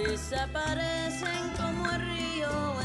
desaparecen 0.03 1.49
como 1.57 1.89
el 1.89 2.01
río 2.01 2.82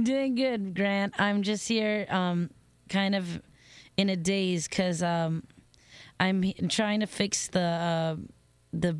Doing 0.00 0.36
good, 0.36 0.76
Grant. 0.76 1.14
I'm 1.18 1.42
just 1.42 1.66
here, 1.66 2.06
um, 2.08 2.50
kind 2.88 3.16
of 3.16 3.42
in 3.96 4.08
a 4.08 4.16
daze 4.16 4.68
because 4.68 5.02
um, 5.02 5.42
I'm 6.20 6.44
trying 6.68 7.00
to 7.00 7.08
fix 7.08 7.48
the 7.48 7.60
uh, 7.60 8.14
the 8.72 8.96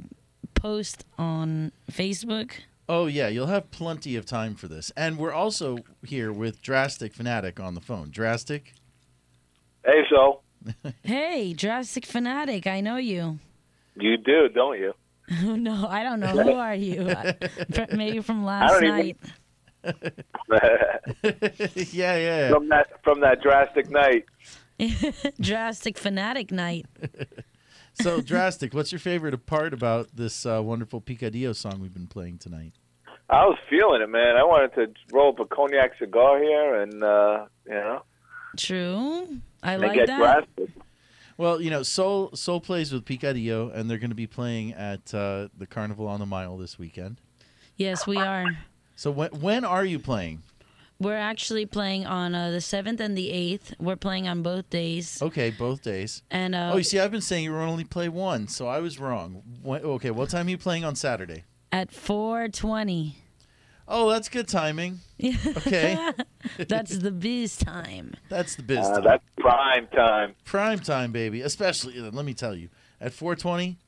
post 0.54 1.04
on 1.18 1.72
Facebook. 1.90 2.52
Oh, 2.88 3.06
yeah, 3.06 3.28
you'll 3.28 3.46
have 3.46 3.70
plenty 3.70 4.14
of 4.16 4.26
time 4.26 4.54
for 4.54 4.68
this. 4.68 4.92
And 4.96 5.16
we're 5.18 5.32
also 5.32 5.78
here 6.04 6.30
with 6.32 6.60
Drastic 6.62 7.14
Fanatic 7.14 7.58
on 7.58 7.74
the 7.74 7.80
phone. 7.80 8.10
Drastic? 8.10 8.74
Hey, 9.84 10.02
so 10.10 10.40
hey, 11.02 11.52
Drastic 11.54 12.04
Fanatic, 12.06 12.66
I 12.66 12.80
know 12.80 12.96
you. 12.96 13.38
you 13.96 14.16
do, 14.18 14.48
don't 14.48 14.78
you? 14.78 14.92
no, 15.56 15.86
I 15.88 16.02
don't 16.02 16.20
know. 16.20 16.28
Who 16.28 16.52
are 16.52 16.74
you? 16.74 17.14
Maybe 17.92 18.20
from 18.20 18.44
last 18.44 18.80
don't 18.80 18.84
even- 18.84 18.96
night. 18.96 19.16
yeah, 21.92 22.16
yeah. 22.16 22.48
From 22.50 22.68
that 22.70 22.86
from 23.02 23.20
that 23.20 23.42
drastic 23.42 23.90
night. 23.90 24.24
Drastic 25.40 25.98
Fanatic 25.98 26.50
night. 26.50 26.86
So, 27.94 28.20
Drastic, 28.20 28.74
what's 28.74 28.92
your 28.92 28.98
favorite 28.98 29.46
part 29.46 29.72
about 29.72 30.08
this 30.14 30.44
uh, 30.44 30.60
wonderful 30.62 31.00
Picadillo 31.00 31.54
song 31.54 31.80
we've 31.80 31.94
been 31.94 32.06
playing 32.06 32.38
tonight? 32.38 32.72
I 33.30 33.46
was 33.46 33.56
feeling 33.70 34.02
it, 34.02 34.08
man. 34.08 34.36
I 34.36 34.44
wanted 34.44 34.74
to 34.74 34.92
roll 35.12 35.30
up 35.30 35.38
a 35.38 35.46
cognac 35.46 35.92
cigar 35.98 36.42
here, 36.42 36.82
and 36.82 37.02
uh, 37.02 37.46
you 37.66 37.72
know, 37.74 38.02
True. 38.56 39.38
I 39.62 39.76
like 39.76 39.94
get 39.94 40.08
that. 40.08 40.18
drastic. 40.18 40.70
Well, 41.36 41.60
you 41.60 41.70
know, 41.70 41.82
Sol 41.82 42.30
Sol 42.34 42.60
plays 42.60 42.92
with 42.92 43.04
Picadillo, 43.04 43.74
and 43.74 43.88
they're 43.88 43.98
going 43.98 44.10
to 44.10 44.16
be 44.16 44.26
playing 44.26 44.74
at 44.74 45.14
uh, 45.14 45.48
the 45.56 45.66
Carnival 45.66 46.06
on 46.06 46.20
the 46.20 46.26
Mile 46.26 46.56
this 46.56 46.78
weekend. 46.78 47.20
Yes, 47.76 48.06
we 48.06 48.18
are. 48.18 48.46
So 48.96 49.10
when 49.10 49.30
when 49.30 49.64
are 49.64 49.84
you 49.84 49.98
playing? 49.98 50.42
We're 51.04 51.16
actually 51.18 51.66
playing 51.66 52.06
on 52.06 52.34
uh, 52.34 52.50
the 52.50 52.60
seventh 52.62 52.98
and 52.98 53.16
the 53.16 53.30
eighth. 53.30 53.74
We're 53.78 53.96
playing 53.96 54.26
on 54.26 54.42
both 54.42 54.70
days. 54.70 55.20
Okay, 55.20 55.50
both 55.50 55.82
days. 55.82 56.22
And 56.30 56.54
uh, 56.54 56.70
oh, 56.72 56.78
you 56.78 56.82
see, 56.82 56.98
I've 56.98 57.10
been 57.10 57.20
saying 57.20 57.44
you 57.44 57.52
were 57.52 57.60
only 57.60 57.84
play 57.84 58.08
one, 58.08 58.48
so 58.48 58.66
I 58.66 58.80
was 58.80 58.98
wrong. 58.98 59.42
When, 59.62 59.82
okay, 59.82 60.10
what 60.10 60.30
time 60.30 60.46
are 60.46 60.50
you 60.50 60.58
playing 60.58 60.84
on 60.84 60.96
Saturday? 60.96 61.44
at 61.70 61.90
four 61.92 62.48
twenty. 62.48 63.16
Oh, 63.86 64.08
that's 64.08 64.28
good 64.30 64.48
timing. 64.48 65.00
Okay, 65.56 66.10
That's 66.68 66.96
the 66.98 67.10
biz 67.10 67.56
time. 67.56 68.14
that's 68.28 68.56
the 68.56 68.62
biz. 68.62 68.78
Uh, 68.78 68.94
time. 68.94 69.04
that's 69.04 69.24
prime 69.36 69.86
time. 69.88 70.34
prime 70.44 70.78
time, 70.78 71.12
baby. 71.12 71.42
Especially, 71.42 71.98
uh, 72.00 72.10
let 72.10 72.24
me 72.24 72.32
tell 72.34 72.54
you, 72.54 72.68
at 73.00 73.12
420, 73.12 73.78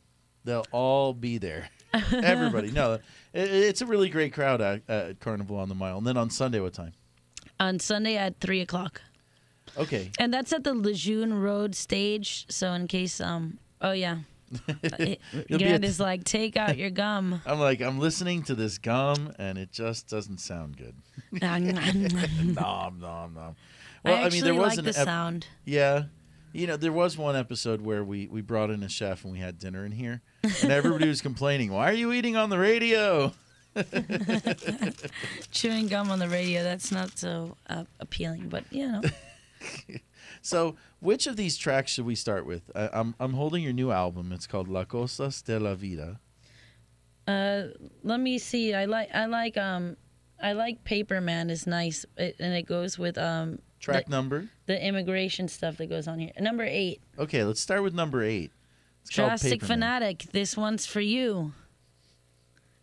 they'll 0.45 0.67
all 0.71 1.15
be 1.15 1.39
there. 1.39 1.71
Everybody. 2.13 2.71
No, 2.73 2.95
it, 2.95 3.01
it's 3.33 3.81
a 3.81 3.87
really 3.87 4.09
great 4.09 4.33
crowd 4.33 4.61
at, 4.61 4.83
at 4.89 5.21
Carnival 5.21 5.57
on 5.57 5.69
the 5.69 5.75
Mile. 5.75 5.99
And 5.99 6.07
then 6.07 6.17
on 6.17 6.31
Sunday, 6.31 6.61
what 6.61 6.75
time? 6.75 6.93
On 7.59 7.79
Sunday 7.79 8.17
at 8.17 8.41
three 8.41 8.61
o'clock. 8.61 9.01
Okay. 9.79 10.11
And 10.19 10.33
that's 10.33 10.53
at 10.53 10.65
the 10.65 10.75
Lejeune 10.75 11.35
Road 11.35 11.75
stage. 11.75 12.47
So 12.49 12.73
in 12.73 12.87
case 12.87 13.21
um 13.21 13.59
oh 13.81 13.93
yeah. 13.93 14.19
Grant 15.51 15.85
is 15.85 15.99
like, 15.99 16.23
take 16.25 16.57
out 16.57 16.79
your 16.79 16.91
gum. 16.91 17.41
I'm 17.47 17.59
like, 17.59 17.81
I'm 17.81 17.99
listening 17.99 18.45
to 18.45 18.55
this 18.55 18.79
gum, 18.79 19.33
and 19.41 19.59
it 19.59 19.73
just 19.73 20.09
doesn't 20.09 20.39
sound 20.39 20.77
good. 20.77 20.95
nom, 21.33 23.01
nom, 23.01 23.35
nom. 23.35 23.57
I 24.05 24.09
Well, 24.09 24.25
I, 24.25 24.29
mean, 24.29 24.45
there 24.45 24.55
was 24.55 24.71
like 24.71 24.79
an 24.79 24.85
the 24.85 24.91
ep- 24.91 25.05
sound. 25.05 25.47
Yeah. 25.65 26.05
You 26.53 26.69
know, 26.69 26.77
there 26.77 26.93
was 26.93 27.19
one 27.19 27.35
episode 27.35 27.81
where 27.81 28.05
we, 28.05 28.29
we 28.29 28.41
brought 28.41 28.71
in 28.71 28.85
a 28.85 28.89
chef 28.89 29.25
and 29.25 29.33
we 29.33 29.41
had 29.41 29.59
dinner 29.59 29.85
in 29.85 29.93
here, 29.93 30.23
and 30.63 30.71
everybody 30.71 31.09
was 31.09 31.21
complaining, 31.21 31.73
"Why 31.73 31.91
are 31.91 31.95
you 31.95 32.13
eating 32.13 32.37
on 32.37 32.49
the 32.49 32.59
radio?" 32.59 33.33
Chewing 35.51 35.89
gum 35.89 36.11
on 36.11 36.19
the 36.19 36.29
radio, 36.29 36.63
that's 36.63 36.91
not 36.91 37.19
so 37.19 37.57
uh, 37.69 37.85
appealing, 38.01 38.49
but 38.49 38.65
you 38.71 38.89
know. 38.89 39.03
So, 40.43 40.77
which 41.01 41.27
of 41.27 41.37
these 41.37 41.57
tracks 41.57 41.91
should 41.93 42.07
we 42.07 42.15
start 42.15 42.47
with? 42.47 42.71
I, 42.75 42.89
I'm 42.93 43.15
I'm 43.19 43.33
holding 43.33 43.63
your 43.65 43.73
new 43.73 43.91
album. 43.91 44.31
It's 44.33 44.47
called 44.47 44.69
La 44.69 44.85
Cosas 44.85 45.43
de 45.43 45.59
la 45.59 45.75
Vida. 45.75 46.21
Uh, 47.27 47.69
let 48.05 48.21
me 48.21 48.39
see. 48.39 48.73
I 48.75 48.85
like 48.85 49.09
I 49.13 49.27
like 49.27 49.57
um 49.57 49.97
I 50.41 50.53
like 50.53 50.85
Paper 50.85 51.21
Man 51.21 51.51
is 51.51 51.67
nice, 51.67 52.07
it, 52.17 52.37
and 52.39 52.55
it 52.55 52.63
goes 52.63 52.99
with 52.99 53.19
um 53.19 53.59
Track 53.81 54.05
the, 54.07 54.11
number. 54.11 54.49
the 54.67 54.85
immigration 54.85 55.49
stuff 55.49 55.79
that 55.79 55.87
goes 55.87 56.07
on 56.07 56.19
here. 56.19 56.33
Number 56.39 56.65
eight, 56.65 57.03
Okay, 57.19 57.43
let's 57.45 57.61
start 57.61 57.83
with 57.83 57.95
number 57.95 58.23
eight. 58.23 58.53
It's 59.03 59.15
called 59.15 59.29
Drastic. 59.31 59.65
Fanatic. 59.65 60.27
This 60.33 60.57
one's 60.57 60.87
for 60.87 61.01
you. 61.01 61.53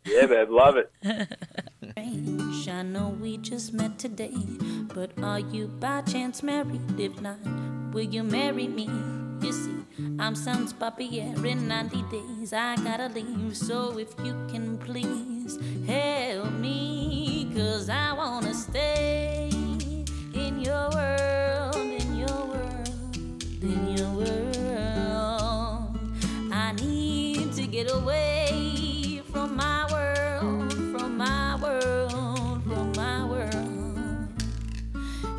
Yeah, 0.06 0.26
babe, 0.26 0.50
love 0.50 0.76
it. 0.78 0.92
strange. 1.92 2.68
I 2.68 2.82
know 2.82 3.16
we 3.22 3.38
just 3.38 3.74
met 3.74 3.98
today, 3.98 4.36
but 4.94 5.12
are 5.22 5.40
you 5.40 5.68
by 5.68 6.02
chance 6.02 6.44
married? 6.44 7.00
If 7.00 7.22
not, 7.22 7.40
will 7.94 8.04
you 8.04 8.24
marry 8.24 8.68
me? 8.68 8.90
You 9.42 9.52
see, 9.52 9.76
I'm 10.20 10.36
sans 10.36 10.74
papier 10.74 11.34
in 11.46 11.68
90 11.68 12.04
days. 12.12 12.54
I 12.54 12.76
gotta 12.78 13.10
leave, 13.10 13.56
so 13.56 13.98
if 13.98 14.14
you 14.24 14.34
can 14.52 14.78
please 14.78 15.58
help 15.88 16.52
me, 16.54 17.52
cause 17.56 17.90
I 17.90 18.14
wanna 18.14 18.54
stay 18.54 19.50
in 20.34 20.62
your 20.62 20.90
world, 20.92 21.76
in 21.76 22.18
your 22.18 22.46
world, 22.52 23.18
in 23.62 23.98
your 23.98 24.12
world. 24.12 25.98
I 26.52 26.74
need 26.74 27.54
to 27.54 27.68
get 27.68 27.92
away 27.92 28.33
world, 31.64 32.62
from 32.66 32.92
my 32.98 33.26
world. 33.26 34.28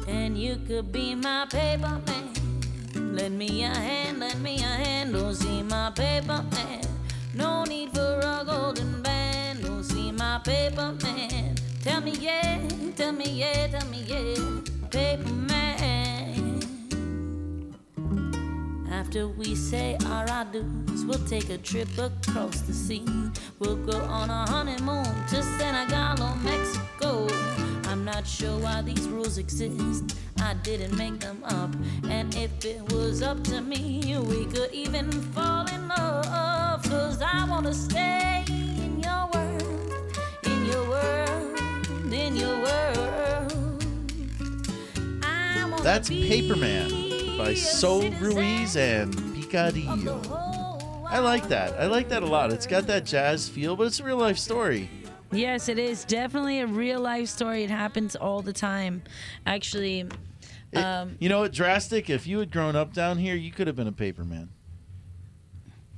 And 0.08 0.38
you 0.38 0.56
could 0.66 0.90
be 0.90 1.14
my 1.14 1.46
paper 1.50 2.00
man. 2.06 3.14
Lend 3.14 3.38
me 3.38 3.64
a 3.64 3.68
hand, 3.68 4.20
lend 4.20 4.42
me 4.42 4.56
a 4.56 4.74
hand. 4.84 5.12
Don't 5.12 5.34
see 5.34 5.62
my 5.62 5.90
paper 5.90 6.42
man. 6.52 6.82
No 7.34 7.64
need 7.64 7.90
for 7.94 8.20
a 8.20 8.42
golden 8.44 9.02
band. 9.02 9.62
Don't 9.62 9.84
see 9.84 10.12
my 10.12 10.40
paper 10.42 10.96
man. 11.02 11.56
Tell 11.82 12.00
me 12.00 12.12
yeah, 12.12 12.58
tell 12.96 13.12
me 13.12 13.28
yeah, 13.42 13.66
tell 13.66 13.86
me 13.90 14.00
yeah. 14.06 14.88
Paper 14.90 15.28
man. 15.28 16.03
After 18.94 19.26
we 19.26 19.56
say 19.56 19.98
our 20.06 20.24
adieus, 20.26 21.04
we'll 21.04 21.26
take 21.26 21.50
a 21.50 21.58
trip 21.58 21.88
across 21.98 22.60
the 22.60 22.72
sea. 22.72 23.04
We'll 23.58 23.74
go 23.74 23.98
on 24.02 24.30
a 24.30 24.48
honeymoon 24.48 25.04
to 25.30 25.42
Senegal 25.42 26.22
or 26.22 26.36
Mexico. 26.36 27.26
I'm 27.90 28.04
not 28.04 28.24
sure 28.24 28.56
why 28.60 28.82
these 28.82 29.08
rules 29.08 29.36
exist. 29.36 30.16
I 30.40 30.54
didn't 30.62 30.96
make 30.96 31.18
them 31.18 31.42
up. 31.42 31.74
And 32.08 32.32
if 32.36 32.64
it 32.64 32.80
was 32.92 33.20
up 33.20 33.42
to 33.44 33.60
me, 33.60 34.16
we 34.16 34.44
could 34.46 34.72
even 34.72 35.10
fall 35.10 35.66
in 35.66 35.88
love. 35.88 36.84
Cause 36.84 37.20
I 37.20 37.46
wanna 37.50 37.74
stay 37.74 38.44
in 38.46 39.00
your 39.00 39.28
world, 39.34 39.92
in 40.44 40.66
your 40.66 40.88
world, 40.88 42.12
in 42.12 42.36
your 42.36 42.56
world. 42.62 43.82
That's 45.82 46.08
Paperman 46.08 47.03
by 47.36 47.54
Sol 47.54 48.02
Ruiz 48.12 48.76
and 48.76 49.12
Picadillo. 49.34 51.04
I 51.08 51.18
like 51.18 51.48
that. 51.48 51.74
I 51.78 51.86
like 51.86 52.08
that 52.08 52.22
a 52.22 52.26
lot. 52.26 52.52
It's 52.52 52.66
got 52.66 52.86
that 52.86 53.04
jazz 53.04 53.48
feel, 53.48 53.76
but 53.76 53.84
it's 53.88 54.00
a 54.00 54.04
real 54.04 54.16
life 54.16 54.38
story. 54.38 54.88
Yes, 55.32 55.68
it 55.68 55.78
is 55.78 56.04
definitely 56.04 56.60
a 56.60 56.66
real 56.66 57.00
life 57.00 57.28
story. 57.28 57.64
It 57.64 57.70
happens 57.70 58.14
all 58.14 58.42
the 58.42 58.52
time. 58.52 59.02
Actually, 59.46 60.06
um, 60.74 61.16
You 61.18 61.28
know 61.28 61.40
what, 61.40 61.52
Drastic? 61.52 62.08
If 62.08 62.26
you 62.26 62.38
had 62.38 62.50
grown 62.50 62.76
up 62.76 62.92
down 62.92 63.18
here, 63.18 63.34
you 63.34 63.50
could 63.50 63.66
have 63.66 63.76
been 63.76 63.88
a 63.88 63.92
paperman. 63.92 64.48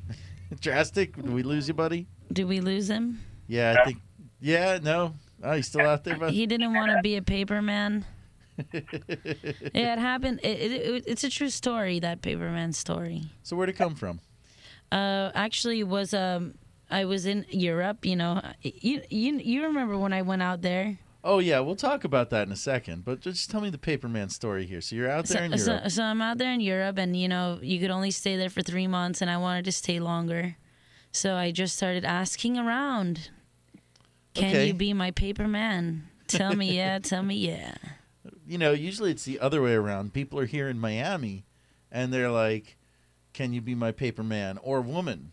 Drastic, 0.61 1.17
did 1.17 1.31
we 1.31 1.43
lose 1.43 1.69
you, 1.69 1.75
buddy? 1.75 2.07
did 2.33 2.45
we 2.49 2.61
lose 2.61 2.89
him? 2.91 3.21
Yeah, 3.47 3.77
I 3.79 3.85
think. 3.85 3.99
Yeah, 4.41 4.79
no. 4.83 5.15
Oh, 5.43 5.53
he's 5.53 5.69
still 5.69 5.87
out 5.87 6.03
there, 6.05 6.17
buddy. 6.17 6.35
He 6.35 6.47
didn't 6.47 6.75
want 6.75 6.91
to 6.93 7.01
be 7.03 7.17
a 7.17 7.23
paperman. 7.23 8.05
yeah, 8.73 9.93
it 9.95 9.99
happened. 9.99 10.41
It, 10.43 10.61
it, 10.61 10.73
it, 10.73 11.05
it's 11.07 11.25
a 11.25 11.31
true 11.31 11.51
story. 11.51 11.99
That 12.01 12.23
paperman 12.23 12.75
story. 12.75 13.23
So 13.43 13.57
where'd 13.57 13.69
it 13.69 13.75
come 13.75 13.95
from? 13.95 14.21
Uh, 14.91 15.31
actually, 15.35 15.83
was 15.85 16.15
um, 16.15 16.55
I 16.91 17.05
was 17.05 17.27
in 17.27 17.45
Europe. 17.51 18.05
You 18.05 18.17
know, 18.17 18.41
you 18.63 19.03
you 19.11 19.39
you 19.39 19.63
remember 19.65 19.99
when 19.99 20.13
I 20.13 20.23
went 20.23 20.43
out 20.43 20.63
there? 20.63 20.99
Oh 21.25 21.41
yeah, 21.41 21.59
we'll 21.59 21.75
talk 21.77 22.05
about 22.05 22.31
that 22.31 22.47
in 22.47 22.53
a 22.53 22.57
second. 22.57 23.05
But 23.05 23.21
just 23.21 23.51
tell 23.51 23.61
me 23.61 23.69
the 23.71 23.79
paperman 23.79 24.31
story 24.31 24.65
here. 24.65 24.81
So 24.81 24.95
you're 24.95 25.11
out 25.11 25.27
there 25.27 25.43
in 25.45 25.59
so, 25.59 25.73
Europe. 25.73 25.83
so, 25.85 25.89
so 25.89 26.03
I'm 26.05 26.23
out 26.23 26.39
there 26.39 26.53
in 26.53 26.61
Europe, 26.61 26.99
and 26.99 27.17
you 27.17 27.27
know, 27.29 27.59
you 27.61 27.81
could 27.81 27.91
only 27.91 28.13
stay 28.13 28.37
there 28.37 28.51
for 28.51 28.63
three 28.63 28.87
months, 28.87 29.21
and 29.21 29.31
I 29.31 29.37
wanted 29.37 29.65
to 29.65 29.73
stay 29.73 29.99
longer. 29.99 30.57
So 31.11 31.35
I 31.35 31.51
just 31.51 31.77
started 31.77 32.05
asking 32.05 32.59
around. 32.59 33.31
Can 34.35 34.51
Okay. 34.51 34.67
you 34.67 34.75
be 34.75 34.93
my 34.93 35.11
paper 35.13 35.49
man? 35.49 36.09
Tell 36.29 36.55
me 36.55 36.77
yeah, 36.77 36.99
tell 36.99 37.23
me 37.23 37.37
yeah. 37.37 37.75
you 38.47 38.59
know, 38.59 38.73
usually 38.73 39.11
it's 39.11 39.25
the 39.25 39.41
other 39.41 39.63
way 39.63 39.75
around. 39.75 40.13
People 40.13 40.39
are 40.39 40.47
here 40.47 40.69
in 40.69 40.79
Miami, 40.79 41.45
and 41.91 42.13
they're 42.13 42.31
like, 42.31 42.77
"Can 43.33 43.53
you 43.53 43.61
be 43.61 43.75
my 43.75 43.93
paper 43.93 44.23
man 44.23 44.59
or 44.59 44.81
woman?" 44.81 45.33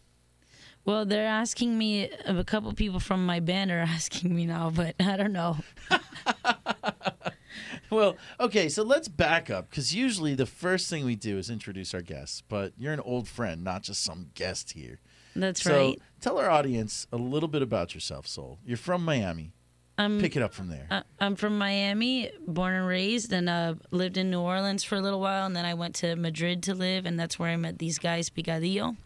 Well, 0.85 1.05
they're 1.05 1.27
asking 1.27 1.77
me. 1.77 2.09
A 2.25 2.43
couple 2.43 2.73
people 2.73 2.99
from 2.99 3.25
my 3.25 3.39
band 3.39 3.71
are 3.71 3.79
asking 3.87 4.35
me 4.35 4.45
now, 4.45 4.69
but 4.69 4.95
I 4.99 5.17
don't 5.17 5.33
know. 5.33 5.57
Well, 7.93 8.17
okay, 8.39 8.69
so 8.69 8.81
let's 8.83 9.07
back 9.07 9.49
up 9.51 9.69
because 9.69 9.93
usually 9.93 10.33
the 10.33 10.47
first 10.47 10.89
thing 10.89 11.05
we 11.05 11.15
do 11.15 11.37
is 11.37 11.49
introduce 11.49 11.93
our 11.93 12.01
guests, 12.01 12.41
but 12.41 12.73
you're 12.77 12.93
an 12.93 12.99
old 12.99 13.27
friend, 13.27 13.63
not 13.63 13.83
just 13.83 14.03
some 14.03 14.31
guest 14.33 14.71
here. 14.71 14.99
That's 15.35 15.61
so 15.61 15.89
right. 15.89 16.01
Tell 16.19 16.39
our 16.39 16.49
audience 16.49 17.05
a 17.11 17.17
little 17.17 17.49
bit 17.49 17.61
about 17.61 17.93
yourself, 17.93 18.27
Sol. 18.27 18.59
You're 18.65 18.77
from 18.77 19.05
Miami. 19.05 19.53
I'm, 19.97 20.19
Pick 20.19 20.35
it 20.35 20.41
up 20.41 20.53
from 20.53 20.69
there. 20.69 20.87
I- 20.89 21.03
I'm 21.19 21.35
from 21.35 21.57
Miami, 21.57 22.31
born 22.47 22.73
and 22.73 22.87
raised, 22.87 23.31
and 23.31 23.47
uh, 23.47 23.75
lived 23.91 24.17
in 24.17 24.31
New 24.31 24.39
Orleans 24.39 24.83
for 24.83 24.95
a 24.95 25.01
little 25.01 25.19
while, 25.19 25.45
and 25.45 25.55
then 25.55 25.65
I 25.65 25.75
went 25.75 25.95
to 25.95 26.15
Madrid 26.15 26.63
to 26.63 26.73
live, 26.73 27.05
and 27.05 27.19
that's 27.19 27.37
where 27.37 27.49
I 27.49 27.55
met 27.57 27.77
these 27.77 27.99
guys, 27.99 28.29
Picadillo. 28.29 28.97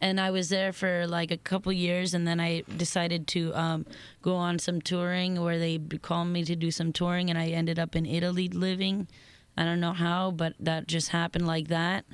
And 0.00 0.20
I 0.20 0.30
was 0.30 0.48
there 0.48 0.72
for 0.72 1.06
like 1.06 1.30
a 1.30 1.36
couple 1.36 1.72
years, 1.72 2.12
and 2.14 2.26
then 2.26 2.40
I 2.40 2.64
decided 2.76 3.26
to 3.28 3.54
um, 3.54 3.86
go 4.22 4.34
on 4.36 4.58
some 4.58 4.80
touring 4.80 5.40
where 5.42 5.58
they 5.58 5.78
called 5.78 6.28
me 6.28 6.44
to 6.44 6.56
do 6.56 6.70
some 6.70 6.92
touring, 6.92 7.30
and 7.30 7.38
I 7.38 7.48
ended 7.48 7.78
up 7.78 7.96
in 7.96 8.04
Italy 8.06 8.48
living. 8.48 9.08
I 9.56 9.64
don't 9.64 9.80
know 9.80 9.92
how, 9.92 10.30
but 10.30 10.54
that 10.60 10.86
just 10.86 11.10
happened 11.10 11.46
like 11.46 11.68
that. 11.68 12.04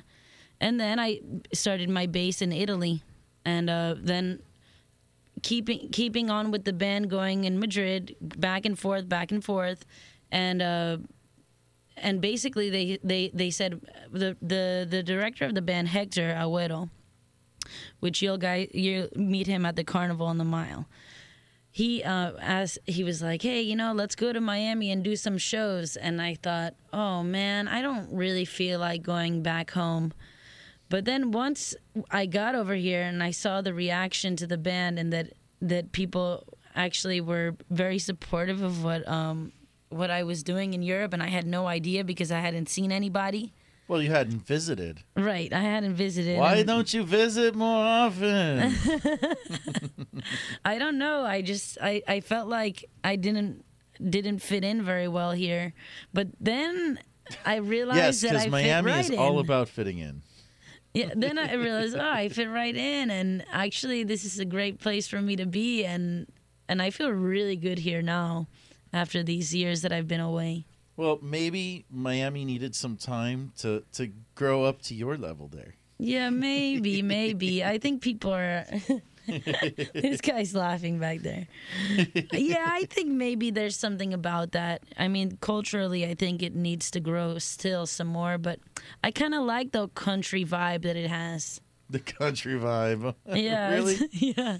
And 0.59 0.79
then 0.79 0.99
I 0.99 1.19
started 1.53 1.89
my 1.89 2.07
base 2.07 2.41
in 2.41 2.51
Italy, 2.51 3.03
and 3.43 3.69
uh, 3.69 3.95
then 3.97 4.41
keeping 5.43 5.89
keeping 5.91 6.29
on 6.29 6.51
with 6.51 6.65
the 6.65 6.73
band 6.73 7.09
going 7.09 7.43
in 7.43 7.59
Madrid, 7.59 8.15
back 8.21 8.65
and 8.65 8.77
forth, 8.77 9.07
back 9.07 9.31
and 9.31 9.43
forth, 9.43 9.85
and 10.31 10.61
uh, 10.61 10.97
and 11.97 12.21
basically 12.21 12.69
they 12.69 12.99
they 13.03 13.31
they 13.33 13.49
said 13.49 13.81
the 14.11 14.37
the 14.41 14.87
the 14.89 15.03
director 15.03 15.45
of 15.45 15.55
the 15.55 15.61
band 15.61 15.89
Hector 15.89 16.33
Agüero, 16.37 16.89
which 17.99 18.21
you'll 18.21 18.37
guy 18.37 18.67
you 18.73 19.09
meet 19.15 19.47
him 19.47 19.65
at 19.65 19.75
the 19.75 19.83
carnival 19.83 20.27
on 20.27 20.37
the 20.37 20.45
mile. 20.45 20.87
He 21.71 22.03
uh, 22.03 22.31
asked, 22.39 22.79
he 22.85 23.03
was 23.03 23.21
like, 23.21 23.41
"Hey, 23.41 23.61
you 23.61 23.75
know, 23.75 23.91
let's 23.91 24.15
go 24.15 24.31
to 24.31 24.39
Miami 24.39 24.91
and 24.91 25.03
do 25.03 25.17
some 25.17 25.37
shows." 25.37 25.97
And 25.97 26.21
I 26.21 26.35
thought, 26.35 26.75
"Oh 26.93 27.21
man, 27.21 27.67
I 27.67 27.81
don't 27.81 28.09
really 28.13 28.45
feel 28.45 28.79
like 28.79 29.03
going 29.03 29.43
back 29.43 29.71
home." 29.71 30.13
But 30.89 31.05
then 31.05 31.31
once 31.31 31.75
I 32.11 32.25
got 32.25 32.55
over 32.55 32.75
here 32.75 33.01
and 33.01 33.23
I 33.23 33.31
saw 33.31 33.61
the 33.61 33.73
reaction 33.73 34.35
to 34.37 34.47
the 34.47 34.57
band 34.57 34.99
and 34.99 35.11
that 35.13 35.33
that 35.61 35.91
people 35.91 36.45
actually 36.75 37.21
were 37.21 37.55
very 37.69 37.97
supportive 37.99 38.61
of 38.61 38.83
what 38.83 39.07
um 39.07 39.51
what 39.89 40.11
I 40.11 40.23
was 40.23 40.43
doing 40.43 40.73
in 40.73 40.81
Europe 40.83 41.13
and 41.13 41.23
I 41.23 41.27
had 41.29 41.45
no 41.45 41.67
idea 41.67 42.03
because 42.03 42.31
I 42.31 42.39
hadn't 42.39 42.69
seen 42.69 42.91
anybody. 42.91 43.53
Well, 43.87 44.01
you 44.01 44.09
hadn't 44.09 44.41
visited. 44.47 45.03
Right, 45.15 45.53
I 45.53 45.61
hadn't 45.61 45.93
visited. 45.93 46.39
Why 46.39 46.55
and- 46.55 46.67
don't 46.67 46.91
you 46.91 47.03
visit 47.03 47.53
more 47.55 47.83
often? 47.85 48.73
I 50.65 50.79
don't 50.79 50.97
know. 50.97 51.21
I 51.23 51.41
just 51.41 51.77
I, 51.81 52.01
I 52.07 52.19
felt 52.19 52.47
like 52.47 52.85
I 53.03 53.15
didn't 53.15 53.63
didn't 54.09 54.39
fit 54.39 54.63
in 54.63 54.81
very 54.81 55.07
well 55.07 55.31
here. 55.31 55.73
But 56.13 56.27
then 56.39 56.99
I 57.45 57.57
realized 57.57 57.97
yes, 57.97 58.21
that 58.21 58.31
I 58.31 58.33
because 58.45 58.51
Miami 58.51 58.89
fit 58.91 58.95
right 58.95 59.05
is 59.05 59.09
in. 59.11 59.19
all 59.19 59.39
about 59.39 59.69
fitting 59.69 59.99
in. 59.99 60.23
Yeah, 60.95 61.11
then 61.15 61.37
I 61.37 61.53
realized, 61.55 61.95
oh, 61.97 62.09
I 62.09 62.29
fit 62.29 62.49
right 62.49 62.75
in, 62.75 63.11
and 63.11 63.43
actually, 63.51 64.03
this 64.03 64.23
is 64.23 64.39
a 64.39 64.45
great 64.45 64.79
place 64.79 65.07
for 65.07 65.21
me 65.21 65.35
to 65.35 65.45
be, 65.45 65.83
and 65.83 66.25
and 66.69 66.81
I 66.81 66.89
feel 66.89 67.09
really 67.11 67.57
good 67.57 67.79
here 67.79 68.01
now, 68.01 68.47
after 68.93 69.21
these 69.21 69.53
years 69.53 69.81
that 69.81 69.91
I've 69.91 70.07
been 70.07 70.21
away. 70.21 70.65
Well, 70.95 71.19
maybe 71.21 71.85
Miami 71.91 72.45
needed 72.45 72.75
some 72.75 72.95
time 72.95 73.51
to 73.57 73.83
to 73.93 74.11
grow 74.35 74.63
up 74.63 74.81
to 74.83 74.95
your 74.95 75.17
level 75.17 75.49
there. 75.49 75.75
Yeah, 75.97 76.29
maybe, 76.29 77.01
maybe. 77.01 77.63
I 77.63 77.77
think 77.77 78.01
people 78.01 78.33
are. 78.33 78.65
this 79.93 80.21
guy's 80.21 80.53
laughing 80.55 80.99
back 80.99 81.19
there. 81.21 81.47
yeah, 82.33 82.65
I 82.69 82.85
think 82.89 83.09
maybe 83.09 83.51
there's 83.51 83.75
something 83.77 84.13
about 84.13 84.51
that. 84.51 84.83
I 84.97 85.07
mean, 85.07 85.37
culturally, 85.41 86.05
I 86.05 86.13
think 86.15 86.41
it 86.43 86.55
needs 86.55 86.91
to 86.91 86.99
grow 86.99 87.37
still 87.39 87.85
some 87.85 88.07
more, 88.07 88.37
but 88.37 88.59
I 89.03 89.11
kind 89.11 89.33
of 89.33 89.43
like 89.43 89.71
the 89.71 89.87
country 89.89 90.45
vibe 90.45 90.83
that 90.83 90.95
it 90.95 91.09
has. 91.09 91.61
The 91.89 91.99
country 91.99 92.53
vibe. 92.55 93.13
Yeah, 93.35 93.69
really? 93.73 93.97
yeah. 94.11 94.57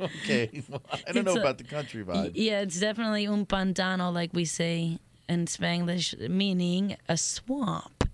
okay. 0.00 0.62
Well, 0.68 0.82
I 1.06 1.12
don't 1.12 1.24
know 1.24 1.34
a- 1.34 1.40
about 1.40 1.58
the 1.58 1.64
country 1.64 2.04
vibe. 2.04 2.32
Yeah, 2.34 2.60
it's 2.60 2.78
definitely 2.78 3.26
un 3.26 3.46
pantano, 3.46 4.12
like 4.12 4.32
we 4.32 4.44
say 4.44 4.98
in 5.28 5.46
Spanglish, 5.46 6.28
meaning 6.30 6.96
a 7.08 7.16
swamp. 7.16 8.04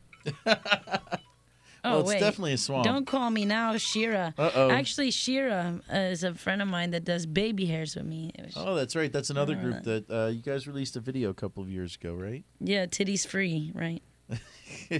Well, 1.93 2.01
it's 2.01 2.09
wait. 2.09 2.20
definitely 2.20 2.55
a 2.55 2.59
swamp. 2.59 2.85
Don't 2.85 3.06
call 3.06 3.31
me 3.31 3.44
now, 3.44 3.77
Shira. 3.77 4.32
Uh-oh. 4.39 4.70
Actually, 4.70 5.11
Shira 5.11 5.81
uh, 5.93 5.97
is 5.97 6.24
a 6.24 6.35
friend 6.35 6.62
of 6.62 6.69
mine 6.69 6.90
that 6.93 7.05
does 7.05 7.27
baby 7.27 7.66
hairs 7.66 7.94
with 7.94 8.06
me. 8.06 8.32
Oh, 8.56 8.74
that's 8.74 8.97
right. 8.97 9.12
That's 9.12 9.31
another 9.31 9.55
Oh, 9.59 9.62
group 9.62 9.82
that 9.85 10.11
uh, 10.11 10.27
you 10.28 10.40
guys 10.40 10.66
released 10.66 10.97
a 10.97 11.01
video 11.01 11.31
a 11.31 11.35
couple 11.35 11.62
of 11.62 11.69
years 11.69 11.97
ago, 11.97 12.15
right? 12.15 12.43
Yeah, 12.61 12.86
titties 12.86 13.27
free, 13.27 13.70
right? 13.74 14.02
yeah, 14.90 14.98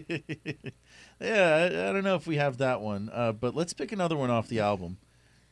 I, 1.21 1.65
I 1.67 1.93
don't 1.93 2.05
know 2.05 2.17
if 2.17 2.27
we 2.27 2.37
have 2.37 2.59
that 2.59 2.81
one, 2.81 3.11
uh, 3.13 3.33
but 3.33 3.55
let's 3.55 3.73
pick 3.73 3.93
another 3.93 4.17
one 4.17 4.31
off 4.31 4.49
the 4.49 4.61
album. 4.61 4.99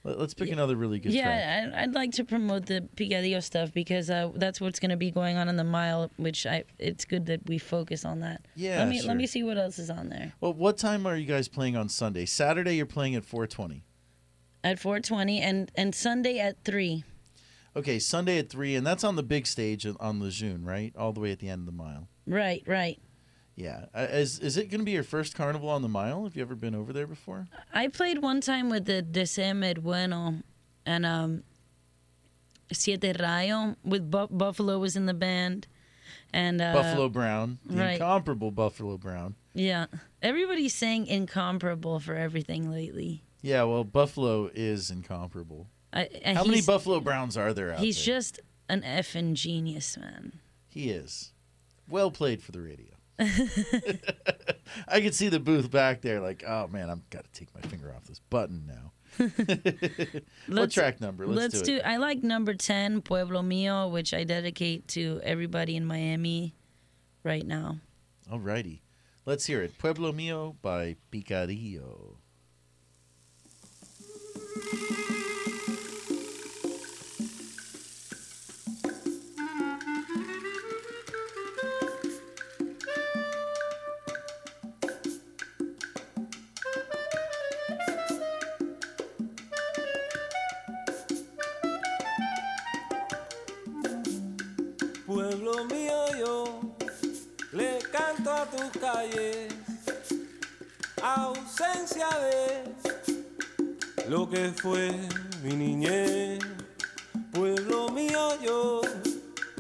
Let, 0.05 0.19
us 0.19 0.35
pick 0.35 0.51
another 0.51 0.75
really 0.75 0.99
good 0.99 1.13
track. 1.13 1.25
yeah, 1.25 1.71
I, 1.77 1.83
I'd 1.83 1.95
like 1.95 2.11
to 2.13 2.25
promote 2.25 2.67
the 2.67 2.89
Picadillo 2.97 3.41
stuff 3.43 3.73
because 3.73 4.11
uh, 4.11 4.31
that's 4.35 4.61
what's 4.61 4.81
going 4.81 4.91
to 4.91 4.97
be 4.97 5.13
going 5.13 5.37
on 5.37 5.49
in 5.49 5.57
the 5.57 5.65
mile. 5.65 6.11
Which 6.17 6.45
I, 6.45 6.65
it's 6.79 7.05
good 7.05 7.27
that 7.27 7.47
we 7.47 7.59
focus 7.59 8.05
on 8.05 8.21
that. 8.21 8.45
Yeah, 8.57 8.79
Let 8.81 8.89
me 8.89 8.99
sure. 8.99 9.09
let 9.09 9.17
me 9.17 9.27
see 9.27 9.43
what 9.45 9.59
else 9.59 9.79
is 9.79 9.91
on 9.91 10.09
there. 10.09 10.33
Well, 10.41 10.55
what 10.55 10.77
time 10.77 11.07
are 11.07 11.17
you 11.17 11.27
guys 11.27 11.47
playing 11.49 11.77
on 11.77 11.89
Sunday? 11.89 12.27
Saturday, 12.27 12.75
you're 12.77 12.87
playing 12.87 13.15
at 13.15 13.25
420. 13.25 13.85
At 14.65 14.79
4:20 14.79 15.41
and 15.41 15.71
and 15.77 15.95
Sunday 15.95 16.39
at 16.39 16.65
three. 16.65 17.05
Okay, 17.75 17.99
Sunday 17.99 18.39
at 18.39 18.51
3, 18.51 18.75
and 18.77 18.87
that's 18.87 19.03
on 19.03 19.17
the 19.17 19.23
big 19.23 19.47
stage 19.47 19.87
on- 19.87 19.97
on 19.99 20.21
Lejeune, 20.21 20.63
right? 20.63 20.95
All 20.95 21.15
the 21.15 21.21
way 21.21 21.33
at 21.33 21.39
the 21.39 21.49
end 21.49 21.61
of 21.61 21.67
the 21.67 21.73
mile. 21.73 22.07
Right, 22.27 22.63
right. 22.67 23.01
Yeah. 23.55 23.87
Uh, 23.95 24.07
is, 24.11 24.39
is 24.39 24.57
it 24.57 24.71
going 24.71 24.81
to 24.81 24.85
be 24.85 24.93
your 24.93 25.03
first 25.03 25.35
carnival 25.35 25.69
on 25.69 25.83
the 25.83 25.89
mile? 25.89 26.25
Have 26.25 26.37
you 26.37 26.43
ever 26.43 26.55
been 26.55 26.75
over 26.75 26.93
there 26.93 27.07
before? 27.07 27.47
I 27.73 27.89
played 27.89 28.23
one 28.23 28.41
time 28.41 28.71
with 28.71 28.87
the 28.87 29.03
December 29.03 29.75
Bueno 29.75 30.37
and 30.87 31.07
um 31.07 31.43
Siete 32.73 33.17
Rayo 33.21 33.77
with 33.85 34.11
Bu- 34.11 34.29
Buffalo 34.29 34.79
was 34.79 34.97
in 34.97 35.07
the 35.07 35.15
band 35.15 35.67
and 36.33 36.61
uh, 36.61 36.73
Buffalo 36.73 37.09
Brown, 37.09 37.59
the 37.67 37.77
right. 37.77 37.93
incomparable 37.93 38.51
Buffalo 38.51 38.97
Brown. 38.97 39.35
Yeah. 39.55 39.87
Everybody's 40.23 40.75
saying 40.75 41.07
incomparable 41.07 42.01
for 42.01 42.15
everything 42.15 42.71
lately. 42.71 43.23
Yeah, 43.43 43.65
well, 43.65 43.85
Buffalo 43.85 44.51
is 44.55 44.91
incomparable. 44.91 45.67
I, 45.93 46.05
and 46.25 46.39
How 46.39 46.45
many 46.45 46.63
Buffalo 46.63 47.01
Browns 47.01 47.37
are 47.37 47.53
there 47.53 47.73
out 47.73 47.81
He's 47.81 47.97
there? 47.97 48.15
He's 48.15 48.23
just 48.23 48.41
an 48.69 48.83
effing 48.83 49.35
genius, 49.35 49.99
man. 49.99 50.41
He 50.69 50.91
is. 50.91 51.33
Well 51.89 52.11
played 52.11 52.43
for 52.43 52.53
the 52.53 52.63
radio. 52.63 52.87
I 54.89 55.01
can 55.01 55.13
see 55.13 55.29
the 55.29 55.41
booth 55.41 55.71
back 55.71 56.01
there, 56.01 56.21
like, 56.21 56.45
oh 56.47 56.69
man, 56.69 56.91
I've 56.91 57.09
got 57.11 57.25
to 57.25 57.31
take 57.33 57.55
my 57.55 57.61
finger 57.69 57.95
off 57.95 58.05
this 58.05 58.21
button 58.31 58.67
now. 58.67 58.93
what 59.27 60.25
Let's- 60.49 60.75
track 60.75 61.01
number? 61.01 61.27
Let's, 61.27 61.61
do, 61.63 61.77
it. 61.77 61.83
I 61.85 61.99
like 61.99 62.23
number 62.23 62.55
ten, 62.55 63.03
Pueblo 63.03 63.43
Mio, 63.43 63.89
which 63.89 64.15
I 64.15 64.25
dedicate 64.25 64.89
to 64.89 65.21
everybody 65.23 65.77
in 65.77 65.85
Miami 65.85 66.55
right 67.23 67.47
now. 67.47 67.79
Alrighty. 68.31 68.81
Let's 69.27 69.47
hear 69.47 69.63
it. 69.63 69.79
Pueblo 69.79 70.13
Mio 70.13 70.57
by 70.63 70.97
Picadillo. 71.13 72.17
Lo 104.13 104.29
que 104.29 104.53
fue 104.61 104.91
mi 105.43 105.55
niñez. 105.57 106.39
Pueblo 107.33 107.89
mío 107.89 108.29
yo 108.43 108.83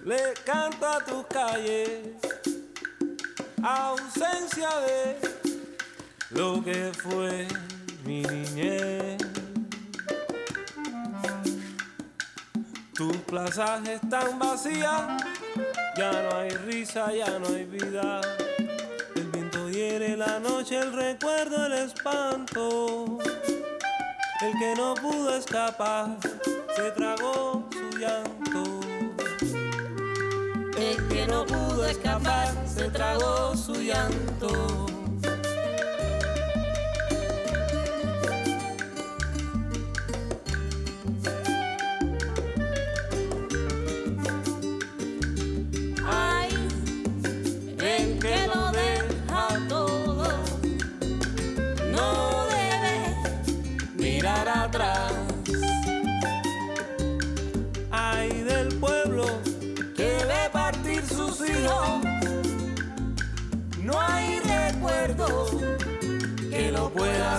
le 0.04 0.34
canto 0.44 0.86
a 0.86 1.02
tus 1.02 1.24
calles 1.26 2.18
ausencia 3.62 4.68
de 4.86 5.16
lo 6.32 6.62
que 6.62 6.92
fue 6.92 7.48
mi 8.04 8.22
niñez. 8.24 9.16
Tus 12.92 13.16
plazas 13.28 13.88
están 13.88 14.38
vacías, 14.38 15.22
ya 15.96 16.12
no 16.12 16.36
hay 16.36 16.50
risa, 16.50 17.10
ya 17.14 17.38
no 17.38 17.46
hay 17.46 17.64
vida. 17.64 18.20
El 19.16 19.28
viento 19.28 19.70
hiere 19.70 20.14
la 20.14 20.38
noche, 20.40 20.76
el 20.78 20.92
recuerdo, 20.92 21.64
el 21.64 21.72
espanto. 21.72 23.18
El 24.42 24.58
que 24.58 24.74
no 24.74 24.94
pudo 24.94 25.36
escapar 25.36 26.16
se 26.74 26.90
tragó 26.90 27.64
su 27.70 27.98
llanto. 27.98 28.80
El 30.76 31.08
que 31.08 31.26
no 31.28 31.46
pudo 31.46 31.86
escapar 31.86 32.48
se 32.66 32.90
tragó 32.90 33.56
su 33.56 33.74
llanto. 33.74 34.91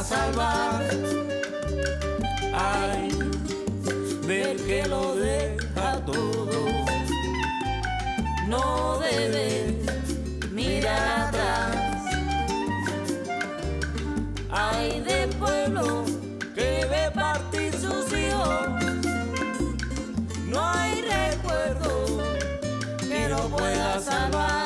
Salvar. 0.03 0.83
Ay 2.53 3.09
del 4.27 4.57
que 4.65 4.85
lo 4.87 5.15
deja 5.15 6.05
todo. 6.05 6.63
no 8.47 8.99
debe 8.99 9.79
mirar 10.51 11.27
atrás. 11.27 11.75
Ay 14.51 14.99
del 15.01 15.29
pueblo 15.31 16.05
que 16.53 16.85
ve 16.91 17.11
partir 17.13 17.73
sus 17.73 18.05
hijos. 18.13 18.59
no 20.47 20.69
hay 20.69 21.01
recuerdo 21.01 22.23
que 22.99 23.29
lo 23.29 23.49
pueda 23.49 23.99
salvar. 23.99 24.62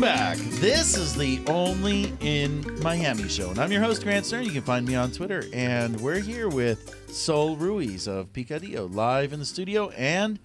Welcome 0.00 0.18
back. 0.18 0.38
This 0.60 0.96
is 0.96 1.14
the 1.14 1.40
Only 1.46 2.12
in 2.20 2.64
Miami 2.82 3.28
show, 3.28 3.50
and 3.50 3.58
I'm 3.58 3.70
your 3.70 3.82
host, 3.82 4.02
Grant 4.02 4.24
Stern. 4.24 4.44
You 4.44 4.52
can 4.52 4.62
find 4.62 4.86
me 4.86 4.94
on 4.94 5.10
Twitter, 5.10 5.44
and 5.52 6.00
we're 6.00 6.20
here 6.20 6.48
with 6.48 6.94
Sol 7.12 7.56
Ruiz 7.56 8.06
of 8.06 8.32
Picadillo 8.32 8.92
live 8.92 9.32
in 9.32 9.40
the 9.40 9.44
studio 9.44 9.90
and 9.90 10.38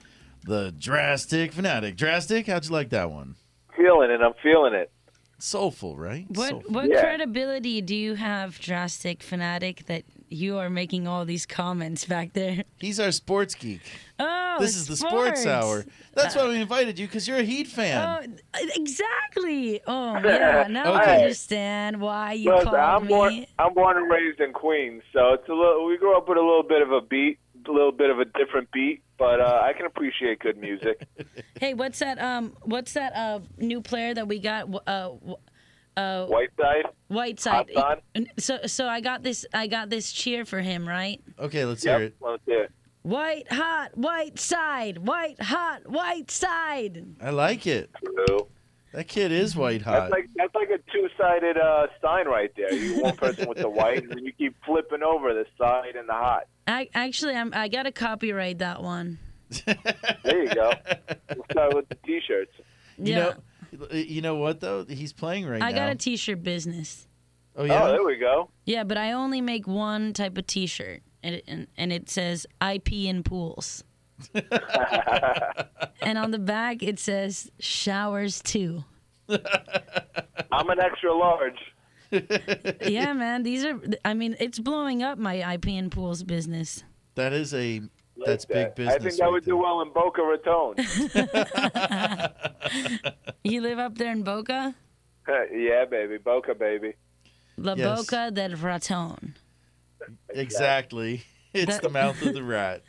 the 0.44 0.74
Drastic 0.78 1.54
Fanatic. 1.54 1.96
Drastic, 1.96 2.48
how'd 2.48 2.66
you 2.66 2.72
like 2.72 2.90
that 2.90 3.12
one? 3.12 3.36
Feeling 3.78 4.12
it. 4.12 4.20
I'm 4.22 4.34
feeling 4.44 4.74
it. 4.74 4.92
Soulful, 5.38 5.96
right? 5.96 6.26
What 6.30 6.50
Soulful. 6.50 6.72
what 6.72 6.90
Yeah. 6.90 7.02
credibility 7.02 7.82
do 7.82 7.96
you 7.96 8.16
have, 8.16 8.60
drastic 8.60 9.24
fanatic, 9.24 9.86
that 9.86 10.04
you 10.30 10.58
are 10.58 10.70
making 10.70 11.08
all 11.08 11.26
these 11.26 11.46
comments 11.46 12.06
back 12.06 12.34
there? 12.34 12.64
He's 12.80 13.00
our 13.00 13.12
sports 13.12 13.56
geek. 13.56 13.82
Oh, 14.20 14.58
this 14.60 14.76
is 14.76 14.88
the 14.88 14.96
sports 14.96 15.46
hour. 15.46 15.86
That's 16.14 16.36
why 16.36 16.48
we 16.48 16.62
invited 16.62 16.98
you 16.98 17.08
because 17.08 17.28
you're 17.28 17.38
a 17.38 17.44
Heat 17.44 17.68
fan. 17.68 18.28
Oh, 18.56 18.62
exactly. 18.76 19.82
Oh 19.86 20.18
yeah, 20.24 20.68
now 20.70 20.94
I 20.94 21.16
understand 21.18 22.00
why 22.00 22.34
you 22.34 22.52
Listen, 22.52 22.66
called 22.72 22.78
I'm 22.78 23.02
me. 23.04 23.08
born, 23.08 23.46
I'm 23.60 23.74
born 23.74 23.98
and 23.98 24.10
raised 24.10 24.40
in 24.40 24.54
Queens, 24.54 25.04
so 25.14 25.34
it's 25.34 25.48
a 25.50 25.54
little. 25.54 25.86
We 25.86 25.98
grew 25.98 26.16
up 26.18 26.28
with 26.30 26.38
a 26.38 26.42
little 26.42 26.64
bit 26.64 26.82
of 26.82 26.92
a 26.92 27.02
beat, 27.02 27.40
a 27.68 27.72
little 27.72 27.92
bit 27.92 28.10
of 28.10 28.20
a 28.20 28.26
different 28.26 28.72
beat, 28.72 29.02
but 29.18 29.42
uh, 29.42 29.62
I 29.64 29.74
can 29.74 29.86
appreciate 29.86 30.40
good 30.40 30.58
music. 30.58 31.08
Hey, 31.58 31.74
what's 31.74 32.00
that? 32.00 32.22
Um, 32.22 32.54
what's 32.64 32.94
that? 32.94 33.16
Uh, 33.16 33.40
new 33.58 33.80
player 33.82 34.14
that 34.14 34.28
we 34.28 34.40
got? 34.40 34.68
Uh, 34.86 35.12
w- 35.12 35.38
uh, 35.98 36.26
Whiteside, 36.28 36.86
Whiteside. 37.08 37.70
Hot 37.76 38.04
So, 38.38 38.60
so 38.66 38.88
I 38.88 39.02
got 39.02 39.24
this. 39.24 39.46
I 39.54 39.68
got 39.68 39.90
this 39.90 40.12
cheer 40.12 40.46
for 40.46 40.60
him, 40.60 40.88
right? 40.88 41.22
Okay, 41.40 41.66
let's 41.66 41.84
Yep, 41.86 41.98
hear 42.00 42.08
it. 42.08 42.16
let's 42.22 42.44
hear 42.46 42.64
it. 42.64 42.72
White 43.04 43.52
hot, 43.52 43.96
white 43.96 44.40
side, 44.40 44.98
white 44.98 45.40
hot, 45.42 45.88
white 45.88 46.32
side. 46.32 47.06
I 47.22 47.30
like 47.30 47.68
it. 47.68 47.92
True. 48.04 48.48
That 48.94 49.08
kid 49.10 49.32
is 49.34 49.56
white 49.56 49.84
That's 49.84 50.00
hot. 50.04 50.12
like 50.12 50.28
that's 50.36 50.56
like 50.56 50.70
a 50.70 50.80
two-sided 50.92 51.58
uh, 51.58 51.88
sign 52.02 52.28
right 52.28 52.50
there. 52.56 52.74
You 52.74 53.02
one 53.02 53.16
person 53.26 53.48
with 53.48 53.58
the 53.60 53.70
white, 53.70 54.02
and 54.04 54.10
then 54.12 54.26
you 54.26 54.32
keep 54.32 54.56
flipping 54.66 55.04
over 55.04 55.34
the 55.34 55.46
side 55.58 55.96
and 55.98 56.08
the 56.10 56.14
hot. 56.14 56.48
I 56.68 56.90
actually, 56.96 57.36
I'm. 57.36 57.54
I 57.54 57.68
gotta 57.68 57.92
copyright 57.92 58.58
that 58.60 58.82
one. 58.82 59.20
There 59.66 60.44
you 60.44 60.54
go. 60.56 60.72
We'll 61.36 61.46
start 61.52 61.74
with 61.76 61.90
the 61.90 61.96
t-shirts. 62.06 62.52
You 62.98 63.14
Yeah. 63.14 63.20
know, 63.20 63.34
Uh, 63.82 63.96
you 63.96 64.22
know 64.22 64.36
what 64.36 64.60
though? 64.60 64.86
He's 64.86 65.14
playing 65.14 65.46
right 65.48 65.62
I 65.62 65.72
now. 65.72 65.76
I 65.76 65.88
got 65.88 65.92
a 65.92 65.96
T-shirt 65.96 66.44
business. 66.44 67.08
oh, 67.56 67.62
oh 67.62 67.66
yeah. 67.66 67.84
Oh, 67.84 67.88
there 67.92 68.04
we 68.04 68.18
go. 68.18 68.50
Yeah, 68.66 68.84
but 68.84 68.98
I 68.98 69.12
only 69.12 69.42
make 69.42 69.68
one 69.68 70.14
type 70.14 70.38
of 70.38 70.48
T-shirt, 70.48 71.02
and 71.24 71.42
and, 71.48 71.68
and 71.78 71.94
it 71.94 72.10
says 72.10 72.46
"IP 72.62 72.92
in 72.94 73.24
pools." 73.24 73.84
and 76.02 76.18
on 76.18 76.32
the 76.32 76.40
back 76.40 76.82
it 76.82 77.00
says 77.00 77.52
"showers 77.60 78.42
too." 78.42 78.84
I'm 79.30 80.70
an 80.70 80.80
extra 80.80 81.14
large. 81.14 81.60
yeah, 82.82 83.14
man, 83.14 83.44
these 83.44 83.66
are. 83.66 83.80
I 84.04 84.14
mean, 84.14 84.36
it's 84.40 84.60
blowing 84.60 85.04
up 85.04 85.18
my 85.18 85.54
IP 85.54 85.68
in 85.70 85.90
pools 85.90 86.24
business. 86.24 86.84
That 87.16 87.34
is 87.34 87.54
a 87.54 87.82
that's 88.26 88.46
Like 88.50 88.76
big 88.76 88.76
business. 88.76 88.96
I 88.96 89.00
think 89.00 89.16
that 89.18 89.24
right 89.26 89.32
would 89.32 89.46
do 89.46 89.58
well 89.58 89.82
in 89.82 89.92
Boca 89.94 90.22
Raton. 90.22 90.76
You 93.44 93.62
live 93.62 93.80
up 93.80 93.98
there 93.98 94.12
in 94.12 94.24
Boca, 94.24 94.76
yeah, 95.28 95.86
baby, 95.86 96.18
Boca, 96.18 96.56
baby. 96.56 96.94
La 97.58 97.74
Yes. 97.76 98.00
Boca 98.00 98.32
del 98.32 98.56
Raton. 98.56 99.36
Exactly. 100.30 101.24
It's 101.54 101.76
That- 101.76 101.84
the 101.84 101.90
mouth 101.90 102.22
of 102.22 102.34
the 102.34 102.44
rat. 102.44 102.84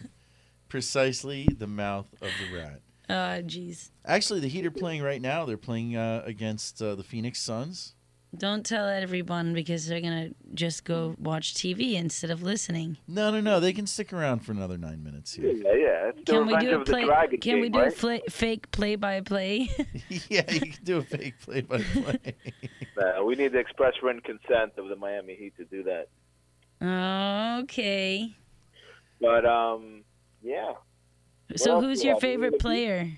Precisely 0.68 1.46
the 1.56 1.68
mouth 1.68 2.06
of 2.20 2.30
the 2.40 2.56
rat. 2.56 2.80
Oh, 3.08 3.40
jeez. 3.46 3.90
Actually, 4.04 4.40
the 4.40 4.48
Heat 4.48 4.66
are 4.66 4.72
playing 4.72 5.00
right 5.02 5.22
now. 5.22 5.44
They're 5.44 5.56
playing 5.56 5.96
uh, 5.96 6.22
against 6.26 6.82
uh, 6.82 6.96
the 6.96 7.04
Phoenix 7.04 7.40
Suns. 7.40 7.94
Don't 8.36 8.66
tell 8.66 8.86
everyone 8.88 9.54
because 9.54 9.86
they're 9.86 10.00
gonna 10.00 10.30
just 10.52 10.84
go 10.84 11.14
watch 11.18 11.54
TV 11.54 11.94
instead 11.94 12.30
of 12.30 12.42
listening. 12.42 12.98
No, 13.08 13.30
no, 13.30 13.40
no. 13.40 13.60
They 13.60 13.72
can 13.72 13.86
stick 13.86 14.12
around 14.12 14.40
for 14.40 14.52
another 14.52 14.76
nine 14.76 15.02
minutes 15.02 15.34
here. 15.34 15.52
Yeah, 15.52 15.72
yeah. 15.74 16.12
Can 16.26 16.46
we 16.46 16.56
do 16.58 16.80
a 16.80 16.84
play? 16.84 17.06
Can 17.06 17.38
King, 17.40 17.60
we 17.60 17.68
do 17.68 17.78
a 17.78 17.84
right? 17.84 17.96
fla- 17.96 18.20
fake 18.28 18.70
play-by-play? 18.72 19.70
yeah, 20.28 20.50
you 20.52 20.60
can 20.60 20.84
do 20.84 20.98
a 20.98 21.02
fake 21.02 21.40
play-by-play. 21.40 22.34
Nah, 22.98 23.22
we 23.24 23.36
need 23.36 23.52
the 23.52 23.58
express 23.58 23.94
written 24.02 24.20
consent 24.20 24.72
of 24.76 24.88
the 24.88 24.96
Miami 24.96 25.34
Heat 25.34 25.56
to 25.56 25.64
do 25.64 25.84
that. 25.84 26.08
Okay. 27.62 28.34
But 29.20 29.46
um, 29.46 30.02
yeah. 30.42 30.72
So 31.54 31.76
What 31.76 31.76
else 31.76 31.84
who's 31.84 32.04
your 32.04 32.20
favorite 32.20 32.58
player? 32.58 33.08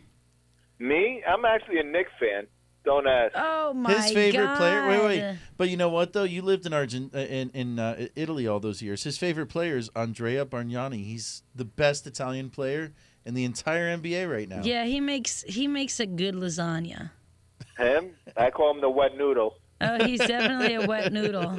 Me? 0.78 1.24
I'm 1.26 1.44
actually 1.44 1.80
a 1.80 1.82
Knicks 1.82 2.12
fan. 2.20 2.46
Don't 2.88 3.06
ask. 3.06 3.34
Oh 3.36 3.74
my 3.74 3.92
His 3.92 4.12
favorite 4.12 4.56
player. 4.56 4.88
Wait, 4.88 5.04
wait. 5.04 5.38
But 5.58 5.68
you 5.68 5.76
know 5.76 5.90
what 5.90 6.14
though? 6.14 6.24
You 6.24 6.40
lived 6.40 6.64
in 6.64 6.72
Argent 6.72 7.14
uh, 7.14 7.18
in 7.18 7.50
in 7.50 7.78
uh, 7.78 8.06
Italy 8.16 8.48
all 8.48 8.60
those 8.60 8.80
years. 8.80 9.04
His 9.04 9.18
favorite 9.18 9.48
player 9.48 9.76
is 9.76 9.90
Andrea 9.94 10.46
Bargnani. 10.46 11.04
He's 11.04 11.42
the 11.54 11.66
best 11.66 12.06
Italian 12.06 12.48
player 12.48 12.94
in 13.26 13.34
the 13.34 13.44
entire 13.44 13.94
NBA 13.94 14.32
right 14.32 14.48
now. 14.48 14.62
Yeah, 14.62 14.86
he 14.86 15.00
makes 15.00 15.42
he 15.42 15.68
makes 15.68 16.00
a 16.00 16.06
good 16.06 16.34
lasagna. 16.34 17.10
Him? 17.76 18.14
I 18.34 18.48
call 18.50 18.70
him 18.70 18.80
the 18.80 18.88
wet 18.88 19.18
noodle. 19.18 19.58
Oh, 19.82 20.06
he's 20.06 20.20
definitely 20.20 20.72
a 20.72 20.86
wet 20.86 21.12
noodle. 21.12 21.58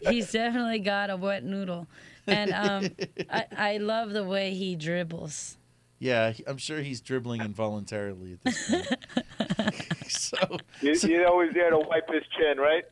He's 0.00 0.32
definitely 0.32 0.80
got 0.80 1.10
a 1.10 1.16
wet 1.16 1.44
noodle, 1.44 1.86
and 2.26 2.52
um, 2.52 2.90
I 3.30 3.46
I 3.56 3.76
love 3.76 4.10
the 4.10 4.24
way 4.24 4.52
he 4.52 4.74
dribbles. 4.74 5.58
Yeah, 6.04 6.34
I'm 6.46 6.58
sure 6.58 6.80
he's 6.82 7.00
dribbling 7.00 7.40
involuntarily 7.40 8.34
at 8.34 8.44
this 8.44 8.68
point. 8.70 8.86
so 10.08 10.36
You, 10.82 10.92
you're 11.02 11.26
always 11.26 11.54
there 11.54 11.70
to 11.70 11.78
wipe 11.78 12.08
his 12.12 12.22
chin, 12.36 12.58
right? 12.58 12.84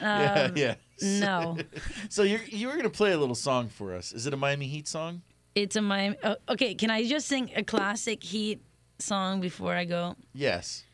yeah, 0.00 0.46
Um, 0.48 0.56
yeah. 0.56 0.74
No, 1.02 1.58
So 2.08 2.22
you're 2.22 2.44
you 2.46 2.68
were 2.68 2.76
gonna 2.76 2.88
play 2.88 3.10
a 3.10 3.18
little 3.18 3.34
song 3.34 3.68
for 3.68 3.94
us. 3.96 4.12
Is 4.12 4.26
it 4.28 4.32
a 4.32 4.36
Miami 4.36 4.68
Heat 4.68 4.86
song? 4.86 5.22
it's 5.56 5.74
a 5.74 5.82
Miami. 5.82 6.16
Oh, 6.22 6.36
okay, 6.50 6.74
can 6.76 6.88
I 6.90 7.04
just 7.04 7.26
sing 7.26 7.50
a 7.56 7.64
classic 7.64 8.22
Heat 8.22 8.62
song 9.00 9.40
before 9.40 9.74
I 9.74 9.84
go? 9.84 10.14
Yes. 10.32 10.84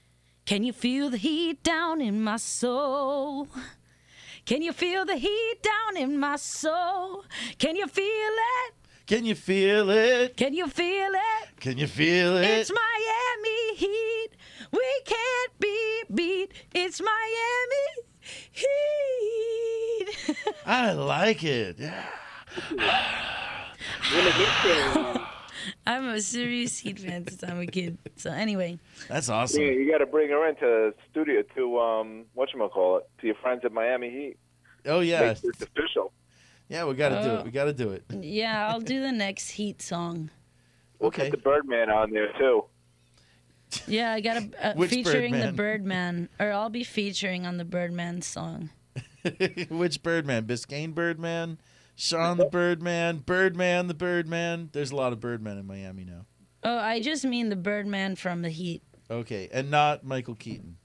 Can 0.46 0.62
you 0.64 0.72
feel 0.72 1.10
the 1.10 1.18
heat 1.18 1.62
down 1.62 2.00
in 2.00 2.22
my 2.22 2.38
soul? 2.38 3.46
Can 4.46 4.62
you 4.62 4.72
feel 4.72 5.04
the 5.04 5.16
heat 5.16 5.56
down 5.62 5.98
in 6.02 6.18
my 6.18 6.36
soul? 6.36 7.26
Can 7.58 7.76
you 7.76 7.86
feel 7.86 8.32
it? 8.64 8.74
Can 9.08 9.24
you 9.24 9.34
feel 9.34 9.88
it? 9.88 10.36
Can 10.36 10.52
you 10.52 10.66
feel 10.66 11.12
it? 11.14 11.48
Can 11.60 11.78
you 11.78 11.86
feel 11.86 12.36
it? 12.36 12.44
It's 12.44 12.70
Miami 12.70 13.76
Heat. 13.76 14.28
We 14.70 15.00
can't 15.06 15.58
be 15.58 16.02
beat. 16.12 16.52
It's 16.74 17.00
Miami 17.00 18.04
Heat. 18.52 20.36
I 20.66 20.92
like 20.92 21.42
it. 21.42 21.78
Yeah. 21.78 22.04
I'm 25.86 26.08
a 26.08 26.20
serious 26.20 26.78
Heat 26.78 26.98
fan 26.98 27.26
since 27.26 27.42
I'm 27.42 27.60
a 27.60 27.66
kid. 27.66 27.96
So 28.16 28.30
anyway, 28.30 28.78
That's 29.08 29.30
awesome. 29.30 29.62
Yeah, 29.62 29.70
you 29.70 29.90
got 29.90 29.98
to 29.98 30.06
bring 30.06 30.28
her 30.28 30.46
into 30.46 30.60
the 30.60 30.94
studio 31.10 31.42
to 31.56 31.78
um, 31.78 32.26
what 32.34 32.52
you 32.52 32.58
call 32.68 32.98
it, 32.98 33.08
to 33.22 33.26
your 33.26 33.36
friends 33.36 33.62
at 33.64 33.72
Miami 33.72 34.10
Heat. 34.10 34.36
Oh 34.84 35.00
yeah. 35.00 35.20
Make 35.20 35.40
this 35.40 35.62
official. 35.62 36.12
Yeah, 36.68 36.84
we 36.84 36.94
got 36.94 37.08
to 37.10 37.22
do 37.22 37.30
Oh. 37.30 37.36
it. 37.38 37.44
We 37.46 37.50
got 37.50 37.64
to 37.64 37.72
do 37.72 37.90
it. 37.90 38.04
yeah, 38.20 38.68
I'll 38.68 38.80
do 38.80 39.00
the 39.00 39.12
next 39.12 39.50
Heat 39.50 39.80
song. 39.80 40.30
We'll 40.98 41.08
Okay. 41.08 41.24
get 41.24 41.30
the 41.32 41.36
Birdman 41.38 41.90
on 41.90 42.10
there 42.10 42.32
too. 42.38 42.64
Yeah, 43.86 44.12
I 44.12 44.20
got 44.20 44.34
to 44.52 44.66
uh, 44.66 44.74
Which 44.76 44.90
featuring 44.90 45.32
the 45.32 45.52
Birdman? 45.52 45.56
Birdman, 45.56 46.28
or 46.40 46.52
I'll 46.52 46.70
be 46.70 46.84
featuring 46.84 47.46
on 47.46 47.56
the 47.58 47.64
Birdman 47.64 48.22
song. 48.22 48.70
Which 49.70 50.02
Birdman? 50.02 50.44
Biscayne 50.46 50.94
Birdman, 50.94 51.58
Sean 51.96 52.36
the 52.38 52.46
Birdman, 52.46 53.18
Birdman 53.18 53.86
the 53.86 53.94
Birdman. 53.94 54.70
There's 54.72 54.90
a 54.90 54.96
lot 54.96 55.12
of 55.12 55.20
Birdmen 55.20 55.58
in 55.58 55.66
Miami 55.66 56.04
now. 56.04 56.26
Oh, 56.64 56.78
I 56.78 57.00
just 57.00 57.24
mean 57.24 57.48
the 57.50 57.56
Birdman 57.56 58.16
from 58.16 58.42
the 58.42 58.48
Heat. 58.50 58.82
Okay, 59.10 59.48
and 59.52 59.70
not 59.70 60.04
Michael 60.04 60.34
Keaton. 60.34 60.76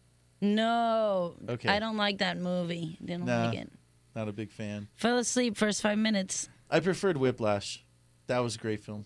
No, 0.42 1.36
Okay. 1.50 1.70
I 1.70 1.80
don't 1.80 1.96
like 1.98 2.18
that 2.20 2.38
movie. 2.38 2.98
Didn't 3.04 3.26
Nah. 3.26 3.46
like 3.46 3.58
it. 3.60 3.72
Not 4.16 4.28
a 4.28 4.32
big 4.32 4.52
fan. 4.52 4.88
Fell 4.96 5.18
asleep 5.18 5.58
first 5.58 5.82
five 5.82 5.98
minutes. 5.98 6.50
I 6.70 6.80
preferred 6.80 7.18
Whiplash. 7.18 7.84
That 8.28 8.40
was 8.40 8.56
a 8.56 8.60
great 8.60 8.84
film. 8.84 9.06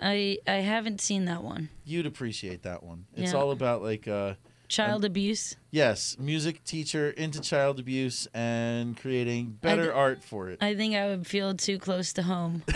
I 0.00 0.38
I 0.46 0.56
haven't 0.56 1.00
seen 1.00 1.24
that 1.26 1.42
one. 1.42 1.68
You'd 1.84 2.06
appreciate 2.06 2.62
that 2.62 2.82
one. 2.82 3.06
It's 3.14 3.32
Yeah. 3.32 3.38
all 3.38 3.50
about 3.50 3.82
like 3.82 4.06
uh 4.08 4.34
Child 4.68 5.04
abuse. 5.04 5.54
yes, 5.70 6.16
music 6.18 6.64
teacher 6.64 7.10
into 7.10 7.40
child 7.40 7.78
abuse 7.78 8.26
and 8.34 8.96
creating 8.96 9.56
better 9.60 9.84
d- 9.84 9.90
art 9.90 10.24
for 10.24 10.50
it. 10.50 10.58
I 10.60 10.74
think 10.74 10.96
I 10.96 11.06
would 11.06 11.24
feel 11.24 11.54
too 11.54 11.78
close 11.78 12.12
to 12.14 12.22
home. 12.24 12.64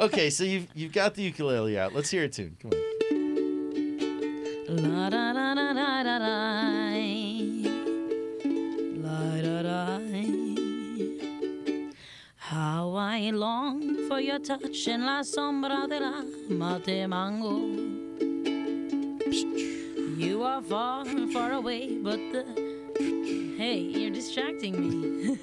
okay, 0.00 0.30
so 0.30 0.44
you've 0.44 0.68
you've 0.74 0.92
got 0.92 1.14
the 1.14 1.22
ukulele 1.22 1.78
out. 1.78 1.94
Let's 1.94 2.10
hear 2.10 2.24
a 2.24 2.28
tune. 2.28 2.56
Come 2.60 2.72
on. 2.72 3.21
La 4.74 5.10
da 5.10 5.34
da 5.34 5.54
da 5.54 5.74
da 5.74 6.02
da 6.02 6.18
da. 6.18 6.92
La 9.02 9.42
da 9.42 9.62
da. 9.62 10.00
How 12.36 12.94
I 12.94 13.30
long 13.32 14.08
for 14.08 14.18
your 14.18 14.38
touch 14.38 14.88
en 14.88 15.04
la 15.04 15.20
sombra 15.22 15.86
de 15.86 16.00
la 16.00 16.24
mate 16.48 17.06
mango. 17.06 17.68
You 20.16 20.42
are 20.42 20.62
far, 20.62 21.04
far 21.34 21.52
away, 21.52 21.98
but 21.98 22.20
the. 22.32 22.44
Hey, 23.58 23.78
you're 23.78 24.10
distracting 24.10 24.74
me. 24.80 25.36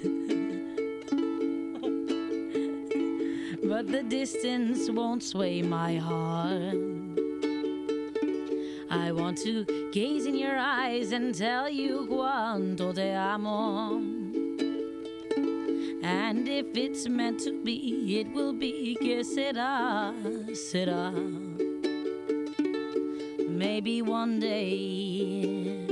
but 3.64 3.88
the 3.92 4.02
distance 4.02 4.90
won't 4.90 5.22
sway 5.22 5.62
my 5.62 5.98
heart. 5.98 7.29
I 8.92 9.12
want 9.12 9.38
to 9.44 9.66
gaze 9.92 10.26
in 10.26 10.36
your 10.36 10.58
eyes 10.58 11.12
and 11.12 11.36
tell 11.36 11.70
you 11.70 12.08
cuánto 12.10 12.92
te 12.94 13.12
amo. 13.12 14.02
And 16.02 16.48
if 16.48 16.76
it's 16.76 17.08
meant 17.08 17.40
to 17.42 17.62
be, 17.64 18.20
it 18.20 18.34
will 18.34 18.54
be. 18.54 18.96
Que 19.00 19.24
será, 19.24 20.12
será. 20.54 21.14
Maybe 23.48 24.02
one 24.02 24.40
day 24.40 25.86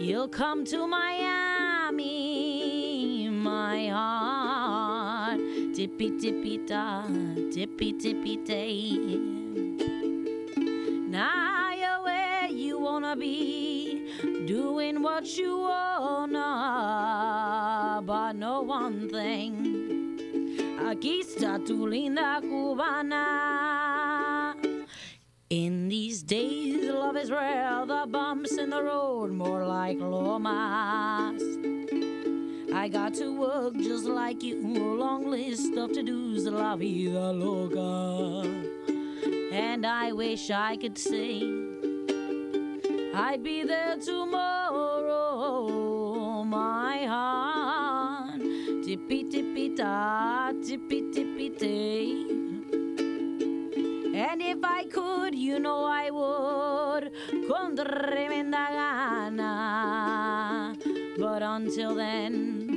you'll 0.00 0.28
come 0.28 0.64
to 0.66 0.86
Miami, 0.86 1.98
my 3.28 3.88
heart. 3.88 5.40
Tippy 5.74 6.10
tippy 6.18 6.58
da, 6.66 7.02
tippy 7.52 7.92
tippy 7.92 8.36
day. 8.38 8.96
Now 11.08 11.49
wanna 13.00 13.16
be, 13.16 14.12
doing 14.46 15.02
what 15.02 15.24
you 15.38 15.58
wanna. 15.60 16.42
But 18.04 18.32
know 18.34 18.60
one 18.60 19.08
thing, 19.08 20.18
aquí 20.78 21.20
está 21.20 21.58
tu 21.64 21.86
linda 21.86 22.40
cubana. 22.42 23.24
In 25.48 25.88
these 25.88 26.22
days, 26.22 26.90
love 26.90 27.16
is 27.16 27.30
rare, 27.30 27.86
the 27.86 28.04
bumps 28.06 28.58
in 28.58 28.68
the 28.70 28.82
road 28.82 29.30
more 29.32 29.66
like 29.66 29.98
lomas. 29.98 31.42
I 32.72 32.88
got 32.88 33.14
to 33.14 33.34
work 33.36 33.74
just 33.78 34.04
like 34.04 34.42
you, 34.42 34.60
a 34.60 34.94
long 34.94 35.30
list 35.30 35.74
of 35.76 35.92
to 35.92 36.02
dos, 36.02 36.44
la 36.46 36.76
vida 36.76 37.32
loca. 37.32 38.46
And 39.52 39.86
I 39.86 40.12
wish 40.12 40.50
I 40.50 40.76
could 40.76 40.98
say 40.98 41.69
I'd 43.12 43.42
be 43.42 43.64
there 43.64 43.96
tomorrow, 43.96 45.66
my 46.44 47.06
heart. 47.06 48.40
Tippy 48.84 49.24
tippy 49.24 49.74
ta, 49.74 50.52
tippy 50.64 51.10
tippy 51.12 51.50
tay. 51.50 52.12
And 54.14 54.40
if 54.40 54.58
I 54.62 54.84
could, 54.84 55.34
you 55.34 55.58
know 55.58 55.84
I 55.84 56.10
would, 56.10 57.10
con 57.48 57.74
tremenda 57.76 58.70
gana. 58.70 60.76
But 61.18 61.42
until 61.42 61.96
then, 61.96 62.68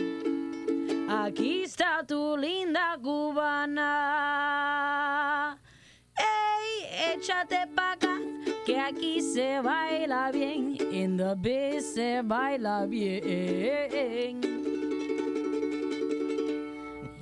aquí 1.09 1.61
está 1.63 2.03
tu 2.07 2.35
linda 2.37 2.97
cubana. 3.01 3.89
Ey, 6.17 6.85
échate 7.13 7.67
pa' 7.75 7.97
aquí 8.87 9.21
se 9.21 9.61
baila 9.61 10.31
bien. 10.31 10.75
In 10.91 11.17
the 11.17 11.35
biz 11.35 11.93
se 11.95 12.21
baila 12.21 12.85
bien. 12.89 14.41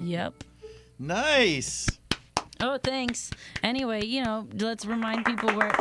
Yep. 0.02 0.44
Nice. 1.00 1.88
Oh, 2.60 2.78
thanks. 2.84 3.32
Anyway, 3.64 4.06
you 4.06 4.24
know, 4.24 4.48
let's 4.54 4.86
remind 4.86 5.26
people 5.26 5.50
where. 5.56 5.72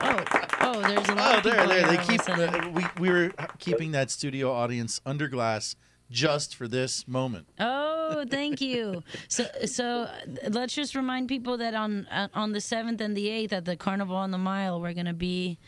Oh, 0.00 0.24
oh, 0.60 0.80
there's 0.82 1.08
a 1.08 1.14
lot 1.14 1.34
Oh, 1.34 1.38
of 1.38 1.44
there, 1.44 1.66
there. 1.66 1.66
here 1.66 1.86
They 1.88 1.96
all 1.96 2.02
of 2.02 2.08
a 2.08 2.12
keep. 2.12 2.28
Uh, 2.64 2.70
we 2.70 2.84
we 3.00 3.10
were 3.10 3.32
keeping 3.58 3.92
that 3.92 4.10
studio 4.10 4.52
audience 4.52 5.00
under 5.06 5.28
glass 5.28 5.74
just 6.10 6.54
for 6.54 6.66
this 6.68 7.06
moment. 7.08 7.48
Oh, 7.60 8.24
thank 8.30 8.60
you. 8.60 9.02
So, 9.28 9.44
so 9.66 9.84
uh, 10.02 10.10
let's 10.48 10.74
just 10.74 10.94
remind 10.94 11.28
people 11.28 11.56
that 11.58 11.74
on 11.74 12.06
uh, 12.06 12.28
on 12.34 12.52
the 12.52 12.60
seventh 12.60 13.00
and 13.00 13.16
the 13.16 13.28
eighth 13.28 13.52
at 13.52 13.64
the 13.64 13.76
Carnival 13.76 14.16
on 14.16 14.30
the 14.30 14.38
Mile, 14.38 14.80
we're 14.80 14.94
gonna 14.94 15.12
be 15.14 15.58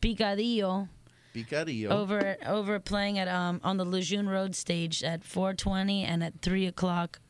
Picadillo. 0.00 0.88
Picadillo. 1.34 1.90
over 1.90 2.36
over 2.46 2.78
playing 2.78 3.18
at 3.18 3.28
um 3.28 3.60
on 3.62 3.76
the 3.76 3.84
Lejeune 3.84 4.28
Road 4.28 4.54
stage 4.54 5.02
at 5.04 5.22
4:20 5.22 6.02
and 6.04 6.22
at 6.24 6.40
three 6.40 6.66
o'clock. 6.66 7.20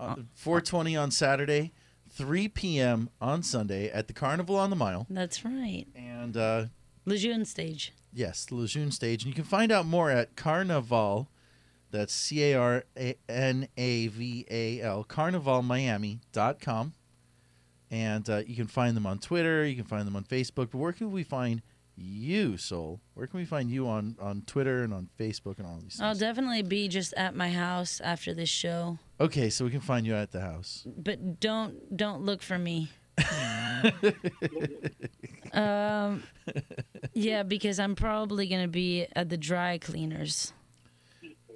Uh, 0.00 0.16
420 0.34 0.96
on 0.96 1.10
Saturday, 1.12 1.72
3 2.10 2.48
p.m. 2.48 3.08
on 3.20 3.44
Sunday 3.44 3.88
at 3.90 4.08
the 4.08 4.12
Carnival 4.12 4.56
on 4.56 4.68
the 4.70 4.76
Mile. 4.76 5.06
That's 5.08 5.44
right. 5.44 5.86
And 5.94 6.36
uh, 6.36 6.64
Lejeune 7.04 7.44
stage. 7.44 7.92
yes, 8.12 8.44
the 8.44 8.56
Lejeune 8.56 8.90
stage. 8.90 9.22
And 9.22 9.28
you 9.30 9.34
can 9.34 9.44
find 9.44 9.70
out 9.70 9.86
more 9.86 10.10
at 10.10 10.34
Carnaval. 10.34 11.28
That's 11.94 12.12
C 12.12 12.42
A 12.50 12.54
R 12.58 12.84
N 13.28 13.68
A 13.76 14.08
V 14.08 14.44
A 14.50 14.80
L, 14.80 15.04
carnavalmiami.com. 15.04 16.92
And 17.90 18.28
uh, 18.28 18.42
you 18.44 18.56
can 18.56 18.66
find 18.66 18.96
them 18.96 19.06
on 19.06 19.18
Twitter. 19.20 19.64
You 19.64 19.76
can 19.76 19.84
find 19.84 20.04
them 20.04 20.16
on 20.16 20.24
Facebook. 20.24 20.70
But 20.72 20.74
where 20.74 20.92
can 20.92 21.12
we 21.12 21.22
find 21.22 21.62
you, 21.96 22.56
Sol? 22.56 23.00
Where 23.14 23.28
can 23.28 23.38
we 23.38 23.44
find 23.46 23.70
you 23.70 23.86
on, 23.86 24.16
on 24.20 24.42
Twitter 24.42 24.82
and 24.82 24.92
on 24.92 25.08
Facebook 25.20 25.58
and 25.58 25.66
all 25.68 25.74
these 25.74 25.96
things? 25.96 26.00
I'll 26.00 26.16
definitely 26.16 26.62
be 26.62 26.88
just 26.88 27.14
at 27.14 27.36
my 27.36 27.50
house 27.50 28.00
after 28.02 28.34
this 28.34 28.48
show, 28.48 28.98
Okay, 29.20 29.48
so 29.48 29.64
we 29.64 29.70
can 29.70 29.80
find 29.80 30.04
you 30.04 30.16
at 30.16 30.32
the 30.32 30.40
house. 30.40 30.84
but 30.96 31.38
don't 31.38 31.96
don't 31.96 32.22
look 32.22 32.42
for 32.42 32.58
me. 32.58 32.90
um, 35.52 36.24
yeah, 37.12 37.44
because 37.44 37.78
I'm 37.78 37.94
probably 37.94 38.48
gonna 38.48 38.66
be 38.66 39.06
at 39.14 39.28
the 39.28 39.36
dry 39.36 39.78
cleaners. 39.78 40.52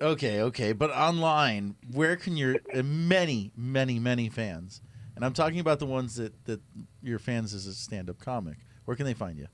Okay, 0.01 0.43
okay, 0.43 0.73
but 0.73 0.91
online, 0.91 1.75
where 1.93 2.15
can 2.16 2.37
your 2.37 2.57
uh, 2.73 2.83
many, 2.85 3.51
many, 3.57 3.99
many 3.99 4.29
fans, 4.29 4.81
and 5.16 5.25
I'm 5.25 5.33
talking 5.33 5.59
about 5.59 5.81
the 5.81 5.87
ones 5.87 6.15
that 6.16 6.45
that 6.45 6.61
your 7.03 7.19
fans 7.19 7.53
as 7.53 7.66
a 7.66 7.75
stand-up 7.75 8.19
comic, 8.20 8.59
where 8.85 8.97
can 8.97 9.07
they 9.07 9.15
find 9.15 9.37
you? 9.39 9.49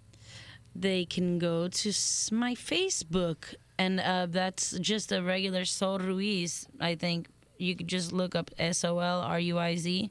They 0.75 1.07
can 1.07 1.39
go 1.39 1.69
to 1.69 1.89
s- 1.89 2.31
my 2.31 2.55
Facebook, 2.55 3.55
and 3.79 4.01
uh, 4.01 4.27
that's 4.29 4.73
just 4.81 5.13
a 5.13 5.23
regular 5.23 5.65
Sol 5.65 5.99
Ruiz. 5.99 6.67
I 6.79 6.95
think 6.95 7.29
you 7.59 7.75
could 7.75 7.89
just 7.89 8.13
look 8.13 8.35
up 8.35 8.51
S 8.59 8.85
O 8.85 8.99
L 8.99 9.21
R 9.21 9.41
U 9.41 9.59
I 9.59 9.77
Z, 9.77 10.11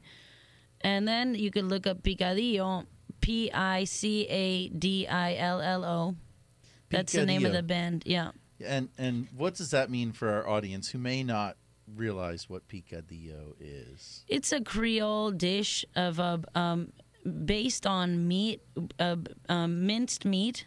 and 0.81 1.07
then 1.07 1.35
you 1.35 1.51
could 1.51 1.65
look 1.65 1.85
up 1.85 2.01
Picadillo, 2.01 2.85
P 3.21 3.51
I 3.51 3.83
C 3.83 4.25
A 4.29 4.69
D 4.69 5.05
I 5.07 5.35
L 5.35 5.61
L 5.61 5.85
O. 5.85 6.15
That's 6.89 7.13
the 7.13 7.19
name 7.27 7.45
of 7.45 7.51
the 7.53 7.63
band. 7.63 8.03
Yeah. 8.07 8.31
And 8.63 8.89
and 8.97 9.27
what 9.35 9.55
does 9.55 9.71
that 9.71 9.89
mean 9.89 10.11
for 10.11 10.29
our 10.29 10.47
audience 10.47 10.89
who 10.89 10.97
may 10.97 11.23
not 11.23 11.57
realize 11.95 12.49
what 12.49 12.67
picadillo 12.67 13.53
is? 13.59 14.23
It's 14.27 14.51
a 14.51 14.61
Creole 14.61 15.31
dish 15.31 15.85
of 15.95 16.19
uh, 16.19 16.37
um, 16.55 16.91
based 17.45 17.85
on 17.85 18.27
meat, 18.27 18.61
uh, 18.99 19.17
um, 19.49 19.85
minced 19.85 20.25
meat, 20.25 20.65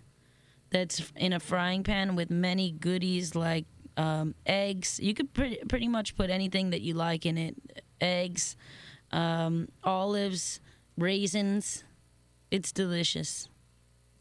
that's 0.71 1.13
in 1.17 1.33
a 1.33 1.41
frying 1.41 1.83
pan 1.83 2.17
with 2.17 2.31
many 2.31 2.71
goodies 2.73 3.35
like 3.35 3.65
um, 3.97 4.35
eggs. 4.45 5.01
You 5.01 5.15
could 5.15 5.33
pretty 5.33 5.59
pretty 5.69 5.89
much 5.89 6.17
put 6.17 6.29
anything 6.31 6.71
that 6.71 6.83
you 6.83 6.95
like 6.95 7.25
in 7.25 7.39
it: 7.39 7.57
eggs, 8.01 8.57
um, 9.13 9.69
olives, 9.85 10.61
raisins. 10.99 11.85
It's 12.51 12.71
delicious 12.73 13.49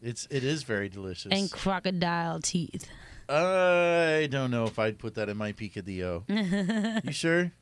It's 0.02 0.26
it 0.30 0.42
is 0.44 0.64
very 0.64 0.88
delicious. 0.88 1.30
and 1.32 1.50
crocodile 1.50 2.40
teeth. 2.40 2.88
I 3.28 4.28
don't 4.30 4.50
know 4.50 4.64
if 4.64 4.78
I'd 4.78 4.98
put 4.98 5.14
that 5.16 5.28
in 5.28 5.36
my 5.36 5.52
picadillo. 5.52 6.24
you 7.04 7.12
sure? 7.12 7.52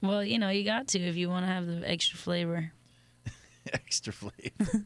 Well, 0.00 0.24
you 0.24 0.38
know, 0.38 0.50
you 0.50 0.64
got 0.64 0.88
to 0.88 0.98
if 0.98 1.16
you 1.16 1.28
want 1.28 1.46
to 1.46 1.52
have 1.52 1.66
the 1.66 1.88
extra 1.88 2.18
flavor. 2.18 2.72
Extra 3.72 4.12
flavor. 4.12 4.84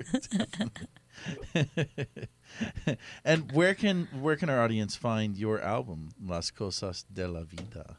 and 3.24 3.51
where 3.51 3.74
can 3.74 4.06
where 4.20 4.36
can 4.36 4.48
our 4.48 4.62
audience 4.62 4.94
find 4.94 5.36
your 5.36 5.60
album 5.60 6.10
Las 6.24 6.52
Cosas 6.52 7.05
de 7.12 7.26
la 7.26 7.43
Vida? 7.43 7.97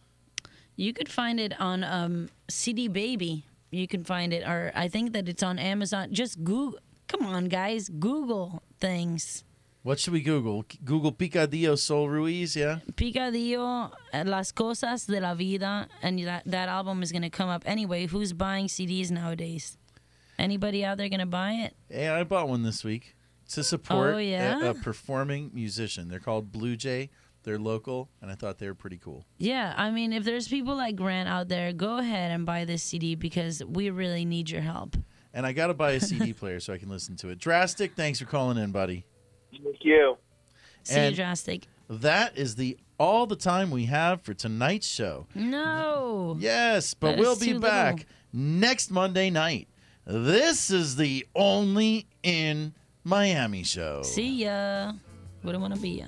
You 0.78 0.94
could 0.94 1.10
find 1.10 1.38
it 1.38 1.60
on 1.60 1.84
um, 1.84 2.30
CD 2.50 2.88
Baby. 2.88 3.44
You 3.72 3.90
can 3.90 4.06
find 4.06 4.32
it, 4.32 4.48
or 4.48 4.72
I 4.74 4.88
think 4.88 5.12
that 5.12 5.28
it's 5.28 5.44
on 5.44 5.60
Amazon. 5.60 6.14
Just 6.14 6.46
Google. 6.46 6.80
Come 7.10 7.26
on, 7.26 7.46
guys, 7.50 7.90
Google 7.90 8.64
things. 8.80 9.44
What 9.82 9.98
should 10.00 10.12
we 10.14 10.22
Google? 10.22 10.66
Google 10.84 11.12
Picadillo 11.14 11.78
Sol 11.78 12.10
Ruiz, 12.10 12.56
yeah? 12.56 12.80
Picadillo, 12.96 13.92
eh, 14.12 14.24
Las 14.26 14.52
Cosas 14.52 15.06
de 15.06 15.22
la 15.22 15.34
Vida, 15.34 15.88
and 16.02 16.20
that 16.26 16.44
that 16.46 16.68
album 16.68 17.02
is 17.02 17.12
gonna 17.14 17.30
come 17.30 17.48
up 17.50 17.64
anyway. 17.66 18.06
Who's 18.06 18.34
buying 18.34 18.68
CDs 18.68 19.10
nowadays? 19.10 19.78
Anybody 20.38 20.84
out 20.84 20.98
there 20.98 21.08
gonna 21.10 21.26
buy 21.26 21.54
it? 21.54 21.76
Hey, 21.90 22.10
I 22.10 22.24
bought 22.26 22.50
one 22.50 22.64
this 22.64 22.84
week 22.84 23.16
to 23.50 23.64
support 23.64 24.16
Oh, 24.16 24.18
a- 24.18 24.70
a, 24.70 24.74
performing 24.74 25.50
musician. 25.54 26.10
They're 26.10 26.20
called 26.20 26.52
Blue 26.52 26.76
Jay. 26.76 27.10
They're 27.44 27.58
local, 27.58 28.10
and 28.22 28.30
I 28.30 28.36
thought 28.36 28.58
they 28.58 28.68
were 28.68 28.76
pretty 28.76 28.98
cool. 28.98 29.26
Yeah, 29.38 29.74
I 29.78 29.92
mean, 29.92 30.12
if 30.12 30.26
there's 30.26 30.50
people 30.50 30.76
like 30.76 30.98
Grant 30.98 31.30
out 31.30 31.48
there, 31.48 31.72
go 31.72 31.98
ahead 31.98 32.32
and 32.32 32.46
buy 32.46 32.66
this 32.66 32.84
CD 32.84 33.16
because 33.16 33.64
we 33.64 33.90
really 33.90 34.26
need 34.26 34.50
your 34.50 34.62
help. 34.62 34.98
And 35.34 35.46
I 35.46 35.54
got 35.54 35.68
to 35.68 35.74
buy 35.74 35.92
a 35.92 36.00
CD 36.02 36.34
player 36.34 36.60
so 36.60 36.74
I 36.74 36.78
can 36.78 36.90
listen 36.90 37.16
to 37.18 37.30
it. 37.30 37.40
Drastic, 37.40 37.96
thanks 37.96 38.20
for 38.20 38.26
calling 38.26 38.58
in, 38.58 38.72
buddy. 38.72 39.06
Thank 39.52 39.84
you. 39.84 40.18
See 40.84 40.96
And- 40.96 41.12
you, 41.12 41.16
Drastic. 41.24 41.68
That 41.90 42.38
is 42.38 42.56
the 42.56 42.78
all 43.00 43.26
the 43.26 43.36
time 43.36 43.72
we 43.72 43.86
have 43.86 44.22
for 44.22 44.34
tonight's 44.34 44.88
show. 44.88 45.26
No. 45.34 46.36
Yes, 46.40 46.94
but 46.94 47.12
That 47.12 47.20
we'll 47.20 47.36
be 47.40 47.54
back 47.58 47.94
little. 47.96 48.10
next 48.34 48.92
Monday 48.92 49.30
night. 49.30 49.68
This 50.06 50.70
is 50.70 50.96
the 50.98 51.26
only 51.36 52.08
in 52.24 52.74
Miami 53.04 53.64
show. 53.64 54.04
See 54.04 54.44
ya. 54.44 54.94
Wouldn't 55.44 55.62
want 55.62 55.74
to 55.76 55.80
be 55.80 56.00
ya. 56.00 56.06